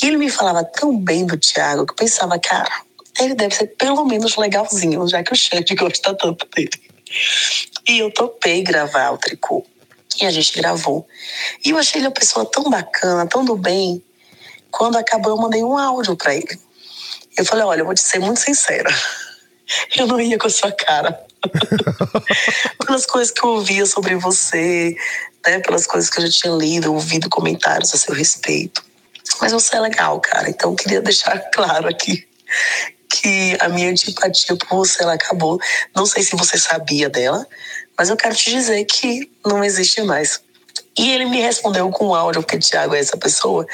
E 0.00 0.06
ele 0.06 0.16
me 0.16 0.30
falava 0.30 0.64
tão 0.64 0.96
bem 0.96 1.26
do 1.26 1.36
Thiago 1.36 1.84
que 1.84 1.92
eu 1.92 1.96
pensava, 1.96 2.38
cara, 2.38 2.70
ele 3.18 3.34
deve 3.34 3.54
ser 3.54 3.66
pelo 3.76 4.04
menos 4.04 4.36
legalzinho, 4.36 5.08
já 5.08 5.22
que 5.22 5.32
o 5.32 5.36
Xande 5.36 5.74
gosta 5.74 6.14
tanto 6.14 6.46
dele. 6.54 6.70
E 7.86 7.98
eu 7.98 8.12
topei 8.12 8.62
gravar 8.62 9.10
o 9.10 9.18
tricô. 9.18 9.64
E 10.20 10.26
a 10.26 10.30
gente 10.30 10.56
gravou. 10.56 11.06
E 11.64 11.70
eu 11.70 11.78
achei 11.78 12.00
ele 12.00 12.06
uma 12.06 12.14
pessoa 12.14 12.46
tão 12.46 12.70
bacana, 12.70 13.26
tão 13.26 13.44
do 13.44 13.56
bem. 13.56 14.02
Quando 14.70 14.96
acabou, 14.96 15.32
eu 15.32 15.36
mandei 15.36 15.62
um 15.64 15.76
áudio 15.76 16.16
pra 16.16 16.34
ele. 16.34 16.60
Eu 17.36 17.44
falei, 17.44 17.64
olha, 17.64 17.80
eu 17.80 17.84
vou 17.84 17.94
te 17.94 18.00
ser 18.00 18.20
muito 18.20 18.38
sincera. 18.38 18.88
Eu 19.96 20.06
não 20.06 20.20
ia 20.20 20.38
com 20.38 20.46
a 20.46 20.50
sua 20.50 20.72
cara. 20.72 21.24
pelas 22.86 23.06
coisas 23.06 23.32
que 23.32 23.44
eu 23.44 23.50
ouvia 23.50 23.84
sobre 23.84 24.14
você, 24.16 24.96
né? 25.44 25.58
Pelas 25.60 25.86
coisas 25.86 26.08
que 26.08 26.18
eu 26.18 26.26
já 26.26 26.32
tinha 26.32 26.52
lido, 26.54 26.92
ouvido 26.92 27.28
comentários 27.28 27.92
a 27.94 27.98
seu 27.98 28.14
respeito. 28.14 28.82
Mas 29.40 29.52
você 29.52 29.76
é 29.76 29.80
legal, 29.80 30.20
cara. 30.20 30.48
Então 30.48 30.70
eu 30.70 30.76
queria 30.76 31.00
deixar 31.00 31.38
claro 31.52 31.88
aqui 31.88 32.26
que 33.10 33.56
a 33.60 33.68
minha 33.68 33.90
antipatia 33.90 34.56
por 34.56 34.68
você 34.68 35.02
ela 35.02 35.14
acabou. 35.14 35.60
Não 35.94 36.06
sei 36.06 36.22
se 36.22 36.36
você 36.36 36.58
sabia 36.58 37.08
dela, 37.08 37.46
mas 37.96 38.08
eu 38.08 38.16
quero 38.16 38.34
te 38.34 38.50
dizer 38.50 38.84
que 38.84 39.30
não 39.44 39.62
existe 39.62 40.02
mais. 40.02 40.40
E 40.96 41.10
ele 41.10 41.24
me 41.26 41.40
respondeu 41.40 41.90
com 41.90 42.08
um 42.08 42.14
áudio, 42.14 42.42
porque 42.42 42.58
Thiago 42.58 42.94
é 42.94 43.00
essa 43.00 43.16
pessoa, 43.16 43.66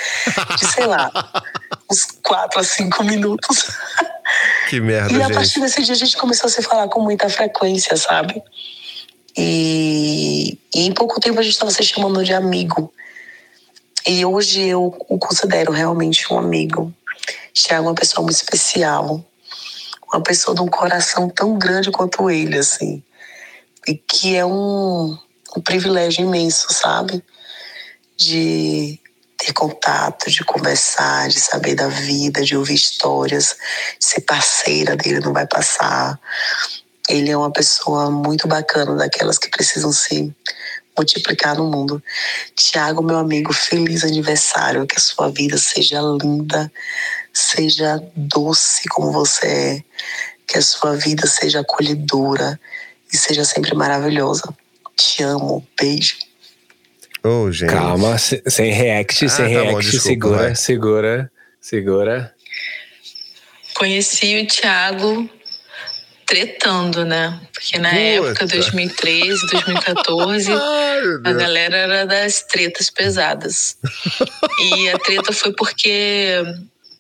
de 0.59 0.67
sei 0.67 0.87
lá, 0.87 1.11
uns 1.91 2.07
quatro 2.23 2.61
a 2.61 2.65
cinco 2.65 3.05
minutos. 3.05 3.71
Que 4.69 4.81
merda, 4.81 5.13
E 5.13 5.17
a 5.17 5.27
gente. 5.27 5.35
partir 5.35 5.61
desse 5.61 5.83
dia 5.83 5.95
a 5.95 5.99
gente 5.99 6.17
começou 6.17 6.49
a 6.49 6.51
se 6.51 6.63
falar 6.63 6.89
com 6.89 7.01
muita 7.01 7.29
frequência, 7.29 7.97
sabe? 7.97 8.43
E, 9.37 10.59
e 10.75 10.87
em 10.87 10.93
pouco 10.93 11.21
tempo 11.21 11.39
a 11.39 11.43
gente 11.43 11.53
estava 11.53 11.71
se 11.71 11.83
chamando 11.83 12.25
de 12.25 12.33
amigo. 12.33 12.93
E 14.07 14.25
hoje 14.25 14.63
eu 14.63 14.97
o 15.09 15.19
considero 15.19 15.73
realmente 15.73 16.33
um 16.33 16.39
amigo. 16.39 16.93
Thiago 17.53 17.87
é 17.87 17.89
uma 17.91 17.95
pessoa 17.95 18.23
muito 18.25 18.37
especial. 18.37 19.23
Uma 20.13 20.23
pessoa 20.23 20.55
de 20.55 20.63
um 20.63 20.69
coração 20.69 21.29
tão 21.29 21.59
grande 21.59 21.91
quanto 21.91 22.31
ele, 22.31 22.59
assim. 22.59 23.03
E 23.87 23.95
que 23.95 24.37
é 24.37 24.45
um, 24.45 25.17
um 25.57 25.61
privilégio 25.61 26.23
imenso, 26.23 26.73
sabe? 26.73 27.23
De 28.17 29.01
ter 29.37 29.53
contato, 29.53 30.31
de 30.31 30.45
conversar, 30.45 31.29
de 31.29 31.41
saber 31.41 31.75
da 31.75 31.89
vida, 31.89 32.43
de 32.43 32.57
ouvir 32.57 32.75
histórias, 32.75 33.57
de 33.99 34.05
ser 34.05 34.21
parceira 34.21 34.97
dele, 34.97 35.21
não 35.21 35.33
vai 35.33 35.47
passar. 35.47 36.21
Ele 37.09 37.31
é 37.31 37.37
uma 37.37 37.51
pessoa 37.51 38.11
muito 38.11 38.47
bacana, 38.47 38.95
daquelas 38.97 39.39
que 39.39 39.49
precisam 39.49 39.91
se 39.91 40.35
multiplicar 40.97 41.57
no 41.57 41.71
mundo. 41.71 42.03
Tiago, 42.55 43.03
meu 43.03 43.17
amigo, 43.17 43.53
feliz 43.53 44.05
aniversário, 44.05 44.87
que 44.87 44.97
a 44.97 45.01
sua 45.01 45.31
vida 45.31 45.57
seja 45.57 46.01
linda, 46.23 46.71
seja 47.33 48.03
doce 48.15 48.87
como 48.89 49.11
você 49.11 49.47
é, 49.47 49.85
que 50.47 50.59
a 50.59 50.63
sua 50.63 50.97
vida 50.97 51.27
seja 51.27 51.61
acolhedora 51.61 52.61
e 53.13 53.17
seja 53.17 53.45
sempre 53.45 53.75
maravilhosa. 53.75 54.55
Te 55.01 55.23
amo, 55.23 55.67
beijo. 55.81 56.17
Ô, 57.25 57.51
gente. 57.51 57.71
Calma, 57.71 58.19
se- 58.19 58.43
sem 58.47 58.71
react, 58.71 59.25
Ah, 59.25 59.29
sem 59.29 59.55
tá 59.55 59.61
bom, 59.65 59.67
react, 59.71 59.91
desculpa, 59.91 60.09
segura, 60.09 60.37
vai. 60.39 60.55
segura, 60.55 61.33
segura. 61.61 62.35
Conheci 63.75 64.41
o 64.43 64.47
Thiago 64.47 65.29
tretando, 66.27 67.05
né? 67.05 67.41
Porque 67.53 67.79
na 67.79 67.93
época, 67.93 68.47
2013, 68.47 69.47
2014, 69.51 70.51
a 71.25 71.33
galera 71.33 71.77
era 71.77 72.07
das 72.07 72.43
tretas 72.43 72.91
pesadas. 72.91 73.79
E 74.59 74.89
a 74.91 74.99
treta 74.99 75.33
foi 75.33 75.53
porque 75.55 76.43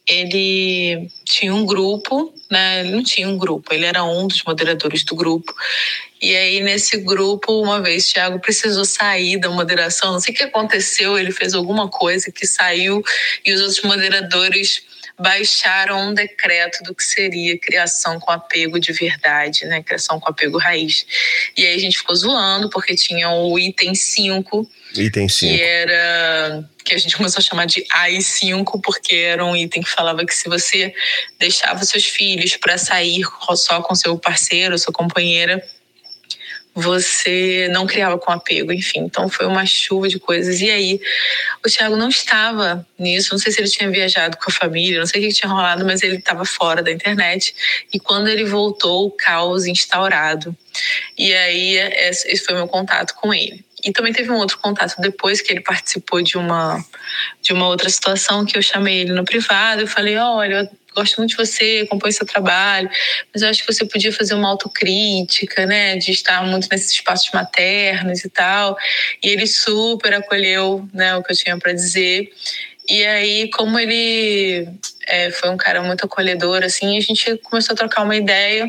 ele 0.08 1.08
tinha 1.24 1.54
um 1.54 1.64
grupo, 1.66 2.32
né? 2.50 2.80
Ele 2.80 2.90
não 2.92 3.02
tinha 3.04 3.28
um 3.28 3.36
grupo, 3.38 3.72
ele 3.72 3.84
era 3.84 4.02
um 4.02 4.26
dos 4.26 4.42
moderadores 4.42 5.04
do 5.04 5.14
grupo. 5.14 5.54
E 6.20 6.36
aí, 6.36 6.60
nesse 6.60 6.98
grupo, 6.98 7.62
uma 7.62 7.80
vez, 7.80 8.08
o 8.08 8.12
Thiago 8.12 8.40
precisou 8.40 8.84
sair 8.84 9.38
da 9.38 9.48
moderação. 9.48 10.12
Não 10.12 10.20
sei 10.20 10.34
o 10.34 10.36
que 10.36 10.44
aconteceu, 10.44 11.18
ele 11.18 11.32
fez 11.32 11.54
alguma 11.54 11.88
coisa 11.88 12.30
que 12.30 12.46
saiu 12.46 13.02
e 13.44 13.52
os 13.52 13.60
outros 13.60 13.82
moderadores 13.82 14.82
baixaram 15.20 16.08
um 16.08 16.14
decreto 16.14 16.82
do 16.82 16.94
que 16.94 17.04
seria 17.04 17.58
criação 17.58 18.18
com 18.18 18.30
apego 18.30 18.80
de 18.80 18.92
verdade, 18.92 19.66
né? 19.66 19.82
Criação 19.82 20.18
com 20.18 20.30
apego 20.30 20.58
raiz. 20.58 21.06
E 21.56 21.66
aí 21.66 21.74
a 21.74 21.78
gente 21.78 21.98
ficou 21.98 22.16
zoando, 22.16 22.70
porque 22.70 22.94
tinha 22.94 23.30
o 23.30 23.58
item 23.58 23.94
5, 23.94 24.68
Item 24.94 25.26
que 25.26 25.32
5. 25.32 25.62
era 25.62 26.64
que 26.84 26.94
a 26.94 26.98
gente 26.98 27.16
começou 27.16 27.40
a 27.40 27.42
chamar 27.42 27.66
de 27.66 27.84
AI5, 27.94 28.80
porque 28.82 29.14
era 29.14 29.44
um 29.44 29.54
item 29.54 29.82
que 29.82 29.90
falava 29.90 30.24
que 30.24 30.34
se 30.34 30.48
você 30.48 30.92
deixava 31.38 31.84
seus 31.84 32.06
filhos 32.06 32.56
para 32.56 32.78
sair 32.78 33.22
só 33.54 33.82
com 33.82 33.94
seu 33.94 34.18
parceiro, 34.18 34.78
sua 34.78 34.92
companheira, 34.92 35.62
você 36.74 37.68
não 37.72 37.86
criava 37.86 38.18
com 38.18 38.30
apego, 38.30 38.72
enfim. 38.72 39.00
Então 39.00 39.28
foi 39.28 39.46
uma 39.46 39.66
chuva 39.66 40.08
de 40.08 40.18
coisas. 40.18 40.60
E 40.60 40.70
aí, 40.70 41.00
o 41.64 41.68
Thiago 41.68 41.96
não 41.96 42.08
estava 42.08 42.86
nisso. 42.98 43.32
Não 43.32 43.38
sei 43.38 43.52
se 43.52 43.60
ele 43.60 43.68
tinha 43.68 43.90
viajado 43.90 44.36
com 44.36 44.50
a 44.50 44.52
família, 44.52 45.00
não 45.00 45.06
sei 45.06 45.20
o 45.20 45.28
que 45.28 45.34
tinha 45.34 45.50
rolado, 45.50 45.84
mas 45.84 46.02
ele 46.02 46.16
estava 46.16 46.44
fora 46.44 46.82
da 46.82 46.90
internet. 46.90 47.54
E 47.92 47.98
quando 47.98 48.28
ele 48.28 48.44
voltou, 48.44 49.06
o 49.06 49.10
caos 49.10 49.66
instaurado. 49.66 50.56
E 51.18 51.34
aí, 51.34 51.76
esse 51.76 52.28
esse 52.28 52.44
foi 52.44 52.54
meu 52.54 52.68
contato 52.68 53.14
com 53.14 53.34
ele. 53.34 53.64
E 53.84 53.92
também 53.92 54.12
teve 54.12 54.30
um 54.30 54.36
outro 54.36 54.58
contato 54.58 55.00
depois 55.00 55.40
que 55.40 55.52
ele 55.52 55.62
participou 55.62 56.22
de 56.22 56.36
uma 56.36 56.84
de 57.42 57.52
uma 57.52 57.66
outra 57.66 57.88
situação 57.88 58.44
que 58.44 58.56
eu 58.56 58.62
chamei 58.62 59.00
ele 59.00 59.12
no 59.12 59.24
privado. 59.24 59.82
Eu 59.82 59.86
falei: 59.86 60.16
olha, 60.16 60.70
gosto 60.94 61.16
muito 61.18 61.30
de 61.30 61.36
você, 61.36 61.82
acompanho 61.84 62.12
seu 62.12 62.26
trabalho, 62.26 62.90
mas 63.32 63.42
eu 63.42 63.48
acho 63.48 63.64
que 63.64 63.72
você 63.72 63.84
podia 63.84 64.12
fazer 64.12 64.34
uma 64.34 64.48
autocrítica, 64.48 65.66
né, 65.66 65.96
de 65.96 66.10
estar 66.10 66.44
muito 66.44 66.68
nesses 66.70 66.90
espaços 66.92 67.30
maternos 67.32 68.24
e 68.24 68.30
tal. 68.30 68.76
E 69.22 69.28
ele 69.28 69.46
super 69.46 70.14
acolheu, 70.14 70.88
né, 70.92 71.14
o 71.16 71.22
que 71.22 71.32
eu 71.32 71.36
tinha 71.36 71.58
para 71.58 71.72
dizer. 71.72 72.30
E 72.88 73.06
aí, 73.06 73.50
como 73.50 73.78
ele 73.78 74.68
é, 75.06 75.30
foi 75.30 75.50
um 75.50 75.56
cara 75.56 75.82
muito 75.82 76.04
acolhedor, 76.04 76.64
assim, 76.64 76.96
a 76.96 77.00
gente 77.00 77.36
começou 77.38 77.74
a 77.74 77.76
trocar 77.76 78.02
uma 78.02 78.16
ideia. 78.16 78.68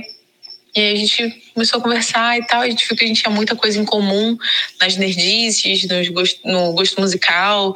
E 0.73 0.79
aí 0.79 0.93
a 0.93 0.95
gente 0.95 1.43
começou 1.53 1.79
a 1.79 1.81
conversar 1.83 2.37
e 2.37 2.45
tal. 2.47 2.61
A 2.61 2.69
gente 2.69 2.87
viu 2.87 2.97
que 2.97 3.03
a 3.03 3.07
gente 3.07 3.21
tinha 3.21 3.33
muita 3.33 3.55
coisa 3.55 3.77
em 3.77 3.83
comum 3.83 4.37
nas 4.79 4.95
nerdices, 4.95 5.85
nos 5.87 6.07
gosto, 6.09 6.39
no 6.45 6.73
gosto 6.73 6.99
musical. 7.01 7.75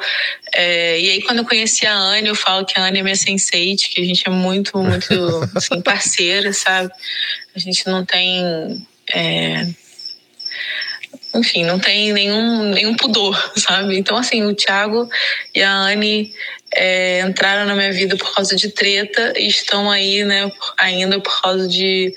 É, 0.54 1.00
e 1.00 1.10
aí, 1.10 1.22
quando 1.24 1.40
eu 1.40 1.46
conheci 1.46 1.86
a 1.86 1.94
Anne, 1.94 2.30
eu 2.30 2.36
falo 2.36 2.66
que 2.66 2.80
a 2.80 2.86
Anne 2.86 3.00
é 3.00 3.04
minha 3.04 3.16
sensei, 3.16 3.76
que 3.76 4.02
a 4.02 4.06
gente 4.06 4.24
é 4.26 4.32
muito, 4.32 4.78
muito 4.78 5.14
assim, 5.56 5.82
parceira, 5.82 6.54
sabe? 6.54 6.90
A 7.54 7.60
gente 7.60 7.86
não 7.88 8.06
tem. 8.06 8.86
é, 9.14 9.68
enfim, 11.36 11.66
não 11.66 11.78
tem 11.78 12.14
nenhum, 12.14 12.70
nenhum 12.70 12.96
pudor, 12.96 13.52
sabe? 13.58 13.98
Então, 13.98 14.16
assim, 14.16 14.44
o 14.44 14.56
Thiago 14.56 15.10
e 15.54 15.62
a 15.62 15.70
Anne 15.70 16.34
é, 16.74 17.22
entraram 17.22 17.66
na 17.66 17.76
minha 17.76 17.92
vida 17.92 18.16
por 18.16 18.34
causa 18.34 18.56
de 18.56 18.70
treta 18.70 19.34
e 19.38 19.48
estão 19.48 19.92
aí, 19.92 20.24
né, 20.24 20.50
ainda 20.78 21.20
por 21.20 21.42
causa 21.42 21.68
de, 21.68 22.14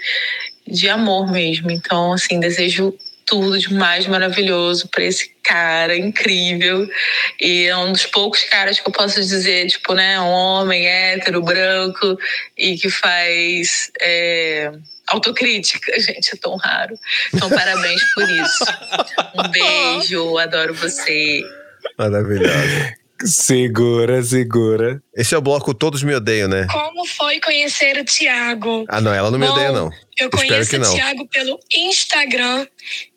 de 0.71 0.89
amor 0.89 1.31
mesmo. 1.31 1.71
Então, 1.71 2.13
assim, 2.13 2.39
desejo 2.41 2.95
tudo 3.27 3.59
de 3.59 3.75
mais 3.75 4.07
maravilhoso 4.07 4.89
para 4.89 5.05
esse 5.05 5.31
cara 5.43 5.97
incrível. 5.97 6.89
E 7.41 7.67
é 7.67 7.77
um 7.77 7.93
dos 7.93 8.07
poucos 8.07 8.43
caras 8.45 8.81
que 8.81 8.89
eu 8.89 8.93
posso 8.93 9.21
dizer, 9.21 9.67
tipo, 9.69 9.95
né, 9.95 10.19
um 10.21 10.29
homem 10.29 10.87
hétero, 10.87 11.43
branco 11.43 12.19
e 12.57 12.77
que 12.79 12.89
faz. 12.89 13.91
É, 14.01 14.73
autocrítica, 15.09 15.93
gente, 16.01 16.35
é 16.35 16.37
tão 16.37 16.57
raro. 16.57 16.99
Então, 17.35 17.49
parabéns 17.49 18.01
por 18.15 18.29
isso. 18.29 18.65
Um 19.35 19.49
beijo, 19.51 20.39
adoro 20.39 20.75
você. 20.75 21.43
Maravilhosa. 21.97 22.95
Segura, 23.25 24.23
segura. 24.23 25.03
Esse 25.15 25.35
é 25.35 25.39
o 25.39 25.43
bloco 25.43 25.75
Todos 25.75 26.03
Me 26.03 26.15
Odeiam, 26.15 26.49
né? 26.49 26.67
Como 26.71 27.05
foi 27.07 27.41
conhecer 27.41 27.99
o 27.99 28.05
Tiago? 28.05 28.85
Ah, 28.89 29.01
não, 29.01 29.13
ela 29.13 29.31
não 29.31 29.39
me 29.39 29.47
Bom, 29.47 29.53
odeia, 29.53 29.73
não. 29.73 29.91
Eu 30.19 30.31
conheço 30.31 30.71
que 30.71 30.77
o. 30.77 30.95
Tiago 30.95 31.27
pelo 31.29 31.61
Instagram 31.73 32.67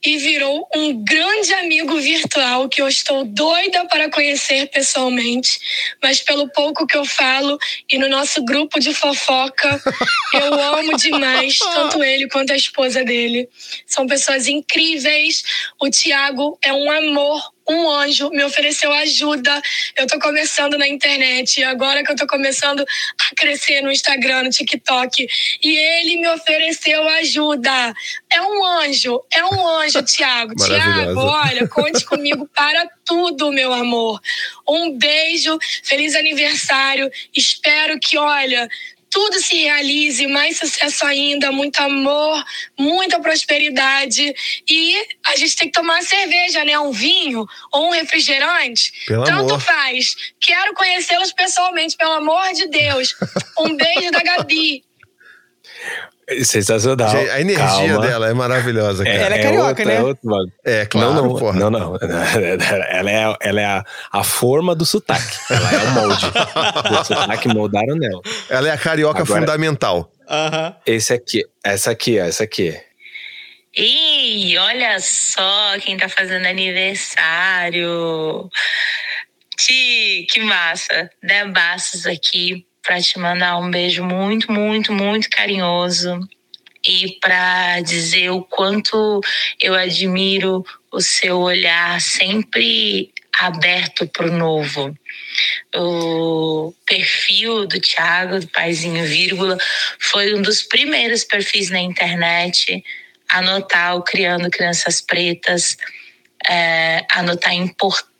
e 0.05 0.17
virou 0.17 0.67
um 0.75 1.03
grande 1.03 1.53
amigo 1.53 1.99
virtual 1.99 2.69
que 2.69 2.81
eu 2.81 2.87
estou 2.87 3.25
doida 3.25 3.85
para 3.85 4.09
conhecer 4.09 4.67
pessoalmente. 4.69 5.59
Mas 6.01 6.21
pelo 6.21 6.47
pouco 6.49 6.85
que 6.85 6.95
eu 6.95 7.05
falo 7.05 7.57
e 7.91 7.97
no 7.97 8.07
nosso 8.07 8.43
grupo 8.45 8.79
de 8.79 8.93
fofoca, 8.93 9.81
eu 10.33 10.53
amo 10.53 10.95
demais 10.95 11.57
tanto 11.57 12.03
ele 12.03 12.27
quanto 12.27 12.53
a 12.53 12.55
esposa 12.55 13.03
dele. 13.03 13.49
São 13.87 14.05
pessoas 14.05 14.47
incríveis. 14.47 15.43
O 15.79 15.89
Tiago 15.89 16.57
é 16.63 16.71
um 16.71 16.91
amor, 16.91 17.41
um 17.71 17.89
anjo, 17.89 18.29
me 18.29 18.43
ofereceu 18.43 18.91
ajuda. 18.93 19.61
Eu 19.97 20.07
tô 20.07 20.19
começando 20.19 20.77
na 20.77 20.87
internet, 20.87 21.63
agora 21.63 22.03
que 22.03 22.11
eu 22.11 22.15
tô 22.15 22.27
começando 22.27 22.81
a 22.81 23.35
crescer 23.35 23.81
no 23.81 23.91
Instagram, 23.91 24.43
no 24.43 24.49
TikTok, 24.49 25.27
e 25.63 25.77
ele 25.77 26.17
me 26.17 26.27
ofereceu 26.29 27.07
ajuda. 27.09 27.93
É 28.29 28.41
um 28.41 28.65
anjo, 28.65 29.21
é 29.31 29.45
um 29.45 29.67
anjo, 29.67 30.01
Tiago. 30.05 30.55
Tiago, 30.55 31.19
olha, 31.19 31.67
conte 31.67 32.05
comigo 32.05 32.49
para 32.53 32.87
tudo, 33.05 33.51
meu 33.51 33.73
amor. 33.73 34.19
Um 34.67 34.97
beijo, 34.97 35.57
feliz 35.83 36.15
aniversário. 36.15 37.09
Espero 37.35 37.99
que, 37.99 38.17
olha, 38.17 38.69
tudo 39.11 39.39
se 39.41 39.55
realize, 39.55 40.25
mais 40.25 40.57
sucesso 40.57 41.05
ainda, 41.05 41.51
muito 41.51 41.77
amor, 41.79 42.43
muita 42.79 43.19
prosperidade. 43.19 44.33
E 44.67 45.07
a 45.27 45.35
gente 45.35 45.55
tem 45.57 45.67
que 45.67 45.73
tomar 45.73 45.95
uma 45.95 46.01
cerveja, 46.01 46.63
né? 46.63 46.79
Um 46.79 46.91
vinho 46.91 47.45
ou 47.73 47.87
um 47.87 47.91
refrigerante. 47.91 49.05
Pelo 49.05 49.25
Tanto 49.25 49.53
amor. 49.53 49.61
faz. 49.61 50.15
Quero 50.39 50.73
conhecê-los 50.73 51.33
pessoalmente, 51.33 51.97
pelo 51.97 52.13
amor 52.13 52.53
de 52.53 52.67
Deus. 52.67 53.15
Um 53.59 53.75
beijo 53.75 54.09
da 54.09 54.23
Gabi. 54.23 54.83
Sensacional. 56.43 57.09
Gente, 57.09 57.29
a 57.29 57.41
energia 57.41 57.65
Calma. 57.65 57.99
dela 57.99 58.29
é 58.29 58.33
maravilhosa, 58.33 59.03
cara. 59.03 59.15
Ela 59.15 59.35
é 59.35 59.43
carioca, 59.43 59.63
né? 59.63 59.73
outra, 59.73 59.93
É, 59.93 60.01
outro 60.03 60.29
bagulho. 60.29 60.51
É, 60.63 60.85
claro, 60.85 61.13
não, 61.13 61.23
não, 61.27 61.35
porra. 61.35 61.59
não, 61.59 61.69
não. 61.69 61.97
Ela 62.89 63.11
é, 63.11 63.35
ela 63.41 63.61
é 63.61 63.65
a, 63.65 63.85
a 64.11 64.23
forma 64.23 64.73
do 64.75 64.85
sotaque. 64.85 65.37
Ela 65.49 65.73
é 65.73 65.77
o 65.77 65.91
molde. 65.91 66.25
o 66.99 67.03
sotaque 67.03 67.47
moldaram 67.49 67.95
nela. 67.95 68.21
Ela 68.49 68.69
é 68.69 68.71
a 68.71 68.77
carioca 68.77 69.21
Agora- 69.21 69.39
fundamental. 69.39 70.11
Esse 70.85 71.13
aqui, 71.13 71.43
essa 71.63 71.91
aqui, 71.91 72.17
essa 72.17 72.43
aqui. 72.43 72.77
Ih, 73.75 74.57
olha 74.57 74.97
só 74.99 75.77
quem 75.81 75.97
tá 75.97 76.09
fazendo 76.09 76.45
aniversário. 76.45 78.49
Ti, 79.57 80.25
que 80.29 80.39
massa. 80.41 81.09
Debassos 81.21 82.05
aqui 82.05 82.65
pra 82.81 82.99
te 83.01 83.17
mandar 83.19 83.57
um 83.57 83.69
beijo 83.69 84.03
muito, 84.03 84.51
muito, 84.51 84.91
muito 84.91 85.29
carinhoso 85.29 86.19
e 86.87 87.17
pra 87.19 87.79
dizer 87.81 88.31
o 88.31 88.41
quanto 88.43 89.21
eu 89.59 89.73
admiro 89.75 90.65
o 90.91 90.99
seu 90.99 91.39
olhar 91.39 92.01
sempre 92.01 93.11
aberto 93.39 94.07
pro 94.07 94.31
novo. 94.31 94.95
O 95.75 96.73
perfil 96.85 97.65
do 97.65 97.79
Thiago, 97.79 98.39
do 98.39 98.47
Paizinho 98.47 99.05
Vírgula, 99.05 99.57
foi 99.99 100.33
um 100.33 100.41
dos 100.41 100.63
primeiros 100.63 101.23
perfis 101.23 101.69
na 101.69 101.79
internet 101.79 102.83
a 103.29 103.41
notar 103.41 103.95
o 103.95 104.03
Criando 104.03 104.49
Crianças 104.49 105.01
Pretas, 105.01 105.77
é, 106.47 107.05
anotar 107.11 107.51
a 107.51 107.55
importância 107.55 108.10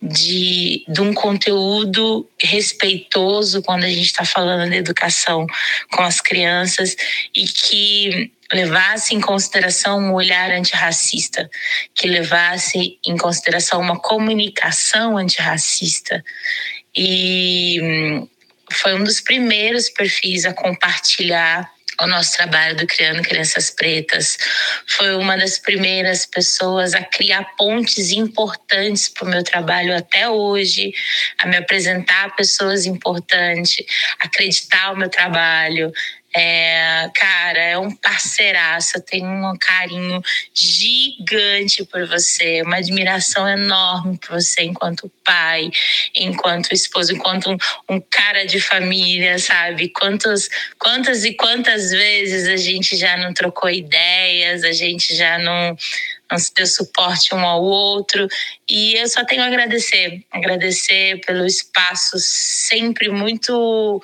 de, 0.00 0.84
de 0.88 1.00
um 1.00 1.12
conteúdo 1.12 2.28
respeitoso 2.40 3.62
quando 3.62 3.84
a 3.84 3.88
gente 3.88 4.06
está 4.06 4.24
falando 4.24 4.70
de 4.70 4.76
educação 4.76 5.46
com 5.92 6.02
as 6.02 6.20
crianças 6.20 6.96
e 7.34 7.44
que 7.46 8.32
levasse 8.52 9.14
em 9.14 9.20
consideração 9.20 9.98
um 9.98 10.14
olhar 10.14 10.50
antirracista, 10.50 11.50
que 11.94 12.06
levasse 12.06 12.98
em 13.06 13.16
consideração 13.16 13.80
uma 13.80 13.98
comunicação 13.98 15.16
antirracista. 15.16 16.24
E 16.96 17.80
hum, 17.82 18.28
foi 18.70 18.94
um 18.94 19.04
dos 19.04 19.20
primeiros 19.20 19.90
perfis 19.90 20.44
a 20.44 20.52
compartilhar 20.52 21.75
o 22.00 22.06
nosso 22.06 22.36
trabalho 22.36 22.76
do 22.76 22.86
Criando 22.86 23.22
Crianças 23.22 23.70
Pretas. 23.70 24.38
Foi 24.86 25.14
uma 25.16 25.36
das 25.36 25.58
primeiras 25.58 26.26
pessoas 26.26 26.94
a 26.94 27.02
criar 27.02 27.44
pontes 27.56 28.10
importantes 28.12 29.08
para 29.08 29.24
o 29.24 29.30
meu 29.30 29.42
trabalho 29.42 29.96
até 29.96 30.28
hoje, 30.28 30.92
a 31.38 31.46
me 31.46 31.56
apresentar 31.56 32.26
a 32.26 32.30
pessoas 32.30 32.86
importantes, 32.86 33.84
acreditar 34.20 34.92
o 34.92 34.96
meu 34.96 35.08
trabalho. 35.08 35.92
É, 36.38 37.10
cara, 37.14 37.58
é 37.58 37.78
um 37.78 37.90
parceiraço, 37.90 38.98
eu 38.98 39.00
tenho 39.00 39.26
um 39.26 39.56
carinho 39.58 40.20
gigante 40.52 41.82
por 41.82 42.06
você, 42.06 42.60
uma 42.60 42.76
admiração 42.76 43.48
enorme 43.48 44.18
por 44.18 44.38
você 44.38 44.64
enquanto 44.64 45.10
pai, 45.24 45.70
enquanto 46.14 46.74
esposo, 46.74 47.14
enquanto 47.14 47.50
um, 47.50 47.56
um 47.88 47.98
cara 47.98 48.44
de 48.44 48.60
família, 48.60 49.38
sabe? 49.38 49.88
Quantas, 49.88 50.50
quantas 50.78 51.24
e 51.24 51.32
quantas 51.32 51.90
vezes 51.90 52.46
a 52.48 52.56
gente 52.58 52.98
já 52.98 53.16
não 53.16 53.32
trocou 53.32 53.70
ideias, 53.70 54.62
a 54.62 54.72
gente 54.72 55.16
já 55.16 55.38
não, 55.38 55.74
não 56.30 56.38
se 56.38 56.52
deu 56.52 56.66
suporte 56.66 57.34
um 57.34 57.40
ao 57.40 57.62
outro. 57.62 58.28
E 58.68 58.94
eu 58.96 59.08
só 59.08 59.24
tenho 59.24 59.40
a 59.40 59.46
agradecer, 59.46 60.22
agradecer 60.30 61.18
pelo 61.24 61.46
espaço 61.46 62.18
sempre 62.18 63.08
muito 63.08 64.02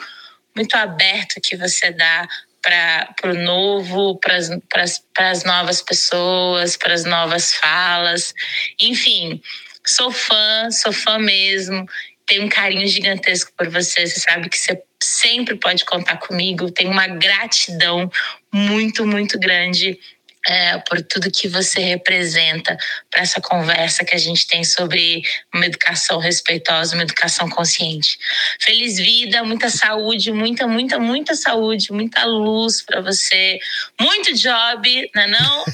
muito 0.54 0.74
aberto 0.76 1.40
que 1.40 1.56
você 1.56 1.90
dá 1.90 2.28
para 2.62 3.30
o 3.30 3.34
novo, 3.34 4.18
para 4.18 5.30
as 5.30 5.44
novas 5.44 5.82
pessoas, 5.82 6.76
para 6.76 6.94
as 6.94 7.04
novas 7.04 7.54
falas. 7.54 8.32
Enfim, 8.80 9.42
sou 9.84 10.12
fã, 10.12 10.70
sou 10.70 10.92
fã 10.92 11.18
mesmo. 11.18 11.84
Tenho 12.24 12.44
um 12.44 12.48
carinho 12.48 12.86
gigantesco 12.86 13.52
por 13.56 13.68
você. 13.68 14.06
Você 14.06 14.20
sabe 14.20 14.48
que 14.48 14.56
você 14.56 14.80
sempre 15.02 15.56
pode 15.56 15.84
contar 15.84 16.18
comigo. 16.18 16.70
Tenho 16.70 16.90
uma 16.90 17.08
gratidão 17.08 18.10
muito, 18.52 19.04
muito 19.04 19.38
grande 19.38 19.98
é, 20.46 20.78
por 20.78 21.02
tudo 21.02 21.30
que 21.30 21.48
você 21.48 21.80
representa 21.80 22.76
para 23.12 23.20
essa 23.22 23.40
conversa 23.42 24.04
que 24.06 24.16
a 24.16 24.18
gente 24.18 24.46
tem 24.48 24.64
sobre 24.64 25.22
uma 25.54 25.66
educação 25.66 26.18
respeitosa, 26.18 26.94
uma 26.96 27.02
educação 27.04 27.48
consciente. 27.48 28.18
Feliz 28.58 28.96
vida, 28.96 29.44
muita 29.44 29.68
saúde, 29.68 30.32
muita, 30.32 30.66
muita, 30.66 30.98
muita 30.98 31.34
saúde, 31.34 31.92
muita 31.92 32.24
luz 32.24 32.80
para 32.82 33.02
você, 33.02 33.58
muito 34.00 34.32
job, 34.34 35.10
não 35.14 35.22
é 35.22 35.26
não? 35.28 35.64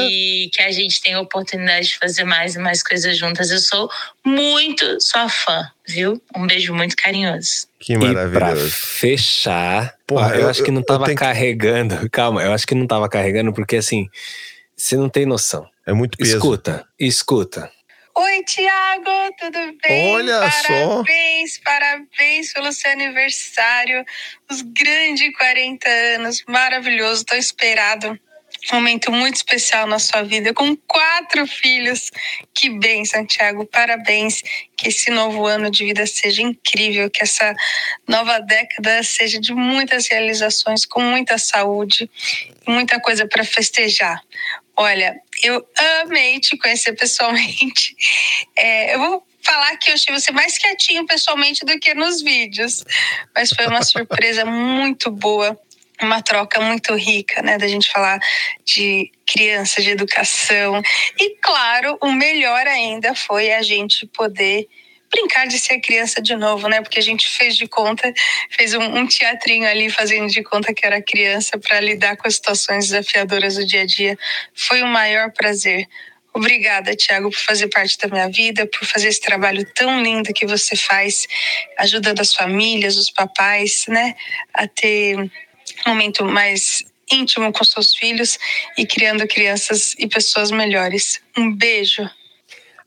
e 0.00 0.48
que 0.52 0.62
a 0.62 0.72
gente 0.72 1.02
tenha 1.02 1.18
a 1.18 1.20
oportunidade 1.20 1.88
de 1.88 1.98
fazer 1.98 2.24
mais 2.24 2.54
e 2.54 2.58
mais 2.58 2.82
coisas 2.82 3.16
juntas. 3.16 3.50
Eu 3.50 3.58
sou 3.60 3.90
muito 4.24 4.96
sua 5.00 5.28
fã, 5.28 5.70
viu? 5.86 6.20
Um 6.34 6.46
beijo 6.46 6.72
muito 6.74 6.96
carinhoso. 6.96 7.68
Que 7.78 7.92
E 7.94 7.98
pra 7.98 8.26
maravilhoso. 8.26 8.70
fechar, 8.70 9.94
Porra, 10.06 10.34
eu, 10.34 10.40
eu- 10.42 10.48
acho 10.48 10.62
que 10.64 10.70
não 10.70 10.82
tava 10.82 11.04
que- 11.06 11.14
carregando. 11.14 12.08
Calma, 12.10 12.42
eu 12.42 12.52
acho 12.52 12.66
que 12.66 12.74
não 12.74 12.86
tava 12.86 13.06
carregando 13.08 13.52
porque 13.52 13.76
assim, 13.76 14.08
você 14.74 14.96
não 14.96 15.08
tem 15.10 15.26
noção. 15.26 15.68
É 15.90 15.92
muito 15.92 16.16
peso. 16.16 16.36
Escuta, 16.36 16.86
escuta. 16.96 17.72
Oi, 18.16 18.44
Tiago, 18.44 19.34
tudo 19.40 19.76
bem? 19.82 20.14
Olha 20.14 20.48
só. 20.48 21.02
Parabéns, 21.02 21.58
parabéns 21.64 22.52
pelo 22.52 22.72
seu 22.72 22.92
aniversário. 22.92 24.04
Os 24.48 24.62
grandes 24.62 25.36
40 25.36 25.88
anos, 25.88 26.44
maravilhoso, 26.46 27.24
tão 27.24 27.36
esperado. 27.36 28.16
Um 28.72 28.76
momento 28.76 29.10
muito 29.10 29.34
especial 29.34 29.88
na 29.88 29.98
sua 29.98 30.22
vida, 30.22 30.54
com 30.54 30.76
quatro 30.76 31.44
filhos. 31.44 32.12
Que 32.54 32.70
bem, 32.70 33.04
Santiago, 33.04 33.66
parabéns. 33.66 34.42
Que 34.76 34.90
esse 34.90 35.10
novo 35.10 35.44
ano 35.44 35.72
de 35.72 35.86
vida 35.86 36.06
seja 36.06 36.40
incrível, 36.40 37.10
que 37.10 37.24
essa 37.24 37.52
nova 38.06 38.38
década 38.38 39.02
seja 39.02 39.40
de 39.40 39.52
muitas 39.52 40.06
realizações, 40.06 40.86
com 40.86 41.02
muita 41.02 41.36
saúde, 41.36 42.08
muita 42.64 43.00
coisa 43.00 43.26
para 43.26 43.42
festejar. 43.42 44.22
Olha, 44.76 45.20
eu 45.42 45.66
amei 46.02 46.40
te 46.40 46.56
conhecer 46.56 46.92
pessoalmente. 46.94 47.94
É, 48.56 48.94
eu 48.94 48.98
vou 48.98 49.26
falar 49.42 49.76
que 49.76 49.90
eu 49.90 49.94
achei 49.94 50.14
você 50.14 50.32
mais 50.32 50.58
quietinho 50.58 51.06
pessoalmente 51.06 51.64
do 51.64 51.78
que 51.78 51.94
nos 51.94 52.20
vídeos, 52.20 52.84
mas 53.34 53.50
foi 53.50 53.66
uma 53.66 53.82
surpresa 53.82 54.44
muito 54.44 55.10
boa. 55.10 55.58
uma 56.02 56.22
troca 56.22 56.60
muito 56.60 56.94
rica, 56.94 57.42
né? 57.42 57.58
Da 57.58 57.68
gente 57.68 57.90
falar 57.90 58.18
de 58.64 59.10
criança, 59.26 59.82
de 59.82 59.90
educação. 59.90 60.82
E, 61.18 61.36
claro, 61.36 61.98
o 62.02 62.10
melhor 62.12 62.66
ainda 62.66 63.14
foi 63.14 63.52
a 63.52 63.62
gente 63.62 64.06
poder 64.06 64.68
brincar 65.10 65.46
de 65.46 65.58
ser 65.58 65.80
criança 65.80 66.22
de 66.22 66.36
novo, 66.36 66.68
né? 66.68 66.80
Porque 66.80 66.98
a 66.98 67.02
gente 67.02 67.28
fez 67.28 67.56
de 67.56 67.66
conta, 67.66 68.12
fez 68.50 68.74
um, 68.74 68.82
um 68.82 69.06
teatrinho 69.06 69.68
ali 69.68 69.90
fazendo 69.90 70.28
de 70.28 70.42
conta 70.42 70.72
que 70.72 70.86
era 70.86 71.02
criança 71.02 71.58
para 71.58 71.80
lidar 71.80 72.16
com 72.16 72.28
as 72.28 72.34
situações 72.34 72.88
desafiadoras 72.88 73.56
do 73.56 73.66
dia 73.66 73.82
a 73.82 73.86
dia. 73.86 74.18
Foi 74.54 74.82
o 74.82 74.86
maior 74.86 75.32
prazer. 75.32 75.86
Obrigada, 76.32 76.94
Tiago, 76.94 77.28
por 77.30 77.38
fazer 77.38 77.68
parte 77.68 77.98
da 77.98 78.06
minha 78.06 78.28
vida, 78.28 78.64
por 78.66 78.86
fazer 78.86 79.08
esse 79.08 79.20
trabalho 79.20 79.66
tão 79.74 80.00
lindo 80.00 80.32
que 80.32 80.46
você 80.46 80.76
faz, 80.76 81.26
ajudando 81.76 82.20
as 82.20 82.32
famílias, 82.32 82.96
os 82.96 83.10
papais, 83.10 83.86
né, 83.88 84.14
a 84.54 84.68
ter 84.68 85.18
um 85.18 85.30
momento 85.88 86.24
mais 86.24 86.84
íntimo 87.10 87.52
com 87.52 87.64
seus 87.64 87.96
filhos 87.96 88.38
e 88.78 88.86
criando 88.86 89.26
crianças 89.26 89.94
e 89.98 90.06
pessoas 90.06 90.52
melhores. 90.52 91.20
Um 91.36 91.52
beijo. 91.52 92.08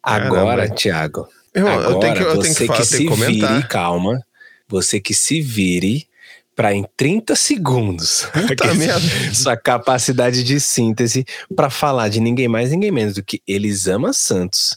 Agora, 0.01 0.69
Tiago, 0.69 1.27
eu 1.53 1.67
agora 1.67 1.99
tenho 1.99 2.15
que- 2.15 2.21
eu 2.23 2.39
tenho 2.39 2.41
que 2.41 2.59
você 2.59 2.65
falar, 2.65 2.77
que 2.77 2.83
eu 2.83 2.87
tenho 2.87 2.97
se 2.97 2.97
que 2.97 3.09
comentar. 3.09 3.55
vire, 3.55 3.67
calma, 3.67 4.25
você 4.67 4.99
que 4.99 5.13
se 5.13 5.41
vire 5.41 6.07
para 6.55 6.73
em 6.73 6.85
30 6.95 7.35
segundos 7.35 8.27
sua 9.33 9.57
capacidade 9.57 10.43
de 10.43 10.59
síntese 10.59 11.25
para 11.55 11.69
falar 11.69 12.09
de 12.09 12.19
ninguém 12.19 12.47
mais, 12.47 12.69
ninguém 12.71 12.91
menos 12.91 13.15
do 13.15 13.23
que 13.23 13.41
Elisama 13.47 14.13
Santos, 14.13 14.75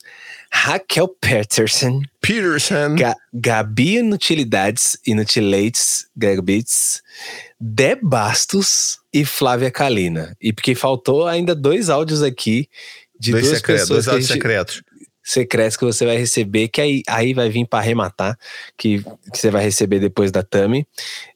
Raquel 0.50 1.06
Peterson, 1.08 2.00
Peterson, 2.20 2.94
Ga 2.96 3.14
Gabi 3.34 3.96
Inutilidades, 3.98 4.96
Inutilates, 5.06 6.06
Gabits, 6.16 7.02
Dé 7.60 7.94
Bastos 7.96 8.98
e 9.12 9.24
Flávia 9.24 9.70
Kalina. 9.70 10.34
E 10.40 10.52
porque 10.52 10.74
faltou 10.74 11.26
ainda 11.26 11.54
dois 11.54 11.90
áudios 11.90 12.22
aqui 12.22 12.68
de 13.18 13.32
Dois 13.32 13.44
duas 13.46 13.56
secretos, 13.58 13.82
pessoas 13.82 13.96
dois 13.96 14.04
que 14.06 14.10
áudios 14.10 14.28
gente- 14.28 14.36
secretos. 14.36 14.82
Secretos 15.26 15.76
que 15.76 15.84
você 15.84 16.06
vai 16.06 16.16
receber, 16.16 16.68
que 16.68 16.80
aí, 16.80 17.02
aí 17.08 17.34
vai 17.34 17.50
vir 17.50 17.66
para 17.66 17.80
arrematar, 17.80 18.38
que, 18.78 19.02
que 19.32 19.38
você 19.38 19.50
vai 19.50 19.64
receber 19.64 19.98
depois 19.98 20.30
da 20.30 20.40
Tami. 20.40 20.86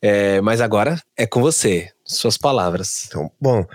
É, 0.01 0.41
mas 0.41 0.61
agora 0.61 0.97
é 1.17 1.27
com 1.27 1.41
você, 1.41 1.91
suas 2.05 2.39
palavras. 2.39 3.07
Então, 3.09 3.29
bom, 3.41 3.67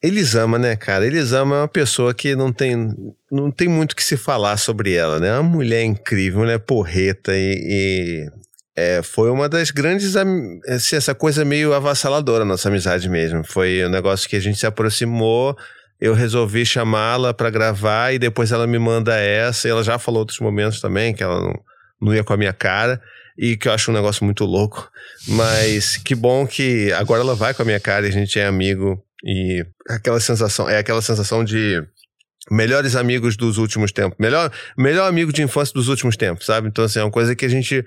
Elisama, 0.00 0.56
né, 0.56 0.76
cara? 0.76 1.04
Elisama 1.04 1.56
é 1.56 1.58
uma 1.62 1.68
pessoa 1.68 2.14
que 2.14 2.36
não 2.36 2.52
tem, 2.52 2.94
não 3.28 3.50
tem 3.50 3.66
muito 3.66 3.96
que 3.96 4.04
se 4.04 4.16
falar 4.16 4.56
sobre 4.56 4.94
ela, 4.94 5.18
né? 5.18 5.28
É 5.28 5.32
uma 5.32 5.42
mulher 5.42 5.82
incrível, 5.82 6.40
mulher 6.40 6.60
porreta 6.60 7.32
e, 7.34 7.58
e, 7.58 8.30
é, 8.76 9.02
foi 9.02 9.30
uma 9.30 9.48
das 9.48 9.72
grandes, 9.72 10.14
assim, 10.14 10.94
essa 10.94 11.14
coisa 11.14 11.44
meio 11.44 11.74
avassaladora, 11.74 12.44
nossa 12.44 12.68
amizade 12.68 13.08
mesmo. 13.08 13.42
Foi 13.44 13.84
um 13.84 13.88
negócio 13.88 14.28
que 14.28 14.36
a 14.36 14.40
gente 14.40 14.58
se 14.60 14.66
aproximou, 14.66 15.56
eu 16.04 16.12
resolvi 16.12 16.66
chamá-la 16.66 17.32
pra 17.32 17.48
gravar 17.48 18.12
e 18.12 18.18
depois 18.18 18.52
ela 18.52 18.66
me 18.66 18.78
manda 18.78 19.16
essa, 19.16 19.66
e 19.66 19.70
ela 19.70 19.82
já 19.82 19.98
falou 19.98 20.20
outros 20.20 20.38
momentos 20.38 20.78
também, 20.78 21.14
que 21.14 21.22
ela 21.22 21.40
não, 21.40 21.54
não 21.98 22.14
ia 22.14 22.22
com 22.22 22.34
a 22.34 22.36
minha 22.36 22.52
cara, 22.52 23.00
e 23.38 23.56
que 23.56 23.66
eu 23.66 23.72
acho 23.72 23.90
um 23.90 23.94
negócio 23.94 24.22
muito 24.22 24.44
louco. 24.44 24.90
Mas 25.26 25.96
que 25.96 26.14
bom 26.14 26.46
que 26.46 26.92
agora 26.92 27.22
ela 27.22 27.34
vai 27.34 27.54
com 27.54 27.62
a 27.62 27.64
minha 27.64 27.80
cara 27.80 28.04
e 28.04 28.10
a 28.10 28.12
gente 28.12 28.38
é 28.38 28.44
amigo. 28.44 29.02
E 29.24 29.64
aquela 29.88 30.20
sensação, 30.20 30.68
é 30.68 30.76
aquela 30.76 31.00
sensação 31.00 31.42
de 31.42 31.82
melhores 32.50 32.96
amigos 32.96 33.34
dos 33.34 33.56
últimos 33.56 33.90
tempos. 33.90 34.18
Melhor, 34.20 34.52
melhor 34.76 35.08
amigo 35.08 35.32
de 35.32 35.42
infância 35.42 35.72
dos 35.72 35.88
últimos 35.88 36.18
tempos, 36.18 36.44
sabe? 36.44 36.68
Então, 36.68 36.84
assim, 36.84 36.98
é 36.98 37.02
uma 37.02 37.10
coisa 37.10 37.34
que 37.34 37.46
a 37.46 37.48
gente 37.50 37.82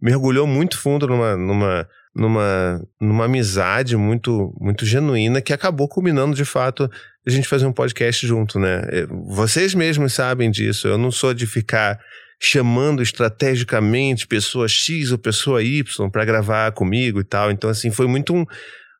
mergulhou 0.00 0.46
muito 0.46 0.78
fundo 0.78 1.06
numa, 1.06 1.36
numa, 1.36 1.86
numa, 2.14 2.82
numa 3.00 3.24
amizade 3.24 3.96
muito, 3.96 4.54
muito 4.60 4.84
genuína 4.84 5.40
que 5.40 5.52
acabou 5.52 5.88
culminando, 5.88 6.34
de 6.34 6.44
fato, 6.44 6.90
a 7.26 7.30
gente 7.30 7.48
fazer 7.48 7.66
um 7.66 7.72
podcast 7.72 8.26
junto, 8.26 8.58
né? 8.58 8.82
É, 8.88 9.06
Vocês 9.06 9.74
mesmos 9.74 10.12
sabem 10.12 10.50
disso. 10.50 10.88
Eu 10.88 10.98
não 10.98 11.10
sou 11.10 11.32
de 11.32 11.46
ficar 11.46 11.98
chamando 12.42 13.02
estrategicamente 13.02 14.26
pessoa 14.26 14.66
X 14.66 15.12
ou 15.12 15.18
pessoa 15.18 15.62
Y 15.62 16.10
para 16.10 16.24
gravar 16.24 16.72
comigo 16.72 17.20
e 17.20 17.24
tal. 17.24 17.50
Então, 17.50 17.68
assim, 17.68 17.90
foi 17.90 18.06
muito 18.06 18.34
um, 18.34 18.46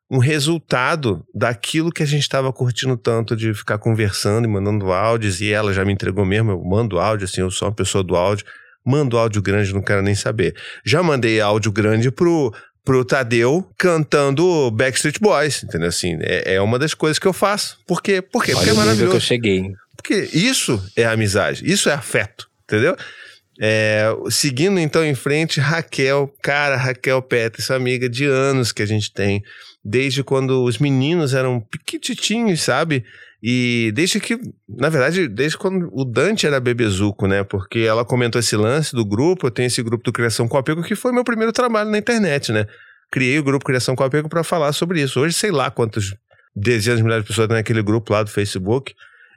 um 0.09 0.19
resultado 0.19 1.25
daquilo 1.33 1.91
que 1.91 2.03
a 2.03 2.05
gente 2.05 2.21
estava 2.21 2.53
curtindo 2.53 2.95
tanto 2.95 3.35
de 3.35 3.53
ficar 3.53 3.79
conversando 3.79 4.45
e 4.45 4.47
mandando 4.47 4.91
áudios. 4.91 5.41
E 5.41 5.51
ela 5.51 5.73
já 5.73 5.83
me 5.83 5.91
entregou 5.91 6.23
mesmo, 6.23 6.51
eu 6.51 6.63
mando 6.63 6.99
áudio, 6.99 7.25
assim, 7.25 7.41
eu 7.41 7.49
sou 7.49 7.67
uma 7.67 7.73
pessoa 7.73 8.03
do 8.03 8.15
áudio. 8.15 8.45
Mando 8.85 9.17
áudio 9.17 9.41
grande, 9.41 9.73
não 9.73 9.81
quero 9.81 10.01
nem 10.01 10.15
saber. 10.15 10.55
Já 10.83 11.03
mandei 11.03 11.39
áudio 11.39 11.71
grande 11.71 12.09
pro, 12.09 12.51
pro 12.83 13.05
Tadeu 13.05 13.67
cantando 13.77 14.71
Backstreet 14.71 15.19
Boys, 15.19 15.63
entendeu? 15.63 15.89
Assim, 15.89 16.17
é, 16.21 16.55
é 16.55 16.61
uma 16.61 16.79
das 16.79 16.93
coisas 16.93 17.19
que 17.19 17.27
eu 17.27 17.33
faço. 17.33 17.77
Por 17.85 18.01
quê? 18.01 18.21
Por 18.21 18.43
quê? 18.43 18.53
Porque 18.53 18.69
Olha 18.69 18.69
é 18.69 18.73
o 18.73 18.75
nível 18.75 18.75
que 18.75 18.77
maravilhoso. 18.77 19.17
eu 19.17 19.21
cheguei. 19.21 19.71
Porque 19.95 20.29
isso 20.33 20.83
é 20.95 21.05
amizade, 21.05 21.63
isso 21.69 21.89
é 21.89 21.93
afeto, 21.93 22.49
entendeu? 22.63 22.95
É, 23.59 24.07
seguindo 24.29 24.79
então 24.79 25.05
em 25.05 25.13
frente, 25.13 25.59
Raquel, 25.59 26.33
cara, 26.41 26.75
Raquel 26.75 27.21
Petri, 27.21 27.61
sua 27.61 27.75
amiga 27.75 28.09
de 28.09 28.25
anos 28.25 28.71
que 28.71 28.81
a 28.81 28.85
gente 28.87 29.13
tem, 29.13 29.43
desde 29.85 30.23
quando 30.23 30.63
os 30.63 30.79
meninos 30.79 31.35
eram 31.35 31.59
piquititinhos, 31.59 32.61
sabe? 32.61 33.03
E 33.43 33.91
desde 33.95 34.19
que, 34.19 34.39
na 34.69 34.87
verdade, 34.89 35.27
desde 35.27 35.57
quando 35.57 35.89
o 35.91 36.05
Dante 36.05 36.45
era 36.45 36.59
bebezuco, 36.59 37.25
né? 37.27 37.43
Porque 37.43 37.79
ela 37.79 38.05
comentou 38.05 38.39
esse 38.39 38.55
lance 38.55 38.93
do 38.95 39.03
grupo, 39.03 39.47
eu 39.47 39.51
tenho 39.51 39.67
esse 39.67 39.81
grupo 39.81 40.03
do 40.03 40.13
Criação 40.13 40.47
com 40.47 40.57
Apego, 40.57 40.83
que 40.83 40.95
foi 40.95 41.11
meu 41.11 41.23
primeiro 41.23 41.51
trabalho 41.51 41.89
na 41.89 41.97
internet, 41.97 42.51
né? 42.51 42.67
Criei 43.11 43.39
o 43.39 43.43
grupo 43.43 43.65
Criação 43.65 43.95
com 43.95 44.03
Apego 44.03 44.29
para 44.29 44.43
falar 44.43 44.71
sobre 44.73 45.01
isso. 45.01 45.19
Hoje, 45.19 45.33
sei 45.33 45.51
lá 45.51 45.71
quantas 45.71 46.13
dezenas 46.55 46.99
de 46.99 47.03
milhares 47.03 47.23
de 47.23 47.29
pessoas 47.29 47.47
tem 47.47 47.57
naquele 47.57 47.81
grupo 47.81 48.13
lá 48.13 48.21
do 48.21 48.29
Facebook. 48.29 48.93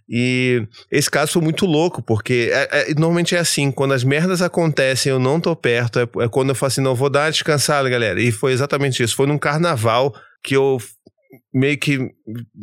E 0.07 0.67
esse 0.91 1.11
caso 1.11 1.33
foi 1.33 1.43
muito 1.43 1.65
louco, 1.65 2.03
porque 2.03 2.51
é- 2.53 2.91
é- 2.91 2.95
normalmente 2.95 3.35
é 3.35 3.39
assim, 3.39 3.71
quando 3.71 3.95
as 3.95 4.05
merdas 4.05 4.43
acontecem 4.43 5.11
eu 5.11 5.19
não 5.19 5.41
tô 5.41 5.57
perto, 5.57 5.99
é, 5.99 6.03
é 6.03 6.29
quando 6.29 6.51
eu 6.51 6.55
falo 6.55 6.69
assim, 6.69 6.83
não, 6.83 6.95
vou 6.95 7.09
dar 7.09 7.31
descansada, 7.31 7.89
galera. 7.89 8.21
E 8.21 8.31
foi 8.31 8.53
exatamente 8.53 9.03
isso. 9.03 9.17
Foi 9.17 9.27
num 9.27 9.39
carnaval 9.39 10.15
que 10.43 10.55
eu 10.55 10.79
meio 11.53 11.79
que. 11.79 11.99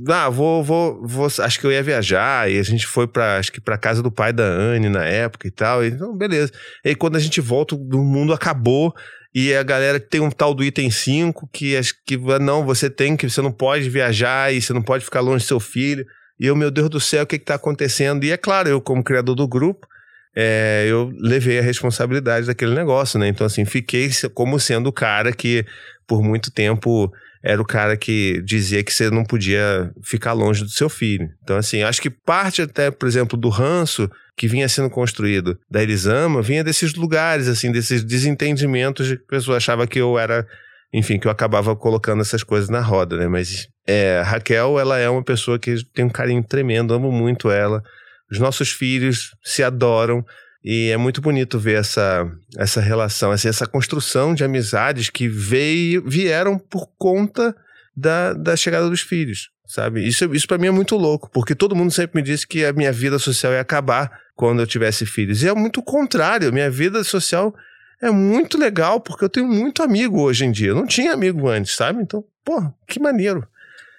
Ah, 0.10 0.30
vou, 0.30 0.64
vou, 0.64 1.06
vou. 1.06 1.28
Acho 1.40 1.60
que 1.60 1.66
eu 1.66 1.72
ia 1.72 1.84
viajar, 1.84 2.50
e 2.50 2.60
a 2.60 2.64
gente 2.64 2.86
foi 2.86 3.08
pra, 3.08 3.38
acho 3.38 3.52
que 3.52 3.62
pra 3.62 3.78
casa 3.78 4.02
do 4.02 4.12
pai 4.12 4.34
da 4.34 4.44
Anne 4.44 4.90
na 4.90 5.06
época 5.06 5.48
e 5.48 5.52
tal. 5.52 5.86
Então, 5.86 6.16
beleza. 6.16 6.52
E 6.84 6.90
aí, 6.90 6.96
quando 6.96 7.16
a 7.16 7.20
gente 7.20 7.40
volta, 7.42 7.76
o 7.76 8.04
mundo 8.04 8.34
acabou. 8.34 8.94
E 9.34 9.54
a 9.54 9.64
galera 9.64 9.98
tem 9.98 10.20
um 10.20 10.30
tal 10.30 10.54
do 10.54 10.62
item 10.62 10.92
5 10.92 11.50
que 11.54 11.78
acho 11.78 11.94
que 12.06 12.18
não, 12.18 12.66
você 12.66 12.90
tem 12.90 13.16
que, 13.16 13.30
você 13.30 13.42
não 13.42 13.52
pode 13.52 13.90
viajar 13.90 14.54
e 14.54 14.62
você 14.62 14.74
não 14.74 14.82
pode 14.82 15.06
ficar 15.06 15.22
longe 15.22 15.46
do 15.46 15.48
seu 15.48 15.60
filho. 15.60 16.06
E 16.38 16.48
eu, 16.48 16.56
meu 16.56 16.70
Deus 16.70 16.90
do 16.90 17.00
céu, 17.00 17.24
o 17.24 17.28
que 17.28 17.38
está 17.38 17.56
acontecendo? 17.56 18.26
E 18.26 18.32
é 18.32 18.36
claro, 18.36 18.68
eu, 18.68 18.82
como 18.82 19.04
criador 19.04 19.36
do 19.36 19.48
grupo, 19.48 19.88
é, 20.36 20.86
eu 20.88 21.12
levei 21.18 21.60
a 21.60 21.62
responsabilidade 21.62 22.48
daquele 22.48 22.74
negócio, 22.74 23.20
né? 23.20 23.28
Então, 23.28 23.46
assim, 23.46 23.64
fiquei 23.64 24.10
como 24.34 24.60
sendo 24.60 24.88
o 24.88 24.94
cara 24.94 25.32
que, 25.32 25.66
por 26.08 26.24
muito 26.24 26.52
tempo, 26.52 27.12
era 27.44 27.62
o 27.62 27.66
cara 27.66 27.98
que 27.98 28.42
dizia 28.44 28.84
que 28.84 28.94
você 28.94 29.10
não 29.10 29.24
podia 29.24 29.92
ficar 30.04 30.34
longe 30.34 30.64
do 30.64 30.70
seu 30.70 30.90
filho. 30.90 31.30
Então, 31.44 31.58
assim, 31.58 31.82
acho 31.82 32.02
que 32.02 32.10
parte 32.10 32.62
até, 32.62 32.92
por 32.92 33.08
exemplo, 33.08 33.38
do 33.38 33.50
ranço 33.50 34.10
que 34.38 34.48
vinha 34.48 34.70
sendo 34.70 34.90
construído 34.90 35.58
da 35.70 35.82
Elisama, 35.82 36.42
vinha 36.42 36.64
desses 36.64 36.94
lugares, 36.96 37.48
assim, 37.48 37.72
desses 37.72 38.04
desentendimentos 38.04 39.08
de 39.08 39.18
que 39.18 39.24
a 39.24 39.38
pessoa 39.38 39.58
achava 39.58 39.88
que 39.88 40.00
eu 40.00 40.18
era 40.18 40.46
enfim, 40.94 41.18
que 41.18 41.26
eu 41.26 41.32
acabava 41.32 41.76
colocando 41.76 42.22
essas 42.22 42.44
coisas 42.44 42.70
na 42.70 42.82
roda, 42.82 43.16
né? 43.16 43.28
Mas 43.28 43.68
é, 43.88 44.22
Raquel, 44.26 44.78
ela 44.78 44.98
é 44.98 45.10
uma 45.10 45.24
pessoa 45.24 45.58
que 45.58 45.76
tem 45.94 46.04
um 46.04 46.10
carinho 46.10 46.44
tremendo, 46.44 46.94
amo 46.94 47.12
muito 47.12 47.50
ela. 47.50 47.82
Os 48.30 48.40
nossos 48.40 48.72
filhos 48.72 49.36
se 49.44 49.64
adoram 49.64 50.26
e 50.64 50.90
é 50.90 50.98
muito 50.98 51.22
bonito 51.22 51.58
ver 51.58 51.80
essa, 51.80 52.30
essa 52.56 52.80
relação, 52.80 53.32
assim, 53.32 53.48
essa 53.48 53.66
construção 53.66 54.34
de 54.34 54.44
amizades 54.44 55.10
que 55.10 55.28
veio, 55.28 56.04
vieram 56.08 56.60
por 56.60 56.88
conta 56.98 57.56
da, 57.96 58.34
da 58.34 58.56
chegada 58.56 58.88
dos 58.88 59.02
filhos, 59.02 59.50
sabe? 59.66 60.08
Isso, 60.08 60.34
isso 60.36 60.48
para 60.48 60.60
mim 60.60 60.68
é 60.68 60.72
muito 60.72 60.96
louco, 60.96 61.30
porque 61.32 61.56
todo 61.56 61.76
mundo 61.76 61.92
sempre 61.92 62.22
me 62.22 62.28
disse 62.28 62.46
que 62.46 62.64
a 62.64 62.74
minha 62.74 62.92
vida 62.92 63.18
social 63.18 63.54
ia 63.54 63.62
acabar 63.62 64.22
quando 64.36 64.62
eu 64.62 64.68
tivesse 64.68 65.06
filhos. 65.06 65.42
E 65.42 65.48
é 65.48 65.54
muito 65.54 65.80
o 65.80 65.84
contrário, 65.84 66.54
minha 66.54 66.70
vida 66.70 67.04
social 67.04 67.56
é 68.00 68.12
muito 68.12 68.58
legal, 68.58 69.00
porque 69.00 69.26
eu 69.26 69.30
tenho 69.30 69.48
muito 69.48 69.82
amigo 69.82 70.22
hoje 70.22 70.46
em 70.46 70.52
dia. 70.52 70.70
Eu 70.70 70.76
não 70.76 70.86
tinha 70.86 71.14
amigo 71.14 71.48
antes, 71.48 71.76
sabe? 71.76 72.02
Então, 72.02 72.24
pô, 72.44 72.64
que 72.88 73.00
maneiro. 73.00 73.48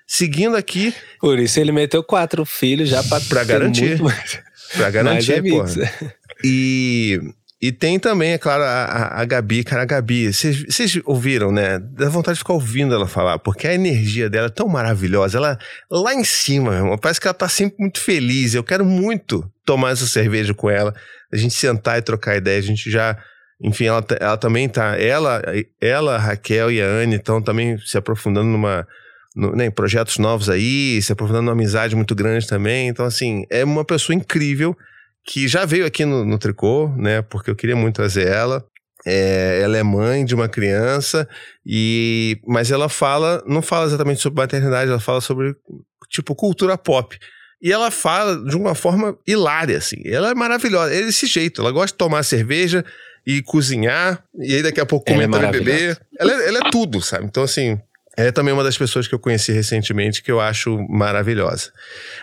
Seguindo 0.06 0.56
aqui. 0.56 0.94
Por 1.20 1.38
isso 1.38 1.58
ele 1.60 1.72
meteu 1.72 2.02
quatro 2.02 2.44
filhos 2.44 2.88
já 2.88 3.02
pra, 3.04 3.20
pra 3.20 3.44
garantir. 3.44 4.00
muito 4.00 4.42
pra 4.76 4.90
garantir, 4.90 5.42
porra. 5.42 5.66
E, 6.44 7.20
e 7.60 7.70
tem 7.72 7.98
também, 7.98 8.32
é 8.32 8.38
claro, 8.38 8.62
a, 8.64 9.20
a- 9.20 9.24
Gabi. 9.24 9.62
Cara, 9.64 9.82
a 9.82 9.84
Gabi, 9.86 10.32
vocês 10.32 10.98
ouviram, 11.04 11.52
né? 11.52 11.78
Dá 11.78 12.08
vontade 12.08 12.34
de 12.36 12.40
ficar 12.40 12.54
ouvindo 12.54 12.94
ela 12.94 13.06
falar, 13.06 13.38
porque 13.38 13.66
a 13.66 13.74
energia 13.74 14.28
dela 14.28 14.46
é 14.46 14.50
tão 14.50 14.66
maravilhosa. 14.68 15.38
Ela 15.38 15.58
lá 15.90 16.14
em 16.14 16.24
cima, 16.24 16.74
irmão, 16.74 16.98
parece 16.98 17.20
que 17.20 17.26
ela 17.26 17.34
tá 17.34 17.48
sempre 17.48 17.76
muito 17.78 18.00
feliz. 18.00 18.54
Eu 18.54 18.64
quero 18.64 18.84
muito 18.84 19.48
tomar 19.64 19.90
essa 19.92 20.06
cerveja 20.06 20.52
com 20.54 20.68
ela, 20.68 20.92
a 21.32 21.36
gente 21.36 21.54
sentar 21.54 21.98
e 21.98 22.02
trocar 22.02 22.36
ideia. 22.36 22.58
A 22.58 22.62
gente 22.62 22.90
já 22.90 23.16
enfim, 23.64 23.84
ela, 23.84 24.04
ela 24.18 24.36
também 24.36 24.68
tá. 24.68 24.98
Ela, 24.98 25.40
ela, 25.80 26.18
Raquel 26.18 26.68
e 26.72 26.82
a 26.82 26.84
Anne 26.86 27.14
estão 27.14 27.40
também 27.40 27.78
se 27.78 27.96
aprofundando 27.96 28.48
numa. 28.48 28.84
no- 29.36 29.54
né, 29.54 29.66
em 29.66 29.70
projetos 29.70 30.18
novos 30.18 30.50
aí, 30.50 31.00
se 31.00 31.12
aprofundando 31.12 31.44
numa 31.44 31.52
amizade 31.52 31.94
muito 31.94 32.12
grande 32.12 32.44
também. 32.48 32.88
Então, 32.88 33.04
assim, 33.06 33.44
é 33.48 33.62
uma 33.62 33.84
pessoa 33.84 34.16
incrível 34.16 34.76
que 35.24 35.46
já 35.48 35.64
veio 35.64 35.86
aqui 35.86 36.04
no, 36.04 36.24
no 36.24 36.38
Tricô, 36.38 36.88
né? 36.96 37.22
Porque 37.22 37.50
eu 37.50 37.56
queria 37.56 37.76
muito 37.76 37.96
trazer 37.96 38.26
ela. 38.26 38.64
É, 39.04 39.60
ela 39.62 39.76
é 39.76 39.82
mãe 39.82 40.24
de 40.24 40.32
uma 40.32 40.48
criança 40.48 41.28
e 41.66 42.40
mas 42.46 42.70
ela 42.70 42.88
fala 42.88 43.42
não 43.48 43.60
fala 43.60 43.86
exatamente 43.86 44.20
sobre 44.20 44.40
maternidade 44.40 44.88
ela 44.88 45.00
fala 45.00 45.20
sobre 45.20 45.56
tipo 46.08 46.36
cultura 46.36 46.78
pop 46.78 47.18
e 47.60 47.72
ela 47.72 47.90
fala 47.90 48.36
de 48.48 48.56
uma 48.56 48.76
forma 48.76 49.18
hilária 49.26 49.76
assim 49.76 49.96
ela 50.04 50.30
é 50.30 50.34
maravilhosa 50.36 50.94
é 50.94 51.02
desse 51.02 51.26
jeito 51.26 51.60
ela 51.62 51.72
gosta 51.72 51.92
de 51.92 51.98
tomar 51.98 52.22
cerveja 52.22 52.84
e 53.26 53.42
cozinhar 53.42 54.22
e 54.38 54.54
aí 54.54 54.62
daqui 54.62 54.80
a 54.80 54.86
pouco 54.86 55.10
é 55.10 55.14
comentar 55.14 55.50
beber 55.50 55.64
maravilhosa. 55.64 56.00
ela, 56.20 56.32
é- 56.40 56.48
ela 56.48 56.58
é 56.68 56.70
tudo 56.70 57.02
sabe 57.02 57.24
então 57.24 57.42
assim 57.42 57.80
é 58.16 58.30
também 58.30 58.54
uma 58.54 58.62
das 58.62 58.78
pessoas 58.78 59.08
que 59.08 59.14
eu 59.16 59.18
conheci 59.18 59.50
recentemente 59.50 60.22
que 60.22 60.30
eu 60.30 60.40
acho 60.40 60.78
maravilhosa 60.88 61.72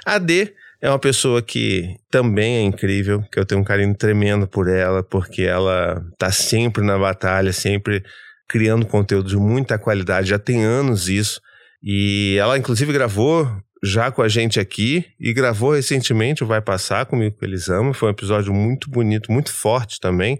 a 0.06 0.18
D 0.18 0.54
é 0.82 0.90
uma 0.90 1.00
pessoa 1.00 1.42
que 1.42 1.96
também 2.10 2.58
é 2.58 2.62
incrível, 2.62 3.22
que 3.32 3.40
eu 3.40 3.46
tenho 3.46 3.62
um 3.62 3.64
carinho 3.64 3.94
tremendo 3.96 4.48
por 4.48 4.70
ela, 4.70 5.04
porque 5.04 5.44
ela 5.44 6.02
tá 6.18 6.32
sempre 6.32 6.84
na 6.84 6.98
batalha, 6.98 7.52
sempre 7.52 8.04
criando 8.48 8.86
conteúdo 8.86 9.30
de 9.30 9.38
muita 9.38 9.78
qualidade, 9.78 10.30
já 10.30 10.40
tem 10.40 10.64
anos 10.64 11.10
isso. 11.10 11.42
E 11.84 12.38
ela, 12.40 12.58
inclusive, 12.58 12.92
gravou 12.92 13.48
já 13.84 14.12
com 14.12 14.22
a 14.22 14.28
gente 14.28 14.60
aqui 14.60 15.06
e 15.20 15.34
gravou 15.34 15.74
recentemente 15.74 16.44
o 16.44 16.48
Vai 16.48 16.62
Passar 16.62 17.06
comigo 17.06 17.38
que 17.38 17.46
eles 17.46 17.70
amam. 17.70 17.94
Foi 17.94 18.10
um 18.10 18.12
episódio 18.12 18.54
muito 18.54 18.90
bonito, 18.90 19.32
muito 19.32 19.54
forte 19.54 20.00
também. 20.00 20.40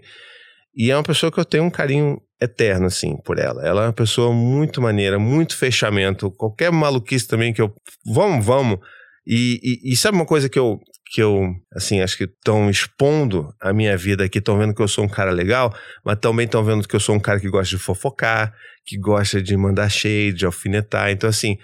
E 0.74 0.90
é 0.90 0.96
uma 0.96 1.02
pessoa 1.02 1.32
que 1.32 1.40
eu 1.40 1.44
tenho 1.44 1.64
um 1.64 1.70
carinho 1.70 2.20
eterno, 2.40 2.86
assim, 2.86 3.16
por 3.24 3.38
ela. 3.38 3.66
Ela 3.66 3.82
é 3.82 3.86
uma 3.86 3.92
pessoa 3.92 4.32
muito 4.32 4.80
maneira, 4.80 5.18
muito 5.18 5.56
fechamento. 5.56 6.30
Qualquer 6.30 6.70
maluquice 6.70 7.26
também 7.26 7.52
que 7.52 7.60
eu. 7.60 7.74
Vamos, 8.06 8.44
vamos. 8.44 8.78
E, 9.26 9.60
e- 9.62 9.92
e 9.92 9.96
sabe 9.96 10.16
uma 10.16 10.26
coisa 10.26 10.48
que 10.48 10.58
eu, 10.58 10.78
que 11.12 11.20
eu, 11.22 11.48
assim, 11.74 12.00
acho 12.00 12.16
que 12.16 12.24
estão 12.24 12.70
expondo 12.70 13.52
a 13.60 13.72
minha 13.72 13.96
vida 13.96 14.24
aqui, 14.24 14.38
estão 14.38 14.58
vendo 14.58 14.74
que 14.74 14.82
eu 14.82 14.88
sou 14.88 15.04
um 15.04 15.08
cara 15.08 15.30
legal, 15.30 15.74
mas 16.04 16.18
também 16.20 16.46
estão 16.46 16.64
vendo 16.64 16.86
que 16.86 16.94
eu 16.96 17.00
sou 17.00 17.14
um 17.14 17.20
cara 17.20 17.40
que 17.40 17.48
gosta 17.48 17.76
de 17.76 17.82
fofocar, 17.82 18.52
que 18.86 18.96
gosta 18.98 19.42
de 19.42 19.56
mandar 19.56 19.88
shade, 19.90 20.32
de 20.34 20.46
alfinetar. 20.46 21.10
Então, 21.10 21.28
assim, 21.28 21.58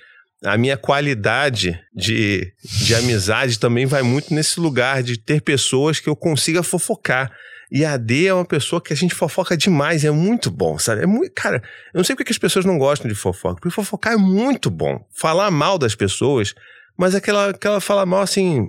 a 0.44 0.56
minha 0.58 0.76
qualidade 0.76 1.78
de, 1.94 2.52
de 2.64 2.94
amizade 2.94 3.58
também 3.58 3.86
vai 3.86 4.02
muito 4.02 4.34
nesse 4.34 4.60
lugar 4.60 5.02
de 5.02 5.18
ter 5.18 5.40
pessoas 5.40 5.98
que 6.00 6.08
eu 6.08 6.16
consiga 6.16 6.62
fofocar. 6.62 7.32
E 7.70 7.84
a 7.84 7.96
D 7.96 8.26
é 8.26 8.34
uma 8.34 8.44
pessoa 8.44 8.80
que 8.80 8.92
a 8.92 8.96
gente 8.96 9.12
fofoca 9.14 9.56
demais, 9.56 10.04
é 10.04 10.10
muito 10.10 10.50
bom, 10.52 10.78
sabe? 10.78 11.02
É 11.02 11.06
muito, 11.06 11.32
cara, 11.34 11.56
eu 11.92 11.98
não 11.98 12.04
sei 12.04 12.14
porque 12.14 12.26
que 12.26 12.32
as 12.32 12.38
pessoas 12.38 12.64
não 12.64 12.78
gostam 12.78 13.08
de 13.08 13.14
fofoca, 13.14 13.56
porque 13.60 13.74
fofocar 13.74 14.12
é 14.12 14.16
muito 14.16 14.70
bom. 14.70 15.04
Falar 15.12 15.50
mal 15.50 15.76
das 15.78 15.94
pessoas, 15.94 16.54
mas 16.98 17.14
aquela, 17.14 17.50
aquela 17.50 17.80
fala 17.80 18.06
mal 18.06 18.22
assim, 18.22 18.66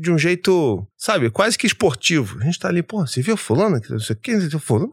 de 0.00 0.10
um 0.10 0.18
jeito, 0.18 0.86
sabe, 0.96 1.30
quase 1.30 1.58
que 1.58 1.66
esportivo. 1.66 2.38
A 2.40 2.44
gente 2.44 2.58
tá 2.58 2.68
ali, 2.68 2.82
pô, 2.82 3.06
você 3.06 3.22
viu 3.22 3.36
fulano? 3.36 3.80
Não 3.88 3.98
sei 3.98 4.14
o 4.14 4.18
que, 4.18 4.58
fulano? 4.58 4.92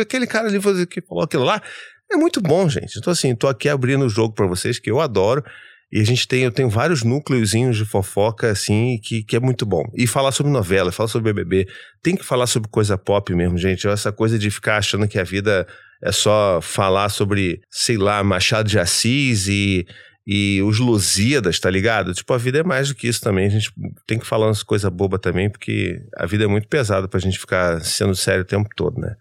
Aquele 0.00 0.26
cara 0.26 0.48
ali 0.48 0.58
que 0.86 1.00
falou 1.00 1.24
aquilo 1.24 1.44
lá. 1.44 1.62
É 2.10 2.16
muito 2.16 2.40
bom, 2.40 2.68
gente. 2.68 2.98
Então, 2.98 3.12
assim, 3.12 3.34
tô 3.34 3.48
aqui 3.48 3.68
abrindo 3.68 4.04
o 4.04 4.08
jogo 4.08 4.34
pra 4.34 4.46
vocês, 4.46 4.78
que 4.78 4.90
eu 4.90 5.00
adoro. 5.00 5.42
E 5.90 6.00
a 6.00 6.04
gente 6.04 6.26
tem, 6.26 6.42
eu 6.42 6.50
tenho 6.50 6.68
vários 6.68 7.04
núcleozinhos 7.04 7.76
de 7.76 7.84
fofoca, 7.84 8.50
assim, 8.50 8.98
que, 9.02 9.22
que 9.22 9.36
é 9.36 9.40
muito 9.40 9.64
bom. 9.64 9.84
E 9.94 10.06
falar 10.06 10.32
sobre 10.32 10.50
novela, 10.50 10.90
falar 10.90 11.08
sobre 11.08 11.32
BBB. 11.32 11.68
Tem 12.02 12.16
que 12.16 12.24
falar 12.24 12.46
sobre 12.48 12.68
coisa 12.68 12.98
pop 12.98 13.32
mesmo, 13.34 13.56
gente. 13.56 13.86
Essa 13.86 14.12
coisa 14.12 14.38
de 14.38 14.50
ficar 14.50 14.78
achando 14.78 15.06
que 15.06 15.18
a 15.18 15.24
vida 15.24 15.66
é 16.02 16.12
só 16.12 16.60
falar 16.60 17.08
sobre, 17.08 17.60
sei 17.70 17.96
lá, 17.96 18.22
Machado 18.22 18.68
de 18.68 18.78
Assis 18.78 19.46
e, 19.46 19.86
e 20.26 20.60
os 20.62 20.80
Lusíadas, 20.80 21.60
tá 21.60 21.70
ligado? 21.70 22.12
Tipo, 22.12 22.34
a 22.34 22.38
vida 22.38 22.58
é 22.58 22.62
mais 22.64 22.88
do 22.88 22.94
que 22.96 23.06
isso 23.06 23.20
também. 23.20 23.46
A 23.46 23.50
gente 23.50 23.72
tem 24.06 24.18
que 24.18 24.26
falar 24.26 24.48
umas 24.48 24.62
coisas 24.62 24.90
bobas 24.90 25.20
também, 25.20 25.48
porque 25.48 26.02
a 26.16 26.26
vida 26.26 26.44
é 26.44 26.48
muito 26.48 26.66
pesada 26.66 27.06
pra 27.06 27.20
gente 27.20 27.38
ficar 27.38 27.80
sendo 27.82 28.16
sério 28.16 28.42
o 28.42 28.46
tempo 28.46 28.68
todo, 28.74 29.00
né? 29.00 29.14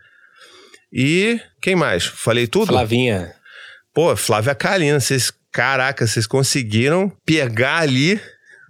E 0.92 1.40
quem 1.62 1.76
mais? 1.76 2.06
Falei 2.06 2.48
tudo? 2.48 2.68
Flavinha. 2.68 3.34
Pô, 3.94 4.16
Flávia 4.16 4.56
Kalina, 4.56 5.00
vocês, 5.00 5.32
caraca, 5.52 6.08
vocês 6.08 6.26
conseguiram 6.26 7.12
pegar 7.24 7.78
ali 7.78 8.20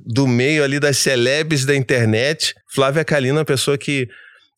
do 0.05 0.27
meio 0.27 0.63
ali 0.63 0.79
das 0.79 0.97
celebres 0.97 1.63
da 1.63 1.75
internet. 1.75 2.53
Flávia 2.67 3.05
Kalina, 3.05 3.37
é 3.37 3.39
uma 3.39 3.45
pessoa 3.45 3.77
que 3.77 4.09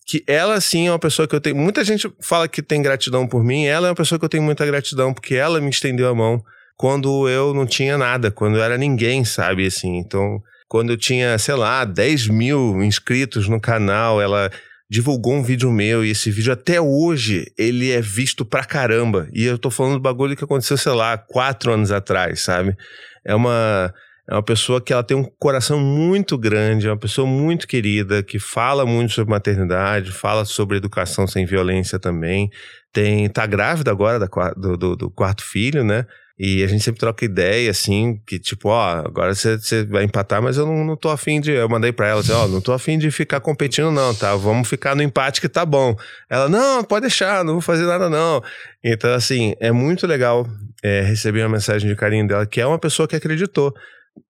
que 0.09 0.23
ela 0.25 0.61
sim 0.61 0.87
é 0.87 0.91
uma 0.91 0.97
pessoa 0.97 1.27
que 1.27 1.35
eu 1.35 1.41
tenho. 1.41 1.57
Muita 1.57 1.83
gente 1.83 2.09
fala 2.21 2.47
que 2.47 2.61
tem 2.61 2.81
gratidão 2.81 3.27
por 3.27 3.43
mim. 3.43 3.65
Ela 3.65 3.87
é 3.87 3.89
uma 3.89 3.95
pessoa 3.95 4.17
que 4.17 4.23
eu 4.23 4.29
tenho 4.29 4.41
muita 4.41 4.65
gratidão, 4.65 5.13
porque 5.13 5.35
ela 5.35 5.59
me 5.59 5.69
estendeu 5.69 6.07
a 6.07 6.15
mão 6.15 6.41
quando 6.77 7.27
eu 7.27 7.53
não 7.55 7.65
tinha 7.65 7.97
nada, 7.97 8.29
quando 8.29 8.57
eu 8.57 8.63
era 8.63 8.77
ninguém, 8.77 9.25
sabe? 9.25 9.65
Assim, 9.65 9.97
então, 9.97 10.41
quando 10.69 10.91
eu 10.91 10.97
tinha, 10.97 11.37
sei 11.39 11.55
lá, 11.55 11.83
10 11.83 12.27
mil 12.27 12.83
inscritos 12.83 13.49
no 13.49 13.59
canal, 13.59 14.21
ela 14.21 14.51
divulgou 14.89 15.33
um 15.33 15.43
vídeo 15.43 15.71
meu 15.71 16.05
e 16.05 16.11
esse 16.11 16.31
vídeo 16.31 16.53
até 16.53 16.79
hoje 16.79 17.51
ele 17.57 17.91
é 17.91 17.99
visto 17.99 18.45
pra 18.45 18.63
caramba. 18.63 19.27
E 19.33 19.43
eu 19.43 19.57
tô 19.57 19.71
falando 19.71 19.93
do 19.93 20.01
bagulho 20.01 20.35
que 20.35 20.43
aconteceu, 20.43 20.77
sei 20.77 20.93
lá, 20.93 21.17
quatro 21.17 21.73
anos 21.73 21.91
atrás, 21.91 22.41
sabe? 22.41 22.77
É 23.25 23.33
uma. 23.35 23.93
É 24.29 24.33
uma 24.33 24.43
pessoa 24.43 24.81
que 24.81 24.91
ela 24.91 25.05
tem 25.05 25.15
um 25.15 25.23
coração 25.39 25.79
muito 25.79 26.37
grande, 26.37 26.85
é 26.85 26.91
uma 26.91 26.99
pessoa 26.99 27.25
muito 27.25 27.65
querida, 27.65 28.21
que 28.21 28.37
fala 28.37 28.85
muito 28.85 29.13
sobre 29.13 29.31
maternidade, 29.31 30.11
fala 30.11 30.43
sobre 30.43 30.75
educação 30.75 31.25
sem 31.25 31.45
violência 31.45 31.97
também. 31.97 32.49
Tem, 32.91 33.29
tá 33.29 33.45
grávida 33.45 33.89
agora 33.89 34.19
da, 34.19 34.27
do, 34.57 34.75
do, 34.75 34.95
do 34.97 35.09
quarto 35.09 35.45
filho, 35.45 35.81
né? 35.81 36.05
E 36.39 36.64
a 36.64 36.68
gente 36.68 36.84
sempre 36.84 36.99
troca 36.99 37.26
ideia, 37.26 37.72
assim, 37.72 38.22
que 38.27 38.38
tipo, 38.38 38.69
ó, 38.69 38.99
agora 39.05 39.34
você 39.34 39.84
vai 39.85 40.03
empatar, 40.03 40.41
mas 40.41 40.57
eu 40.57 40.68
não, 40.68 40.85
não 40.85 40.95
tô 40.95 41.09
afim 41.09 41.41
de. 41.41 41.51
Eu 41.51 41.68
mandei 41.68 41.91
pra 41.91 42.07
ela 42.07 42.19
assim, 42.19 42.31
ó, 42.31 42.47
não 42.47 42.61
tô 42.61 42.73
afim 42.73 42.97
de 42.99 43.09
ficar 43.09 43.39
competindo, 43.39 43.89
não, 43.89 44.14
tá? 44.14 44.35
Vamos 44.35 44.68
ficar 44.68 44.95
no 44.95 45.01
empate 45.01 45.41
que 45.41 45.49
tá 45.49 45.65
bom. 45.65 45.95
Ela, 46.30 46.47
não, 46.47 46.84
pode 46.84 47.01
deixar, 47.01 47.43
não 47.43 47.53
vou 47.53 47.61
fazer 47.61 47.85
nada, 47.85 48.07
não. 48.07 48.43
Então, 48.84 49.14
assim, 49.14 49.55
é 49.59 49.72
muito 49.72 50.05
legal 50.05 50.47
é, 50.84 51.01
receber 51.01 51.41
uma 51.41 51.49
mensagem 51.49 51.89
de 51.89 51.95
carinho 51.95 52.27
dela, 52.27 52.45
que 52.45 52.61
é 52.61 52.68
uma 52.68 52.77
pessoa 52.77 53.07
que 53.07 53.15
acreditou 53.15 53.73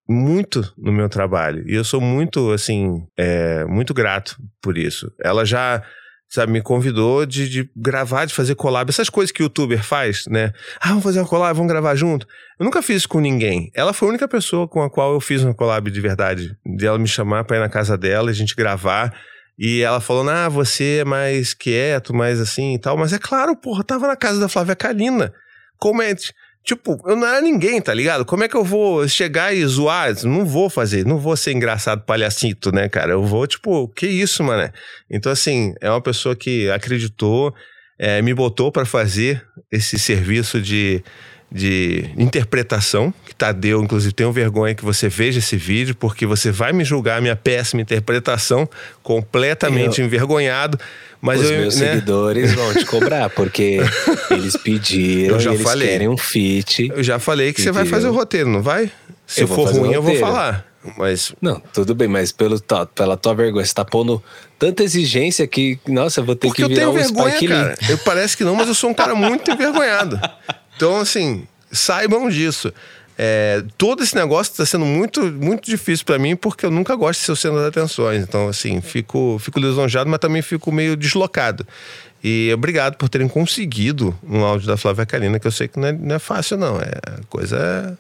muito 0.07 0.61
no 0.77 0.91
meu 0.91 1.09
trabalho. 1.09 1.63
E 1.67 1.75
eu 1.75 1.83
sou 1.83 1.99
muito, 1.99 2.51
assim, 2.51 3.05
é, 3.17 3.65
muito 3.65 3.93
grato 3.93 4.37
por 4.61 4.77
isso. 4.77 5.11
Ela 5.21 5.45
já, 5.45 5.83
sabe, 6.29 6.51
me 6.51 6.61
convidou 6.61 7.25
de, 7.25 7.47
de 7.47 7.69
gravar, 7.75 8.25
de 8.25 8.33
fazer 8.33 8.55
collab, 8.55 8.89
essas 8.89 9.09
coisas 9.09 9.31
que 9.31 9.41
o 9.41 9.45
youtuber 9.45 9.81
faz, 9.83 10.25
né? 10.27 10.51
Ah, 10.79 10.89
vamos 10.89 11.03
fazer 11.03 11.19
uma 11.19 11.27
collab, 11.27 11.55
vamos 11.55 11.71
gravar 11.71 11.95
junto. 11.95 12.27
Eu 12.59 12.65
nunca 12.65 12.81
fiz 12.81 12.97
isso 12.97 13.09
com 13.09 13.19
ninguém. 13.19 13.71
Ela 13.73 13.93
foi 13.93 14.07
a 14.07 14.09
única 14.09 14.27
pessoa 14.27 14.67
com 14.67 14.81
a 14.81 14.89
qual 14.89 15.13
eu 15.13 15.21
fiz 15.21 15.43
uma 15.43 15.53
collab 15.53 15.89
de 15.89 16.01
verdade. 16.01 16.57
De 16.65 16.85
ela 16.85 16.97
me 16.97 17.07
chamar 17.07 17.43
pra 17.45 17.57
ir 17.57 17.59
na 17.59 17.69
casa 17.69 17.97
dela, 17.97 18.29
a 18.29 18.33
gente 18.33 18.55
gravar. 18.55 19.13
E 19.57 19.81
ela 19.81 19.99
falou, 19.99 20.27
ah, 20.29 20.49
você 20.49 20.99
é 21.01 21.05
mais 21.05 21.53
quieto, 21.53 22.13
mais 22.13 22.39
assim 22.39 22.75
e 22.75 22.79
tal. 22.79 22.97
Mas 22.97 23.13
é 23.13 23.19
claro, 23.19 23.55
porra, 23.55 23.83
tava 23.83 24.07
na 24.07 24.15
casa 24.15 24.39
da 24.39 24.49
Flávia 24.49 24.75
Kalina. 24.75 25.33
Como 25.77 26.01
é... 26.01 26.13
Tipo, 26.67 27.01
eu 27.05 27.15
não 27.15 27.25
era 27.25 27.39
ninguém, 27.39 27.81
tá 27.81 27.93
ligado? 27.93 28.25
Como 28.25 28.43
é 28.43 28.49
que 28.49 28.57
eu 28.57 28.63
vou 28.63 29.07
chegar 29.07 29.55
e 29.55 29.65
zoar? 29.65 30.13
Não 30.25 30.45
vou 30.45 30.69
fazer, 30.69 31.05
não 31.05 31.17
vou 31.17 31.37
ser 31.37 31.53
engraçado 31.53 32.03
palhacito, 32.03 32.73
né, 32.73 32.89
cara? 32.89 33.13
Eu 33.13 33.23
vou, 33.23 33.47
tipo, 33.47 33.87
que 33.87 34.05
isso, 34.05 34.43
mano? 34.43 34.69
Então, 35.09 35.31
assim, 35.31 35.73
é 35.79 35.89
uma 35.89 36.01
pessoa 36.01 36.35
que 36.35 36.69
acreditou, 36.69 37.55
é, 37.97 38.21
me 38.21 38.33
botou 38.33 38.69
pra 38.69 38.83
fazer 38.83 39.47
esse 39.71 39.97
serviço 39.97 40.59
de, 40.59 41.01
de 41.51 42.09
interpretação, 42.17 43.13
que 43.25 43.33
Tadeu, 43.33 43.81
inclusive, 43.81 44.13
tenho 44.13 44.31
vergonha 44.33 44.75
que 44.75 44.83
você 44.83 45.07
veja 45.07 45.39
esse 45.39 45.55
vídeo, 45.55 45.95
porque 45.95 46.25
você 46.25 46.51
vai 46.51 46.73
me 46.73 46.83
julgar 46.83 47.17
a 47.19 47.21
minha 47.21 47.35
péssima 47.37 47.81
interpretação, 47.81 48.67
completamente 49.01 49.99
Eu- 50.01 50.05
envergonhado. 50.07 50.77
Mas 51.19 51.41
Os 51.41 51.49
eu, 51.49 51.57
meus 51.59 51.75
né? 51.77 51.87
seguidores 51.93 52.53
vão 52.53 52.73
te 52.73 52.85
cobrar, 52.85 53.29
porque 53.31 53.79
eles 54.29 54.55
pediram, 54.57 55.35
Eu 55.35 55.39
já 55.39 55.51
eles 55.53 55.63
falei. 55.63 55.87
querem 55.87 56.07
um 56.09 56.17
feat. 56.17 56.91
Eu 56.93 57.01
já 57.03 57.17
falei 57.17 57.51
que 57.53 57.61
você 57.61 57.71
vai 57.71 57.85
fazer 57.85 58.07
o 58.07 58.13
roteiro, 58.13 58.49
não 58.49 58.61
vai? 58.61 58.91
Se 59.25 59.41
Eu 59.41 59.47
for 59.47 59.67
ruim, 59.71 59.93
eu 59.93 60.01
vou 60.01 60.15
falar. 60.17 60.65
Mas. 60.97 61.33
Não, 61.41 61.59
tudo 61.73 61.95
bem, 61.95 62.07
mas 62.07 62.31
pelo, 62.31 62.59
tá- 62.59 62.85
pela 62.85 63.17
tua 63.17 63.33
vergonha, 63.33 63.65
você 63.65 63.73
tá 63.73 63.83
pondo 63.83 64.23
tanta 64.59 64.83
exigência 64.83 65.45
que, 65.47 65.77
nossa, 65.87 66.19
eu 66.21 66.25
vou 66.25 66.35
ter 66.35 66.47
Porque 66.47 66.61
que 66.61 66.63
eu 66.65 66.69
virar 66.69 66.79
tenho 66.81 66.91
um 66.91 66.93
vergonha, 66.93 67.47
cara. 67.49 67.77
Eu 67.89 67.97
parece 67.97 68.37
que 68.37 68.43
não, 68.43 68.55
mas 68.55 68.67
eu 68.67 68.73
sou 68.75 68.89
um 68.91 68.93
cara 68.93 69.15
muito 69.15 69.49
envergonhado. 69.51 70.19
Então, 70.77 70.97
assim, 70.99 71.45
saibam 71.71 72.29
disso. 72.29 72.71
É, 73.19 73.63
todo 73.79 74.03
esse 74.03 74.15
negócio 74.15 74.51
está 74.51 74.63
sendo 74.63 74.85
muito, 74.85 75.23
muito 75.25 75.65
difícil 75.65 76.05
para 76.05 76.19
mim, 76.19 76.35
porque 76.35 76.63
eu 76.65 76.69
nunca 76.71 76.95
gosto 76.95 77.19
de 77.19 77.25
ser 77.25 77.31
o 77.31 77.35
centro 77.35 77.57
das 77.57 77.67
atenções. 77.69 78.21
Então, 78.21 78.47
assim, 78.47 78.79
fico, 78.79 79.37
fico 79.39 79.59
lisonjeado, 79.59 80.07
mas 80.09 80.19
também 80.19 80.43
fico 80.43 80.71
meio 80.71 80.95
deslocado. 80.95 81.65
E 82.23 82.51
obrigado 82.53 82.95
por 82.95 83.09
terem 83.09 83.27
conseguido 83.27 84.15
um 84.23 84.43
áudio 84.43 84.67
da 84.67 84.77
Flávia 84.77 85.05
Kalina, 85.05 85.39
que 85.39 85.47
eu 85.47 85.51
sei 85.51 85.67
que 85.67 85.79
não 85.79 85.87
é, 85.87 85.91
não 85.91 86.15
é 86.15 86.19
fácil, 86.19 86.57
não. 86.57 86.79
É 86.79 86.91
coisa. 87.27 87.97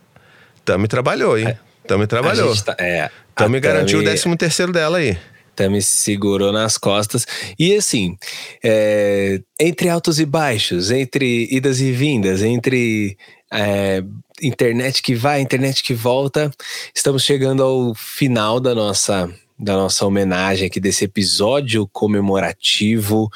Tami 0.63 0.87
trabalhou, 0.87 1.37
hein? 1.37 1.57
Tami 1.87 2.05
trabalhou. 2.05 2.55
tá- 2.63 2.75
é, 2.79 3.09
Tami 3.33 3.59
garantiu 3.59 3.99
o 3.99 4.03
Tami- 4.03 4.15
13 4.19 4.37
terceiro 4.37 4.71
dela 4.71 4.97
aí. 4.99 5.17
Tami 5.57 5.81
segurou 5.81 6.51
nas 6.51 6.77
costas. 6.77 7.25
E 7.57 7.75
assim, 7.75 8.15
é, 8.63 9.41
entre 9.59 9.89
altos 9.89 10.19
e 10.19 10.25
baixos, 10.25 10.91
entre 10.91 11.47
idas 11.51 11.81
e 11.81 11.91
vindas, 11.91 12.43
entre 12.43 13.17
é, 13.51 14.03
internet 14.41 15.01
que 15.01 15.15
vai, 15.15 15.41
internet 15.41 15.83
que 15.83 15.95
volta, 15.95 16.51
estamos 16.93 17.23
chegando 17.23 17.63
ao 17.63 17.95
final 17.95 18.59
da 18.59 18.75
nossa 18.75 19.29
da 19.59 19.73
nossa 19.73 20.05
homenagem 20.05 20.67
aqui 20.67 20.79
desse 20.79 21.05
episódio 21.05 21.87
comemorativo, 21.87 23.27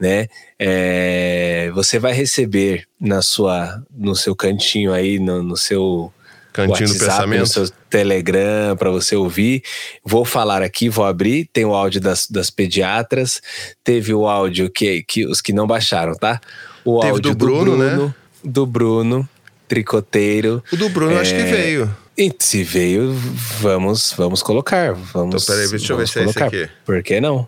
né? 0.00 0.26
É, 0.58 1.70
você 1.74 1.98
vai 1.98 2.14
receber 2.14 2.88
na 2.98 3.20
sua, 3.20 3.84
no 3.90 4.16
seu 4.16 4.34
cantinho 4.34 4.90
aí, 4.90 5.18
no, 5.18 5.42
no 5.42 5.54
seu 5.54 6.10
Cantinho 6.56 6.88
WhatsApp, 6.88 6.98
do 6.98 7.04
pensamento. 7.06 7.40
no 7.40 7.46
seu 7.46 7.70
Telegram 7.90 8.76
para 8.76 8.90
você 8.90 9.14
ouvir. 9.14 9.62
Vou 10.04 10.24
falar 10.24 10.62
aqui, 10.62 10.88
vou 10.88 11.04
abrir. 11.04 11.48
Tem 11.52 11.64
o 11.64 11.74
áudio 11.74 12.00
das, 12.00 12.26
das 12.26 12.48
pediatras, 12.50 13.42
teve 13.84 14.14
o 14.14 14.26
áudio 14.26 14.70
que, 14.70 15.02
que 15.02 15.26
os 15.26 15.40
que 15.42 15.52
não 15.52 15.66
baixaram, 15.66 16.14
tá? 16.14 16.40
O 16.84 17.00
Teve 17.00 17.12
áudio 17.12 17.34
do 17.34 17.36
Bruno, 17.36 17.76
né? 17.76 18.14
Do 18.42 18.64
Bruno, 18.64 19.28
tricoteiro. 19.68 20.62
O 20.72 20.76
do 20.76 20.88
Bruno 20.88 21.12
eu 21.12 21.18
acho 21.20 21.34
que 21.34 21.40
É, 21.40 21.44
veio. 21.44 21.96
E 22.18 22.34
se 22.38 22.64
veio, 22.64 23.12
vamos, 23.60 24.14
vamos 24.16 24.42
colocar. 24.42 24.94
Vamos, 24.94 25.42
Então, 25.42 25.54
peraí, 25.54 25.68
deixa 25.68 25.92
eu 25.92 25.98
ver 25.98 26.08
se 26.08 26.18
é 26.20 26.24
esse 26.24 26.42
aqui. 26.42 26.68
Por 26.84 27.02
que 27.02 27.20
não? 27.20 27.46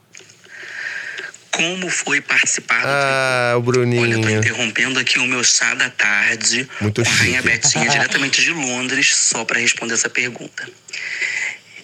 Como 1.58 1.90
foi 1.90 2.20
participar 2.20 2.82
do 2.82 2.88
Ah, 2.88 3.54
o 3.56 3.62
Bruninho. 3.62 4.02
Olha, 4.02 4.12
eu 4.12 4.20
tô 4.20 4.30
interrompendo 4.30 5.00
aqui 5.00 5.18
o 5.18 5.26
meu 5.26 5.42
chá 5.42 5.74
da 5.74 5.90
tarde 5.90 6.68
Muito 6.80 7.02
com 7.02 7.10
a 7.10 7.12
Rainha. 7.12 7.42
Betinha, 7.42 7.88
diretamente 7.90 8.40
de 8.40 8.50
Londres, 8.50 9.16
só 9.16 9.44
para 9.44 9.58
responder 9.58 9.94
essa 9.94 10.08
pergunta. 10.08 10.68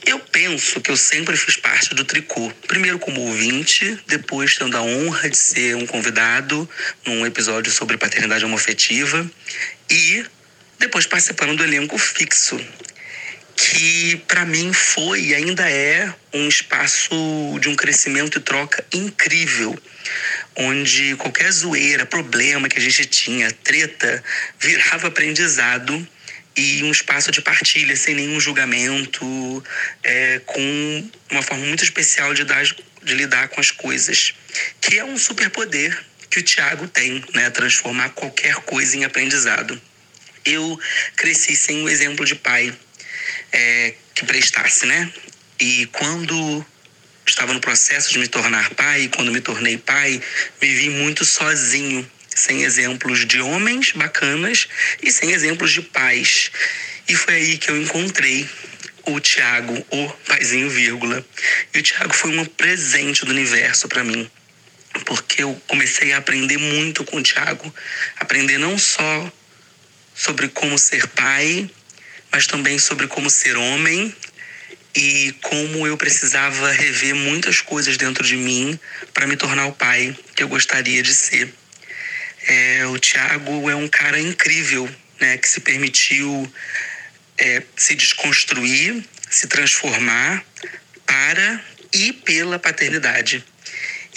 Eu 0.06 0.20
penso 0.20 0.80
que 0.80 0.92
eu 0.92 0.96
sempre 0.96 1.36
fiz 1.36 1.56
parte 1.56 1.92
do 1.92 2.04
tricô. 2.04 2.52
Primeiro 2.68 3.00
como 3.00 3.20
ouvinte, 3.22 3.98
depois 4.06 4.56
tendo 4.56 4.76
a 4.76 4.82
honra 4.82 5.28
de 5.28 5.36
ser 5.36 5.74
um 5.74 5.86
convidado 5.86 6.68
num 7.04 7.26
episódio 7.26 7.72
sobre 7.72 7.96
paternidade 7.96 8.44
homoafetiva 8.44 9.28
e 9.90 10.24
depois 10.78 11.04
participando 11.04 11.56
do 11.56 11.64
elenco 11.64 11.98
fixo, 11.98 12.60
que 13.56 14.16
para 14.28 14.44
mim 14.44 14.72
foi 14.72 15.26
e 15.26 15.34
ainda 15.34 15.68
é 15.70 16.12
um 16.32 16.48
espaço 16.48 17.14
de 17.60 17.68
um 17.68 17.76
crescimento 17.76 18.38
e 18.38 18.40
troca 18.40 18.84
incrível, 18.92 19.78
onde 20.56 21.14
qualquer 21.16 21.50
zoeira, 21.50 22.04
problema 22.04 22.68
que 22.68 22.78
a 22.78 22.82
gente 22.82 23.04
tinha, 23.06 23.50
treta, 23.50 24.22
virava 24.58 25.08
aprendizado 25.08 26.06
e 26.56 26.82
um 26.84 26.90
espaço 26.90 27.30
de 27.30 27.40
partilha 27.40 27.96
sem 27.96 28.14
nenhum 28.14 28.38
julgamento, 28.38 29.64
é, 30.02 30.40
com 30.46 31.10
uma 31.30 31.42
forma 31.42 31.66
muito 31.66 31.82
especial 31.82 32.32
de, 32.32 32.44
dar, 32.44 32.64
de 32.64 33.14
lidar 33.14 33.48
com 33.48 33.60
as 33.60 33.70
coisas, 33.70 34.34
que 34.80 34.98
é 34.98 35.04
um 35.04 35.16
superpoder 35.16 35.98
que 36.30 36.38
o 36.38 36.42
Tiago 36.42 36.88
tem, 36.88 37.24
né? 37.32 37.50
Transformar 37.50 38.10
qualquer 38.10 38.56
coisa 38.56 38.96
em 38.96 39.04
aprendizado. 39.04 39.80
Eu 40.44 40.78
cresci 41.16 41.56
sem 41.56 41.82
um 41.82 41.88
exemplo 41.88 42.24
de 42.24 42.34
pai 42.34 42.74
é, 43.52 43.94
que 44.14 44.24
prestasse, 44.24 44.86
né? 44.86 45.12
E 45.60 45.86
quando 45.86 46.64
estava 47.26 47.52
no 47.52 47.60
processo 47.60 48.12
de 48.12 48.18
me 48.18 48.28
tornar 48.28 48.70
pai, 48.74 49.08
quando 49.14 49.32
me 49.32 49.40
tornei 49.40 49.78
pai, 49.78 50.20
me 50.60 50.74
vi 50.74 50.90
muito 50.90 51.24
sozinho, 51.24 52.08
sem 52.28 52.62
exemplos 52.62 53.26
de 53.26 53.40
homens 53.40 53.92
bacanas 53.92 54.68
e 55.02 55.10
sem 55.10 55.30
exemplos 55.30 55.72
de 55.72 55.82
pais. 55.82 56.50
E 57.08 57.14
foi 57.14 57.34
aí 57.34 57.58
que 57.58 57.70
eu 57.70 57.80
encontrei 57.80 58.48
o 59.06 59.20
Tiago, 59.20 59.74
o 59.90 60.08
paizinho 60.26 60.68
vírgula. 60.70 61.24
E 61.72 61.78
o 61.78 61.82
Tiago 61.82 62.14
foi 62.14 62.36
um 62.36 62.44
presente 62.44 63.24
do 63.24 63.30
universo 63.30 63.88
para 63.88 64.02
mim. 64.02 64.28
Porque 65.04 65.42
eu 65.42 65.60
comecei 65.66 66.12
a 66.12 66.18
aprender 66.18 66.56
muito 66.56 67.04
com 67.04 67.18
o 67.18 67.22
Tiago. 67.22 67.72
Aprender 68.16 68.58
não 68.58 68.78
só 68.78 69.32
sobre 70.14 70.48
como 70.48 70.78
ser 70.78 71.06
pai, 71.08 71.68
mas 72.34 72.48
também 72.48 72.80
sobre 72.80 73.06
como 73.06 73.30
ser 73.30 73.56
homem 73.56 74.12
e 74.92 75.32
como 75.40 75.86
eu 75.86 75.96
precisava 75.96 76.72
rever 76.72 77.14
muitas 77.14 77.60
coisas 77.60 77.96
dentro 77.96 78.24
de 78.24 78.36
mim 78.36 78.76
para 79.12 79.24
me 79.24 79.36
tornar 79.36 79.66
o 79.66 79.72
pai 79.72 80.18
que 80.34 80.42
eu 80.42 80.48
gostaria 80.48 81.00
de 81.00 81.14
ser. 81.14 81.54
É, 82.44 82.86
o 82.86 82.98
Tiago 82.98 83.70
é 83.70 83.76
um 83.76 83.86
cara 83.86 84.18
incrível, 84.18 84.90
né, 85.20 85.38
que 85.38 85.48
se 85.48 85.60
permitiu 85.60 86.52
é, 87.38 87.62
se 87.76 87.94
desconstruir, 87.94 89.04
se 89.30 89.46
transformar 89.46 90.44
para 91.06 91.64
e 91.92 92.12
pela 92.12 92.58
paternidade. 92.58 93.44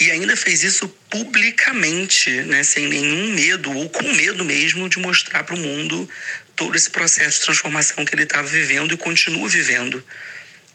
E 0.00 0.10
ainda 0.10 0.36
fez 0.36 0.64
isso 0.64 0.88
publicamente, 1.08 2.30
né, 2.42 2.64
sem 2.64 2.88
nenhum 2.88 3.32
medo, 3.32 3.72
ou 3.72 3.88
com 3.88 4.12
medo 4.14 4.44
mesmo 4.44 4.88
de 4.88 4.98
mostrar 4.98 5.44
para 5.44 5.54
o 5.54 5.58
mundo 5.58 6.08
todo 6.58 6.76
esse 6.76 6.90
processo 6.90 7.38
de 7.38 7.44
transformação 7.46 8.04
que 8.04 8.14
ele 8.14 8.24
estava 8.24 8.46
vivendo 8.46 8.92
e 8.92 8.96
continua 8.96 9.48
vivendo. 9.48 10.04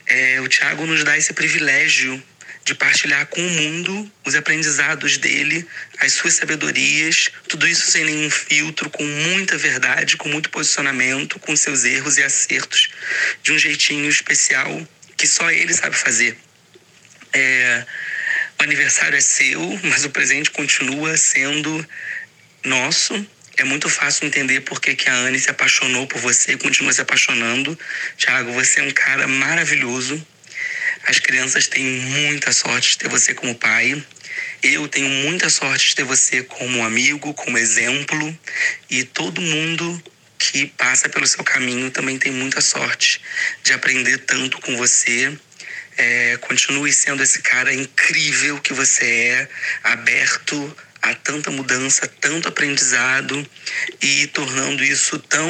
É, 0.07 0.39
o 0.39 0.47
Tiago 0.47 0.85
nos 0.85 1.03
dá 1.03 1.17
esse 1.17 1.33
privilégio 1.33 2.23
de 2.63 2.73
partilhar 2.73 3.27
com 3.27 3.45
o 3.45 3.49
mundo 3.49 4.09
os 4.25 4.33
aprendizados 4.33 5.17
dele, 5.17 5.67
as 5.99 6.13
suas 6.13 6.35
sabedorias, 6.35 7.29
tudo 7.49 7.67
isso 7.67 7.91
sem 7.91 8.05
nenhum 8.05 8.29
filtro, 8.29 8.89
com 8.89 9.03
muita 9.03 9.57
verdade, 9.57 10.15
com 10.15 10.29
muito 10.29 10.49
posicionamento, 10.49 11.37
com 11.39 11.53
seus 11.53 11.83
erros 11.83 12.17
e 12.17 12.23
acertos, 12.23 12.89
de 13.43 13.51
um 13.51 13.59
jeitinho 13.59 14.09
especial 14.09 14.87
que 15.17 15.27
só 15.27 15.51
ele 15.51 15.73
sabe 15.73 15.97
fazer. 15.97 16.37
É, 17.33 17.85
o 18.57 18.63
aniversário 18.63 19.17
é 19.17 19.21
seu, 19.21 19.79
mas 19.83 20.05
o 20.05 20.09
presente 20.09 20.49
continua 20.49 21.17
sendo 21.17 21.85
nosso. 22.63 23.27
É 23.55 23.63
muito 23.63 23.87
fácil 23.87 24.25
entender 24.25 24.61
por 24.61 24.81
que, 24.81 24.95
que 24.95 25.07
a 25.07 25.13
Anne 25.13 25.39
se 25.39 25.49
apaixonou 25.49 26.07
por 26.07 26.19
você 26.19 26.53
e 26.53 26.57
continua 26.57 26.91
se 26.91 27.01
apaixonando. 27.01 27.77
Tiago, 28.17 28.51
você 28.51 28.79
é 28.79 28.83
um 28.83 28.91
cara 28.91 29.27
maravilhoso. 29.27 30.25
As 31.07 31.19
crianças 31.19 31.67
têm 31.67 31.83
muita 31.83 32.51
sorte 32.51 32.91
de 32.91 32.97
ter 32.97 33.09
você 33.09 33.33
como 33.33 33.53
pai. 33.53 34.03
Eu 34.63 34.87
tenho 34.87 35.07
muita 35.07 35.49
sorte 35.49 35.89
de 35.89 35.95
ter 35.95 36.03
você 36.03 36.41
como 36.41 36.83
amigo, 36.83 37.33
como 37.35 37.57
exemplo. 37.57 38.39
E 38.89 39.03
todo 39.03 39.39
mundo 39.39 40.03
que 40.39 40.65
passa 40.65 41.07
pelo 41.07 41.27
seu 41.27 41.43
caminho 41.43 41.91
também 41.91 42.17
tem 42.17 42.31
muita 42.31 42.59
sorte 42.59 43.21
de 43.63 43.71
aprender 43.71 44.17
tanto 44.19 44.59
com 44.61 44.75
você. 44.75 45.31
É, 45.95 46.37
continue 46.37 46.91
sendo 46.91 47.21
esse 47.21 47.39
cara 47.43 47.71
incrível 47.71 48.59
que 48.59 48.73
você 48.73 49.05
é, 49.05 49.49
aberto 49.83 50.75
a 51.03 51.13
tanta 51.13 51.51
mudança, 51.51 52.07
tanto 52.21 52.47
aprendizado 52.47 53.45
e 54.01 54.25
tornando 54.27 54.81
isso 54.83 55.19
tão 55.19 55.47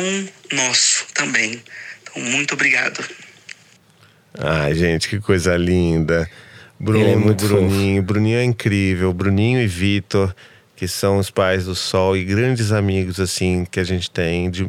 nosso 0.52 1.06
também. 1.14 1.62
Então, 2.02 2.22
muito 2.24 2.56
obrigado. 2.56 3.04
Ai, 4.38 4.74
gente, 4.74 5.08
que 5.08 5.20
coisa 5.20 5.56
linda. 5.56 6.28
Bruno, 6.80 7.00
Ele 7.00 7.12
é 7.12 7.16
muito 7.16 7.46
Bruninho. 7.48 8.02
Bruninho 8.02 8.40
é 8.40 8.44
incrível. 8.44 9.14
Bruninho 9.14 9.62
e 9.62 9.68
Vitor, 9.68 10.36
que 10.84 10.88
são 10.90 11.18
os 11.18 11.32
pais 11.32 11.64
do 11.64 11.74
Sol 11.76 12.18
e 12.18 12.26
grandes 12.26 12.74
amigos, 12.74 13.18
assim, 13.18 13.66
que 13.72 13.80
a 13.80 13.86
gente 13.86 14.12
tem. 14.12 14.50
De, 14.52 14.68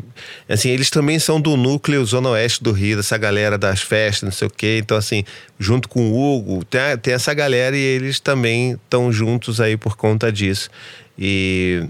assim, 0.49 0.69
eles 0.71 0.89
também 0.89 1.19
são 1.19 1.41
do 1.41 1.57
núcleo 1.57 2.05
Zona 2.05 2.29
Oeste 2.31 2.63
do 2.63 2.71
Rio, 2.71 2.97
dessa 2.97 3.19
galera 3.19 3.59
das 3.59 3.83
festas, 3.83 4.23
não 4.23 4.31
sei 4.31 4.47
o 4.47 4.51
quê. 4.51 4.79
Então, 4.81 4.97
assim, 4.97 5.25
junto 5.59 5.89
com 5.89 6.13
o 6.13 6.15
Hugo, 6.39 6.65
tem, 6.65 6.81
a- 6.81 6.97
tem 6.97 7.15
essa 7.15 7.35
galera 7.35 7.77
e 7.77 7.81
eles 7.81 8.21
também 8.21 8.73
estão 8.75 9.11
juntos 9.13 9.61
aí 9.61 9.77
por 9.77 9.97
conta 9.97 10.31
disso. 10.31 10.71
E 11.19 11.85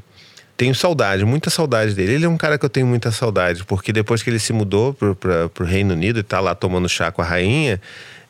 tenho 0.57 0.75
saudade, 0.75 1.23
muita 1.27 1.51
saudade 1.51 1.93
dele. 1.95 2.15
Ele 2.15 2.25
é 2.25 2.29
um 2.29 2.39
cara 2.39 2.57
que 2.59 2.65
eu 2.65 2.71
tenho 2.71 2.87
muita 2.87 3.13
saudade, 3.13 3.63
porque 3.65 3.93
depois 3.93 4.23
que 4.23 4.31
ele 4.31 4.39
se 4.39 4.55
mudou 4.55 4.95
pra, 4.95 5.51
pro 5.51 5.67
Reino 5.67 5.93
Unido 5.93 6.21
e 6.21 6.23
tá 6.23 6.41
lá 6.41 6.55
tomando 6.55 6.89
chá 6.89 7.13
com 7.13 7.21
a 7.21 7.25
rainha, 7.27 7.79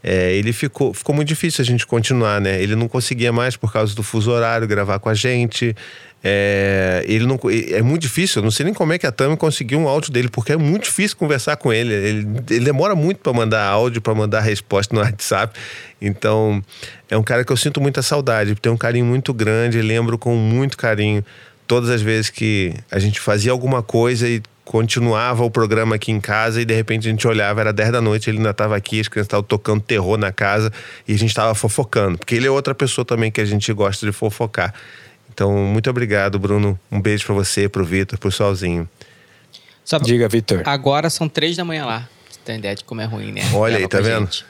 é, 0.07 0.35
ele 0.35 0.53
ficou, 0.53 0.93
ficou 0.93 1.15
muito 1.15 1.29
difícil 1.29 1.63
a 1.63 1.65
gente 1.65 1.87
continuar, 1.87 2.39
né? 2.39 2.63
Ele 2.63 2.77
não 2.77 2.87
conseguia 2.87 3.33
mais 3.33 3.57
por 3.57 3.73
causa 3.73 3.95
do 3.95 4.03
fuso 4.03 4.31
horário 4.31 4.69
gravar 4.69 4.99
com 4.99 5.09
a 5.09 5.15
gente. 5.15 5.75
É, 6.23 7.03
ele 7.07 7.27
não, 7.27 7.41
é 7.71 7.81
muito 7.81 8.03
difícil, 8.03 8.41
eu 8.41 8.45
não 8.45 8.51
sei 8.51 8.65
nem 8.65 8.75
como 8.75 8.93
é 8.93 8.99
que 8.99 9.07
a 9.07 9.13
Tami 9.13 9.35
conseguiu 9.37 9.79
um 9.79 9.89
áudio 9.89 10.13
dele, 10.13 10.29
porque 10.29 10.53
é 10.53 10.57
muito 10.59 10.85
difícil 10.85 11.17
conversar 11.17 11.57
com 11.57 11.73
ele. 11.73 11.95
Ele, 11.95 12.29
ele 12.51 12.65
demora 12.67 12.95
muito 12.95 13.21
para 13.21 13.33
mandar 13.33 13.65
áudio, 13.65 14.03
para 14.03 14.15
mandar 14.15 14.41
resposta 14.41 14.95
no 14.95 15.01
WhatsApp. 15.05 15.59
Então, 16.01 16.63
é 17.09 17.17
um 17.17 17.23
cara 17.23 17.43
que 17.43 17.51
eu 17.51 17.57
sinto 17.57 17.81
muita 17.81 18.03
saudade, 18.03 18.55
tem 18.57 18.71
um 18.71 18.77
carinho 18.77 19.07
muito 19.07 19.33
grande, 19.33 19.81
lembro 19.81 20.19
com 20.19 20.37
muito 20.37 20.77
carinho 20.77 21.25
todas 21.67 21.89
as 21.89 22.03
vezes 22.03 22.29
que 22.29 22.75
a 22.91 22.99
gente 22.99 23.21
fazia 23.21 23.53
alguma 23.53 23.83
coisa 23.83 24.29
e 24.29 24.43
continuava 24.65 25.45
o 25.45 25.51
programa 25.51 25.97
aqui 25.97 26.11
em 26.11 26.21
casa 26.21 26.61
e 26.61 26.65
de 26.65 26.75
repente 26.75 27.07
a 27.07 27.11
gente 27.11 27.27
olhava, 27.29 27.61
era 27.61 27.73
10 27.73 27.93
da 27.93 28.01
noite, 28.01 28.31
ele 28.31 28.39
ainda 28.39 28.51
estava 28.51 28.75
aqui, 28.75 29.01
as 29.01 29.09
crianças 29.09 29.27
estavam 29.27 29.45
tocando 29.45 29.81
terror 29.81 30.17
na 30.17 30.33
casa 30.33 30.73
e 31.07 31.13
a 31.15 31.19
gente 31.19 31.29
estava 31.31 31.55
fofocando, 31.55 32.19
porque 32.19 32.35
ele 32.35 32.47
é 32.47 32.51
outra 32.51 32.75
pessoa 32.75 33.05
também 33.05 33.31
que 33.31 33.41
a 33.41 33.45
gente 33.45 33.73
gosta 33.73 34.07
de 34.07 34.13
fofocar. 34.13 34.75
Então, 35.33 35.53
muito 35.53 35.91
obrigado, 35.91 36.39
Bruno. 36.39 36.79
Um 36.91 37.01
beijo 37.01 37.27
pra 37.27 37.35
você, 37.35 37.69
pro 37.69 37.85
Vitor, 37.85 38.19
pro 38.19 38.31
Solzinho. 38.31 38.89
Diga, 40.03 40.29
Vitor. 40.29 40.63
Agora 40.65 41.11
são 41.11 41.29
três 41.29 41.57
da 41.57 41.65
manhã 41.65 41.85
lá. 41.85 42.09
Você 42.31 42.39
tem 42.45 42.59
ideia 42.59 42.75
de 42.75 42.85
como 42.85 43.01
é 43.01 43.05
ruim, 43.05 43.33
né? 43.33 43.43
Olha 43.53 43.79
aí, 43.79 43.89
tá 43.89 44.01
vendo? 44.01 44.27
gente. 44.27 44.45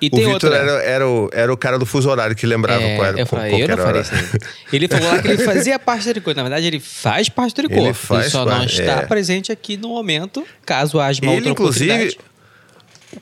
E 0.00 0.10
o 0.12 0.16
Vitor 0.16 0.52
era, 0.52 0.82
era, 0.82 1.08
o, 1.08 1.30
era 1.32 1.52
o 1.52 1.56
cara 1.56 1.78
do 1.78 1.86
fuso 1.86 2.10
horário 2.10 2.36
que 2.36 2.46
lembrava 2.46 2.82
É, 2.82 2.96
qual 2.96 3.06
era 3.06 3.20
eu 3.20 3.26
falei, 3.26 3.62
eu 3.62 3.68
não 3.68 3.76
faria 3.78 4.02
isso. 4.02 4.12
Ele 4.72 4.88
falou 4.88 5.08
lá 5.08 5.22
que 5.22 5.28
ele 5.28 5.42
fazia 5.42 5.78
parte 5.78 6.04
do 6.04 6.12
tricô. 6.12 6.34
Na 6.34 6.42
verdade, 6.42 6.66
ele 6.66 6.80
faz 6.80 7.28
parte 7.28 7.52
do 7.52 7.54
tricô. 7.54 7.74
Ele 7.74 7.94
faz 7.94 8.30
só 8.30 8.44
não 8.44 8.52
parte, 8.58 8.80
está 8.80 9.00
é. 9.00 9.06
presente 9.06 9.50
aqui 9.50 9.76
no 9.76 9.88
momento, 9.88 10.46
caso 10.66 11.00
haja 11.00 11.22
uma 11.22 11.32
Ele, 11.32 11.48
outra 11.48 11.52
inclusive, 11.52 12.18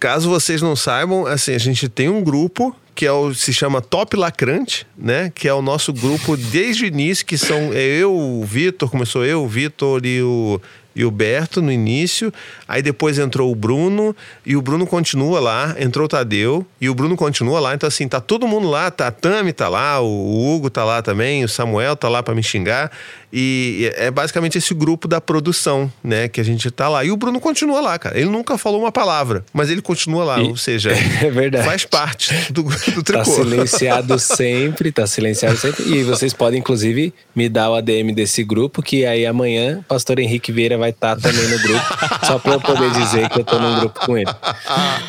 caso 0.01 0.29
vocês 0.29 0.61
não 0.61 0.75
saibam, 0.75 1.27
assim, 1.27 1.55
a 1.55 1.59
gente 1.59 1.89
tem 1.89 2.09
um 2.09 2.23
grupo 2.23 2.75
que 2.95 3.05
é 3.05 3.13
o, 3.13 3.35
se 3.35 3.53
chama 3.53 3.81
Top 3.81 4.17
Lacrante, 4.17 4.87
né? 4.97 5.31
Que 5.35 5.49
é 5.49 5.55
o 5.55 5.61
nosso 5.61 5.93
grupo 5.93 6.37
desde 6.37 6.85
o 6.85 6.87
início, 6.87 7.27
que 7.27 7.37
são 7.37 7.73
eu, 7.73 8.15
o 8.15 8.45
Vitor, 8.45 8.89
começou 8.89 9.25
eu, 9.25 9.43
o 9.43 9.49
Vitor 9.49 10.05
e 10.07 10.23
o, 10.23 10.61
e 10.95 11.05
o 11.05 11.11
Berto 11.11 11.61
no 11.63 11.71
início. 11.73 12.33
Aí 12.69 12.83
depois 12.83 13.19
entrou 13.19 13.51
o 13.51 13.55
Bruno 13.55 14.15
e 14.45 14.57
o 14.57 14.63
Bruno 14.63 14.87
continua 14.87 15.41
lá, 15.41 15.75
entrou 15.79 16.05
o 16.07 16.09
Tadeu 16.09 16.67
e 16.81 16.89
o 16.89 16.95
Bruno 16.95 17.17
continua 17.17 17.61
lá. 17.61 17.75
Então, 17.75 17.87
assim, 17.87 18.07
tá 18.09 18.21
todo 18.21 18.47
mundo 18.47 18.69
lá, 18.69 18.91
tá 18.91 19.09
a 19.09 19.11
Tami 19.11 19.53
tá 19.53 19.69
lá, 19.69 20.01
o 20.01 20.55
Hugo 20.57 20.71
tá 20.71 20.85
lá 20.85 21.03
também, 21.03 21.45
o 21.45 21.49
Samuel 21.49 21.97
tá 21.97 22.09
lá 22.09 22.23
pra 22.23 22.35
me 22.35 22.43
xingar. 22.43 22.91
E 23.37 23.91
é 23.97 24.13
basicamente 24.13 24.59
esse 24.59 24.73
grupo 24.73 25.09
da 25.09 25.21
produção, 25.21 25.91
né? 26.05 26.29
Que 26.29 26.41
a 26.41 26.45
gente 26.45 26.71
tá 26.71 26.89
lá. 26.89 27.05
E 27.05 27.11
o 27.11 27.17
Bruno 27.17 27.41
continua 27.41 27.81
lá, 27.81 27.99
cara. 27.99 28.17
Ele 28.17 28.31
nunca 28.31 28.57
falou 28.57 28.81
uma 28.81 28.93
palavra, 28.93 29.45
mas 29.53 29.71
ele 29.71 29.83
continua 29.83 30.25
lá. 30.25 30.41
E- 30.41 30.47
Ou 30.47 30.57
seja, 30.57 30.93
É 31.21 31.31
verdade. 31.31 31.65
faz 31.67 31.85
parte 31.85 32.33
do, 32.53 32.63
do 32.63 33.03
Tá 33.03 33.23
tricô. 33.25 33.25
silenciado 33.25 34.17
sempre, 34.21 34.93
tá 34.93 35.05
silenciado 35.07 35.57
sempre. 35.57 35.83
E 35.85 36.05
vocês 36.05 36.33
podem, 36.33 36.61
inclusive, 36.61 37.13
me 37.35 37.49
dar 37.49 37.71
o 37.71 37.75
ADM 37.75 38.13
desse 38.15 38.45
grupo, 38.45 38.81
que 38.81 39.05
aí 39.05 39.27
amanhã 39.27 39.79
o 39.81 39.83
pastor 39.83 40.21
Henrique 40.21 40.53
Vieira 40.53 40.79
vai 40.79 40.84
estar 40.91 41.17
também 41.17 41.47
no 41.49 41.59
grupo, 41.59 41.85
só 42.27 42.39
pra 42.39 42.55
eu 42.55 42.61
poder 42.61 42.91
dizer 42.93 43.29
que 43.29 43.41
eu 43.41 43.45
tô 43.45 43.59
num 43.59 43.81
grupo 43.81 44.01
com 44.07 44.17
ele. 44.17 44.31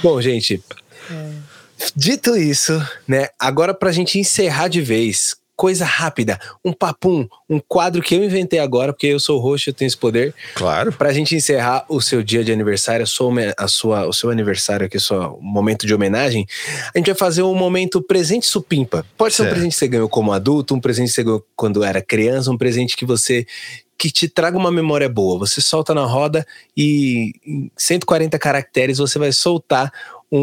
Bom, 0.01 0.21
gente, 0.21 0.63
dito 1.95 2.35
isso, 2.35 2.81
né, 3.07 3.27
agora 3.39 3.73
pra 3.73 3.91
gente 3.91 4.19
encerrar 4.19 4.67
de 4.67 4.81
vez, 4.81 5.35
coisa 5.55 5.85
rápida, 5.85 6.39
um 6.63 6.73
papum, 6.73 7.27
um 7.49 7.59
quadro 7.59 8.01
que 8.01 8.13
eu 8.13 8.23
inventei 8.23 8.59
agora, 8.59 8.91
porque 8.91 9.07
eu 9.07 9.19
sou 9.19 9.39
roxo, 9.39 9.69
eu 9.69 9.73
tenho 9.73 9.87
esse 9.87 9.97
poder. 9.97 10.33
Claro. 10.53 10.91
Pra 10.91 11.13
gente 11.13 11.35
encerrar 11.35 11.85
o 11.87 12.01
seu 12.01 12.21
dia 12.21 12.43
de 12.43 12.51
aniversário, 12.51 13.03
a 13.03 13.07
sua, 13.07 13.31
a 13.57 13.67
sua, 13.67 14.05
o 14.05 14.13
seu 14.13 14.29
aniversário 14.29 14.85
aqui, 14.85 14.97
o 14.97 15.39
momento 15.41 15.87
de 15.87 15.93
homenagem, 15.93 16.45
a 16.93 16.97
gente 16.97 17.07
vai 17.07 17.15
fazer 17.15 17.41
um 17.41 17.55
momento 17.55 18.01
presente 18.01 18.45
supimpa. 18.45 19.05
Pode 19.17 19.33
ser 19.33 19.43
um 19.43 19.49
presente 19.49 19.71
que 19.71 19.77
você 19.77 19.87
ganhou 19.87 20.09
como 20.09 20.33
adulto, 20.33 20.75
um 20.75 20.81
presente 20.81 21.09
que 21.09 21.15
você 21.15 21.23
ganhou 21.23 21.45
quando 21.55 21.83
era 21.83 22.01
criança, 22.01 22.51
um 22.51 22.57
presente 22.57 22.97
que 22.97 23.05
você 23.05 23.45
que 23.97 24.11
te 24.11 24.27
traga 24.27 24.57
uma 24.57 24.71
memória 24.71 25.07
boa. 25.09 25.39
Você 25.39 25.61
solta 25.61 25.93
na 25.93 26.05
roda 26.05 26.45
e 26.75 27.31
em 27.45 27.71
140 27.77 28.37
caracteres 28.37 28.97
você 28.97 29.17
vai 29.17 29.31
soltar 29.31 29.91
um, 30.31 30.39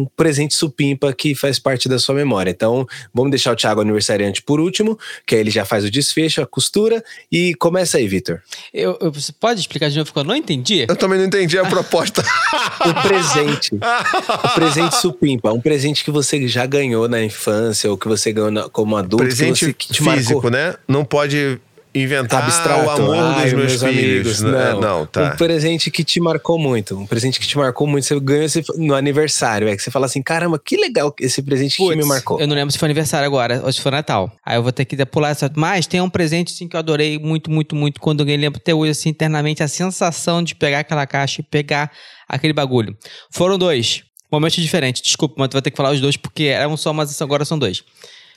um 0.00 0.06
presente 0.16 0.54
supimpa 0.54 1.12
que 1.12 1.34
faz 1.34 1.58
parte 1.58 1.88
da 1.88 1.98
sua 1.98 2.14
memória. 2.14 2.50
Então, 2.50 2.86
vamos 3.12 3.30
deixar 3.30 3.52
o 3.52 3.56
Thiago 3.56 3.82
aniversariante 3.82 4.42
por 4.42 4.58
último, 4.58 4.98
que 5.26 5.34
aí 5.36 5.40
ele 5.42 5.50
já 5.50 5.64
faz 5.64 5.84
o 5.84 5.90
desfecho, 5.90 6.40
a 6.42 6.46
costura 6.46 7.04
e 7.30 7.54
começa 7.56 7.98
aí, 7.98 8.08
Vitor. 8.08 8.40
Eu, 8.72 8.98
eu- 9.00 9.12
você 9.12 9.30
pode 9.30 9.60
explicar 9.60 9.88
de 9.90 9.98
novo? 9.98 10.06
Porque 10.06 10.18
eu 10.20 10.24
não 10.24 10.34
entendi. 10.34 10.84
Eu 10.88 10.96
também 10.96 11.18
não 11.18 11.26
entendi 11.26 11.56
a 11.58 11.64
proposta. 11.68 12.24
o 12.80 13.02
presente. 13.06 13.70
o 13.74 14.54
presente 14.54 14.96
supimpa. 14.96 15.52
Um 15.52 15.60
presente 15.60 16.02
que 16.02 16.10
você 16.10 16.48
já 16.48 16.66
ganhou 16.66 17.06
na 17.08 17.22
infância 17.22 17.88
ou 17.90 17.96
que 17.98 18.08
você 18.08 18.32
ganhou 18.32 18.50
na- 18.50 18.68
como 18.68 18.96
adulto. 18.96 19.18
que 19.18 19.28
Presente 19.28 19.66
você, 19.66 19.72
que 19.74 19.92
te 19.92 20.02
físico, 20.02 20.34
marcou. 20.42 20.50
né? 20.50 20.74
Não 20.88 21.04
pode 21.04 21.60
inventar 21.94 22.42
Abstrato. 22.42 22.84
o 22.86 22.90
amor 22.90 23.16
Ai, 23.16 23.44
dos 23.50 23.52
meus, 23.52 23.82
filhos. 23.82 24.40
Não, 24.40 24.50
né? 24.50 24.72
não, 24.80 25.06
tá. 25.06 25.32
Um 25.32 25.36
presente 25.36 25.90
que 25.90 26.02
te 26.02 26.18
marcou 26.20 26.58
muito. 26.58 26.98
Um 26.98 27.06
presente 27.06 27.38
que 27.38 27.46
te 27.46 27.56
marcou 27.56 27.86
muito. 27.86 28.04
Você 28.04 28.18
ganhou 28.18 28.42
esse- 28.44 28.64
no 28.76 28.94
aniversário. 28.94 29.68
É 29.68 29.76
que 29.76 29.82
você 29.82 29.90
fala 29.90 30.06
assim: 30.06 30.22
caramba, 30.22 30.58
que 30.58 30.76
legal 30.76 31.14
esse 31.20 31.42
presente 31.42 31.76
que 31.76 31.96
me 31.96 32.04
marcou. 32.04 32.40
Eu 32.40 32.46
não 32.46 32.54
lembro 32.54 32.72
se 32.72 32.78
foi 32.78 32.86
aniversário 32.86 33.26
agora 33.26 33.60
ou 33.64 33.72
se 33.72 33.80
foi 33.80 33.92
Natal. 33.92 34.32
Aí 34.44 34.56
eu 34.56 34.62
vou 34.62 34.72
ter 34.72 34.84
que 34.84 34.96
pular 35.06 35.30
essa. 35.30 35.50
Mas 35.54 35.86
tem 35.86 36.00
um 36.00 36.10
presente 36.10 36.52
assim, 36.52 36.66
que 36.66 36.74
eu 36.76 36.80
adorei 36.80 37.18
muito, 37.18 37.50
muito, 37.50 37.76
muito. 37.76 38.00
Quando 38.00 38.20
alguém 38.20 38.36
lembra 38.36 38.58
até 38.60 38.74
hoje, 38.74 38.90
assim, 38.90 39.08
internamente, 39.10 39.62
a 39.62 39.68
sensação 39.68 40.42
de 40.42 40.54
pegar 40.54 40.80
aquela 40.80 41.06
caixa 41.06 41.40
e 41.40 41.44
pegar 41.44 41.90
aquele 42.28 42.52
bagulho. 42.52 42.96
Foram 43.30 43.56
dois. 43.56 44.02
Momentos 44.32 44.60
diferentes. 44.60 45.00
Desculpa, 45.00 45.36
mas 45.38 45.48
tu 45.48 45.52
vai 45.52 45.62
ter 45.62 45.70
que 45.70 45.76
falar 45.76 45.92
os 45.92 46.00
dois, 46.00 46.16
porque 46.16 46.44
eram 46.44 46.76
só, 46.76 46.92
mas 46.92 47.20
agora 47.22 47.44
são 47.44 47.56
dois. 47.56 47.84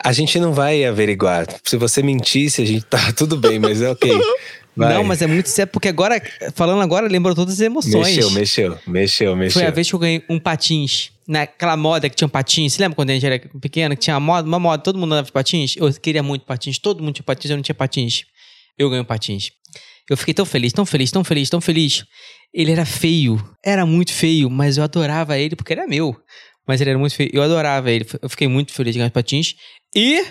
A 0.03 0.13
gente 0.13 0.39
não 0.39 0.53
vai 0.53 0.85
averiguar. 0.85 1.47
Se 1.63 1.77
você 1.77 2.01
mentisse, 2.03 2.61
a 2.61 2.65
gente 2.65 2.85
tá 2.85 3.11
tudo 3.13 3.37
bem, 3.37 3.59
mas 3.59 3.81
é 3.81 3.89
ok. 3.89 4.11
Vai. 4.75 4.93
Não, 4.93 5.03
mas 5.03 5.23
é 5.23 5.27
muito 5.27 5.49
sério, 5.49 5.71
porque 5.71 5.87
agora, 5.87 6.21
falando 6.53 6.81
agora, 6.81 7.07
lembrou 7.07 7.33
todas 7.33 7.55
as 7.55 7.61
emoções. 7.61 8.15
Mexeu, 8.15 8.29
mexeu, 8.29 8.79
mexeu, 8.85 9.35
mexeu. 9.35 9.59
Foi 9.59 9.67
a 9.67 9.71
vez 9.71 9.89
que 9.89 9.95
eu 9.95 9.99
ganhei 9.99 10.23
um 10.29 10.39
patins. 10.39 11.11
Naquela 11.27 11.75
moda 11.75 12.07
que 12.07 12.15
tinha 12.15 12.27
um 12.27 12.29
patins. 12.29 12.73
Você 12.73 12.81
lembra 12.81 12.95
quando 12.95 13.09
a 13.09 13.13
gente 13.13 13.25
era 13.25 13.39
pequeno, 13.59 13.95
que 13.95 14.03
tinha 14.03 14.15
uma 14.15 14.19
moda, 14.21 14.47
uma 14.47 14.59
moda, 14.59 14.81
todo 14.81 14.97
mundo 14.97 15.11
andava 15.13 15.25
de 15.25 15.31
patins? 15.31 15.75
Eu 15.75 15.91
queria 15.93 16.21
muito 16.21 16.45
patins, 16.45 16.77
todo 16.77 17.03
mundo 17.03 17.15
tinha 17.15 17.23
patins, 17.23 17.49
eu 17.49 17.57
não 17.57 17.63
tinha 17.63 17.75
patins. 17.75 18.23
Eu 18.77 18.87
ganhei 18.89 19.01
um 19.01 19.05
patins. 19.05 19.51
Eu 20.09 20.15
fiquei 20.15 20.33
tão 20.33 20.45
feliz, 20.45 20.71
tão 20.71 20.85
feliz, 20.85 21.11
tão 21.11 21.23
feliz, 21.23 21.49
tão 21.49 21.59
feliz. 21.59 22.05
Ele 22.53 22.71
era 22.71 22.85
feio, 22.85 23.43
era 23.65 23.85
muito 23.85 24.13
feio, 24.13 24.49
mas 24.49 24.77
eu 24.77 24.83
adorava 24.83 25.37
ele 25.37 25.55
porque 25.55 25.73
era 25.73 25.85
meu. 25.85 26.15
Mas 26.67 26.81
ele 26.81 26.91
era 26.91 26.99
muito 26.99 27.15
feio, 27.15 27.29
eu 27.33 27.41
adorava 27.41 27.91
ele. 27.91 28.05
Eu 28.21 28.29
fiquei 28.29 28.47
muito 28.47 28.73
feliz 28.73 28.93
de 28.93 28.99
ganhar 28.99 29.07
os 29.07 29.13
patins. 29.13 29.55
E, 29.97 30.23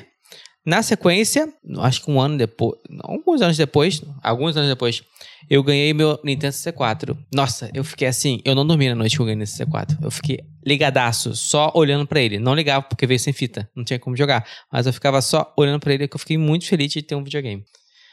na 0.64 0.80
sequência, 0.80 1.52
acho 1.78 2.05
que 2.05 2.09
um 2.09 2.20
ano 2.20 2.38
depois, 2.38 2.78
alguns 3.01 3.43
anos 3.43 3.56
depois, 3.56 4.01
alguns 4.22 4.56
anos 4.56 4.68
depois, 4.70 5.02
eu 5.51 5.60
ganhei 5.60 5.93
meu 5.93 6.20
Nintendo 6.22 6.52
64. 6.52 7.18
Nossa, 7.34 7.68
eu 7.74 7.82
fiquei 7.82 8.06
assim, 8.06 8.40
eu 8.44 8.55
não 8.55 8.64
dormi 8.64 8.88
na 8.88 8.94
noite 8.94 9.16
que 9.16 9.20
eu 9.20 9.26
ganhei 9.26 9.40
nesse 9.40 9.56
64. 9.56 9.98
Eu 10.01 10.10
fiquei 10.12 10.38
ligadaço, 10.64 11.34
só 11.34 11.72
olhando 11.74 12.06
pra 12.06 12.20
ele. 12.20 12.38
Não 12.38 12.55
ligava 12.55 12.84
porque 12.84 13.09
veio 13.09 13.18
sem 13.18 13.32
fita, 13.32 13.68
não 13.74 13.82
tinha 13.82 13.98
como 13.98 14.16
jogar. 14.16 14.47
Mas 14.72 14.86
eu 14.86 14.93
ficava 14.93 15.20
só 15.20 15.52
olhando 15.59 15.80
pra 15.80 15.93
ele 15.93 16.06
que 16.06 16.14
eu 16.14 16.20
fiquei 16.20 16.38
muito 16.38 16.64
feliz 16.68 16.93
de 16.93 17.02
ter 17.02 17.16
um 17.16 17.24
videogame. 17.24 17.64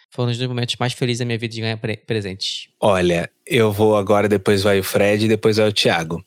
Foi 0.09 0.25
um 0.25 0.27
dos 0.27 0.39
momentos 0.47 0.75
mais 0.80 0.93
felizes 0.93 1.19
da 1.19 1.25
minha 1.25 1.38
vida 1.38 1.53
de 1.53 1.61
ganhar 1.61 1.77
pre 1.77 1.97
presentes. 1.97 2.67
Olha, 2.80 3.30
eu 3.45 3.71
vou 3.71 3.95
agora, 3.95 4.27
depois 4.27 4.63
vai 4.63 4.80
o 4.80 4.84
Fred 4.84 5.25
e 5.25 5.27
depois 5.27 5.57
vai 5.57 5.67
o 5.67 5.73
Thiago. 5.73 6.23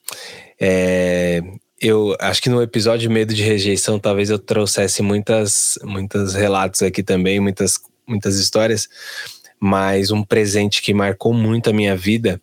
É, 0.61 1.41
eu 1.81 2.17
acho 2.19 2.43
que 2.43 2.49
no 2.49 2.63
episódio 2.63 3.11
Medo 3.11 3.35
de 3.35 3.43
Rejeição, 3.43 3.99
talvez 3.99 4.31
eu 4.31 4.39
trouxesse 4.39 5.03
muitas, 5.03 5.79
muitos 5.83 6.35
relatos 6.35 6.83
aqui 6.83 7.03
também, 7.03 7.39
muitas, 7.39 7.79
muitas 8.07 8.39
histórias, 8.39 8.89
mas 9.61 10.11
um 10.11 10.23
presente 10.23 10.81
que 10.81 10.95
marcou 10.95 11.33
muito 11.33 11.71
a 11.71 11.73
minha 11.73 11.97
vida 11.97 12.41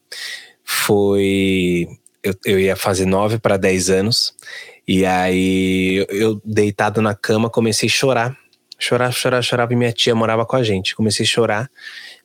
foi. 0.64 1.88
Eu, 2.22 2.34
eu 2.46 2.60
ia 2.60 2.76
fazer 2.76 3.06
9 3.06 3.40
para 3.40 3.58
10 3.58 3.90
anos, 3.90 4.34
e 4.88 5.06
aí 5.06 6.06
eu, 6.10 6.42
deitado 6.46 7.02
na 7.02 7.14
cama, 7.14 7.50
comecei 7.50 7.90
a 7.90 7.92
chorar. 7.92 8.38
Chorar, 8.80 9.12
chorar, 9.12 9.42
chorava 9.42 9.74
e 9.74 9.76
minha 9.76 9.92
tia 9.94 10.14
morava 10.14 10.46
com 10.46 10.56
a 10.56 10.64
gente. 10.64 10.96
Comecei 10.96 11.26
a 11.26 11.28
chorar. 11.28 11.72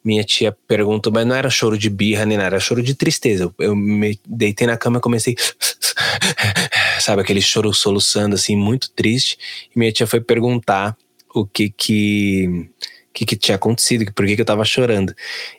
Minha 0.09 0.25
tia 0.25 0.57
perguntou, 0.67 1.13
mas 1.13 1.27
não 1.27 1.37
era 1.37 1.51
choro 1.51 1.77
de 1.77 1.91
birra 1.91 2.25
nem 2.25 2.39
nada, 2.39 2.57
era 2.57 2.61
choro 2.61 2.83
de 2.83 2.95
tristeza. 2.95 3.53
Eu 3.59 3.77
me 3.77 4.19
deitei 4.27 4.67
na 4.67 4.75
cama 4.75 4.97
e 4.97 5.01
comecei. 5.03 5.37
Sabe, 6.99 7.21
aquele 7.21 7.43
choro 7.43 7.75
soluçando, 7.75 8.35
assim, 8.35 8.57
muito 8.57 8.91
triste. 8.93 9.37
E 9.77 9.79
minha 9.79 9.93
tia 9.93 10.07
foi 10.07 10.19
perguntar 10.19 10.97
o 11.35 11.45
que 11.45 11.69
que. 11.69 12.71
O 13.11 13.19
que, 13.19 13.27
que 13.27 13.37
tinha 13.37 13.57
acontecido, 13.57 14.11
por 14.15 14.25
que, 14.25 14.35
que 14.37 14.41
eu 14.41 14.47
tava 14.47 14.65
chorando. 14.65 15.13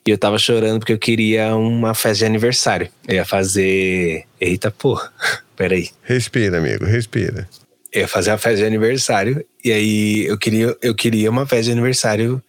E 0.07 0.09
eu 0.09 0.17
tava 0.17 0.39
chorando 0.39 0.79
porque 0.79 0.93
eu 0.93 0.99
queria 0.99 1.55
uma 1.55 1.93
festa 1.93 2.19
de 2.19 2.25
aniversário. 2.25 2.89
Eu 3.07 3.15
ia 3.15 3.25
fazer. 3.25 4.25
Eita 4.41 4.71
porra, 4.71 5.13
peraí. 5.55 5.89
Respira, 6.01 6.57
amigo, 6.57 6.85
respira 6.85 7.47
eu 7.91 8.01
ia 8.01 8.07
fazer 8.07 8.31
uma 8.31 8.37
festa 8.37 8.57
de 8.57 8.65
aniversário 8.65 9.43
e 9.63 9.71
aí 9.71 10.25
eu 10.25 10.37
queria, 10.37 10.75
eu 10.81 10.93
queria 10.93 11.29
uma 11.29 11.45
festa 11.45 11.65
de 11.65 11.71
aniversário 11.71 12.41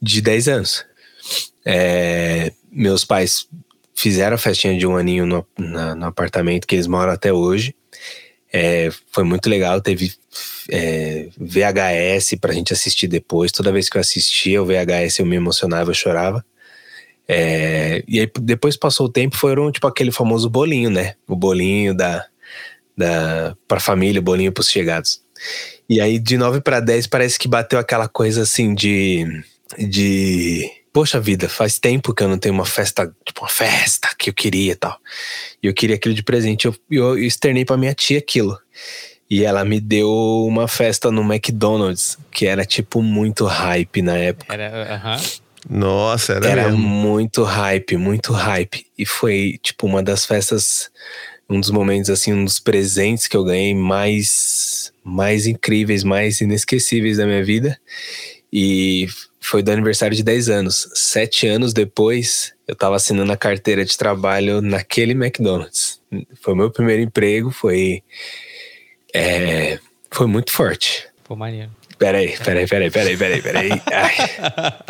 de 0.00 0.20
10 0.20 0.48
anos. 0.48 0.84
É, 1.64 2.52
meus 2.70 3.04
pais 3.04 3.46
fizeram 3.94 4.34
a 4.34 4.38
festinha 4.38 4.76
de 4.76 4.86
um 4.86 4.96
aninho 4.96 5.26
no, 5.26 5.46
na, 5.58 5.94
no 5.94 6.06
apartamento 6.06 6.66
que 6.66 6.74
eles 6.74 6.86
moram 6.86 7.12
até 7.12 7.32
hoje. 7.32 7.74
É, 8.52 8.90
foi 9.10 9.24
muito 9.24 9.48
legal, 9.48 9.80
teve 9.80 10.12
é, 10.68 11.28
VHS 11.38 12.36
pra 12.40 12.52
gente 12.52 12.72
assistir 12.72 13.08
depois. 13.08 13.52
Toda 13.52 13.72
vez 13.72 13.88
que 13.88 13.96
eu 13.96 14.00
assistia 14.00 14.62
o 14.62 14.66
VHS 14.66 15.18
eu 15.18 15.26
me 15.26 15.36
emocionava, 15.36 15.90
eu 15.90 15.94
chorava. 15.94 16.44
É, 17.26 18.02
e 18.06 18.20
aí 18.20 18.30
depois 18.40 18.76
passou 18.76 19.06
o 19.06 19.12
tempo, 19.12 19.36
foram 19.36 19.70
tipo 19.70 19.86
aquele 19.86 20.12
famoso 20.12 20.50
bolinho, 20.50 20.90
né? 20.90 21.14
O 21.26 21.36
bolinho 21.36 21.94
da, 21.94 22.26
da 22.96 23.56
para 23.66 23.80
família, 23.80 24.20
bolinho 24.20 24.52
pros 24.52 24.68
chegados. 24.68 25.22
E 25.88 26.00
aí 26.00 26.18
de 26.18 26.36
9 26.36 26.60
para 26.60 26.80
10 26.80 27.06
parece 27.06 27.38
que 27.38 27.48
bateu 27.48 27.78
aquela 27.78 28.08
coisa 28.08 28.42
assim 28.42 28.74
de 28.74 29.26
de 29.78 30.70
poxa 30.92 31.18
vida, 31.20 31.48
faz 31.48 31.78
tempo 31.78 32.14
que 32.14 32.22
eu 32.22 32.28
não 32.28 32.38
tenho 32.38 32.54
uma 32.54 32.66
festa, 32.66 33.12
tipo 33.24 33.42
uma 33.42 33.48
festa 33.48 34.08
que 34.18 34.30
eu 34.30 34.34
queria 34.34 34.72
e 34.72 34.76
tal. 34.76 34.98
E 35.62 35.66
eu 35.66 35.74
queria 35.74 35.96
aquilo 35.96 36.14
de 36.14 36.22
presente, 36.22 36.66
eu, 36.66 36.74
eu 36.90 37.18
externei 37.18 37.64
para 37.64 37.76
minha 37.76 37.94
tia 37.94 38.18
aquilo. 38.18 38.58
E 39.30 39.44
ela 39.44 39.64
me 39.64 39.80
deu 39.80 40.10
uma 40.46 40.68
festa 40.68 41.10
no 41.10 41.22
McDonald's, 41.22 42.18
que 42.30 42.46
era 42.46 42.66
tipo 42.66 43.02
muito 43.02 43.46
hype 43.46 44.02
na 44.02 44.16
época. 44.18 44.52
Era, 44.52 44.94
aham. 44.94 45.16
Uh 45.16 45.18
-huh. 45.18 45.40
Nossa, 45.70 46.32
era, 46.34 46.50
era 46.50 46.64
mesmo. 46.64 46.78
muito 46.78 47.44
hype, 47.44 47.96
muito 47.96 48.32
hype. 48.32 48.84
E 48.98 49.06
foi, 49.06 49.60
tipo, 49.62 49.86
uma 49.86 50.02
das 50.02 50.26
festas 50.26 50.90
um 51.48 51.60
dos 51.60 51.70
momentos, 51.70 52.08
assim, 52.08 52.32
um 52.32 52.44
dos 52.44 52.58
presentes 52.58 53.26
que 53.26 53.36
eu 53.36 53.44
ganhei 53.44 53.74
mais, 53.74 54.92
mais 55.04 55.46
incríveis, 55.46 56.02
mais 56.02 56.40
inesquecíveis 56.40 57.18
da 57.18 57.26
minha 57.26 57.44
vida. 57.44 57.78
E 58.52 59.06
foi 59.40 59.62
do 59.62 59.70
aniversário 59.72 60.16
de 60.16 60.22
10 60.22 60.48
anos. 60.48 60.88
Sete 60.94 61.46
anos 61.46 61.72
depois, 61.72 62.52
eu 62.68 62.74
estava 62.74 62.96
assinando 62.96 63.32
a 63.32 63.36
carteira 63.36 63.84
de 63.84 63.96
trabalho 63.96 64.60
naquele 64.60 65.12
McDonald's. 65.12 66.00
Foi 66.40 66.52
o 66.52 66.56
meu 66.56 66.70
primeiro 66.70 67.02
emprego, 67.02 67.50
foi. 67.50 68.02
É, 69.14 69.78
foi 70.10 70.26
muito 70.26 70.52
forte. 70.52 71.08
Pô, 71.24 71.34
maneiro. 71.34 71.70
Peraí, 71.98 72.36
peraí, 72.44 72.66
peraí, 72.66 72.90
peraí, 72.90 73.16
peraí, 73.16 73.40
peraí. 73.42 73.70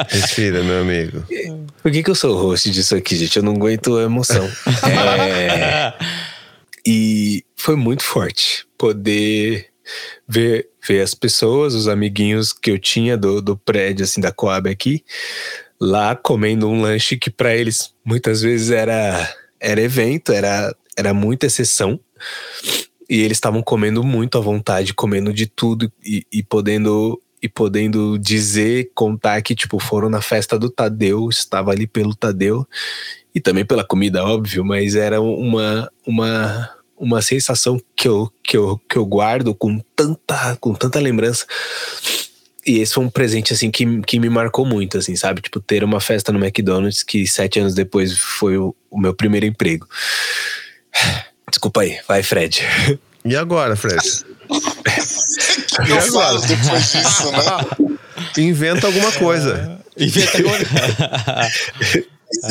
Respira, 0.09 0.63
meu 0.63 0.81
amigo. 0.81 1.25
Por 1.83 1.93
que, 1.93 2.03
que 2.03 2.11
eu 2.11 2.15
sou 2.15 2.35
o 2.35 2.41
host 2.41 2.71
disso 2.71 2.97
aqui, 2.97 3.17
gente? 3.17 3.37
Eu 3.37 3.43
não 3.43 3.53
aguento 3.53 3.97
a 3.97 4.03
emoção. 4.03 4.49
É, 4.89 5.93
E 6.87 7.45
foi 7.55 7.77
muito 7.77 8.03
forte 8.03 8.67
poder 8.77 9.69
ver, 10.27 10.69
ver 10.87 11.01
as 11.01 11.15
pessoas, 11.15 11.75
os 11.75 11.89
amiguinhos 11.89 12.53
que 12.53 12.71
eu 12.71 12.79
tinha 12.79 13.17
do, 13.17 13.41
do 13.41 13.57
prédio, 13.57 14.05
assim, 14.05 14.21
da 14.21 14.33
Coab 14.33 14.69
aqui, 14.69 15.05
lá 15.81 16.15
comendo 16.15 16.69
um 16.69 16.81
lanche 16.81 17.17
que 17.17 17.31
para 17.31 17.55
eles 17.55 17.95
muitas 18.05 18.43
vezes 18.43 18.71
era, 18.71 19.33
era 19.61 19.81
evento, 19.81 20.33
era, 20.33 20.75
era 20.97 21.15
muita 21.15 21.47
exceção. 21.47 21.99
E 23.09 23.21
eles 23.21 23.37
estavam 23.37 23.63
comendo 23.63 24.03
muito 24.03 24.39
à 24.39 24.41
vontade, 24.41 24.95
comendo 24.95 25.33
de 25.33 25.47
tudo 25.47 25.93
e, 26.05 26.27
e 26.33 26.43
podendo 26.43 27.21
e 27.43 27.49
podendo 27.49 28.17
dizer, 28.21 28.93
contar 28.95 29.43
que 29.43 29.53
tipo 29.53 29.81
foram 29.81 30.09
na 30.09 30.23
festa 30.23 30.57
do 30.57 30.71
Tadeu, 30.71 31.29
estava 31.29 31.73
ali 31.73 31.89
pelo 31.89 32.15
Tadeu 32.15 32.65
e 33.35 33.41
também 33.41 33.65
pela 33.65 33.83
comida, 33.83 34.25
óbvio, 34.25 34.65
mas 34.65 34.95
era 34.95 35.21
uma 35.21 35.91
uma 36.07 36.71
uma 37.03 37.21
sensação 37.21 37.83
que 37.97 38.07
eu, 38.07 38.33
que 38.45 38.57
eu, 38.57 38.81
que 38.89 38.97
eu 38.97 39.05
guardo 39.05 39.53
com 39.53 39.81
tanta 39.97 40.57
com 40.61 40.73
tanta 40.73 41.01
lembrança. 41.01 41.45
E 42.65 42.79
esse 42.79 42.95
foi 42.95 43.05
um 43.05 43.11
presente, 43.11 43.53
assim, 43.53 43.73
que, 43.73 44.01
que 44.03 44.21
me 44.21 44.31
marcou 44.31 44.65
muito, 44.65 44.97
assim, 44.97 45.17
sabe? 45.17 45.41
Tipo, 45.41 45.59
ter 45.59 45.83
uma 45.83 46.01
festa 46.01 46.31
no 46.31 46.39
McDonald's 46.39 47.03
que 47.03 47.27
sete 47.27 47.59
anos 47.59 47.75
depois 47.75 48.17
foi 48.17 48.57
o, 48.57 48.73
o 48.89 49.01
meu 49.01 49.13
primeiro 49.13 49.45
emprego. 49.45 49.89
Desculpa 51.51 51.81
aí, 51.83 51.99
vai, 52.07 52.23
Fred. 52.23 52.63
E 53.25 53.37
agora, 53.37 53.77
Fred? 53.77 54.03
Que 54.05 54.51
eu 55.93 56.03
falo 56.13 56.41
depois 56.41 56.91
disso, 56.91 57.31
né? 57.31 57.39
Inventa 58.37 58.89
alguma 58.89 59.13
coisa. 59.13 59.79
Inventa 59.97 60.39
Mas 60.43 60.63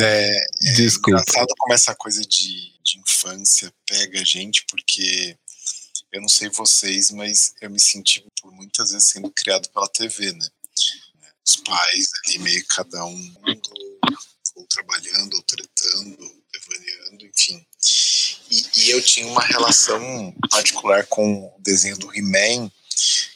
é 0.00 0.46
Desculpa. 0.74 1.20
engraçado 1.20 1.48
como 1.58 1.74
essa 1.74 1.94
coisa 1.94 2.22
de, 2.22 2.71
de 2.82 2.98
infância 2.98 3.72
pega 3.86 4.20
a 4.20 4.24
gente, 4.24 4.64
porque 4.66 5.36
eu 6.12 6.20
não 6.20 6.28
sei 6.28 6.48
vocês, 6.50 7.10
mas 7.10 7.54
eu 7.60 7.70
me 7.70 7.80
senti 7.80 8.24
por 8.40 8.52
muitas 8.52 8.92
vezes 8.92 9.08
sendo 9.08 9.30
criado 9.30 9.68
pela 9.70 9.88
TV, 9.88 10.32
né? 10.32 10.48
Os 11.44 11.56
pais 11.56 12.10
ali 12.24 12.38
meio 12.38 12.64
cada 12.66 13.04
um 13.04 13.34
ou 14.54 14.66
trabalhando, 14.66 15.34
ou 15.34 15.42
tretando, 15.42 16.22
ou 16.22 16.42
devaneando, 16.52 17.26
enfim. 17.26 17.66
E, 18.50 18.66
e 18.76 18.90
eu 18.90 19.02
tinha 19.02 19.26
uma 19.26 19.42
relação 19.42 20.34
particular 20.50 21.06
com 21.06 21.46
o 21.46 21.60
desenho 21.60 21.96
do 21.96 22.14
He-Man, 22.14 22.70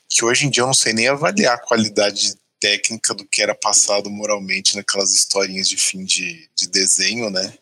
que 0.09 0.25
hoje 0.25 0.47
em 0.47 0.51
dia 0.51 0.63
eu 0.63 0.67
não 0.67 0.75
sei 0.75 0.93
nem 0.93 1.09
avaliar 1.09 1.55
a 1.55 1.61
qualidade 1.61 2.37
técnica 2.61 3.15
do 3.15 3.27
que 3.27 3.43
era 3.43 3.55
passado 3.55 4.11
moralmente 4.11 4.77
naquelas 4.77 5.13
historinhas 5.13 5.69
de 5.69 5.77
fim 5.77 6.05
de, 6.05 6.49
de 6.55 6.67
desenho, 6.69 7.31
né? 7.31 7.57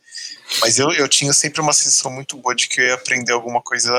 Mas 0.60 0.78
eu, 0.78 0.90
eu 0.92 1.08
tinha 1.08 1.32
sempre 1.32 1.60
uma 1.60 1.72
sensação 1.72 2.10
muito 2.10 2.36
boa 2.36 2.54
de 2.54 2.68
que 2.68 2.80
eu 2.80 2.86
ia 2.86 2.94
aprender 2.94 3.32
alguma 3.32 3.60
coisa 3.60 3.92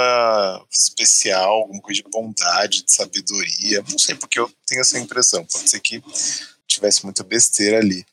especial, 0.71 1.51
alguma 1.51 1.81
coisa 1.81 2.01
de 2.01 2.09
bondade, 2.09 2.83
de 2.83 2.91
sabedoria. 2.91 3.83
Não 3.89 3.99
sei 3.99 4.15
porque 4.15 4.39
eu 4.39 4.51
tenho 4.65 4.81
essa 4.81 4.99
impressão. 4.99 5.45
Pode 5.45 5.69
ser 5.69 5.79
que 5.79 6.03
tivesse 6.67 7.03
muita 7.03 7.23
besteira 7.23 7.77
ali. 7.77 8.05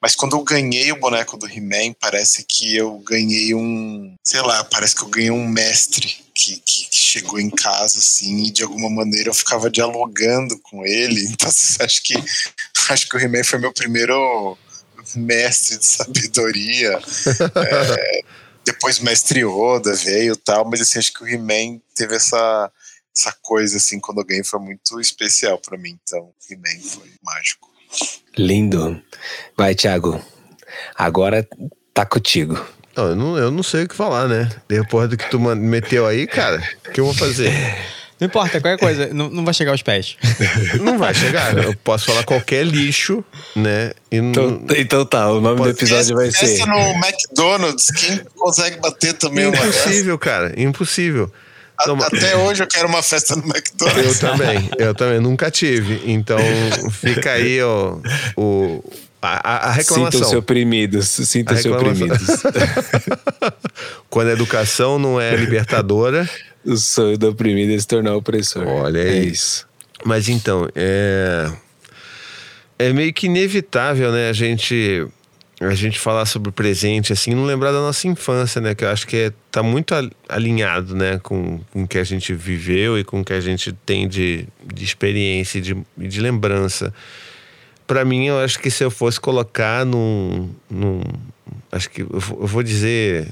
Mas 0.00 0.16
quando 0.16 0.36
eu 0.36 0.42
ganhei 0.42 0.90
o 0.90 0.98
boneco 0.98 1.36
do 1.36 1.48
He-Man, 1.48 1.94
parece 2.00 2.44
que 2.44 2.76
eu 2.76 2.98
ganhei 2.98 3.54
um. 3.54 4.16
Sei 4.22 4.40
lá, 4.40 4.64
parece 4.64 4.96
que 4.96 5.02
eu 5.02 5.08
ganhei 5.08 5.30
um 5.30 5.46
mestre 5.46 6.16
que, 6.34 6.56
que 6.56 6.88
chegou 6.90 7.38
em 7.38 7.50
casa, 7.50 7.98
assim, 7.98 8.44
e 8.44 8.50
de 8.50 8.62
alguma 8.62 8.90
maneira 8.90 9.28
eu 9.28 9.34
ficava 9.34 9.70
dialogando 9.70 10.58
com 10.58 10.84
ele. 10.84 11.24
Então, 11.26 11.48
acho 11.80 12.02
que, 12.02 12.14
acho 12.88 13.08
que 13.08 13.16
o 13.16 13.20
He-Man 13.20 13.44
foi 13.44 13.58
meu 13.58 13.72
primeiro 13.72 14.58
mestre 15.18 15.78
de 15.78 15.86
sabedoria. 15.86 16.98
É, 17.56 18.22
depois 18.64 18.98
o 18.98 19.04
mestre 19.04 19.44
Oda 19.44 19.94
veio 19.94 20.34
e 20.34 20.36
tal, 20.36 20.68
mas 20.68 20.80
assim, 20.80 20.98
acho 20.98 21.12
que 21.12 21.24
o 21.24 21.28
He-Man 21.28 21.80
teve 21.94 22.14
essa, 22.14 22.70
essa 23.16 23.34
coisa, 23.42 23.76
assim, 23.76 23.98
quando 23.98 24.24
ganhei 24.24 24.44
foi 24.44 24.60
muito 24.60 25.00
especial 25.00 25.58
para 25.58 25.78
mim. 25.78 25.98
Então, 26.02 26.20
o 26.20 26.34
He-Man 26.52 26.80
foi 26.82 27.10
mágico. 27.22 27.70
Lindo. 28.36 29.02
Vai, 29.56 29.74
Thiago. 29.74 30.20
Agora 30.96 31.46
tá 31.92 32.06
contigo. 32.06 32.54
Não, 32.96 33.08
eu, 33.08 33.16
não, 33.16 33.38
eu 33.38 33.50
não 33.50 33.62
sei 33.62 33.84
o 33.84 33.88
que 33.88 33.94
falar, 33.94 34.28
né? 34.28 34.50
Depois 34.68 35.08
do 35.08 35.16
que 35.16 35.28
tu 35.30 35.38
meteu 35.38 36.06
aí, 36.06 36.26
cara, 36.26 36.62
o 36.86 36.92
que 36.92 37.00
eu 37.00 37.06
vou 37.06 37.14
fazer? 37.14 37.50
Não 38.22 38.28
importa, 38.28 38.60
qualquer 38.60 38.78
coisa, 38.78 39.08
não, 39.12 39.28
não 39.28 39.44
vai 39.44 39.52
chegar 39.52 39.72
aos 39.72 39.82
pés. 39.82 40.16
Não 40.80 40.96
vai 40.96 41.12
chegar. 41.12 41.58
Eu 41.58 41.74
posso 41.82 42.06
falar 42.06 42.22
qualquer 42.22 42.64
lixo, 42.64 43.24
né? 43.56 43.90
E 44.12 44.18
Então, 44.18 44.64
então 44.76 45.04
tá, 45.04 45.28
o 45.32 45.40
nome 45.40 45.60
do 45.60 45.68
episódio 45.68 46.14
vai 46.14 46.30
ser. 46.30 46.44
Essa 46.44 46.66
no 46.66 46.78
McDonald's, 46.78 47.90
quem 47.90 48.20
consegue 48.36 48.78
bater 48.78 49.14
também? 49.14 49.48
Impossível, 49.48 50.16
cara. 50.18 50.54
Impossível. 50.56 51.32
Então, 51.80 51.98
Até 52.00 52.36
hoje 52.36 52.62
eu 52.62 52.68
quero 52.68 52.86
uma 52.86 53.02
festa 53.02 53.34
no 53.34 53.42
McDonald's. 53.42 54.22
Eu 54.22 54.30
também, 54.30 54.70
eu 54.78 54.94
também 54.94 55.18
nunca 55.18 55.50
tive. 55.50 56.00
Então 56.04 56.38
fica 56.92 57.32
aí 57.32 57.60
ó, 57.60 57.96
o, 58.36 58.84
a, 59.28 59.68
a 59.68 59.70
reclamação. 59.72 60.10
Sintam-se 60.12 60.36
oprimidos, 60.36 61.08
sintam-se 61.08 61.68
oprimidos. 61.68 62.18
Quando 64.10 64.28
a 64.28 64.32
educação 64.32 64.98
não 64.98 65.20
é 65.20 65.34
libertadora. 65.36 66.28
o 66.64 66.76
sonho 66.76 67.16
do 67.16 67.30
oprimido 67.30 67.72
é 67.72 67.78
se 67.78 67.86
tornar 67.86 68.14
opressor. 68.16 68.66
Olha 68.66 68.98
é 68.98 69.18
isso. 69.24 69.66
Mas 70.04 70.28
então, 70.28 70.68
é. 70.74 71.50
É 72.78 72.92
meio 72.92 73.12
que 73.12 73.26
inevitável, 73.26 74.10
né, 74.12 74.28
a 74.28 74.32
gente. 74.32 75.06
A 75.60 75.74
gente 75.74 75.96
falar 76.00 76.26
sobre 76.26 76.48
o 76.48 76.52
presente, 76.52 77.12
assim, 77.12 77.36
não 77.36 77.44
lembrar 77.44 77.70
da 77.70 77.78
nossa 77.78 78.08
infância, 78.08 78.60
né? 78.60 78.74
Que 78.74 78.84
eu 78.84 78.88
acho 78.88 79.06
que 79.06 79.16
é, 79.16 79.32
tá 79.48 79.62
muito 79.62 79.94
al- 79.94 80.10
alinhado, 80.28 80.92
né? 80.96 81.20
Com, 81.22 81.60
com 81.72 81.84
o 81.84 81.86
que 81.86 81.98
a 81.98 82.02
gente 82.04 82.34
viveu 82.34 82.98
e 82.98 83.04
com 83.04 83.20
o 83.20 83.24
que 83.24 83.32
a 83.32 83.40
gente 83.40 83.70
tem 83.86 84.08
de, 84.08 84.48
de 84.74 84.84
experiência 84.84 85.58
e 85.58 85.60
de, 85.60 85.76
e 85.98 86.08
de 86.08 86.20
lembrança. 86.20 86.92
Para 87.92 88.06
mim, 88.06 88.24
eu 88.24 88.38
acho 88.38 88.58
que 88.58 88.70
se 88.70 88.82
eu 88.82 88.90
fosse 88.90 89.20
colocar 89.20 89.84
num. 89.84 90.48
num 90.70 91.02
acho 91.70 91.90
que 91.90 92.00
eu 92.00 92.08
vou 92.46 92.62
dizer. 92.62 93.28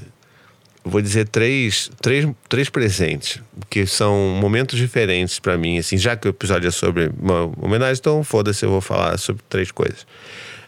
eu 0.85 0.91
vou 0.91 1.01
dizer 1.01 1.27
três, 1.29 1.89
três, 1.99 2.29
três 2.47 2.69
presentes, 2.69 3.41
que 3.71 3.87
são 3.87 4.37
momentos 4.39 4.77
diferentes 4.77 5.39
para 5.39 5.57
mim, 5.57 5.79
assim, 5.79 5.97
já 5.97 6.15
que 6.15 6.27
o 6.27 6.29
episódio 6.29 6.67
é 6.67 6.71
sobre 6.71 7.09
uma 7.19 7.51
homenagem, 7.59 7.99
então 7.99 8.23
foda-se, 8.23 8.63
eu 8.63 8.69
vou 8.69 8.81
falar 8.81 9.17
sobre 9.17 9.41
três 9.49 9.71
coisas. 9.71 10.05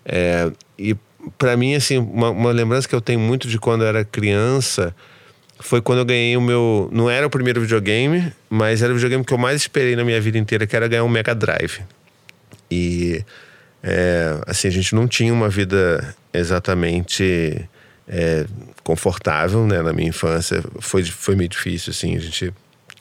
É, 0.04 0.52
e 0.76 0.96
para 1.38 1.56
mim, 1.56 1.76
assim, 1.76 2.00
uma, 2.00 2.32
uma 2.32 2.52
lembrança 2.52 2.90
que 2.90 2.96
eu 2.96 3.02
tenho 3.02 3.20
muito 3.20 3.48
de 3.48 3.60
quando 3.60 3.84
eu 3.84 3.90
era 3.90 4.04
criança 4.04 4.96
foi 5.60 5.84
quando 5.84 6.00
eu 6.00 6.06
ganhei 6.06 6.36
o 6.36 6.42
meu. 6.42 6.90
Não 6.92 7.12
era 7.12 7.28
o 7.28 7.30
primeiro 7.30 7.62
videogame, 7.62 8.34
mas 8.50 8.82
era 8.82 8.92
o 8.92 8.96
videogame 8.96 9.24
que 9.24 9.36
eu 9.36 9.38
mais 9.38 9.62
esperei 9.62 9.96
na 9.96 10.04
minha 10.04 10.20
vida 10.20 10.40
inteira, 10.40 10.66
que 10.66 10.76
era 10.76 10.88
ganhar 10.88 11.04
um 11.04 11.10
Mega 11.10 11.36
Drive. 11.36 11.82
E 12.72 13.24
é, 13.84 14.40
assim, 14.48 14.70
a 14.70 14.72
gente 14.72 14.96
não 14.96 15.08
tinha 15.08 15.34
uma 15.34 15.50
vida 15.50 16.16
exatamente 16.34 17.68
é, 18.08 18.46
confortável, 18.82 19.68
né? 19.68 19.82
Na 19.82 19.92
minha 19.92 20.08
infância 20.08 20.64
foi, 20.80 21.04
foi 21.04 21.36
meio 21.36 21.50
difícil, 21.50 21.92
assim, 21.92 22.16
a 22.16 22.20
gente 22.20 22.54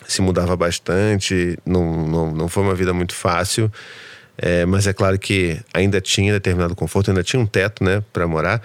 se 0.09 0.21
mudava 0.21 0.57
bastante, 0.57 1.57
não, 1.65 2.09
não, 2.09 2.31
não 2.33 2.49
foi 2.49 2.65
uma 2.65 2.75
vida 2.75 2.93
muito 2.93 3.15
fácil. 3.15 3.71
É, 4.37 4.67
mas 4.67 4.87
é 4.87 4.93
claro 4.93 5.19
que 5.19 5.61
ainda 5.73 6.01
tinha 6.01 6.33
determinado 6.33 6.75
conforto, 6.75 7.11
ainda 7.11 7.23
tinha 7.23 7.41
um 7.41 7.47
teto, 7.47 7.85
né, 7.85 8.03
para 8.13 8.27
morar, 8.27 8.63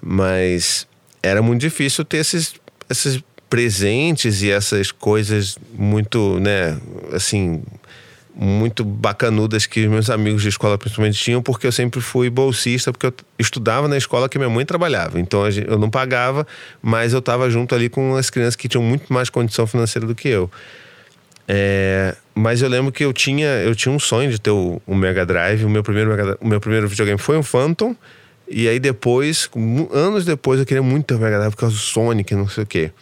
mas 0.00 0.86
era 1.22 1.42
muito 1.42 1.60
difícil 1.60 2.04
ter 2.04 2.18
esses, 2.18 2.54
esses 2.88 3.22
presentes 3.50 4.42
e 4.42 4.50
essas 4.50 4.92
coisas 4.92 5.58
muito, 5.74 6.38
né, 6.40 6.78
assim, 7.12 7.62
muito 8.40 8.84
bacanudas 8.84 9.66
que 9.66 9.88
meus 9.88 10.08
amigos 10.08 10.42
de 10.42 10.48
escola 10.48 10.78
principalmente 10.78 11.18
tinham, 11.18 11.42
porque 11.42 11.66
eu 11.66 11.72
sempre 11.72 12.00
fui 12.00 12.30
bolsista, 12.30 12.92
porque 12.92 13.06
eu 13.06 13.14
estudava 13.36 13.88
na 13.88 13.96
escola 13.96 14.28
que 14.28 14.38
minha 14.38 14.48
mãe 14.48 14.64
trabalhava. 14.64 15.18
Então 15.18 15.42
eu 15.48 15.76
não 15.76 15.90
pagava, 15.90 16.46
mas 16.80 17.12
eu 17.12 17.18
estava 17.18 17.50
junto 17.50 17.74
ali 17.74 17.88
com 17.88 18.14
as 18.14 18.30
crianças 18.30 18.54
que 18.54 18.68
tinham 18.68 18.82
muito 18.82 19.12
mais 19.12 19.28
condição 19.28 19.66
financeira 19.66 20.06
do 20.06 20.14
que 20.14 20.28
eu. 20.28 20.48
É, 21.48 22.14
mas 22.34 22.62
eu 22.62 22.68
lembro 22.68 22.92
que 22.92 23.04
eu 23.04 23.12
tinha, 23.12 23.46
eu 23.46 23.74
tinha 23.74 23.92
um 23.92 23.98
sonho 23.98 24.30
de 24.30 24.38
ter 24.38 24.50
o, 24.50 24.80
o 24.86 24.94
Mega 24.94 25.26
Drive. 25.26 25.64
O 25.64 25.68
meu, 25.70 25.82
primeiro 25.82 26.10
Mega- 26.10 26.38
o 26.40 26.46
meu 26.46 26.60
primeiro 26.60 26.86
videogame 26.86 27.18
foi 27.18 27.36
um 27.36 27.42
Phantom. 27.42 27.96
E 28.46 28.68
aí 28.68 28.78
depois, 28.78 29.50
anos 29.92 30.24
depois, 30.24 30.60
eu 30.60 30.66
queria 30.66 30.82
muito 30.82 31.06
ter 31.06 31.14
o 31.14 31.18
Mega 31.18 31.38
Drive 31.38 31.52
por 31.52 31.60
causa 31.60 31.74
do 31.74 31.80
Sonic, 31.80 32.34
não 32.34 32.48
sei 32.48 32.62
o 32.64 32.66
quê. 32.66 32.92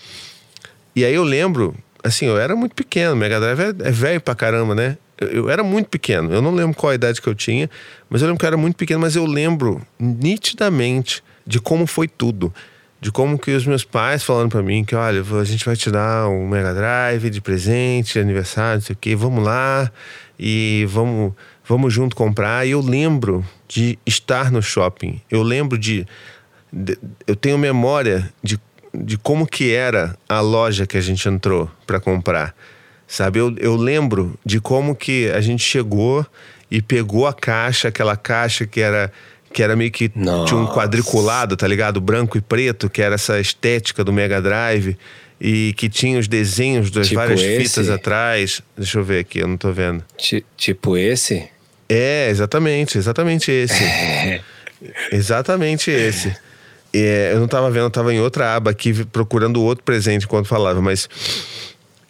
E 0.95 1.05
aí 1.05 1.15
eu 1.15 1.23
lembro, 1.25 1.75
assim, 2.03 2.27
eu 2.27 2.39
era 2.39 2.57
muito 2.57 2.75
pequeno, 2.75 3.15
Mega 3.15 3.39
Drive 3.39 3.61
é, 3.61 3.89
é 3.89 3.91
velho 3.93 4.21
pra 4.21 4.35
caramba, 4.35 4.75
né? 4.75 4.97
Eu, 5.18 5.48
era 5.48 5.62
muito 5.62 5.88
pequeno, 5.88 6.32
eu 6.32 6.43
não 6.43 6.55
lembro 6.55 6.76
qual 6.76 6.90
a 6.90 6.94
idade 6.94 7.22
que 7.22 7.28
eu 7.28 7.34
tinha, 7.34 7.70
mas 8.10 8.20
eu 8.20 8.28
lembro 8.28 8.38
que 8.38 8.44
eu 8.44 8.48
era 8.48 8.56
muito 8.56 8.76
pequeno, 8.76 9.01
mas 9.01 9.16
eu 9.16 9.24
lembro 9.24 9.80
nitidamente 9.98 11.22
de 11.47 11.60
como 11.60 11.86
foi 11.86 12.06
tudo. 12.06 12.52
De 12.98 13.12
como 13.12 13.38
que 13.38 13.51
os 13.51 13.66
meus 13.66 13.84
pais 13.84 14.24
falando 14.24 14.51
para 14.51 14.62
mim 14.62 14.84
que, 14.84 14.94
olha, 14.94 15.22
a 15.22 15.44
gente 15.44 15.64
vai 15.64 15.76
te 15.76 15.90
dar 15.90 16.28
um 16.28 16.48
Mega 16.48 16.74
Drive 16.74 17.30
de 17.30 17.40
presente, 17.40 18.14
de 18.14 18.18
aniversário, 18.20 18.76
não 18.76 18.82
sei 18.82 18.94
o 18.94 18.98
quê, 18.98 19.14
vamos 19.14 19.44
lá 19.44 19.90
e 20.38 20.86
vamos, 20.88 21.32
vamos 21.64 21.93
junto 21.93 22.16
comprar. 22.16 22.66
E 22.66 22.70
eu 22.70 22.80
lembro 22.80 23.44
de 23.68 23.98
estar 24.06 24.51
no 24.51 24.62
shopping. 24.62 25.20
Eu 25.30 25.43
lembro 25.43 25.78
de, 25.78 26.06
de 26.72 26.98
eu 27.26 27.36
tenho 27.36 27.59
memória 27.59 28.30
de, 28.43 28.59
de 28.94 29.18
como 29.18 29.47
que 29.47 29.72
era 29.72 30.16
a 30.28 30.40
loja 30.40 30.86
que 30.86 30.97
a 30.97 31.01
gente 31.01 31.28
entrou 31.28 31.70
para 31.86 32.01
comprar. 32.01 32.55
Sabe, 33.09 33.39
eu, 33.39 33.55
eu 33.59 33.77
lembro 33.77 34.37
de 34.45 34.61
como 34.61 34.95
que 34.95 35.31
a 35.31 35.41
gente 35.41 35.62
chegou 35.62 36.27
e 36.70 36.83
pegou 36.83 37.27
a 37.27 37.33
caixa, 37.33 37.89
aquela 37.89 38.16
caixa 38.16 38.66
que 38.66 38.81
era 38.81 39.12
que 39.53 39.62
era 39.62 39.74
meio 39.74 39.91
que 39.91 40.11
Nossa. 40.15 40.47
tinha 40.49 40.61
um 40.61 40.66
quadriculado, 40.66 41.57
tá 41.57 41.66
ligado? 41.66 41.99
Branco 41.99 42.37
e 42.37 42.43
preto, 42.43 42.91
que 42.91 43.01
era 43.01 43.15
essa 43.15 43.41
estética 43.41 44.05
do 44.05 44.12
Mega 44.12 44.43
Drive 44.43 44.99
e 45.41 45.73
que 45.78 45.89
tinha 45.89 46.19
os 46.19 46.28
desenhos 46.28 46.91
das 46.91 47.07
Tipo 47.09 47.20
várias 47.20 47.41
esse? 47.41 47.62
fitas 47.69 47.89
atrás. 47.89 48.61
Deixa 48.77 48.99
eu 48.99 49.05
ver 49.05 49.20
aqui, 49.20 49.39
eu 49.39 49.49
não 49.49 49.57
tô 49.57 49.73
vendo. 49.73 50.05
Ti- 50.19 50.45
tipo 50.59 50.95
esse? 50.97 51.49
É, 51.89 52.28
exatamente, 52.28 52.99
exatamente 52.99 53.51
esse. 53.51 53.83
exatamente 55.12 55.91
esse. 55.91 56.35
É, 56.93 57.31
eu 57.33 57.41
não 57.41 57.49
tava 57.49 57.70
vendo, 57.70 57.85
eu 57.85 57.91
tava 57.91 58.12
em 58.12 58.20
outra 58.20 58.55
aba 58.57 58.70
aqui 58.70 59.05
procurando 59.07 59.62
outro 59.62 59.85
presente 59.85 60.24
enquanto 60.24 60.47
falava, 60.47 60.81
mas 60.81 61.09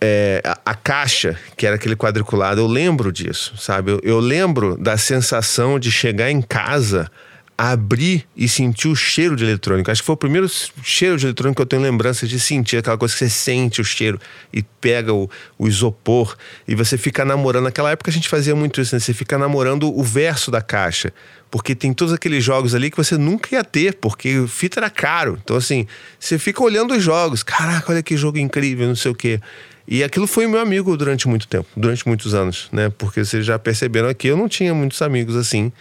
é, 0.00 0.42
a, 0.44 0.58
a 0.66 0.74
caixa, 0.74 1.38
que 1.56 1.66
era 1.66 1.76
aquele 1.76 1.96
quadriculado, 1.96 2.60
eu 2.60 2.66
lembro 2.66 3.12
disso, 3.12 3.54
sabe? 3.56 3.92
Eu, 3.92 4.00
eu 4.02 4.20
lembro 4.20 4.76
da 4.76 4.96
sensação 4.96 5.78
de 5.78 5.90
chegar 5.90 6.30
em 6.30 6.42
casa, 6.42 7.10
abrir 7.58 8.26
e 8.36 8.46
sentir 8.46 8.88
o 8.88 8.94
cheiro 8.94 9.34
de 9.34 9.44
eletrônico. 9.44 9.90
Acho 9.90 10.02
que 10.02 10.06
foi 10.06 10.14
o 10.14 10.18
primeiro 10.18 10.46
cheiro 10.82 11.16
de 11.16 11.24
eletrônico 11.24 11.56
que 11.56 11.62
eu 11.62 11.66
tenho 11.66 11.80
lembrança 11.80 12.26
de 12.26 12.38
sentir, 12.38 12.76
aquela 12.76 12.98
coisa 12.98 13.14
que 13.14 13.18
você 13.18 13.30
sente 13.30 13.80
o 13.80 13.84
cheiro 13.84 14.20
e 14.52 14.62
pega 14.62 15.14
o, 15.14 15.30
o 15.58 15.66
isopor 15.66 16.36
e 16.68 16.74
você 16.74 16.98
fica 16.98 17.24
namorando. 17.24 17.64
Naquela 17.64 17.90
época 17.90 18.10
a 18.10 18.12
gente 18.12 18.28
fazia 18.28 18.54
muito 18.54 18.80
isso, 18.80 18.94
né? 18.94 19.00
Você 19.00 19.14
fica 19.14 19.38
namorando 19.38 19.88
o 19.88 20.02
verso 20.02 20.50
da 20.50 20.60
caixa. 20.60 21.12
Porque 21.50 21.74
tem 21.74 21.94
todos 21.94 22.12
aqueles 22.12 22.44
jogos 22.44 22.74
ali 22.74 22.90
que 22.90 22.96
você 22.96 23.16
nunca 23.16 23.54
ia 23.54 23.64
ter, 23.64 23.94
porque 23.94 24.44
fita 24.48 24.80
era 24.80 24.90
caro. 24.90 25.38
Então, 25.42 25.56
assim, 25.56 25.86
você 26.18 26.38
fica 26.38 26.62
olhando 26.62 26.92
os 26.92 27.02
jogos. 27.02 27.42
Caraca, 27.42 27.92
olha 27.92 28.02
que 28.02 28.16
jogo 28.16 28.36
incrível, 28.36 28.86
não 28.88 28.96
sei 28.96 29.12
o 29.12 29.14
quê. 29.14 29.40
E 29.88 30.02
aquilo 30.02 30.26
foi 30.26 30.46
meu 30.46 30.60
amigo 30.60 30.96
durante 30.96 31.28
muito 31.28 31.46
tempo, 31.46 31.68
durante 31.76 32.06
muitos 32.06 32.34
anos, 32.34 32.68
né? 32.72 32.90
Porque 32.98 33.24
vocês 33.24 33.46
já 33.46 33.58
perceberam 33.58 34.08
aqui, 34.08 34.26
eu 34.28 34.36
não 34.36 34.48
tinha 34.48 34.74
muitos 34.74 35.00
amigos 35.00 35.36
assim. 35.36 35.72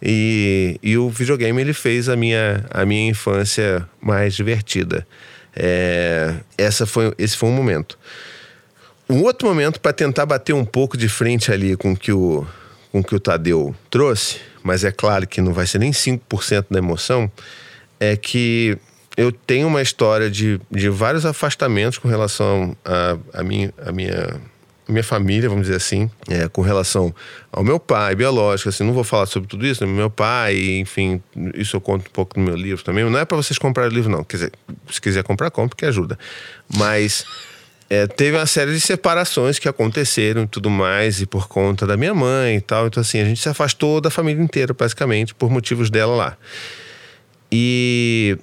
E, 0.00 0.78
e 0.80 0.96
o 0.96 1.10
videogame 1.10 1.60
ele 1.60 1.72
fez 1.72 2.08
a 2.08 2.14
minha, 2.14 2.64
a 2.70 2.86
minha 2.86 3.10
infância 3.10 3.88
mais 4.00 4.34
divertida. 4.34 5.06
É, 5.56 6.34
essa 6.56 6.86
foi, 6.86 7.12
esse 7.18 7.36
foi 7.36 7.48
um 7.48 7.52
momento. 7.52 7.98
Um 9.10 9.22
outro 9.22 9.48
momento 9.48 9.80
para 9.80 9.92
tentar 9.92 10.26
bater 10.26 10.52
um 10.52 10.64
pouco 10.64 10.96
de 10.96 11.08
frente 11.08 11.50
ali 11.50 11.76
com 11.76 11.96
que 11.96 12.12
o, 12.12 12.46
com 12.92 13.02
que 13.02 13.14
o 13.14 13.18
Tadeu 13.18 13.74
trouxe, 13.90 14.36
mas 14.62 14.84
é 14.84 14.92
claro 14.92 15.26
que 15.26 15.40
não 15.40 15.52
vai 15.52 15.66
ser 15.66 15.78
nem 15.78 15.90
5% 15.90 16.66
da 16.70 16.78
emoção, 16.78 17.30
é 17.98 18.16
que 18.16 18.78
eu 19.18 19.32
tenho 19.32 19.66
uma 19.66 19.82
história 19.82 20.30
de, 20.30 20.60
de 20.70 20.88
vários 20.88 21.26
afastamentos 21.26 21.98
com 21.98 22.06
relação 22.06 22.76
a, 22.84 23.40
a, 23.40 23.42
minha, 23.42 23.74
a 23.84 23.90
minha, 23.90 24.40
minha 24.88 25.02
família, 25.02 25.48
vamos 25.48 25.64
dizer 25.64 25.76
assim, 25.76 26.08
é, 26.28 26.46
com 26.46 26.62
relação 26.62 27.12
ao 27.50 27.64
meu 27.64 27.80
pai 27.80 28.14
biológico, 28.14 28.68
assim, 28.68 28.84
não 28.84 28.92
vou 28.92 29.02
falar 29.02 29.26
sobre 29.26 29.48
tudo 29.48 29.66
isso, 29.66 29.84
né? 29.84 29.92
meu 29.92 30.08
pai, 30.08 30.78
enfim, 30.78 31.20
isso 31.56 31.76
eu 31.76 31.80
conto 31.80 32.06
um 32.06 32.12
pouco 32.12 32.38
no 32.38 32.46
meu 32.46 32.54
livro 32.54 32.84
também, 32.84 33.02
não 33.10 33.18
é 33.18 33.24
para 33.24 33.36
vocês 33.36 33.58
comprarem 33.58 33.90
o 33.90 33.94
livro 33.94 34.08
não, 34.08 34.22
quer 34.22 34.36
dizer, 34.36 34.52
se 34.88 35.00
quiser 35.00 35.24
comprar, 35.24 35.50
compre 35.50 35.76
que 35.76 35.84
ajuda, 35.84 36.16
mas 36.76 37.24
é, 37.90 38.06
teve 38.06 38.36
uma 38.36 38.46
série 38.46 38.72
de 38.72 38.80
separações 38.80 39.58
que 39.58 39.68
aconteceram 39.68 40.44
e 40.44 40.46
tudo 40.46 40.70
mais, 40.70 41.20
e 41.20 41.26
por 41.26 41.48
conta 41.48 41.88
da 41.88 41.96
minha 41.96 42.14
mãe 42.14 42.58
e 42.58 42.60
tal. 42.60 42.86
Então, 42.86 43.00
assim, 43.00 43.18
a 43.18 43.24
gente 43.24 43.40
se 43.40 43.48
afastou 43.48 43.98
da 43.98 44.10
família 44.10 44.42
inteira, 44.42 44.74
basicamente, 44.74 45.34
por 45.34 45.50
motivos 45.50 45.88
dela 45.88 46.14
lá. 46.14 46.36
E 47.50 48.36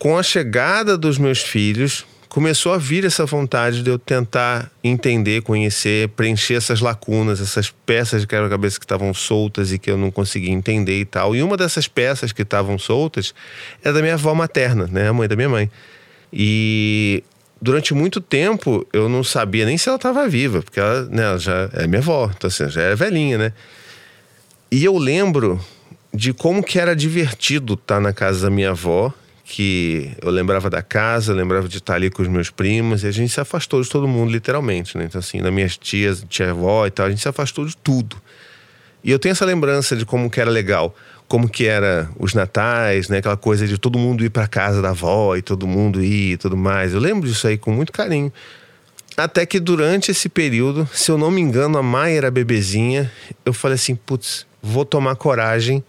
com 0.00 0.16
a 0.16 0.22
chegada 0.22 0.96
dos 0.96 1.18
meus 1.18 1.42
filhos, 1.42 2.06
começou 2.30 2.72
a 2.72 2.78
vir 2.78 3.04
essa 3.04 3.26
vontade 3.26 3.82
de 3.82 3.90
eu 3.90 3.98
tentar 3.98 4.70
entender, 4.82 5.42
conhecer, 5.42 6.08
preencher 6.10 6.54
essas 6.54 6.80
lacunas, 6.80 7.38
essas 7.38 7.70
peças 7.84 8.22
de 8.22 8.26
quebra-cabeça 8.26 8.78
que 8.78 8.84
estavam 8.86 9.12
soltas 9.12 9.70
e 9.70 9.78
que 9.78 9.90
eu 9.90 9.98
não 9.98 10.10
conseguia 10.10 10.50
entender 10.50 10.98
e 10.98 11.04
tal. 11.04 11.36
E 11.36 11.42
uma 11.42 11.54
dessas 11.54 11.86
peças 11.86 12.32
que 12.32 12.40
estavam 12.40 12.78
soltas 12.78 13.34
era 13.84 13.92
da 13.92 14.00
minha 14.00 14.14
avó 14.14 14.34
materna, 14.34 14.88
né? 14.90 15.06
A 15.06 15.12
mãe 15.12 15.28
da 15.28 15.36
minha 15.36 15.50
mãe. 15.50 15.70
E 16.32 17.22
durante 17.60 17.92
muito 17.92 18.22
tempo 18.22 18.86
eu 18.94 19.06
não 19.06 19.22
sabia 19.22 19.66
nem 19.66 19.76
se 19.76 19.86
ela 19.90 19.96
estava 19.96 20.26
viva, 20.26 20.62
porque 20.62 20.80
ela, 20.80 21.04
né, 21.10 21.24
ela 21.24 21.38
já 21.38 21.68
é 21.74 21.86
minha 21.86 22.00
avó, 22.00 22.30
então 22.34 22.48
assim, 22.48 22.66
já 22.70 22.80
era 22.80 22.96
velhinha, 22.96 23.36
né? 23.36 23.52
E 24.70 24.82
eu 24.82 24.96
lembro 24.96 25.60
de 26.14 26.32
como 26.32 26.62
que 26.62 26.78
era 26.78 26.96
divertido 26.96 27.74
estar 27.74 28.00
na 28.00 28.14
casa 28.14 28.46
da 28.46 28.50
minha 28.50 28.70
avó, 28.70 29.12
que 29.50 30.12
eu 30.22 30.30
lembrava 30.30 30.70
da 30.70 30.80
casa, 30.80 31.34
lembrava 31.34 31.68
de 31.68 31.78
estar 31.78 31.96
ali 31.96 32.08
com 32.08 32.22
os 32.22 32.28
meus 32.28 32.50
primos, 32.50 33.02
e 33.02 33.08
a 33.08 33.10
gente 33.10 33.32
se 33.32 33.40
afastou 33.40 33.82
de 33.82 33.88
todo 33.88 34.06
mundo, 34.06 34.30
literalmente, 34.30 34.96
né? 34.96 35.04
Então 35.04 35.18
assim, 35.18 35.42
das 35.42 35.52
minhas 35.52 35.76
tias, 35.76 36.24
tia 36.28 36.52
avó 36.52 36.86
e 36.86 36.90
tal, 36.90 37.06
a 37.06 37.10
gente 37.10 37.20
se 37.20 37.28
afastou 37.28 37.66
de 37.66 37.76
tudo. 37.76 38.16
E 39.02 39.10
eu 39.10 39.18
tenho 39.18 39.32
essa 39.32 39.44
lembrança 39.44 39.96
de 39.96 40.06
como 40.06 40.30
que 40.30 40.40
era 40.40 40.48
legal, 40.48 40.94
como 41.26 41.48
que 41.48 41.66
era 41.66 42.08
os 42.16 42.32
natais, 42.32 43.08
né? 43.08 43.18
Aquela 43.18 43.36
coisa 43.36 43.66
de 43.66 43.76
todo 43.76 43.98
mundo 43.98 44.24
ir 44.24 44.30
para 44.30 44.46
casa 44.46 44.80
da 44.80 44.90
avó 44.90 45.34
e 45.34 45.42
todo 45.42 45.66
mundo 45.66 46.00
ir 46.00 46.34
e 46.34 46.36
tudo 46.36 46.56
mais. 46.56 46.94
Eu 46.94 47.00
lembro 47.00 47.28
disso 47.28 47.48
aí 47.48 47.58
com 47.58 47.72
muito 47.72 47.90
carinho. 47.90 48.32
Até 49.16 49.44
que 49.44 49.58
durante 49.58 50.12
esse 50.12 50.28
período, 50.28 50.88
se 50.94 51.10
eu 51.10 51.18
não 51.18 51.28
me 51.28 51.40
engano, 51.40 51.76
a 51.76 51.82
Maia 51.82 52.18
era 52.18 52.30
bebezinha, 52.30 53.10
eu 53.44 53.52
falei 53.52 53.74
assim, 53.74 53.96
putz, 53.96 54.46
vou 54.62 54.84
tomar 54.84 55.16
coragem, 55.16 55.82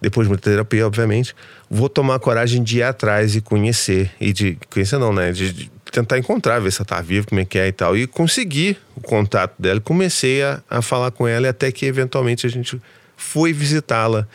depois 0.00 0.26
de 0.26 0.28
muita 0.28 0.50
terapia, 0.50 0.86
obviamente, 0.86 1.34
vou 1.70 1.88
tomar 1.88 2.18
coragem 2.18 2.64
de 2.64 2.78
ir 2.78 2.82
atrás 2.82 3.36
e 3.36 3.40
conhecer, 3.40 4.10
e 4.20 4.32
de, 4.32 4.58
conhecer 4.68 4.98
não, 4.98 5.12
né, 5.12 5.30
de, 5.30 5.52
de 5.52 5.70
tentar 5.92 6.18
encontrar, 6.18 6.58
ver 6.58 6.72
se 6.72 6.78
ela 6.78 6.86
tá 6.86 7.00
viva, 7.00 7.26
como 7.26 7.40
é 7.40 7.44
que 7.44 7.58
é 7.58 7.68
e 7.68 7.72
tal, 7.72 7.96
e 7.96 8.08
consegui 8.08 8.76
o 8.96 9.00
contato 9.00 9.54
dela, 9.56 9.80
comecei 9.80 10.42
a, 10.42 10.60
a 10.68 10.82
falar 10.82 11.12
com 11.12 11.28
ela, 11.28 11.46
e 11.46 11.48
até 11.48 11.70
que 11.70 11.86
eventualmente 11.86 12.44
a 12.44 12.50
gente 12.50 12.80
foi 13.16 13.52
visitá-la, 13.52 14.26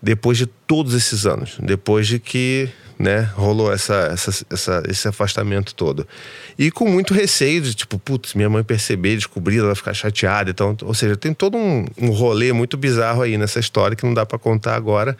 depois 0.00 0.36
de 0.36 0.44
todos 0.44 0.92
esses 0.92 1.24
anos, 1.24 1.56
depois 1.58 2.06
de 2.06 2.18
que 2.18 2.68
né, 2.98 3.22
rolou 3.34 3.72
essa, 3.72 4.10
essa, 4.12 4.46
essa, 4.50 4.82
esse 4.86 5.08
afastamento 5.08 5.74
todo. 5.74 6.06
E 6.58 6.70
com 6.70 6.88
muito 6.88 7.14
receio 7.14 7.62
de, 7.62 7.74
tipo, 7.74 7.98
putz, 7.98 8.34
minha 8.34 8.48
mãe 8.48 8.62
perceber, 8.62 9.16
descobrir, 9.16 9.58
ela 9.58 9.68
vai 9.68 9.74
ficar 9.74 9.94
chateada. 9.94 10.50
Então, 10.50 10.76
ou 10.82 10.94
seja, 10.94 11.16
tem 11.16 11.34
todo 11.34 11.56
um, 11.56 11.86
um 11.98 12.10
rolê 12.10 12.52
muito 12.52 12.76
bizarro 12.76 13.22
aí 13.22 13.36
nessa 13.36 13.58
história 13.58 13.96
que 13.96 14.04
não 14.04 14.14
dá 14.14 14.24
para 14.24 14.38
contar 14.38 14.76
agora. 14.76 15.16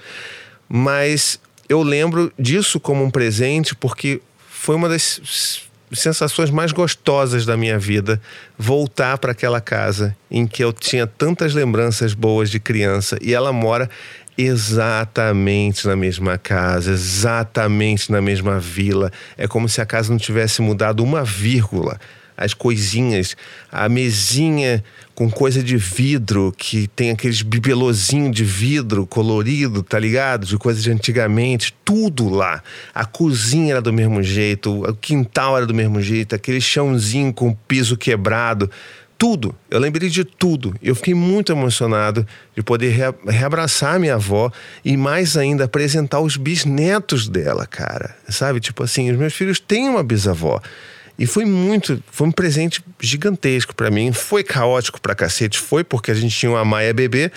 Mas 0.69 1.41
eu 1.69 1.83
lembro 1.83 2.33
disso 2.39 2.79
como 2.79 3.05
um 3.05 3.11
presente 3.11 3.75
porque 3.75 4.21
foi 4.49 4.77
uma 4.77 4.89
das 4.89 5.63
sensações 5.93 6.51
mais 6.51 6.73
gostosas 6.73 7.45
da 7.45 7.57
minha 7.57 7.79
vida 7.79 8.21
voltar 8.59 9.19
para 9.19 9.33
aquela 9.33 9.61
casa 9.61 10.17
em 10.31 10.47
que 10.47 10.63
eu 10.63 10.73
tinha 10.73 11.07
tantas 11.07 11.55
lembranças 11.55 12.15
boas 12.15 12.51
de 12.51 12.59
criança 12.59 13.19
e 13.23 13.33
ela 13.35 13.53
mora 13.53 13.89
exatamente 14.37 15.87
na 15.87 15.95
mesma 15.95 16.37
casa, 16.37 16.91
exatamente 16.91 18.11
na 18.11 18.21
mesma 18.21 18.59
vila. 18.59 19.13
É 19.37 19.47
como 19.47 19.69
se 19.69 19.81
a 19.81 19.87
casa 19.87 20.11
não 20.11 20.19
tivesse 20.19 20.61
mudado 20.61 21.05
uma 21.05 21.23
vírgula. 21.23 22.01
As 22.37 22.53
coisinhas, 22.53 23.37
a 23.71 23.89
mesinha 23.89 24.83
com 25.15 25.31
coisa 25.31 25.63
de 25.63 25.77
vidro, 25.77 26.53
que 26.57 26.89
tem 26.89 27.11
aqueles 27.11 27.43
bibelozinhos 27.43 28.35
de 28.35 28.45
vidro 28.45 29.07
colorido, 29.07 29.83
tá 29.83 29.99
ligado? 29.99 30.45
De 30.45 30.59
coisa 30.59 30.81
de 30.81 30.91
antigamente, 30.91 31.75
tudo 31.85 32.29
lá. 32.29 32.63
A 32.95 33.05
cozinha 33.05 33.75
era 33.75 33.83
do 33.83 33.93
mesmo 33.93 34.23
jeito, 34.23 34.83
o 34.83 34.95
quintal 34.95 35.57
era 35.57 35.67
do 35.67 35.75
mesmo 35.75 36.01
jeito, 36.01 36.35
aquele 36.35 36.61
chãozinho 36.61 37.33
com 37.33 37.55
piso 37.55 37.97
quebrado 37.97 38.71
tudo. 39.17 39.55
Eu 39.71 39.79
lembrei 39.79 40.11
de 40.11 40.25
tudo. 40.25 40.75
Eu 40.83 40.95
fiquei 40.95 41.15
muito 41.15 41.53
emocionado 41.53 42.27
de 42.55 42.63
poder 42.63 42.91
rea 42.91 43.15
reabraçar 43.27 43.99
minha 43.99 44.17
avó 44.17 44.51
e 44.85 44.97
mais 44.97 45.37
ainda 45.37 45.65
apresentar 45.65 46.21
os 46.21 46.37
bisnetos 46.37 47.29
dela, 47.29 47.67
cara. 47.67 48.17
Sabe? 48.29 48.61
Tipo 48.61 48.83
assim, 48.83 49.11
os 49.11 49.17
meus 49.17 49.33
filhos 49.33 49.61
têm 49.61 49.89
uma 49.89 50.03
bisavó. 50.03 50.61
E 51.19 51.27
foi 51.27 51.45
muito, 51.45 52.03
foi 52.11 52.27
um 52.27 52.33
presente 52.33 52.83
gigantesco 53.01 53.75
para 53.75 53.91
mim. 53.91 54.13
Foi 54.13 54.43
caótico 54.43 55.01
pra 55.01 55.15
cacete, 55.15 55.59
foi 55.59 55.85
porque 55.85 56.11
a 56.11 56.15
gente 56.15 56.37
tinha 56.37 56.51
uma 56.51 56.65
Maia 56.65 56.93
bebê 56.93 57.31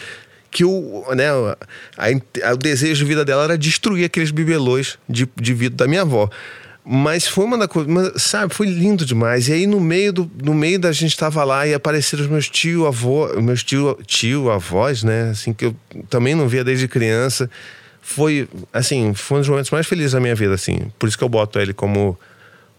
que 0.50 0.64
o, 0.64 1.06
né, 1.14 1.30
a, 1.98 2.50
a, 2.50 2.54
o 2.54 2.58
desejo 2.58 3.04
de 3.04 3.06
vida 3.06 3.24
dela 3.24 3.44
era 3.44 3.58
destruir 3.58 4.06
aqueles 4.06 4.32
bibelôs 4.32 4.98
de, 5.08 5.30
de 5.36 5.54
vidro 5.54 5.78
da 5.78 5.88
minha 5.88 6.02
avó. 6.02 6.30
Mas 6.90 7.28
foi 7.28 7.44
uma 7.44 7.58
da 7.58 7.68
coisa, 7.68 8.18
sabe, 8.18 8.54
foi 8.54 8.66
lindo 8.66 9.06
demais. 9.06 9.50
E 9.50 9.54
aí 9.54 9.68
no 9.68 9.80
meio 9.80 10.14
do 10.14 10.32
no 10.42 10.54
meio 10.54 10.80
da 10.80 10.92
gente 10.92 11.18
tava 11.18 11.44
lá 11.44 11.68
e 11.68 11.74
apareceram 11.74 12.24
os 12.24 12.30
meus 12.30 12.50
tio 12.50 12.88
avô, 12.88 13.28
meus 13.42 13.62
tio 13.62 14.00
tio 14.06 14.50
avós, 14.50 15.04
né, 15.04 15.32
assim 15.32 15.54
que 15.54 15.66
eu 15.66 15.76
também 16.10 16.34
não 16.34 16.48
via 16.48 16.64
desde 16.64 16.88
criança. 16.88 17.50
Foi 18.02 18.48
assim, 18.72 19.14
foi 19.14 19.38
um 19.38 19.42
dos 19.42 19.50
momentos 19.50 19.70
mais 19.70 19.86
felizes 19.86 20.14
da 20.14 20.20
minha 20.22 20.34
vida, 20.34 20.54
assim. 20.54 20.90
Por 20.98 21.10
isso 21.10 21.18
que 21.18 21.24
eu 21.26 21.30
boto 21.30 21.60
ele 21.60 21.74
como 21.74 22.18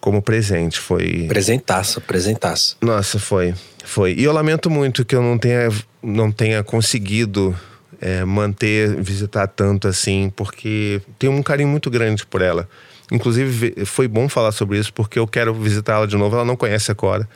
como 0.01 0.23
presente, 0.23 0.79
foi 0.79 1.27
Presentaço, 1.29 2.01
presentaço. 2.01 2.77
nossa, 2.81 3.19
foi. 3.19 3.55
Foi. 3.85 4.15
E 4.15 4.25
eu 4.25 4.33
lamento 4.33 4.69
muito 4.71 5.05
que 5.05 5.15
eu 5.15 5.23
não 5.23 5.39
tenha, 5.39 5.69
não 6.03 6.31
tenha 6.31 6.63
conseguido 6.63 7.59
é, 8.01 8.25
manter, 8.25 8.95
visitar 9.03 9.47
tanto 9.49 9.89
assim, 9.89 10.33
porque 10.37 11.01
tenho 11.19 11.33
um 11.33 11.43
carinho 11.43 11.69
muito 11.69 11.91
grande 11.91 12.25
por 12.27 12.43
ela. 12.43 12.69
Inclusive, 13.11 13.71
ve- 13.75 13.85
foi 13.87 14.07
bom 14.07 14.29
falar 14.29 14.53
sobre 14.53 14.79
isso, 14.79 14.93
porque 14.93 15.19
eu 15.19 15.27
quero 15.27 15.55
visitá-la 15.55 16.05
de 16.07 16.17
novo. 16.17 16.37
Ela 16.37 16.45
não 16.45 16.57
conhece 16.57 16.93
a 16.93 16.95
Cora. 16.95 17.27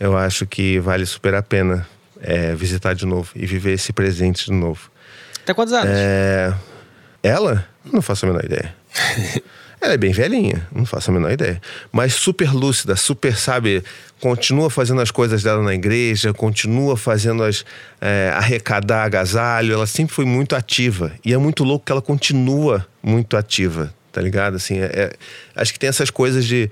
Eu 0.00 0.16
acho 0.16 0.46
que 0.46 0.80
vale 0.80 1.04
super 1.06 1.34
a 1.34 1.42
pena 1.42 1.86
é, 2.20 2.54
visitar 2.54 2.94
de 2.94 3.04
novo 3.06 3.30
e 3.36 3.44
viver 3.46 3.72
esse 3.74 3.92
presente 3.92 4.46
de 4.46 4.52
novo. 4.52 4.90
Tá 5.44 5.52
quantos 5.54 5.74
anos? 5.74 5.90
É, 5.94 6.52
ela? 7.22 7.66
Não 7.92 8.00
faço 8.00 8.24
a 8.24 8.28
menor 8.30 8.44
ideia. 8.44 8.74
Ela 9.84 9.94
é 9.94 9.96
bem 9.98 10.12
velhinha, 10.12 10.66
não 10.74 10.86
faço 10.86 11.10
a 11.10 11.14
menor 11.14 11.30
ideia. 11.32 11.60
Mas 11.92 12.14
super 12.14 12.52
lúcida, 12.54 12.96
super, 12.96 13.36
sabe, 13.36 13.84
continua 14.18 14.70
fazendo 14.70 15.00
as 15.02 15.10
coisas 15.10 15.42
dela 15.42 15.62
na 15.62 15.74
igreja, 15.74 16.32
continua 16.32 16.96
fazendo 16.96 17.42
as. 17.42 17.64
é, 18.00 18.32
arrecadar 18.34 19.04
agasalho. 19.04 19.74
Ela 19.74 19.86
sempre 19.86 20.14
foi 20.14 20.24
muito 20.24 20.56
ativa. 20.56 21.12
E 21.24 21.34
é 21.34 21.36
muito 21.36 21.64
louco 21.64 21.84
que 21.84 21.92
ela 21.92 22.00
continua 22.02 22.86
muito 23.02 23.36
ativa, 23.36 23.92
tá 24.10 24.20
ligado? 24.22 24.56
Assim, 24.56 24.78
é- 24.78 24.84
é- 24.86 25.12
acho 25.54 25.72
que 25.72 25.78
tem 25.78 25.88
essas 25.88 26.08
coisas 26.10 26.46
de. 26.46 26.70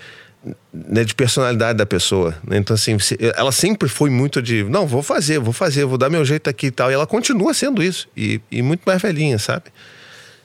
né, 0.73 1.05
de 1.05 1.15
personalidade 1.15 1.77
da 1.79 1.87
pessoa. 1.87 2.35
né? 2.49 2.57
Então, 2.57 2.75
assim, 2.75 2.97
ela 3.37 3.53
sempre 3.53 3.89
foi 3.89 4.09
muito 4.11 4.41
de. 4.43 4.65
Não, 4.65 4.87
vou 4.87 5.03
fazer, 5.03 5.39
vou 5.39 5.53
fazer, 5.53 5.85
vou 5.85 5.99
dar 5.99 6.09
meu 6.11 6.25
jeito 6.25 6.49
aqui 6.51 6.67
e 6.69 6.71
tal. 6.71 6.91
E 6.91 6.95
ela 6.95 7.07
continua 7.07 7.53
sendo 7.55 7.83
isso. 7.83 8.09
E, 8.17 8.41
e 8.51 8.63
muito 8.63 8.81
mais 8.87 9.01
velhinha, 9.03 9.39
sabe? 9.39 9.65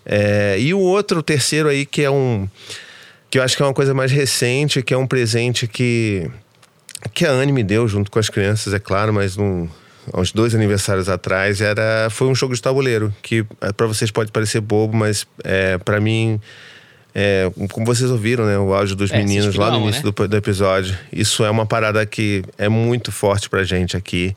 É, 0.10 0.56
e 0.58 0.74
o 0.74 0.80
outro, 0.80 1.20
o 1.20 1.24
terceiro 1.24 1.68
aí, 1.68 1.86
que 1.86 2.02
é 2.02 2.10
um. 2.10 2.48
que 3.30 3.38
eu 3.38 3.44
acho 3.44 3.58
que 3.58 3.62
é 3.62 3.66
uma 3.66 3.74
coisa 3.74 3.94
mais 3.94 4.10
recente, 4.12 4.82
que 4.82 4.94
é 4.94 4.98
um 4.98 5.06
presente 5.06 5.68
que. 5.68 6.30
que 7.14 7.26
a 7.26 7.32
Anne 7.32 7.52
me 7.52 7.64
deu 7.64 7.88
junto 7.88 8.10
com 8.10 8.18
as 8.18 8.30
crianças, 8.30 8.74
é 8.74 8.80
claro, 8.80 9.14
mas 9.14 9.38
há 9.38 10.20
uns 10.22 10.32
dois 10.32 10.56
aniversários 10.56 11.10
atrás, 11.10 11.60
era, 11.60 12.08
foi 12.10 12.28
um 12.28 12.36
jogo 12.36 12.56
de 12.56 12.62
tabuleiro, 12.62 13.14
que 13.22 13.46
para 13.76 13.86
vocês 13.86 14.10
pode 14.10 14.32
parecer 14.32 14.62
bobo, 14.62 14.96
mas 14.96 15.28
é, 15.44 15.78
para 15.78 16.00
mim. 16.00 16.40
é, 17.14 17.52
como 17.72 17.86
vocês 17.86 18.10
ouviram, 18.10 18.46
né, 18.46 18.58
o 18.58 18.74
áudio 18.74 18.96
dos 18.96 19.12
É, 19.12 19.18
meninos 19.18 19.56
lá 19.56 19.72
no 19.72 19.82
início 19.82 20.06
né? 20.06 20.12
do, 20.16 20.28
do 20.30 20.38
episódio, 20.38 20.98
isso 21.12 21.44
é 21.44 21.50
uma 21.50 21.66
parada 21.66 22.06
que 22.06 22.44
é 22.58 22.70
muito 22.70 23.12
forte 23.12 23.50
pra 23.50 23.66
gente 23.66 23.98
aqui. 23.98 24.34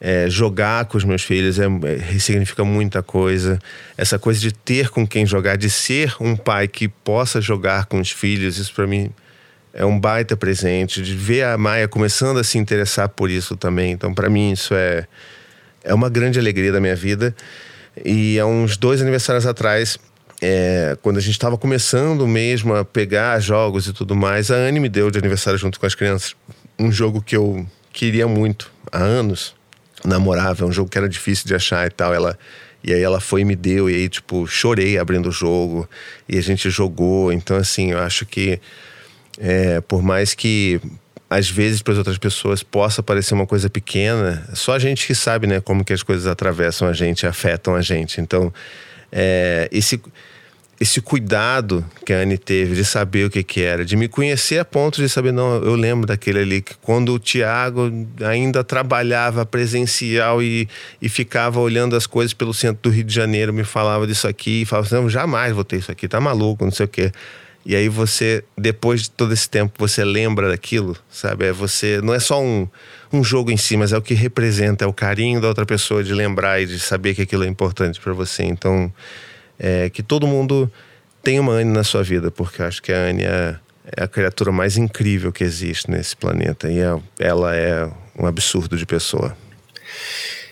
É, 0.00 0.30
jogar 0.30 0.84
com 0.84 0.96
os 0.96 1.04
meus 1.04 1.22
filhos 1.22 1.58
é, 1.58 1.64
é- 1.64 2.18
significa 2.18 2.64
muita 2.64 3.02
coisa. 3.02 3.58
Essa 3.96 4.18
coisa 4.18 4.38
de 4.38 4.52
ter 4.52 4.90
com 4.90 5.06
quem 5.06 5.26
jogar, 5.26 5.56
de 5.56 5.68
ser 5.68 6.14
um 6.20 6.36
pai 6.36 6.68
que 6.68 6.88
possa 6.88 7.40
jogar 7.40 7.86
com 7.86 8.00
os 8.00 8.10
filhos, 8.10 8.58
isso 8.58 8.72
pra 8.72 8.86
mim 8.86 9.10
é 9.72 9.84
um 9.84 9.98
baita 9.98 10.36
presente. 10.36 11.02
De 11.02 11.14
ver 11.14 11.44
a 11.44 11.58
Maia 11.58 11.88
começando 11.88 12.38
a 12.38 12.44
se 12.44 12.58
interessar 12.58 13.08
por 13.08 13.30
isso 13.30 13.56
também. 13.56 13.92
Então, 13.92 14.14
pra 14.14 14.30
mim, 14.30 14.52
isso 14.52 14.74
é, 14.74 15.06
é 15.82 15.92
uma 15.92 16.08
grande 16.08 16.38
alegria 16.38 16.70
da 16.72 16.80
minha 16.80 16.96
vida. 16.96 17.34
E 18.04 18.38
há 18.38 18.46
uns 18.46 18.76
dois 18.76 19.02
aniversários 19.02 19.46
atrás, 19.46 19.98
é, 20.40 20.96
quando 21.02 21.16
a 21.16 21.20
gente 21.20 21.32
estava 21.32 21.58
começando 21.58 22.26
mesmo 22.26 22.74
a 22.74 22.84
pegar 22.84 23.40
jogos 23.40 23.88
e 23.88 23.92
tudo 23.92 24.14
mais, 24.14 24.50
a 24.50 24.54
Anne 24.54 24.78
me 24.78 24.88
deu 24.88 25.10
de 25.10 25.18
aniversário 25.18 25.58
junto 25.58 25.80
com 25.80 25.86
as 25.86 25.96
crianças 25.96 26.36
um 26.78 26.92
jogo 26.92 27.20
que 27.20 27.36
eu 27.36 27.66
queria 27.92 28.28
muito 28.28 28.70
há 28.92 28.98
anos. 28.98 29.57
Namorava, 30.04 30.64
é 30.64 30.66
um 30.66 30.72
jogo 30.72 30.90
que 30.90 30.98
era 30.98 31.08
difícil 31.08 31.46
de 31.46 31.54
achar 31.54 31.86
e 31.86 31.90
tal. 31.90 32.14
Ela, 32.14 32.38
e 32.82 32.92
aí 32.92 33.02
ela 33.02 33.20
foi 33.20 33.42
e 33.42 33.44
me 33.44 33.56
deu, 33.56 33.90
e 33.90 33.94
aí, 33.94 34.08
tipo, 34.08 34.46
chorei 34.46 34.98
abrindo 34.98 35.28
o 35.28 35.32
jogo, 35.32 35.88
e 36.28 36.38
a 36.38 36.40
gente 36.40 36.70
jogou. 36.70 37.32
Então, 37.32 37.56
assim, 37.56 37.92
eu 37.92 37.98
acho 37.98 38.24
que 38.24 38.60
é, 39.38 39.80
por 39.80 40.02
mais 40.02 40.34
que 40.34 40.80
às 41.30 41.48
vezes 41.50 41.82
para 41.82 41.92
as 41.92 41.98
outras 41.98 42.16
pessoas 42.16 42.62
possa 42.62 43.02
parecer 43.02 43.34
uma 43.34 43.46
coisa 43.46 43.68
pequena, 43.68 44.48
só 44.54 44.72
a 44.72 44.78
gente 44.78 45.06
que 45.06 45.14
sabe, 45.14 45.46
né, 45.46 45.60
como 45.60 45.84
que 45.84 45.92
as 45.92 46.02
coisas 46.02 46.26
atravessam 46.26 46.88
a 46.88 46.92
gente, 46.92 47.26
afetam 47.26 47.74
a 47.74 47.82
gente. 47.82 48.20
Então, 48.20 48.52
é, 49.12 49.68
esse 49.70 50.00
esse 50.80 51.00
cuidado 51.00 51.84
que 52.06 52.12
a 52.12 52.18
Anne 52.18 52.38
teve 52.38 52.76
de 52.76 52.84
saber 52.84 53.26
o 53.26 53.30
que 53.30 53.42
que 53.42 53.62
era, 53.62 53.84
de 53.84 53.96
me 53.96 54.06
conhecer 54.06 54.58
a 54.58 54.64
ponto 54.64 55.02
de 55.02 55.08
saber, 55.08 55.32
não, 55.32 55.56
eu 55.56 55.74
lembro 55.74 56.06
daquele 56.06 56.38
ali, 56.38 56.62
que 56.62 56.76
quando 56.80 57.12
o 57.12 57.18
Tiago 57.18 57.90
ainda 58.24 58.62
trabalhava 58.62 59.44
presencial 59.44 60.40
e, 60.40 60.68
e 61.02 61.08
ficava 61.08 61.58
olhando 61.58 61.96
as 61.96 62.06
coisas 62.06 62.32
pelo 62.32 62.54
centro 62.54 62.78
do 62.82 62.90
Rio 62.90 63.04
de 63.04 63.12
Janeiro, 63.12 63.52
me 63.52 63.64
falava 63.64 64.06
disso 64.06 64.28
aqui, 64.28 64.62
e 64.62 64.64
falava 64.64 64.86
assim, 64.86 64.96
não, 64.96 65.10
jamais 65.10 65.52
vou 65.52 65.64
ter 65.64 65.78
isso 65.78 65.90
aqui, 65.90 66.06
tá 66.06 66.20
maluco, 66.20 66.64
não 66.64 66.72
sei 66.72 66.86
o 66.86 66.88
quê. 66.88 67.10
E 67.66 67.74
aí 67.74 67.88
você, 67.88 68.44
depois 68.56 69.02
de 69.02 69.10
todo 69.10 69.32
esse 69.32 69.50
tempo, 69.50 69.74
você 69.76 70.04
lembra 70.04 70.48
daquilo, 70.48 70.96
sabe? 71.10 71.46
É 71.46 71.52
você, 71.52 72.00
não 72.00 72.14
é 72.14 72.20
só 72.20 72.40
um, 72.40 72.68
um 73.12 73.22
jogo 73.22 73.50
em 73.50 73.56
si, 73.56 73.76
mas 73.76 73.92
é 73.92 73.98
o 73.98 74.00
que 74.00 74.14
representa, 74.14 74.84
é 74.84 74.88
o 74.88 74.92
carinho 74.92 75.40
da 75.40 75.48
outra 75.48 75.66
pessoa 75.66 76.04
de 76.04 76.14
lembrar 76.14 76.62
e 76.62 76.66
de 76.66 76.78
saber 76.78 77.14
que 77.14 77.22
aquilo 77.22 77.44
é 77.44 77.48
importante 77.48 78.00
para 78.00 78.12
você. 78.12 78.44
Então, 78.44 78.90
é, 79.58 79.90
que 79.90 80.02
todo 80.02 80.26
mundo 80.26 80.70
tenha 81.22 81.40
uma 81.40 81.54
Anne 81.54 81.72
na 81.72 81.84
sua 81.84 82.02
vida, 82.02 82.30
porque 82.30 82.62
acho 82.62 82.82
que 82.82 82.92
a 82.92 82.96
Anne 82.96 83.24
é, 83.24 83.56
é 83.96 84.04
a 84.04 84.08
criatura 84.08 84.52
mais 84.52 84.76
incrível 84.76 85.32
que 85.32 85.44
existe 85.44 85.90
nesse 85.90 86.16
planeta. 86.16 86.70
E 86.70 86.78
é- 86.78 86.98
ela 87.18 87.54
é 87.54 87.90
um 88.18 88.26
absurdo 88.26 88.76
de 88.76 88.86
pessoa. 88.86 89.36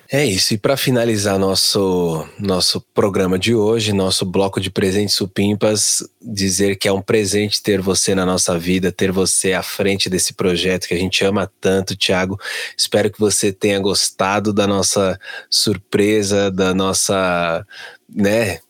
É 0.09 0.25
isso, 0.25 0.55
e 0.55 0.59
para 0.59 0.77
finalizar 0.77 1.37
nosso, 1.37 2.25
nosso 2.39 2.81
programa 2.95 3.37
de 3.37 3.57
hoje, 3.57 3.93
nosso 3.93 4.25
bloco 4.25 4.61
de 4.61 4.71
presentes 4.71 5.17
supimpas, 5.17 6.09
dizer 6.23 6.77
que 6.77 6.87
é 6.87 6.93
um 6.93 7.03
presente 7.03 7.61
ter 7.61 7.81
você 7.81 8.15
na 8.15 8.25
nossa 8.25 8.57
vida, 8.57 8.93
ter 8.93 9.11
você 9.11 9.53
à 9.53 9.65
frente 9.65 10.09
desse 10.09 10.33
projeto 10.33 10.87
que 10.87 10.95
a 10.95 10.99
gente 10.99 11.25
ama 11.25 11.51
tanto, 11.61 11.97
Thiago. 11.97 12.39
Espero 12.79 13.11
que 13.11 13.19
você 13.19 13.53
tenha 13.53 13.81
gostado 13.81 14.53
da 14.53 14.65
nossa 14.65 15.19
surpresa, 15.51 16.53
da 16.53 16.73
nossa, 16.73 17.67
né, 18.09 18.61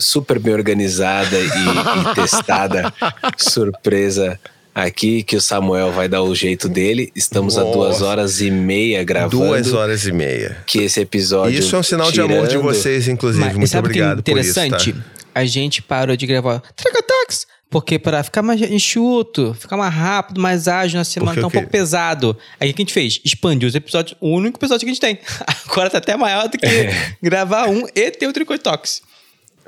super 0.00 0.38
bem 0.38 0.54
organizada 0.54 1.36
e, 1.38 1.46
e 1.46 2.14
testada 2.16 2.92
surpresa 3.36 4.38
aqui, 4.74 5.22
que 5.22 5.36
o 5.36 5.40
Samuel 5.40 5.92
vai 5.92 6.08
dar 6.08 6.22
o 6.22 6.34
jeito 6.34 6.68
dele. 6.68 7.12
Estamos 7.14 7.58
a 7.58 7.62
duas 7.64 7.98
Nossa. 8.00 8.04
horas 8.06 8.40
e 8.40 8.50
meia 8.50 9.02
gravando 9.04 9.38
Duas 9.38 9.72
horas 9.72 10.06
e 10.06 10.12
meia. 10.12 10.56
que 10.66 10.78
esse 10.78 11.00
episódio. 11.00 11.58
Isso 11.58 11.74
é 11.74 11.78
um 11.78 11.82
sinal 11.82 12.10
de 12.10 12.20
amor 12.20 12.42
de 12.42 12.48
tirando- 12.50 12.62
vocês, 12.62 13.08
inclusive. 13.08 13.44
Mas 13.44 13.56
Muito 13.56 13.68
sabe 13.70 13.88
o 13.88 13.90
que 13.92 13.98
é 13.98 14.02
obrigado 14.02 14.22
por 14.22 14.38
isso. 14.38 14.50
interessante? 14.50 14.92
Tá? 14.92 15.00
A 15.34 15.44
gente 15.44 15.80
parou 15.82 16.16
de 16.16 16.26
gravar 16.26 16.60
Tracatax, 16.74 17.46
porque 17.70 17.98
para 18.00 18.22
ficar 18.24 18.42
mais 18.42 18.60
enxuto, 18.62 19.54
ficar 19.58 19.76
mais 19.76 19.94
rápido, 19.94 20.40
mais 20.40 20.66
ágil 20.66 20.98
na 20.98 21.04
semana, 21.04 21.30
Porque 21.32 21.40
tá 21.40 21.46
um 21.46 21.50
que- 21.50 21.56
pouco 21.58 21.70
pesado. 21.70 22.36
Aí 22.58 22.70
o 22.70 22.74
que 22.74 22.82
a 22.82 22.84
gente 22.84 22.92
fez? 22.92 23.20
Expandiu 23.24 23.68
os 23.68 23.74
episódios, 23.74 24.16
o 24.20 24.28
único 24.30 24.58
episódio 24.58 24.80
que 24.86 24.90
a 24.90 24.94
gente 24.94 25.00
tem. 25.00 25.18
Agora 25.68 25.88
tá 25.90 25.98
até 25.98 26.16
maior 26.16 26.48
do 26.48 26.58
que 26.58 26.66
É. 26.66 27.14
gravar 27.22 27.68
um 27.68 27.86
e 27.94 28.10
ter 28.10 28.26
o 28.26 28.32
Tricotox. 28.32 29.02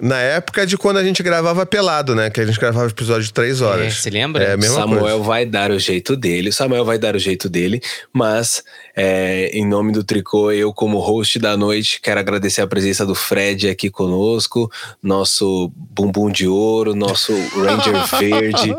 Na 0.03 0.19
época 0.19 0.67
de 0.67 0.77
quando 0.77 0.97
a 0.97 1.05
gente 1.05 1.23
gravava 1.23 1.65
pelado, 1.65 2.13
né? 2.13 2.29
Que 2.29 2.41
a 2.41 2.45
gente 2.45 2.59
gravava 2.59 2.91
episódio 2.91 3.23
de 3.23 3.33
três 3.33 3.61
horas. 3.61 3.87
É, 3.87 3.91
você 3.91 4.11
lembra? 4.11 4.43
É 4.43 4.53
a 4.55 4.57
mesma 4.57 4.81
Samuel 4.81 5.01
coisa. 5.01 5.19
vai 5.19 5.47
dar 5.47 5.71
o 5.71 5.79
jeito 5.79 6.17
dele, 6.17 6.49
o 6.49 6.53
Samuel 6.53 6.85
vai 6.85 6.99
dar 6.99 7.15
o 7.15 7.21
jeito 7.21 7.49
dele, 7.49 7.81
mas 8.13 8.65
é, 8.97 9.49
em 9.57 9.65
nome 9.65 9.93
do 9.93 10.03
Tricô, 10.03 10.51
eu 10.51 10.73
como 10.75 10.99
host 10.99 11.39
da 11.39 11.57
noite, 11.57 12.01
quero 12.01 12.19
agradecer 12.19 12.63
a 12.63 12.67
presença 12.67 13.07
do 13.07 13.15
Fred 13.15 13.69
aqui 13.69 13.89
conosco, 13.89 14.69
nosso 15.01 15.71
bumbum 15.77 16.33
de 16.33 16.49
ouro, 16.49 16.97
nosso 16.97 17.33
Ranger 17.55 18.05
verde, 18.19 18.75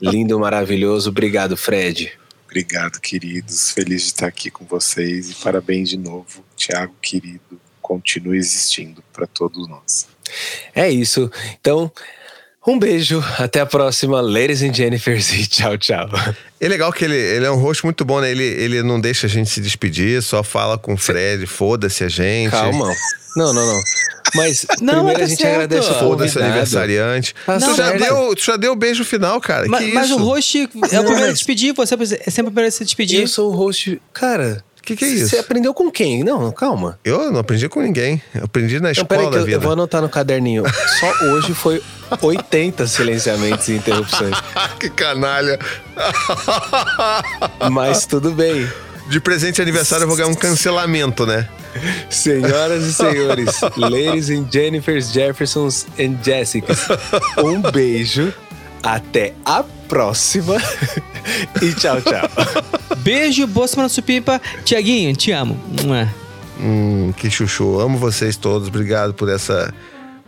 lindo, 0.00 0.38
maravilhoso. 0.38 1.10
Obrigado, 1.10 1.56
Fred. 1.56 2.12
Obrigado, 2.46 3.00
queridos. 3.00 3.72
Feliz 3.72 4.02
de 4.02 4.06
estar 4.06 4.28
aqui 4.28 4.48
com 4.48 4.64
vocês 4.64 5.28
e 5.32 5.34
parabéns 5.34 5.88
de 5.88 5.96
novo, 5.96 6.44
Tiago, 6.56 6.94
querido. 7.02 7.67
Continue 7.88 8.36
existindo 8.36 9.02
para 9.14 9.26
todos 9.26 9.66
nós. 9.66 10.06
É 10.74 10.90
isso. 10.90 11.30
Então, 11.58 11.90
um 12.66 12.78
beijo, 12.78 13.24
até 13.38 13.60
a 13.60 13.66
próxima, 13.66 14.20
ladies 14.20 14.60
and 14.62 14.74
Jennifers, 14.74 15.32
e 15.32 15.46
tchau, 15.48 15.78
tchau. 15.78 16.06
É 16.60 16.68
legal 16.68 16.92
que 16.92 17.02
ele, 17.02 17.16
ele 17.16 17.46
é 17.46 17.50
um 17.50 17.56
host 17.56 17.82
muito 17.82 18.04
bom, 18.04 18.20
né? 18.20 18.30
Ele, 18.30 18.44
ele 18.44 18.82
não 18.82 19.00
deixa 19.00 19.26
a 19.26 19.30
gente 19.30 19.48
se 19.48 19.58
despedir, 19.62 20.22
só 20.22 20.42
fala 20.42 20.76
com 20.76 20.92
o 20.92 20.96
Fred, 20.98 21.46
foda-se 21.46 22.04
a 22.04 22.08
gente. 22.10 22.50
Calma. 22.50 22.94
Não, 23.34 23.54
não, 23.54 23.66
não. 23.66 23.80
Mas 24.34 24.66
Não, 24.82 24.96
primeiro 24.96 25.20
tá 25.20 25.24
a 25.24 25.28
gente 25.28 25.40
certo. 25.40 25.54
agradece 25.54 25.94
Foda-se 25.94 26.38
aniversariante. 26.38 27.34
Tá 27.46 27.58
tu, 27.58 27.74
já 27.74 27.92
deu, 27.92 28.34
tu 28.34 28.44
já 28.44 28.56
deu 28.58 28.72
o 28.72 28.76
beijo 28.76 29.02
final, 29.02 29.40
cara. 29.40 29.66
Mas, 29.66 29.86
que 29.86 29.92
mas 29.94 30.10
isso? 30.10 30.18
o 30.18 30.22
host 30.22 30.68
é 30.92 31.00
o 31.00 31.04
primeiro 31.04 31.30
a 31.30 31.32
despedir, 31.32 31.72
você 31.72 31.94
é 31.94 32.30
sempre 32.30 32.50
o 32.50 32.52
primeiro 32.52 32.68
a 32.68 32.70
se 32.70 32.84
despedir. 32.84 33.22
Eu 33.22 33.28
sou 33.28 33.50
o 33.50 33.56
host. 33.56 33.98
Cara, 34.12 34.62
que, 34.88 34.96
que 34.96 35.04
é 35.04 35.08
isso? 35.08 35.28
Você 35.28 35.38
aprendeu 35.38 35.74
com 35.74 35.90
quem? 35.90 36.24
Não, 36.24 36.50
calma. 36.50 36.98
Eu 37.04 37.30
não 37.30 37.40
aprendi 37.40 37.68
com 37.68 37.80
ninguém. 37.82 38.22
Eu 38.34 38.44
aprendi 38.44 38.76
na 38.76 38.84
Não, 38.84 38.90
escola 38.90 39.08
peraí, 39.08 39.26
que 39.26 39.32
da 39.32 39.38
eu, 39.38 39.44
vida. 39.44 39.56
eu 39.56 39.60
vou 39.60 39.72
anotar 39.72 40.00
no 40.00 40.08
caderninho. 40.08 40.64
Só 40.98 41.26
hoje 41.26 41.52
foi 41.52 41.82
80 42.22 42.86
silenciamentos 42.86 43.68
e 43.68 43.74
interrupções. 43.74 44.34
que 44.80 44.88
canalha. 44.88 45.58
Mas 47.70 48.06
tudo 48.06 48.32
bem. 48.32 48.66
De 49.08 49.20
presente 49.20 49.56
de 49.56 49.62
aniversário 49.62 50.04
eu 50.04 50.08
vou 50.08 50.16
ganhar 50.16 50.28
um 50.28 50.34
cancelamento, 50.34 51.26
né? 51.26 51.48
Senhoras 52.10 52.84
e 52.84 52.94
senhores, 52.94 53.60
ladies 53.76 54.30
and 54.30 54.46
Jennifers, 54.50 55.12
Jeffersons 55.12 55.86
and 55.98 56.16
Jessicas, 56.22 56.80
um 57.38 57.60
beijo, 57.60 58.32
até 58.82 59.34
a 59.44 59.62
próxima 59.88 60.56
e 61.62 61.72
tchau, 61.74 62.00
tchau. 62.02 62.28
Beijo, 62.98 63.46
boa 63.46 63.66
semana 63.66 63.88
supipa. 63.88 64.40
Tiaguinho, 64.64 65.14
te 65.16 65.32
amo. 65.32 65.58
Hum, 66.60 67.12
que 67.16 67.30
chuchu. 67.30 67.80
Amo 67.80 67.98
vocês 67.98 68.36
todos. 68.36 68.68
Obrigado 68.68 69.14
por 69.14 69.28
essa, 69.28 69.72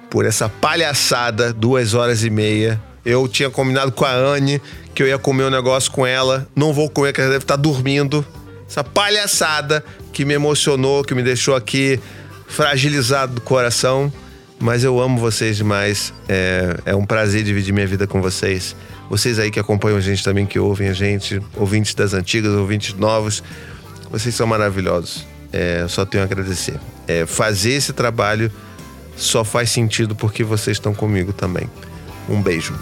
por 0.09 0.25
essa 0.25 0.49
palhaçada. 0.49 1.53
Duas 1.53 1.95
horas 1.95 2.25
e 2.25 2.31
meia. 2.31 2.81
Eu 3.05 3.27
tinha 3.27 3.51
combinado 3.51 3.93
com 3.93 4.05
a 4.05 4.13
Anne 4.13 4.61
que 4.95 5.03
eu 5.03 5.07
ia 5.07 5.19
comer 5.19 5.45
um 5.45 5.51
negócio 5.51 5.91
com 5.91 6.07
ela. 6.07 6.47
Não 6.55 6.73
vou 6.73 6.89
comer, 6.89 7.13
que 7.13 7.21
ela 7.21 7.31
deve 7.31 7.45
estar 7.45 7.57
dormindo. 7.57 8.25
Essa 8.69 8.85
palhaçada 8.85 9.85
que 10.13 10.25
me 10.25 10.35
emocionou, 10.35 11.03
que 11.03 11.15
me 11.15 11.23
deixou 11.23 11.57
aqui 11.57 11.99
fragilizado 12.47 13.35
do 13.35 13.41
coração. 13.41 14.13
Mas 14.61 14.85
eu 14.85 15.01
amo 15.01 15.19
vocês 15.19 15.57
demais. 15.57 16.13
É, 16.29 16.77
é 16.85 16.95
um 16.95 17.07
prazer 17.07 17.43
dividir 17.43 17.73
minha 17.73 17.87
vida 17.87 18.07
com 18.07 18.21
vocês. 18.21 18.77
Vocês 19.09 19.39
aí 19.39 19.51
que 19.51 19.59
acompanham 19.59 19.97
a 19.97 20.01
gente 20.03 20.23
também, 20.23 20.45
que 20.45 20.59
ouvem 20.59 20.89
a 20.89 20.93
gente, 20.93 21.41
ouvintes 21.57 21.95
das 21.95 22.13
antigas, 22.13 22.53
ouvintes 22.53 22.95
novos. 22.95 23.43
Vocês 24.11 24.35
são 24.35 24.47
maravilhosos. 24.47 25.27
É, 25.51 25.87
só 25.89 26.05
tenho 26.05 26.23
a 26.23 26.27
agradecer. 26.27 26.79
É, 27.09 27.25
fazer 27.25 27.73
esse 27.73 27.95
trabalho 27.95 28.53
só 29.17 29.45
faz 29.45 29.71
sentido 29.71 30.15
porque 30.15 30.45
vocês 30.45 30.77
estão 30.77 30.95
comigo 30.95 31.33
também. 31.33 31.69
Um 32.29 32.43
beijo. 32.43 32.79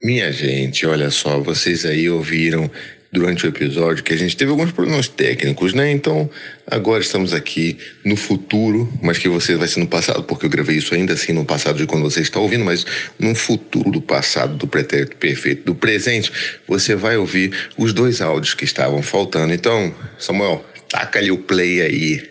Minha 0.00 0.30
gente, 0.30 0.86
olha 0.86 1.10
só, 1.10 1.40
vocês 1.40 1.84
aí 1.84 2.08
ouviram 2.08 2.70
durante 3.14 3.46
o 3.46 3.48
episódio 3.48 4.02
que 4.02 4.12
a 4.12 4.16
gente 4.16 4.36
teve 4.36 4.50
alguns 4.50 4.72
problemas 4.72 5.06
técnicos, 5.06 5.72
né? 5.72 5.88
Então, 5.92 6.28
agora 6.66 7.00
estamos 7.00 7.32
aqui 7.32 7.78
no 8.04 8.16
futuro, 8.16 8.92
mas 9.00 9.18
que 9.18 9.28
você 9.28 9.54
vai 9.54 9.68
ser 9.68 9.78
no 9.78 9.86
passado, 9.86 10.24
porque 10.24 10.46
eu 10.46 10.50
gravei 10.50 10.76
isso 10.78 10.92
ainda 10.92 11.12
assim 11.12 11.32
no 11.32 11.44
passado 11.44 11.78
de 11.78 11.86
quando 11.86 12.02
você 12.02 12.20
está 12.20 12.40
ouvindo, 12.40 12.64
mas 12.64 12.84
no 13.16 13.32
futuro 13.36 13.92
do 13.92 14.02
passado, 14.02 14.56
do 14.56 14.66
pretérito 14.66 15.16
perfeito, 15.16 15.64
do 15.64 15.76
presente, 15.76 16.32
você 16.66 16.96
vai 16.96 17.16
ouvir 17.16 17.70
os 17.78 17.92
dois 17.92 18.20
áudios 18.20 18.52
que 18.52 18.64
estavam 18.64 19.00
faltando. 19.00 19.54
Então, 19.54 19.94
Samuel, 20.18 20.64
taca 20.88 21.20
ali 21.20 21.30
o 21.30 21.38
play 21.38 21.82
aí. 21.82 22.30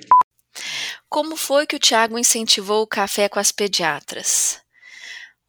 Como 1.09 1.37
foi 1.37 1.65
que 1.65 1.77
o 1.77 1.79
Tiago 1.79 2.19
incentivou 2.19 2.81
o 2.81 2.87
café 2.87 3.29
com 3.29 3.39
as 3.39 3.53
pediatras? 3.53 4.62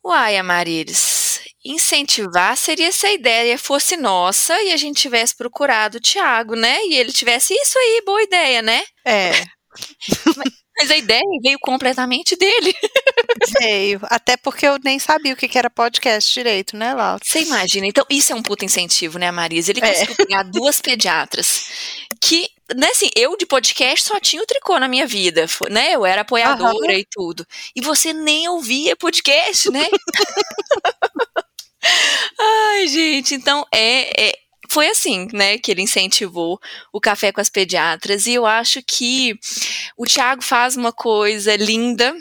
Uai, 0.04 0.36
Amarilis, 0.36 1.40
incentivar 1.64 2.56
seria 2.56 2.92
se 2.92 3.06
a 3.06 3.12
ideia 3.12 3.56
fosse 3.56 3.96
nossa 3.96 4.60
e 4.62 4.72
a 4.72 4.76
gente 4.76 5.00
tivesse 5.00 5.34
procurado 5.34 5.96
o 5.96 6.00
Tiago, 6.00 6.54
né? 6.54 6.84
E 6.84 6.94
ele 6.94 7.10
tivesse 7.10 7.54
isso 7.54 7.78
aí, 7.78 8.02
boa 8.04 8.22
ideia, 8.22 8.60
né? 8.60 8.82
É. 9.04 9.30
mas, 10.36 10.52
mas 10.76 10.90
a 10.90 10.96
ideia 10.96 11.22
veio 11.42 11.58
completamente 11.58 12.36
dele. 12.36 12.74
Veio. 13.60 14.00
Até 14.04 14.36
porque 14.36 14.66
eu 14.66 14.78
nem 14.84 14.98
sabia 14.98 15.32
o 15.32 15.36
que 15.36 15.56
era 15.58 15.70
podcast 15.70 16.32
direito, 16.32 16.76
né, 16.76 16.92
Laura? 16.92 17.20
Você 17.22 17.40
imagina? 17.40 17.86
Então, 17.86 18.04
isso 18.10 18.32
é 18.32 18.36
um 18.36 18.42
puta 18.42 18.64
incentivo, 18.64 19.18
né, 19.18 19.30
Marisa? 19.30 19.70
Ele 19.72 19.80
conseguiu 19.80 20.16
pegar 20.16 20.42
duas 20.44 20.80
pediatras 20.80 21.64
que, 22.20 22.48
né, 22.74 22.88
assim, 22.90 23.10
eu 23.16 23.36
de 23.36 23.46
podcast 23.46 24.06
só 24.08 24.20
tinha 24.20 24.42
o 24.42 24.46
tricô 24.46 24.78
na 24.78 24.88
minha 24.88 25.06
vida, 25.06 25.46
né? 25.70 25.92
Eu 25.92 26.06
era 26.06 26.22
apoiadora 26.22 26.92
Aham. 26.92 26.98
e 26.98 27.06
tudo. 27.10 27.46
E 27.74 27.80
você 27.80 28.12
nem 28.12 28.48
ouvia 28.48 28.96
podcast, 28.96 29.70
né? 29.70 29.86
Ai, 32.40 32.86
gente, 32.88 33.34
então 33.34 33.66
é, 33.72 34.28
é- 34.30 34.38
foi 34.70 34.88
assim, 34.88 35.28
né, 35.32 35.58
que 35.58 35.70
ele 35.70 35.82
incentivou 35.82 36.58
o 36.92 37.00
café 37.00 37.30
com 37.30 37.40
as 37.40 37.50
pediatras. 37.50 38.26
E 38.26 38.32
eu 38.34 38.46
acho 38.46 38.82
que 38.82 39.38
o 39.96 40.04
Thiago 40.06 40.42
faz 40.42 40.76
uma 40.76 40.92
coisa 40.92 41.54
linda, 41.56 42.14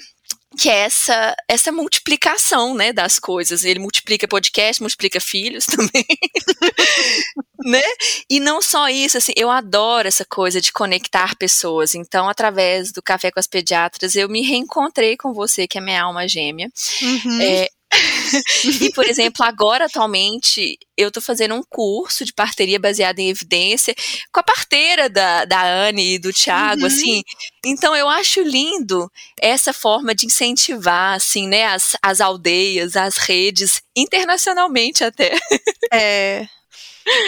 que 0.57 0.69
é 0.69 0.79
essa, 0.79 1.35
essa 1.47 1.71
multiplicação, 1.71 2.73
né, 2.75 2.93
das 2.93 3.19
coisas. 3.19 3.63
Ele 3.63 3.79
multiplica 3.79 4.27
podcast, 4.27 4.81
multiplica 4.81 5.19
filhos 5.19 5.65
também, 5.67 6.05
né? 7.63 7.83
E 8.29 8.39
não 8.39 8.61
só 8.61 8.89
isso, 8.89 9.17
assim, 9.17 9.33
eu 9.35 9.49
adoro 9.49 10.07
essa 10.07 10.25
coisa 10.25 10.61
de 10.61 10.71
conectar 10.71 11.35
pessoas. 11.35 11.95
Então, 11.95 12.27
através 12.29 12.91
do 12.91 13.01
Café 13.01 13.31
com 13.31 13.39
as 13.39 13.47
Pediatras, 13.47 14.15
eu 14.15 14.29
me 14.29 14.41
reencontrei 14.41 15.17
com 15.17 15.33
você, 15.33 15.67
que 15.67 15.77
é 15.77 15.81
minha 15.81 16.03
alma 16.03 16.27
gêmea. 16.27 16.71
Uhum. 17.01 17.41
É, 17.41 17.69
e, 18.81 18.91
por 18.93 19.05
exemplo, 19.05 19.45
agora, 19.45 19.85
atualmente, 19.85 20.77
eu 20.97 21.11
tô 21.11 21.19
fazendo 21.21 21.55
um 21.55 21.63
curso 21.69 22.23
de 22.25 22.33
parteria 22.33 22.79
baseada 22.79 23.21
em 23.21 23.29
evidência 23.29 23.93
com 24.31 24.39
a 24.39 24.43
parteira 24.43 25.09
da, 25.09 25.45
da 25.45 25.63
Anne 25.63 26.15
e 26.15 26.19
do 26.19 26.31
Thiago, 26.33 26.81
Uhum. 26.81 26.87
assim. 26.87 27.23
Então, 27.65 27.95
eu 27.95 28.07
acho 28.09 28.41
lindo 28.41 29.09
essa 29.39 29.73
forma 29.73 30.13
de 30.13 30.25
incentivar, 30.25 31.15
assim, 31.15 31.47
né, 31.47 31.65
as, 31.65 31.95
as 32.01 32.21
aldeias, 32.21 32.95
as 32.95 33.17
redes, 33.17 33.81
internacionalmente 33.95 35.03
até. 35.03 35.37
É. 35.91 36.47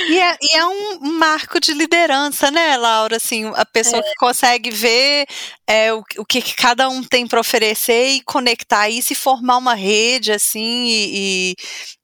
E 0.10 0.20
é, 0.20 0.38
e 0.42 0.56
é 0.58 0.66
um 0.66 1.00
marco 1.20 1.60
de 1.60 1.74
liderança, 1.74 2.50
né, 2.50 2.78
Laura? 2.78 3.18
Assim, 3.18 3.46
a 3.56 3.66
pessoa 3.66 4.02
que 4.02 4.14
consegue 4.16 4.72
ver 4.72 5.26
é, 5.68 5.94
o, 5.94 6.04
o 6.18 6.26
que, 6.26 6.42
que 6.42 6.56
cada 6.56 6.88
um 6.90 7.04
tem 7.04 7.28
para 7.28 7.40
oferecer 7.40 8.10
e 8.12 8.22
conectar 8.22 8.90
isso 8.90 9.12
e 9.14 9.16
formar 9.16 9.58
uma 9.58 9.74
rede, 9.76 10.32
assim, 10.32 10.86
e, 10.88 11.56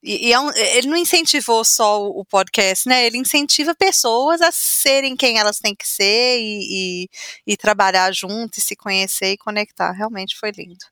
e- 0.02 0.28
e 0.28 0.32
é 0.32 0.38
um- 0.40 0.50
ele 0.54 0.88
não 0.88 0.96
incentivou 0.96 1.64
só 1.64 2.02
o, 2.02 2.20
o 2.20 2.24
podcast, 2.24 2.88
né? 2.88 3.06
Ele 3.06 3.18
incentiva 3.18 3.74
pessoas 3.74 4.40
a 4.42 4.50
serem 4.52 5.16
quem 5.16 5.38
elas 5.38 5.58
têm 5.58 5.74
que 5.74 5.88
ser 5.88 6.38
e, 6.40 7.04
e, 7.04 7.08
e 7.46 7.56
trabalhar 7.56 8.12
junto, 8.12 8.58
e 8.58 8.60
se 8.60 8.76
conhecer 8.76 9.32
e 9.32 9.36
conectar. 9.38 9.92
Realmente 9.92 10.36
foi 10.38 10.50
lindo. 10.50 10.84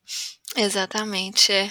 Exatamente, 0.57 1.53
é. 1.53 1.71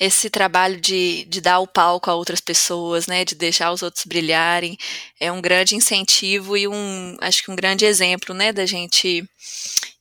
Esse 0.00 0.30
trabalho 0.30 0.80
de, 0.80 1.26
de 1.26 1.40
dar 1.42 1.58
o 1.60 1.66
palco 1.66 2.10
a 2.10 2.14
outras 2.14 2.40
pessoas, 2.40 3.06
né, 3.06 3.22
de 3.22 3.34
deixar 3.34 3.70
os 3.70 3.82
outros 3.82 4.06
brilharem, 4.06 4.78
é 5.20 5.30
um 5.30 5.42
grande 5.42 5.76
incentivo 5.76 6.56
e 6.56 6.66
um, 6.66 7.16
acho 7.20 7.42
que 7.44 7.50
um 7.50 7.56
grande 7.56 7.84
exemplo, 7.84 8.34
né, 8.34 8.50
da 8.50 8.64
gente 8.64 9.22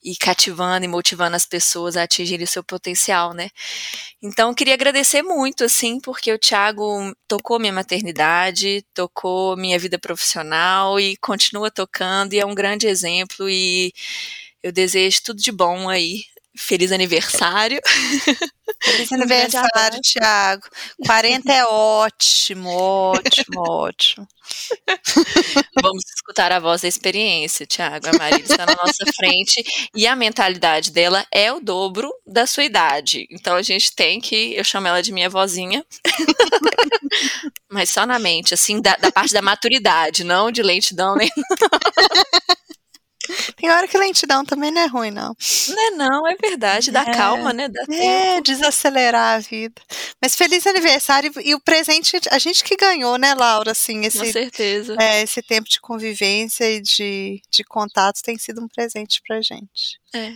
ir 0.03 0.15
cativando 0.17 0.85
e 0.85 0.87
motivando 0.87 1.35
as 1.35 1.45
pessoas 1.45 1.97
a 1.97 2.03
atingirem 2.03 2.45
o 2.45 2.47
seu 2.47 2.63
potencial, 2.63 3.33
né. 3.33 3.49
Então, 4.21 4.53
queria 4.53 4.73
agradecer 4.75 5.21
muito, 5.23 5.63
assim, 5.65 5.99
porque 6.01 6.31
o 6.33 6.39
Thiago 6.39 7.13
tocou 7.27 7.59
minha 7.59 7.73
maternidade, 7.73 8.85
tocou 8.93 9.57
minha 9.57 9.79
vida 9.79 9.99
profissional 9.99 10.99
e 10.99 11.17
continua 11.17 11.71
tocando 11.71 12.33
e 12.33 12.39
é 12.39 12.45
um 12.45 12.55
grande 12.55 12.87
exemplo 12.87 13.49
e 13.49 13.93
eu 14.63 14.71
desejo 14.71 15.21
tudo 15.25 15.41
de 15.41 15.51
bom 15.51 15.89
aí. 15.89 16.23
Feliz 16.55 16.91
aniversário. 16.91 17.79
Feliz 18.83 19.11
aniversário. 19.11 19.99
Thiago. 20.01 20.67
40 21.05 21.51
é 21.51 21.65
ótimo, 21.65 22.69
ótimo, 22.69 23.61
ótimo. 23.67 24.27
Vamos 25.81 26.03
escutar 26.15 26.51
a 26.51 26.59
voz 26.59 26.81
da 26.81 26.87
experiência, 26.87 27.65
Thiago. 27.65 28.07
A 28.09 28.17
Marília 28.17 28.43
está 28.43 28.65
na 28.65 28.75
nossa 28.75 29.05
frente 29.15 29.63
e 29.95 30.05
a 30.05 30.15
mentalidade 30.15 30.91
dela 30.91 31.25
é 31.31 31.51
o 31.51 31.59
dobro 31.59 32.11
da 32.25 32.45
sua 32.45 32.63
idade. 32.63 33.27
Então 33.31 33.55
a 33.55 33.61
gente 33.61 33.95
tem 33.95 34.19
que. 34.19 34.53
Eu 34.53 34.63
chamo 34.63 34.87
ela 34.87 35.01
de 35.01 35.11
minha 35.11 35.29
vozinha. 35.29 35.83
Mas 37.71 37.89
só 37.89 38.05
na 38.05 38.19
mente, 38.19 38.53
assim, 38.53 38.79
da, 38.81 38.95
da 38.95 39.11
parte 39.11 39.33
da 39.33 39.41
maturidade, 39.41 40.23
não 40.23 40.51
de 40.51 40.61
lentidão 40.61 41.15
nem. 41.15 41.29
Tem 43.63 43.71
hora 43.71 43.87
que 43.87 43.97
lentidão 43.97 44.43
também 44.43 44.71
não 44.71 44.81
é 44.81 44.87
ruim, 44.87 45.09
não. 45.09 45.33
Não 45.69 45.87
é, 45.87 45.91
não, 45.91 46.27
é 46.27 46.35
verdade. 46.35 46.91
Dá 46.91 47.03
É, 47.03 47.13
calma, 47.13 47.53
né? 47.53 47.69
Dá 47.69 47.81
É, 47.83 48.33
tempo. 48.33 48.41
desacelerar 48.43 49.37
a 49.37 49.39
vida. 49.39 49.81
Mas 50.21 50.35
feliz 50.35 50.67
aniversário 50.67 51.31
e 51.41 51.55
o 51.55 51.61
presente, 51.61 52.19
a 52.29 52.37
gente 52.39 52.61
que 52.61 52.75
ganhou, 52.75 53.17
né, 53.17 53.33
Laura? 53.33 53.71
Assim, 53.71 54.03
esse, 54.05 54.17
Com 54.19 54.25
certeza. 54.25 54.97
é, 54.99 55.21
esse 55.23 55.41
tempo 55.41 55.69
de 55.69 55.79
convivência 55.79 56.69
e 56.69 56.81
de, 56.81 57.41
de 57.49 57.63
contatos 57.63 58.21
tem 58.21 58.37
sido 58.37 58.61
um 58.61 58.67
presente 58.67 59.21
pra 59.25 59.37
gente. 59.41 59.97
É. 60.13 60.33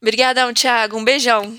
Obrigadão, 0.00 0.54
Thiago. 0.54 0.96
Um 0.96 1.02
beijão. 1.04 1.58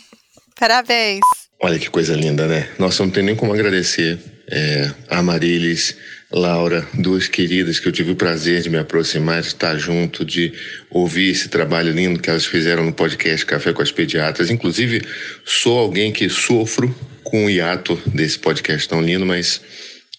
Parabéns. 0.57 1.19
Olha 1.61 1.77
que 1.77 1.89
coisa 1.89 2.15
linda, 2.15 2.47
né? 2.47 2.73
Nossa, 2.79 3.03
não 3.03 3.11
tem 3.11 3.21
nem 3.21 3.35
como 3.35 3.53
agradecer 3.53 4.17
é, 4.49 4.93
a 5.09 5.21
Marilis, 5.21 5.97
Laura, 6.35 6.85
duas 6.93 7.29
queridas 7.29 7.79
que 7.79 7.87
eu 7.87 7.93
tive 7.93 8.11
o 8.11 8.15
prazer 8.15 8.61
de 8.61 8.69
me 8.69 8.77
aproximar, 8.77 9.39
de 9.39 9.47
estar 9.47 9.77
junto, 9.77 10.25
de 10.25 10.51
ouvir 10.89 11.29
esse 11.31 11.47
trabalho 11.47 11.93
lindo 11.93 12.19
que 12.19 12.29
elas 12.29 12.45
fizeram 12.45 12.83
no 12.83 12.91
podcast 12.91 13.45
Café 13.45 13.71
com 13.71 13.81
as 13.81 13.89
Pediatras. 13.89 14.49
Inclusive, 14.49 15.01
sou 15.45 15.79
alguém 15.79 16.11
que 16.11 16.27
sofro 16.27 16.93
com 17.23 17.45
o 17.45 17.49
hiato 17.49 17.97
desse 18.07 18.37
podcast 18.37 18.85
tão 18.89 19.01
lindo, 19.01 19.25
mas 19.25 19.61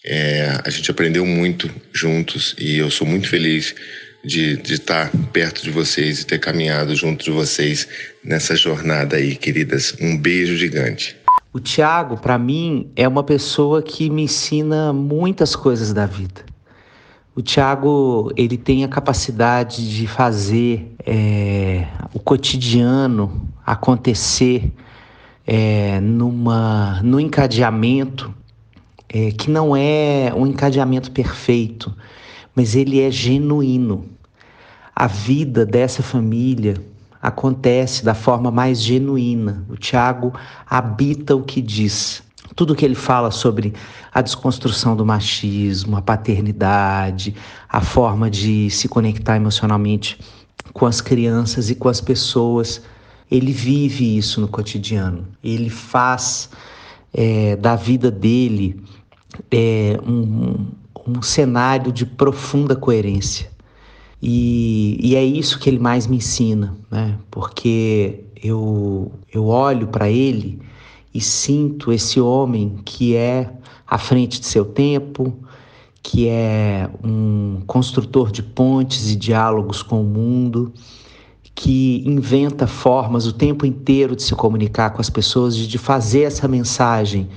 é, 0.03 0.59
a 0.65 0.69
gente 0.71 0.89
aprendeu 0.89 1.23
muito 1.23 1.69
juntos 1.93 2.55
e 2.57 2.79
eu 2.79 2.89
sou 2.89 3.05
muito 3.05 3.29
feliz 3.29 3.75
de, 4.25 4.57
de 4.57 4.73
estar 4.73 5.11
perto 5.31 5.61
de 5.61 5.69
vocês 5.69 6.21
e 6.21 6.25
ter 6.25 6.39
caminhado 6.39 6.95
junto 6.95 7.23
de 7.23 7.29
vocês 7.29 7.87
nessa 8.23 8.55
jornada 8.55 9.17
aí, 9.17 9.35
queridas. 9.35 9.93
Um 10.01 10.17
beijo 10.17 10.57
gigante. 10.57 11.15
O 11.53 11.59
Tiago, 11.59 12.17
para 12.17 12.37
mim, 12.37 12.91
é 12.95 13.07
uma 13.07 13.23
pessoa 13.23 13.81
que 13.81 14.09
me 14.09 14.23
ensina 14.23 14.91
muitas 14.91 15.55
coisas 15.55 15.93
da 15.93 16.05
vida. 16.05 16.45
O 17.35 17.41
Tiago, 17.41 18.31
ele 18.35 18.57
tem 18.57 18.83
a 18.83 18.87
capacidade 18.87 19.95
de 19.95 20.07
fazer 20.07 20.93
é, 21.05 21.87
o 22.13 22.19
cotidiano 22.19 23.47
acontecer 23.65 24.73
é, 25.45 25.99
numa, 26.01 27.01
num 27.01 27.19
encadeamento 27.19 28.33
é, 29.07 29.31
que 29.31 29.49
não 29.49 29.75
é 29.75 30.33
um 30.35 30.45
encadeamento 30.45 31.11
perfeito, 31.11 31.95
mas 32.53 32.75
ele 32.75 32.99
é 32.99 33.09
genuíno. 33.09 34.05
A 34.93 35.07
vida 35.07 35.65
dessa 35.65 36.03
família 36.03 36.73
acontece 37.21 38.03
da 38.03 38.13
forma 38.13 38.51
mais 38.51 38.81
genuína. 38.81 39.65
O 39.69 39.75
Tiago 39.75 40.33
habita 40.69 41.35
o 41.35 41.43
que 41.43 41.61
diz. 41.61 42.23
Tudo 42.55 42.75
que 42.75 42.85
ele 42.85 42.95
fala 42.95 43.29
sobre 43.31 43.73
a 44.13 44.21
desconstrução 44.21 44.95
do 44.95 45.05
machismo, 45.05 45.97
a 45.97 46.01
paternidade, 46.01 47.35
a 47.69 47.81
forma 47.81 48.29
de 48.29 48.69
se 48.69 48.87
conectar 48.87 49.35
emocionalmente 49.35 50.19
com 50.73 50.85
as 50.85 51.01
crianças 51.01 51.69
e 51.69 51.75
com 51.75 51.89
as 51.89 52.01
pessoas, 52.01 52.81
ele 53.29 53.51
vive 53.51 54.17
isso 54.17 54.41
no 54.41 54.47
cotidiano. 54.47 55.27
Ele 55.43 55.69
faz 55.69 56.49
é, 57.13 57.55
da 57.55 57.75
vida 57.75 58.09
dele 58.09 58.81
é, 59.51 59.99
um, 60.05 60.67
um 61.05 61.21
cenário 61.21 61.91
de 61.91 62.05
profunda 62.05 62.75
coerência. 62.75 63.49
E, 64.21 64.97
e 65.01 65.15
é 65.15 65.23
isso 65.23 65.59
que 65.59 65.69
ele 65.69 65.79
mais 65.79 66.07
me 66.07 66.17
ensina, 66.17 66.75
né? 66.89 67.17
Porque 67.29 68.23
eu, 68.43 69.11
eu 69.31 69.45
olho 69.45 69.87
para 69.87 70.09
ele 70.09 70.59
e 71.13 71.21
sinto 71.21 71.91
esse 71.91 72.19
homem 72.19 72.79
que 72.83 73.15
é 73.15 73.51
à 73.85 73.97
frente 73.97 74.39
de 74.39 74.45
seu 74.45 74.65
tempo, 74.65 75.33
que 76.01 76.27
é 76.27 76.89
um 77.03 77.61
construtor 77.65 78.31
de 78.31 78.41
pontes 78.41 79.11
e 79.11 79.15
diálogos 79.15 79.81
com 79.81 80.01
o 80.01 80.05
mundo, 80.05 80.73
que 81.55 82.03
inventa 82.05 82.67
formas 82.67 83.25
o 83.25 83.33
tempo 83.33 83.65
inteiro 83.65 84.15
de 84.15 84.23
se 84.23 84.35
comunicar 84.35 84.91
com 84.91 85.01
as 85.01 85.09
pessoas, 85.09 85.55
de, 85.55 85.67
de 85.67 85.77
fazer 85.77 86.21
essa 86.21 86.47
mensagem 86.47 87.27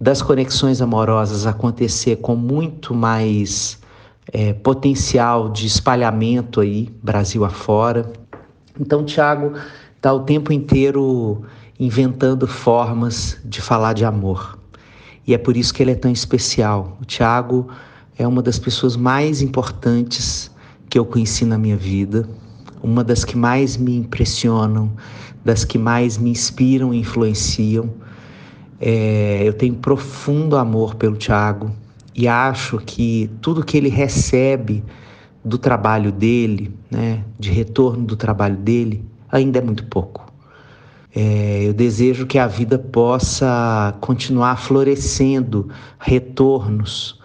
das 0.00 0.22
conexões 0.22 0.80
amorosas 0.80 1.46
acontecer 1.46 2.16
com 2.16 2.36
muito 2.36 2.94
mais 2.94 3.79
é, 4.32 4.52
potencial 4.52 5.50
de 5.50 5.66
espalhamento 5.66 6.60
aí, 6.60 6.88
Brasil 7.02 7.44
afora. 7.44 8.12
Então, 8.78 9.04
Tiago 9.04 9.54
está 9.96 10.12
o 10.12 10.20
tempo 10.20 10.52
inteiro 10.52 11.42
inventando 11.78 12.46
formas 12.46 13.38
de 13.44 13.60
falar 13.60 13.92
de 13.92 14.04
amor. 14.04 14.58
E 15.26 15.34
é 15.34 15.38
por 15.38 15.56
isso 15.56 15.72
que 15.72 15.82
ele 15.82 15.92
é 15.92 15.94
tão 15.94 16.10
especial. 16.10 16.96
O 17.00 17.04
Tiago 17.04 17.68
é 18.18 18.26
uma 18.26 18.42
das 18.42 18.58
pessoas 18.58 18.96
mais 18.96 19.42
importantes 19.42 20.50
que 20.88 20.98
eu 20.98 21.04
conheci 21.04 21.44
na 21.44 21.56
minha 21.56 21.76
vida, 21.76 22.28
uma 22.82 23.04
das 23.04 23.24
que 23.24 23.36
mais 23.36 23.76
me 23.76 23.96
impressionam, 23.96 24.90
das 25.44 25.64
que 25.64 25.78
mais 25.78 26.18
me 26.18 26.30
inspiram 26.30 26.92
e 26.92 26.98
influenciam. 26.98 27.90
É, 28.80 29.42
eu 29.44 29.52
tenho 29.52 29.74
profundo 29.74 30.56
amor 30.56 30.94
pelo 30.94 31.16
Tiago, 31.16 31.70
e 32.14 32.26
acho 32.26 32.78
que 32.78 33.30
tudo 33.40 33.64
que 33.64 33.76
ele 33.76 33.88
recebe 33.88 34.82
do 35.44 35.56
trabalho 35.56 36.12
dele, 36.12 36.74
né, 36.90 37.24
de 37.38 37.50
retorno 37.50 38.04
do 38.04 38.16
trabalho 38.16 38.56
dele, 38.56 39.04
ainda 39.30 39.58
é 39.58 39.62
muito 39.62 39.84
pouco. 39.86 40.30
É, 41.14 41.64
eu 41.66 41.72
desejo 41.72 42.26
que 42.26 42.38
a 42.38 42.46
vida 42.46 42.78
possa 42.78 43.96
continuar 44.00 44.56
florescendo 44.56 45.68
retornos 45.98 47.18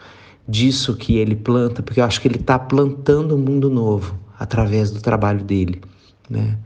disso 0.47 0.95
que 0.95 1.17
ele 1.17 1.35
planta, 1.35 1.83
porque 1.83 1.99
eu 1.99 2.05
acho 2.05 2.21
que 2.21 2.27
ele 2.27 2.37
está 2.37 2.57
plantando 2.57 3.35
um 3.35 3.39
mundo 3.39 3.69
novo 3.69 4.17
através 4.39 4.91
do 4.91 5.01
trabalho 5.01 5.43
dele, 5.43 5.81
né? 6.29 6.57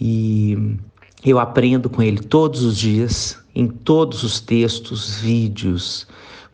E 0.00 0.76
eu 1.24 1.38
aprendo 1.38 1.88
com 1.88 2.02
ele 2.02 2.18
todos 2.18 2.62
os 2.62 2.76
dias, 2.76 3.38
em 3.54 3.66
todos 3.66 4.22
os 4.22 4.40
textos, 4.40 5.18
vídeos, 5.18 6.06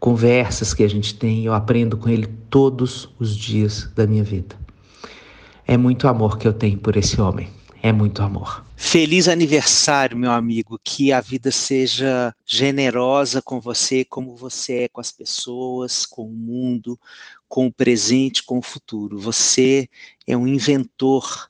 conversas 0.02 0.74
que 0.74 0.82
a 0.82 0.88
gente 0.88 1.14
tem, 1.14 1.44
eu 1.44 1.54
aprendo 1.54 1.96
com 1.96 2.08
ele 2.08 2.26
todos 2.50 3.08
os 3.20 3.36
dias 3.36 3.88
da 3.94 4.04
minha 4.04 4.24
vida. 4.24 4.58
É 5.64 5.76
muito 5.76 6.08
amor 6.08 6.38
que 6.38 6.48
eu 6.48 6.52
tenho 6.52 6.76
por 6.76 6.96
esse 6.96 7.20
homem. 7.20 7.48
É 7.80 7.92
muito 7.92 8.20
amor. 8.20 8.66
Feliz 8.74 9.28
aniversário, 9.28 10.16
meu 10.16 10.32
amigo. 10.32 10.76
Que 10.82 11.12
a 11.12 11.20
vida 11.20 11.52
seja 11.52 12.34
generosa 12.44 13.40
com 13.40 13.60
você, 13.60 14.04
como 14.04 14.34
você 14.34 14.78
é 14.78 14.88
com 14.88 15.00
as 15.00 15.12
pessoas, 15.12 16.04
com 16.04 16.26
o 16.26 16.32
mundo, 16.32 16.98
com 17.48 17.68
o 17.68 17.72
presente, 17.72 18.42
com 18.42 18.58
o 18.58 18.62
futuro. 18.62 19.20
Você 19.20 19.88
é 20.26 20.36
um 20.36 20.48
inventor 20.48 21.48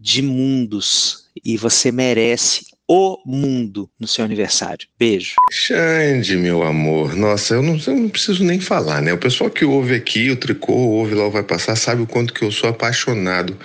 de 0.00 0.22
mundos 0.22 1.28
e 1.44 1.58
você 1.58 1.92
merece 1.92 2.71
o 2.94 3.18
mundo 3.24 3.88
no 3.98 4.06
seu 4.06 4.22
aniversário. 4.22 4.86
Beijo. 4.98 5.36
Xande, 5.50 6.36
meu 6.36 6.62
amor. 6.62 7.16
Nossa, 7.16 7.54
eu 7.54 7.62
não, 7.62 7.80
eu 7.86 7.96
não, 7.96 8.08
preciso 8.10 8.44
nem 8.44 8.60
falar, 8.60 9.00
né? 9.00 9.14
O 9.14 9.18
pessoal 9.18 9.48
que 9.48 9.64
ouve 9.64 9.94
aqui, 9.94 10.30
o 10.30 10.36
Tricô, 10.36 10.74
ouve 10.74 11.14
lá, 11.14 11.26
vai 11.30 11.42
passar, 11.42 11.74
sabe 11.74 12.02
o 12.02 12.06
quanto 12.06 12.34
que 12.34 12.44
eu 12.44 12.52
sou 12.52 12.68
apaixonado 12.68 13.56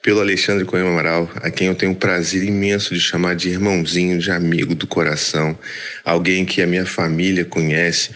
pelo 0.00 0.20
Alexandre 0.20 0.64
Coelho 0.64 0.88
Amaral, 0.88 1.30
a 1.36 1.50
quem 1.50 1.66
eu 1.66 1.74
tenho 1.74 1.92
o 1.92 1.96
prazer 1.96 2.42
imenso 2.42 2.94
de 2.94 3.00
chamar 3.00 3.36
de 3.36 3.50
irmãozinho, 3.50 4.18
de 4.18 4.30
amigo 4.30 4.74
do 4.74 4.86
coração, 4.86 5.58
alguém 6.02 6.46
que 6.46 6.62
a 6.62 6.66
minha 6.66 6.86
família 6.86 7.44
conhece, 7.44 8.12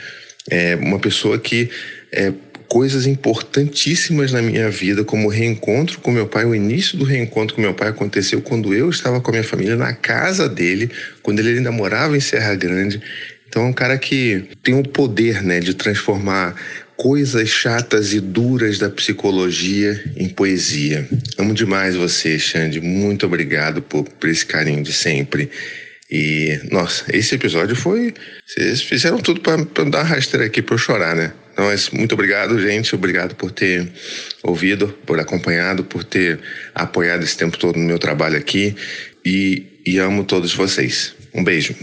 é 0.51 0.77
uma 0.77 0.99
pessoa 0.99 1.39
que 1.39 1.69
é, 2.11 2.33
coisas 2.69 3.07
importantíssimas 3.07 4.33
na 4.33 4.43
minha 4.43 4.69
vida, 4.71 5.05
como 5.05 5.29
o 5.29 5.31
reencontro 5.31 6.01
com 6.01 6.11
meu 6.11 6.27
pai. 6.27 6.45
O 6.45 6.55
início 6.55 6.99
do 6.99 7.05
reencontro 7.05 7.55
com 7.55 7.63
meu 7.63 7.75
pai 7.75 7.89
aconteceu 7.89 8.41
quando 8.41 8.75
eu 8.75 8.91
estava 8.91 9.21
com 9.21 9.31
a 9.31 9.33
minha 9.33 9.45
família 9.45 9.77
na 9.77 9.93
casa 9.93 10.49
dele, 10.49 10.91
quando 11.23 11.41
ele 11.41 11.59
ainda 11.59 11.73
morava 11.73 12.17
em 12.17 12.21
Serra 12.21 12.55
Grande. 12.55 13.01
Então 13.49 13.65
é 13.65 13.67
um 13.67 13.73
cara 13.73 13.97
que 13.97 14.49
tem 14.63 14.75
o 14.75 14.83
poder, 14.83 15.43
né, 15.43 15.61
de 15.61 15.75
transformar 15.75 16.57
coisas 16.97 17.49
chatas 17.49 18.13
e 18.13 18.21
duras 18.21 18.79
da 18.79 18.89
psicologia 18.89 20.03
em 20.17 20.29
poesia. 20.29 21.09
Amo 21.39 21.55
demais 21.55 21.97
você, 21.97 22.39
Xande. 22.39 22.81
Muito 22.81 23.27
obrigado 23.27 23.83
por, 23.83 24.05
por 24.05 24.29
esse 24.29 24.45
carinho 24.47 24.83
de 24.83 24.93
sempre. 24.93 25.51
E, 26.11 26.61
nossa, 26.71 27.05
esse 27.17 27.35
episódio 27.35 27.75
foi. 27.75 28.15
Vocês 28.47 28.83
fizeram 28.83 29.19
tudo 29.19 29.41
para 29.41 29.85
dar 29.85 30.03
rasteira 30.03 30.47
aqui 30.47 30.61
para 30.63 30.75
eu 30.75 30.79
chorar, 30.79 31.17
né? 31.17 31.33
Então, 31.53 31.67
mas 31.67 31.91
muito 31.91 32.13
obrigado, 32.13 32.61
gente. 32.61 32.95
Obrigado 32.95 33.35
por 33.37 33.51
ter 33.51 33.89
ouvido, 34.43 34.89
por 35.07 35.19
acompanhado, 35.19 35.85
por 35.85 36.05
ter 36.05 36.41
apoiado 36.75 37.23
esse 37.23 37.37
tempo 37.37 37.57
todo 37.57 37.79
no 37.79 37.85
meu 37.85 37.99
trabalho 37.99 38.37
aqui. 38.37 38.75
E, 39.25 39.81
e 39.87 39.99
amo 39.99 40.25
todos 40.25 40.55
vocês. 40.55 41.15
Um 41.33 41.43
beijo. 41.43 41.75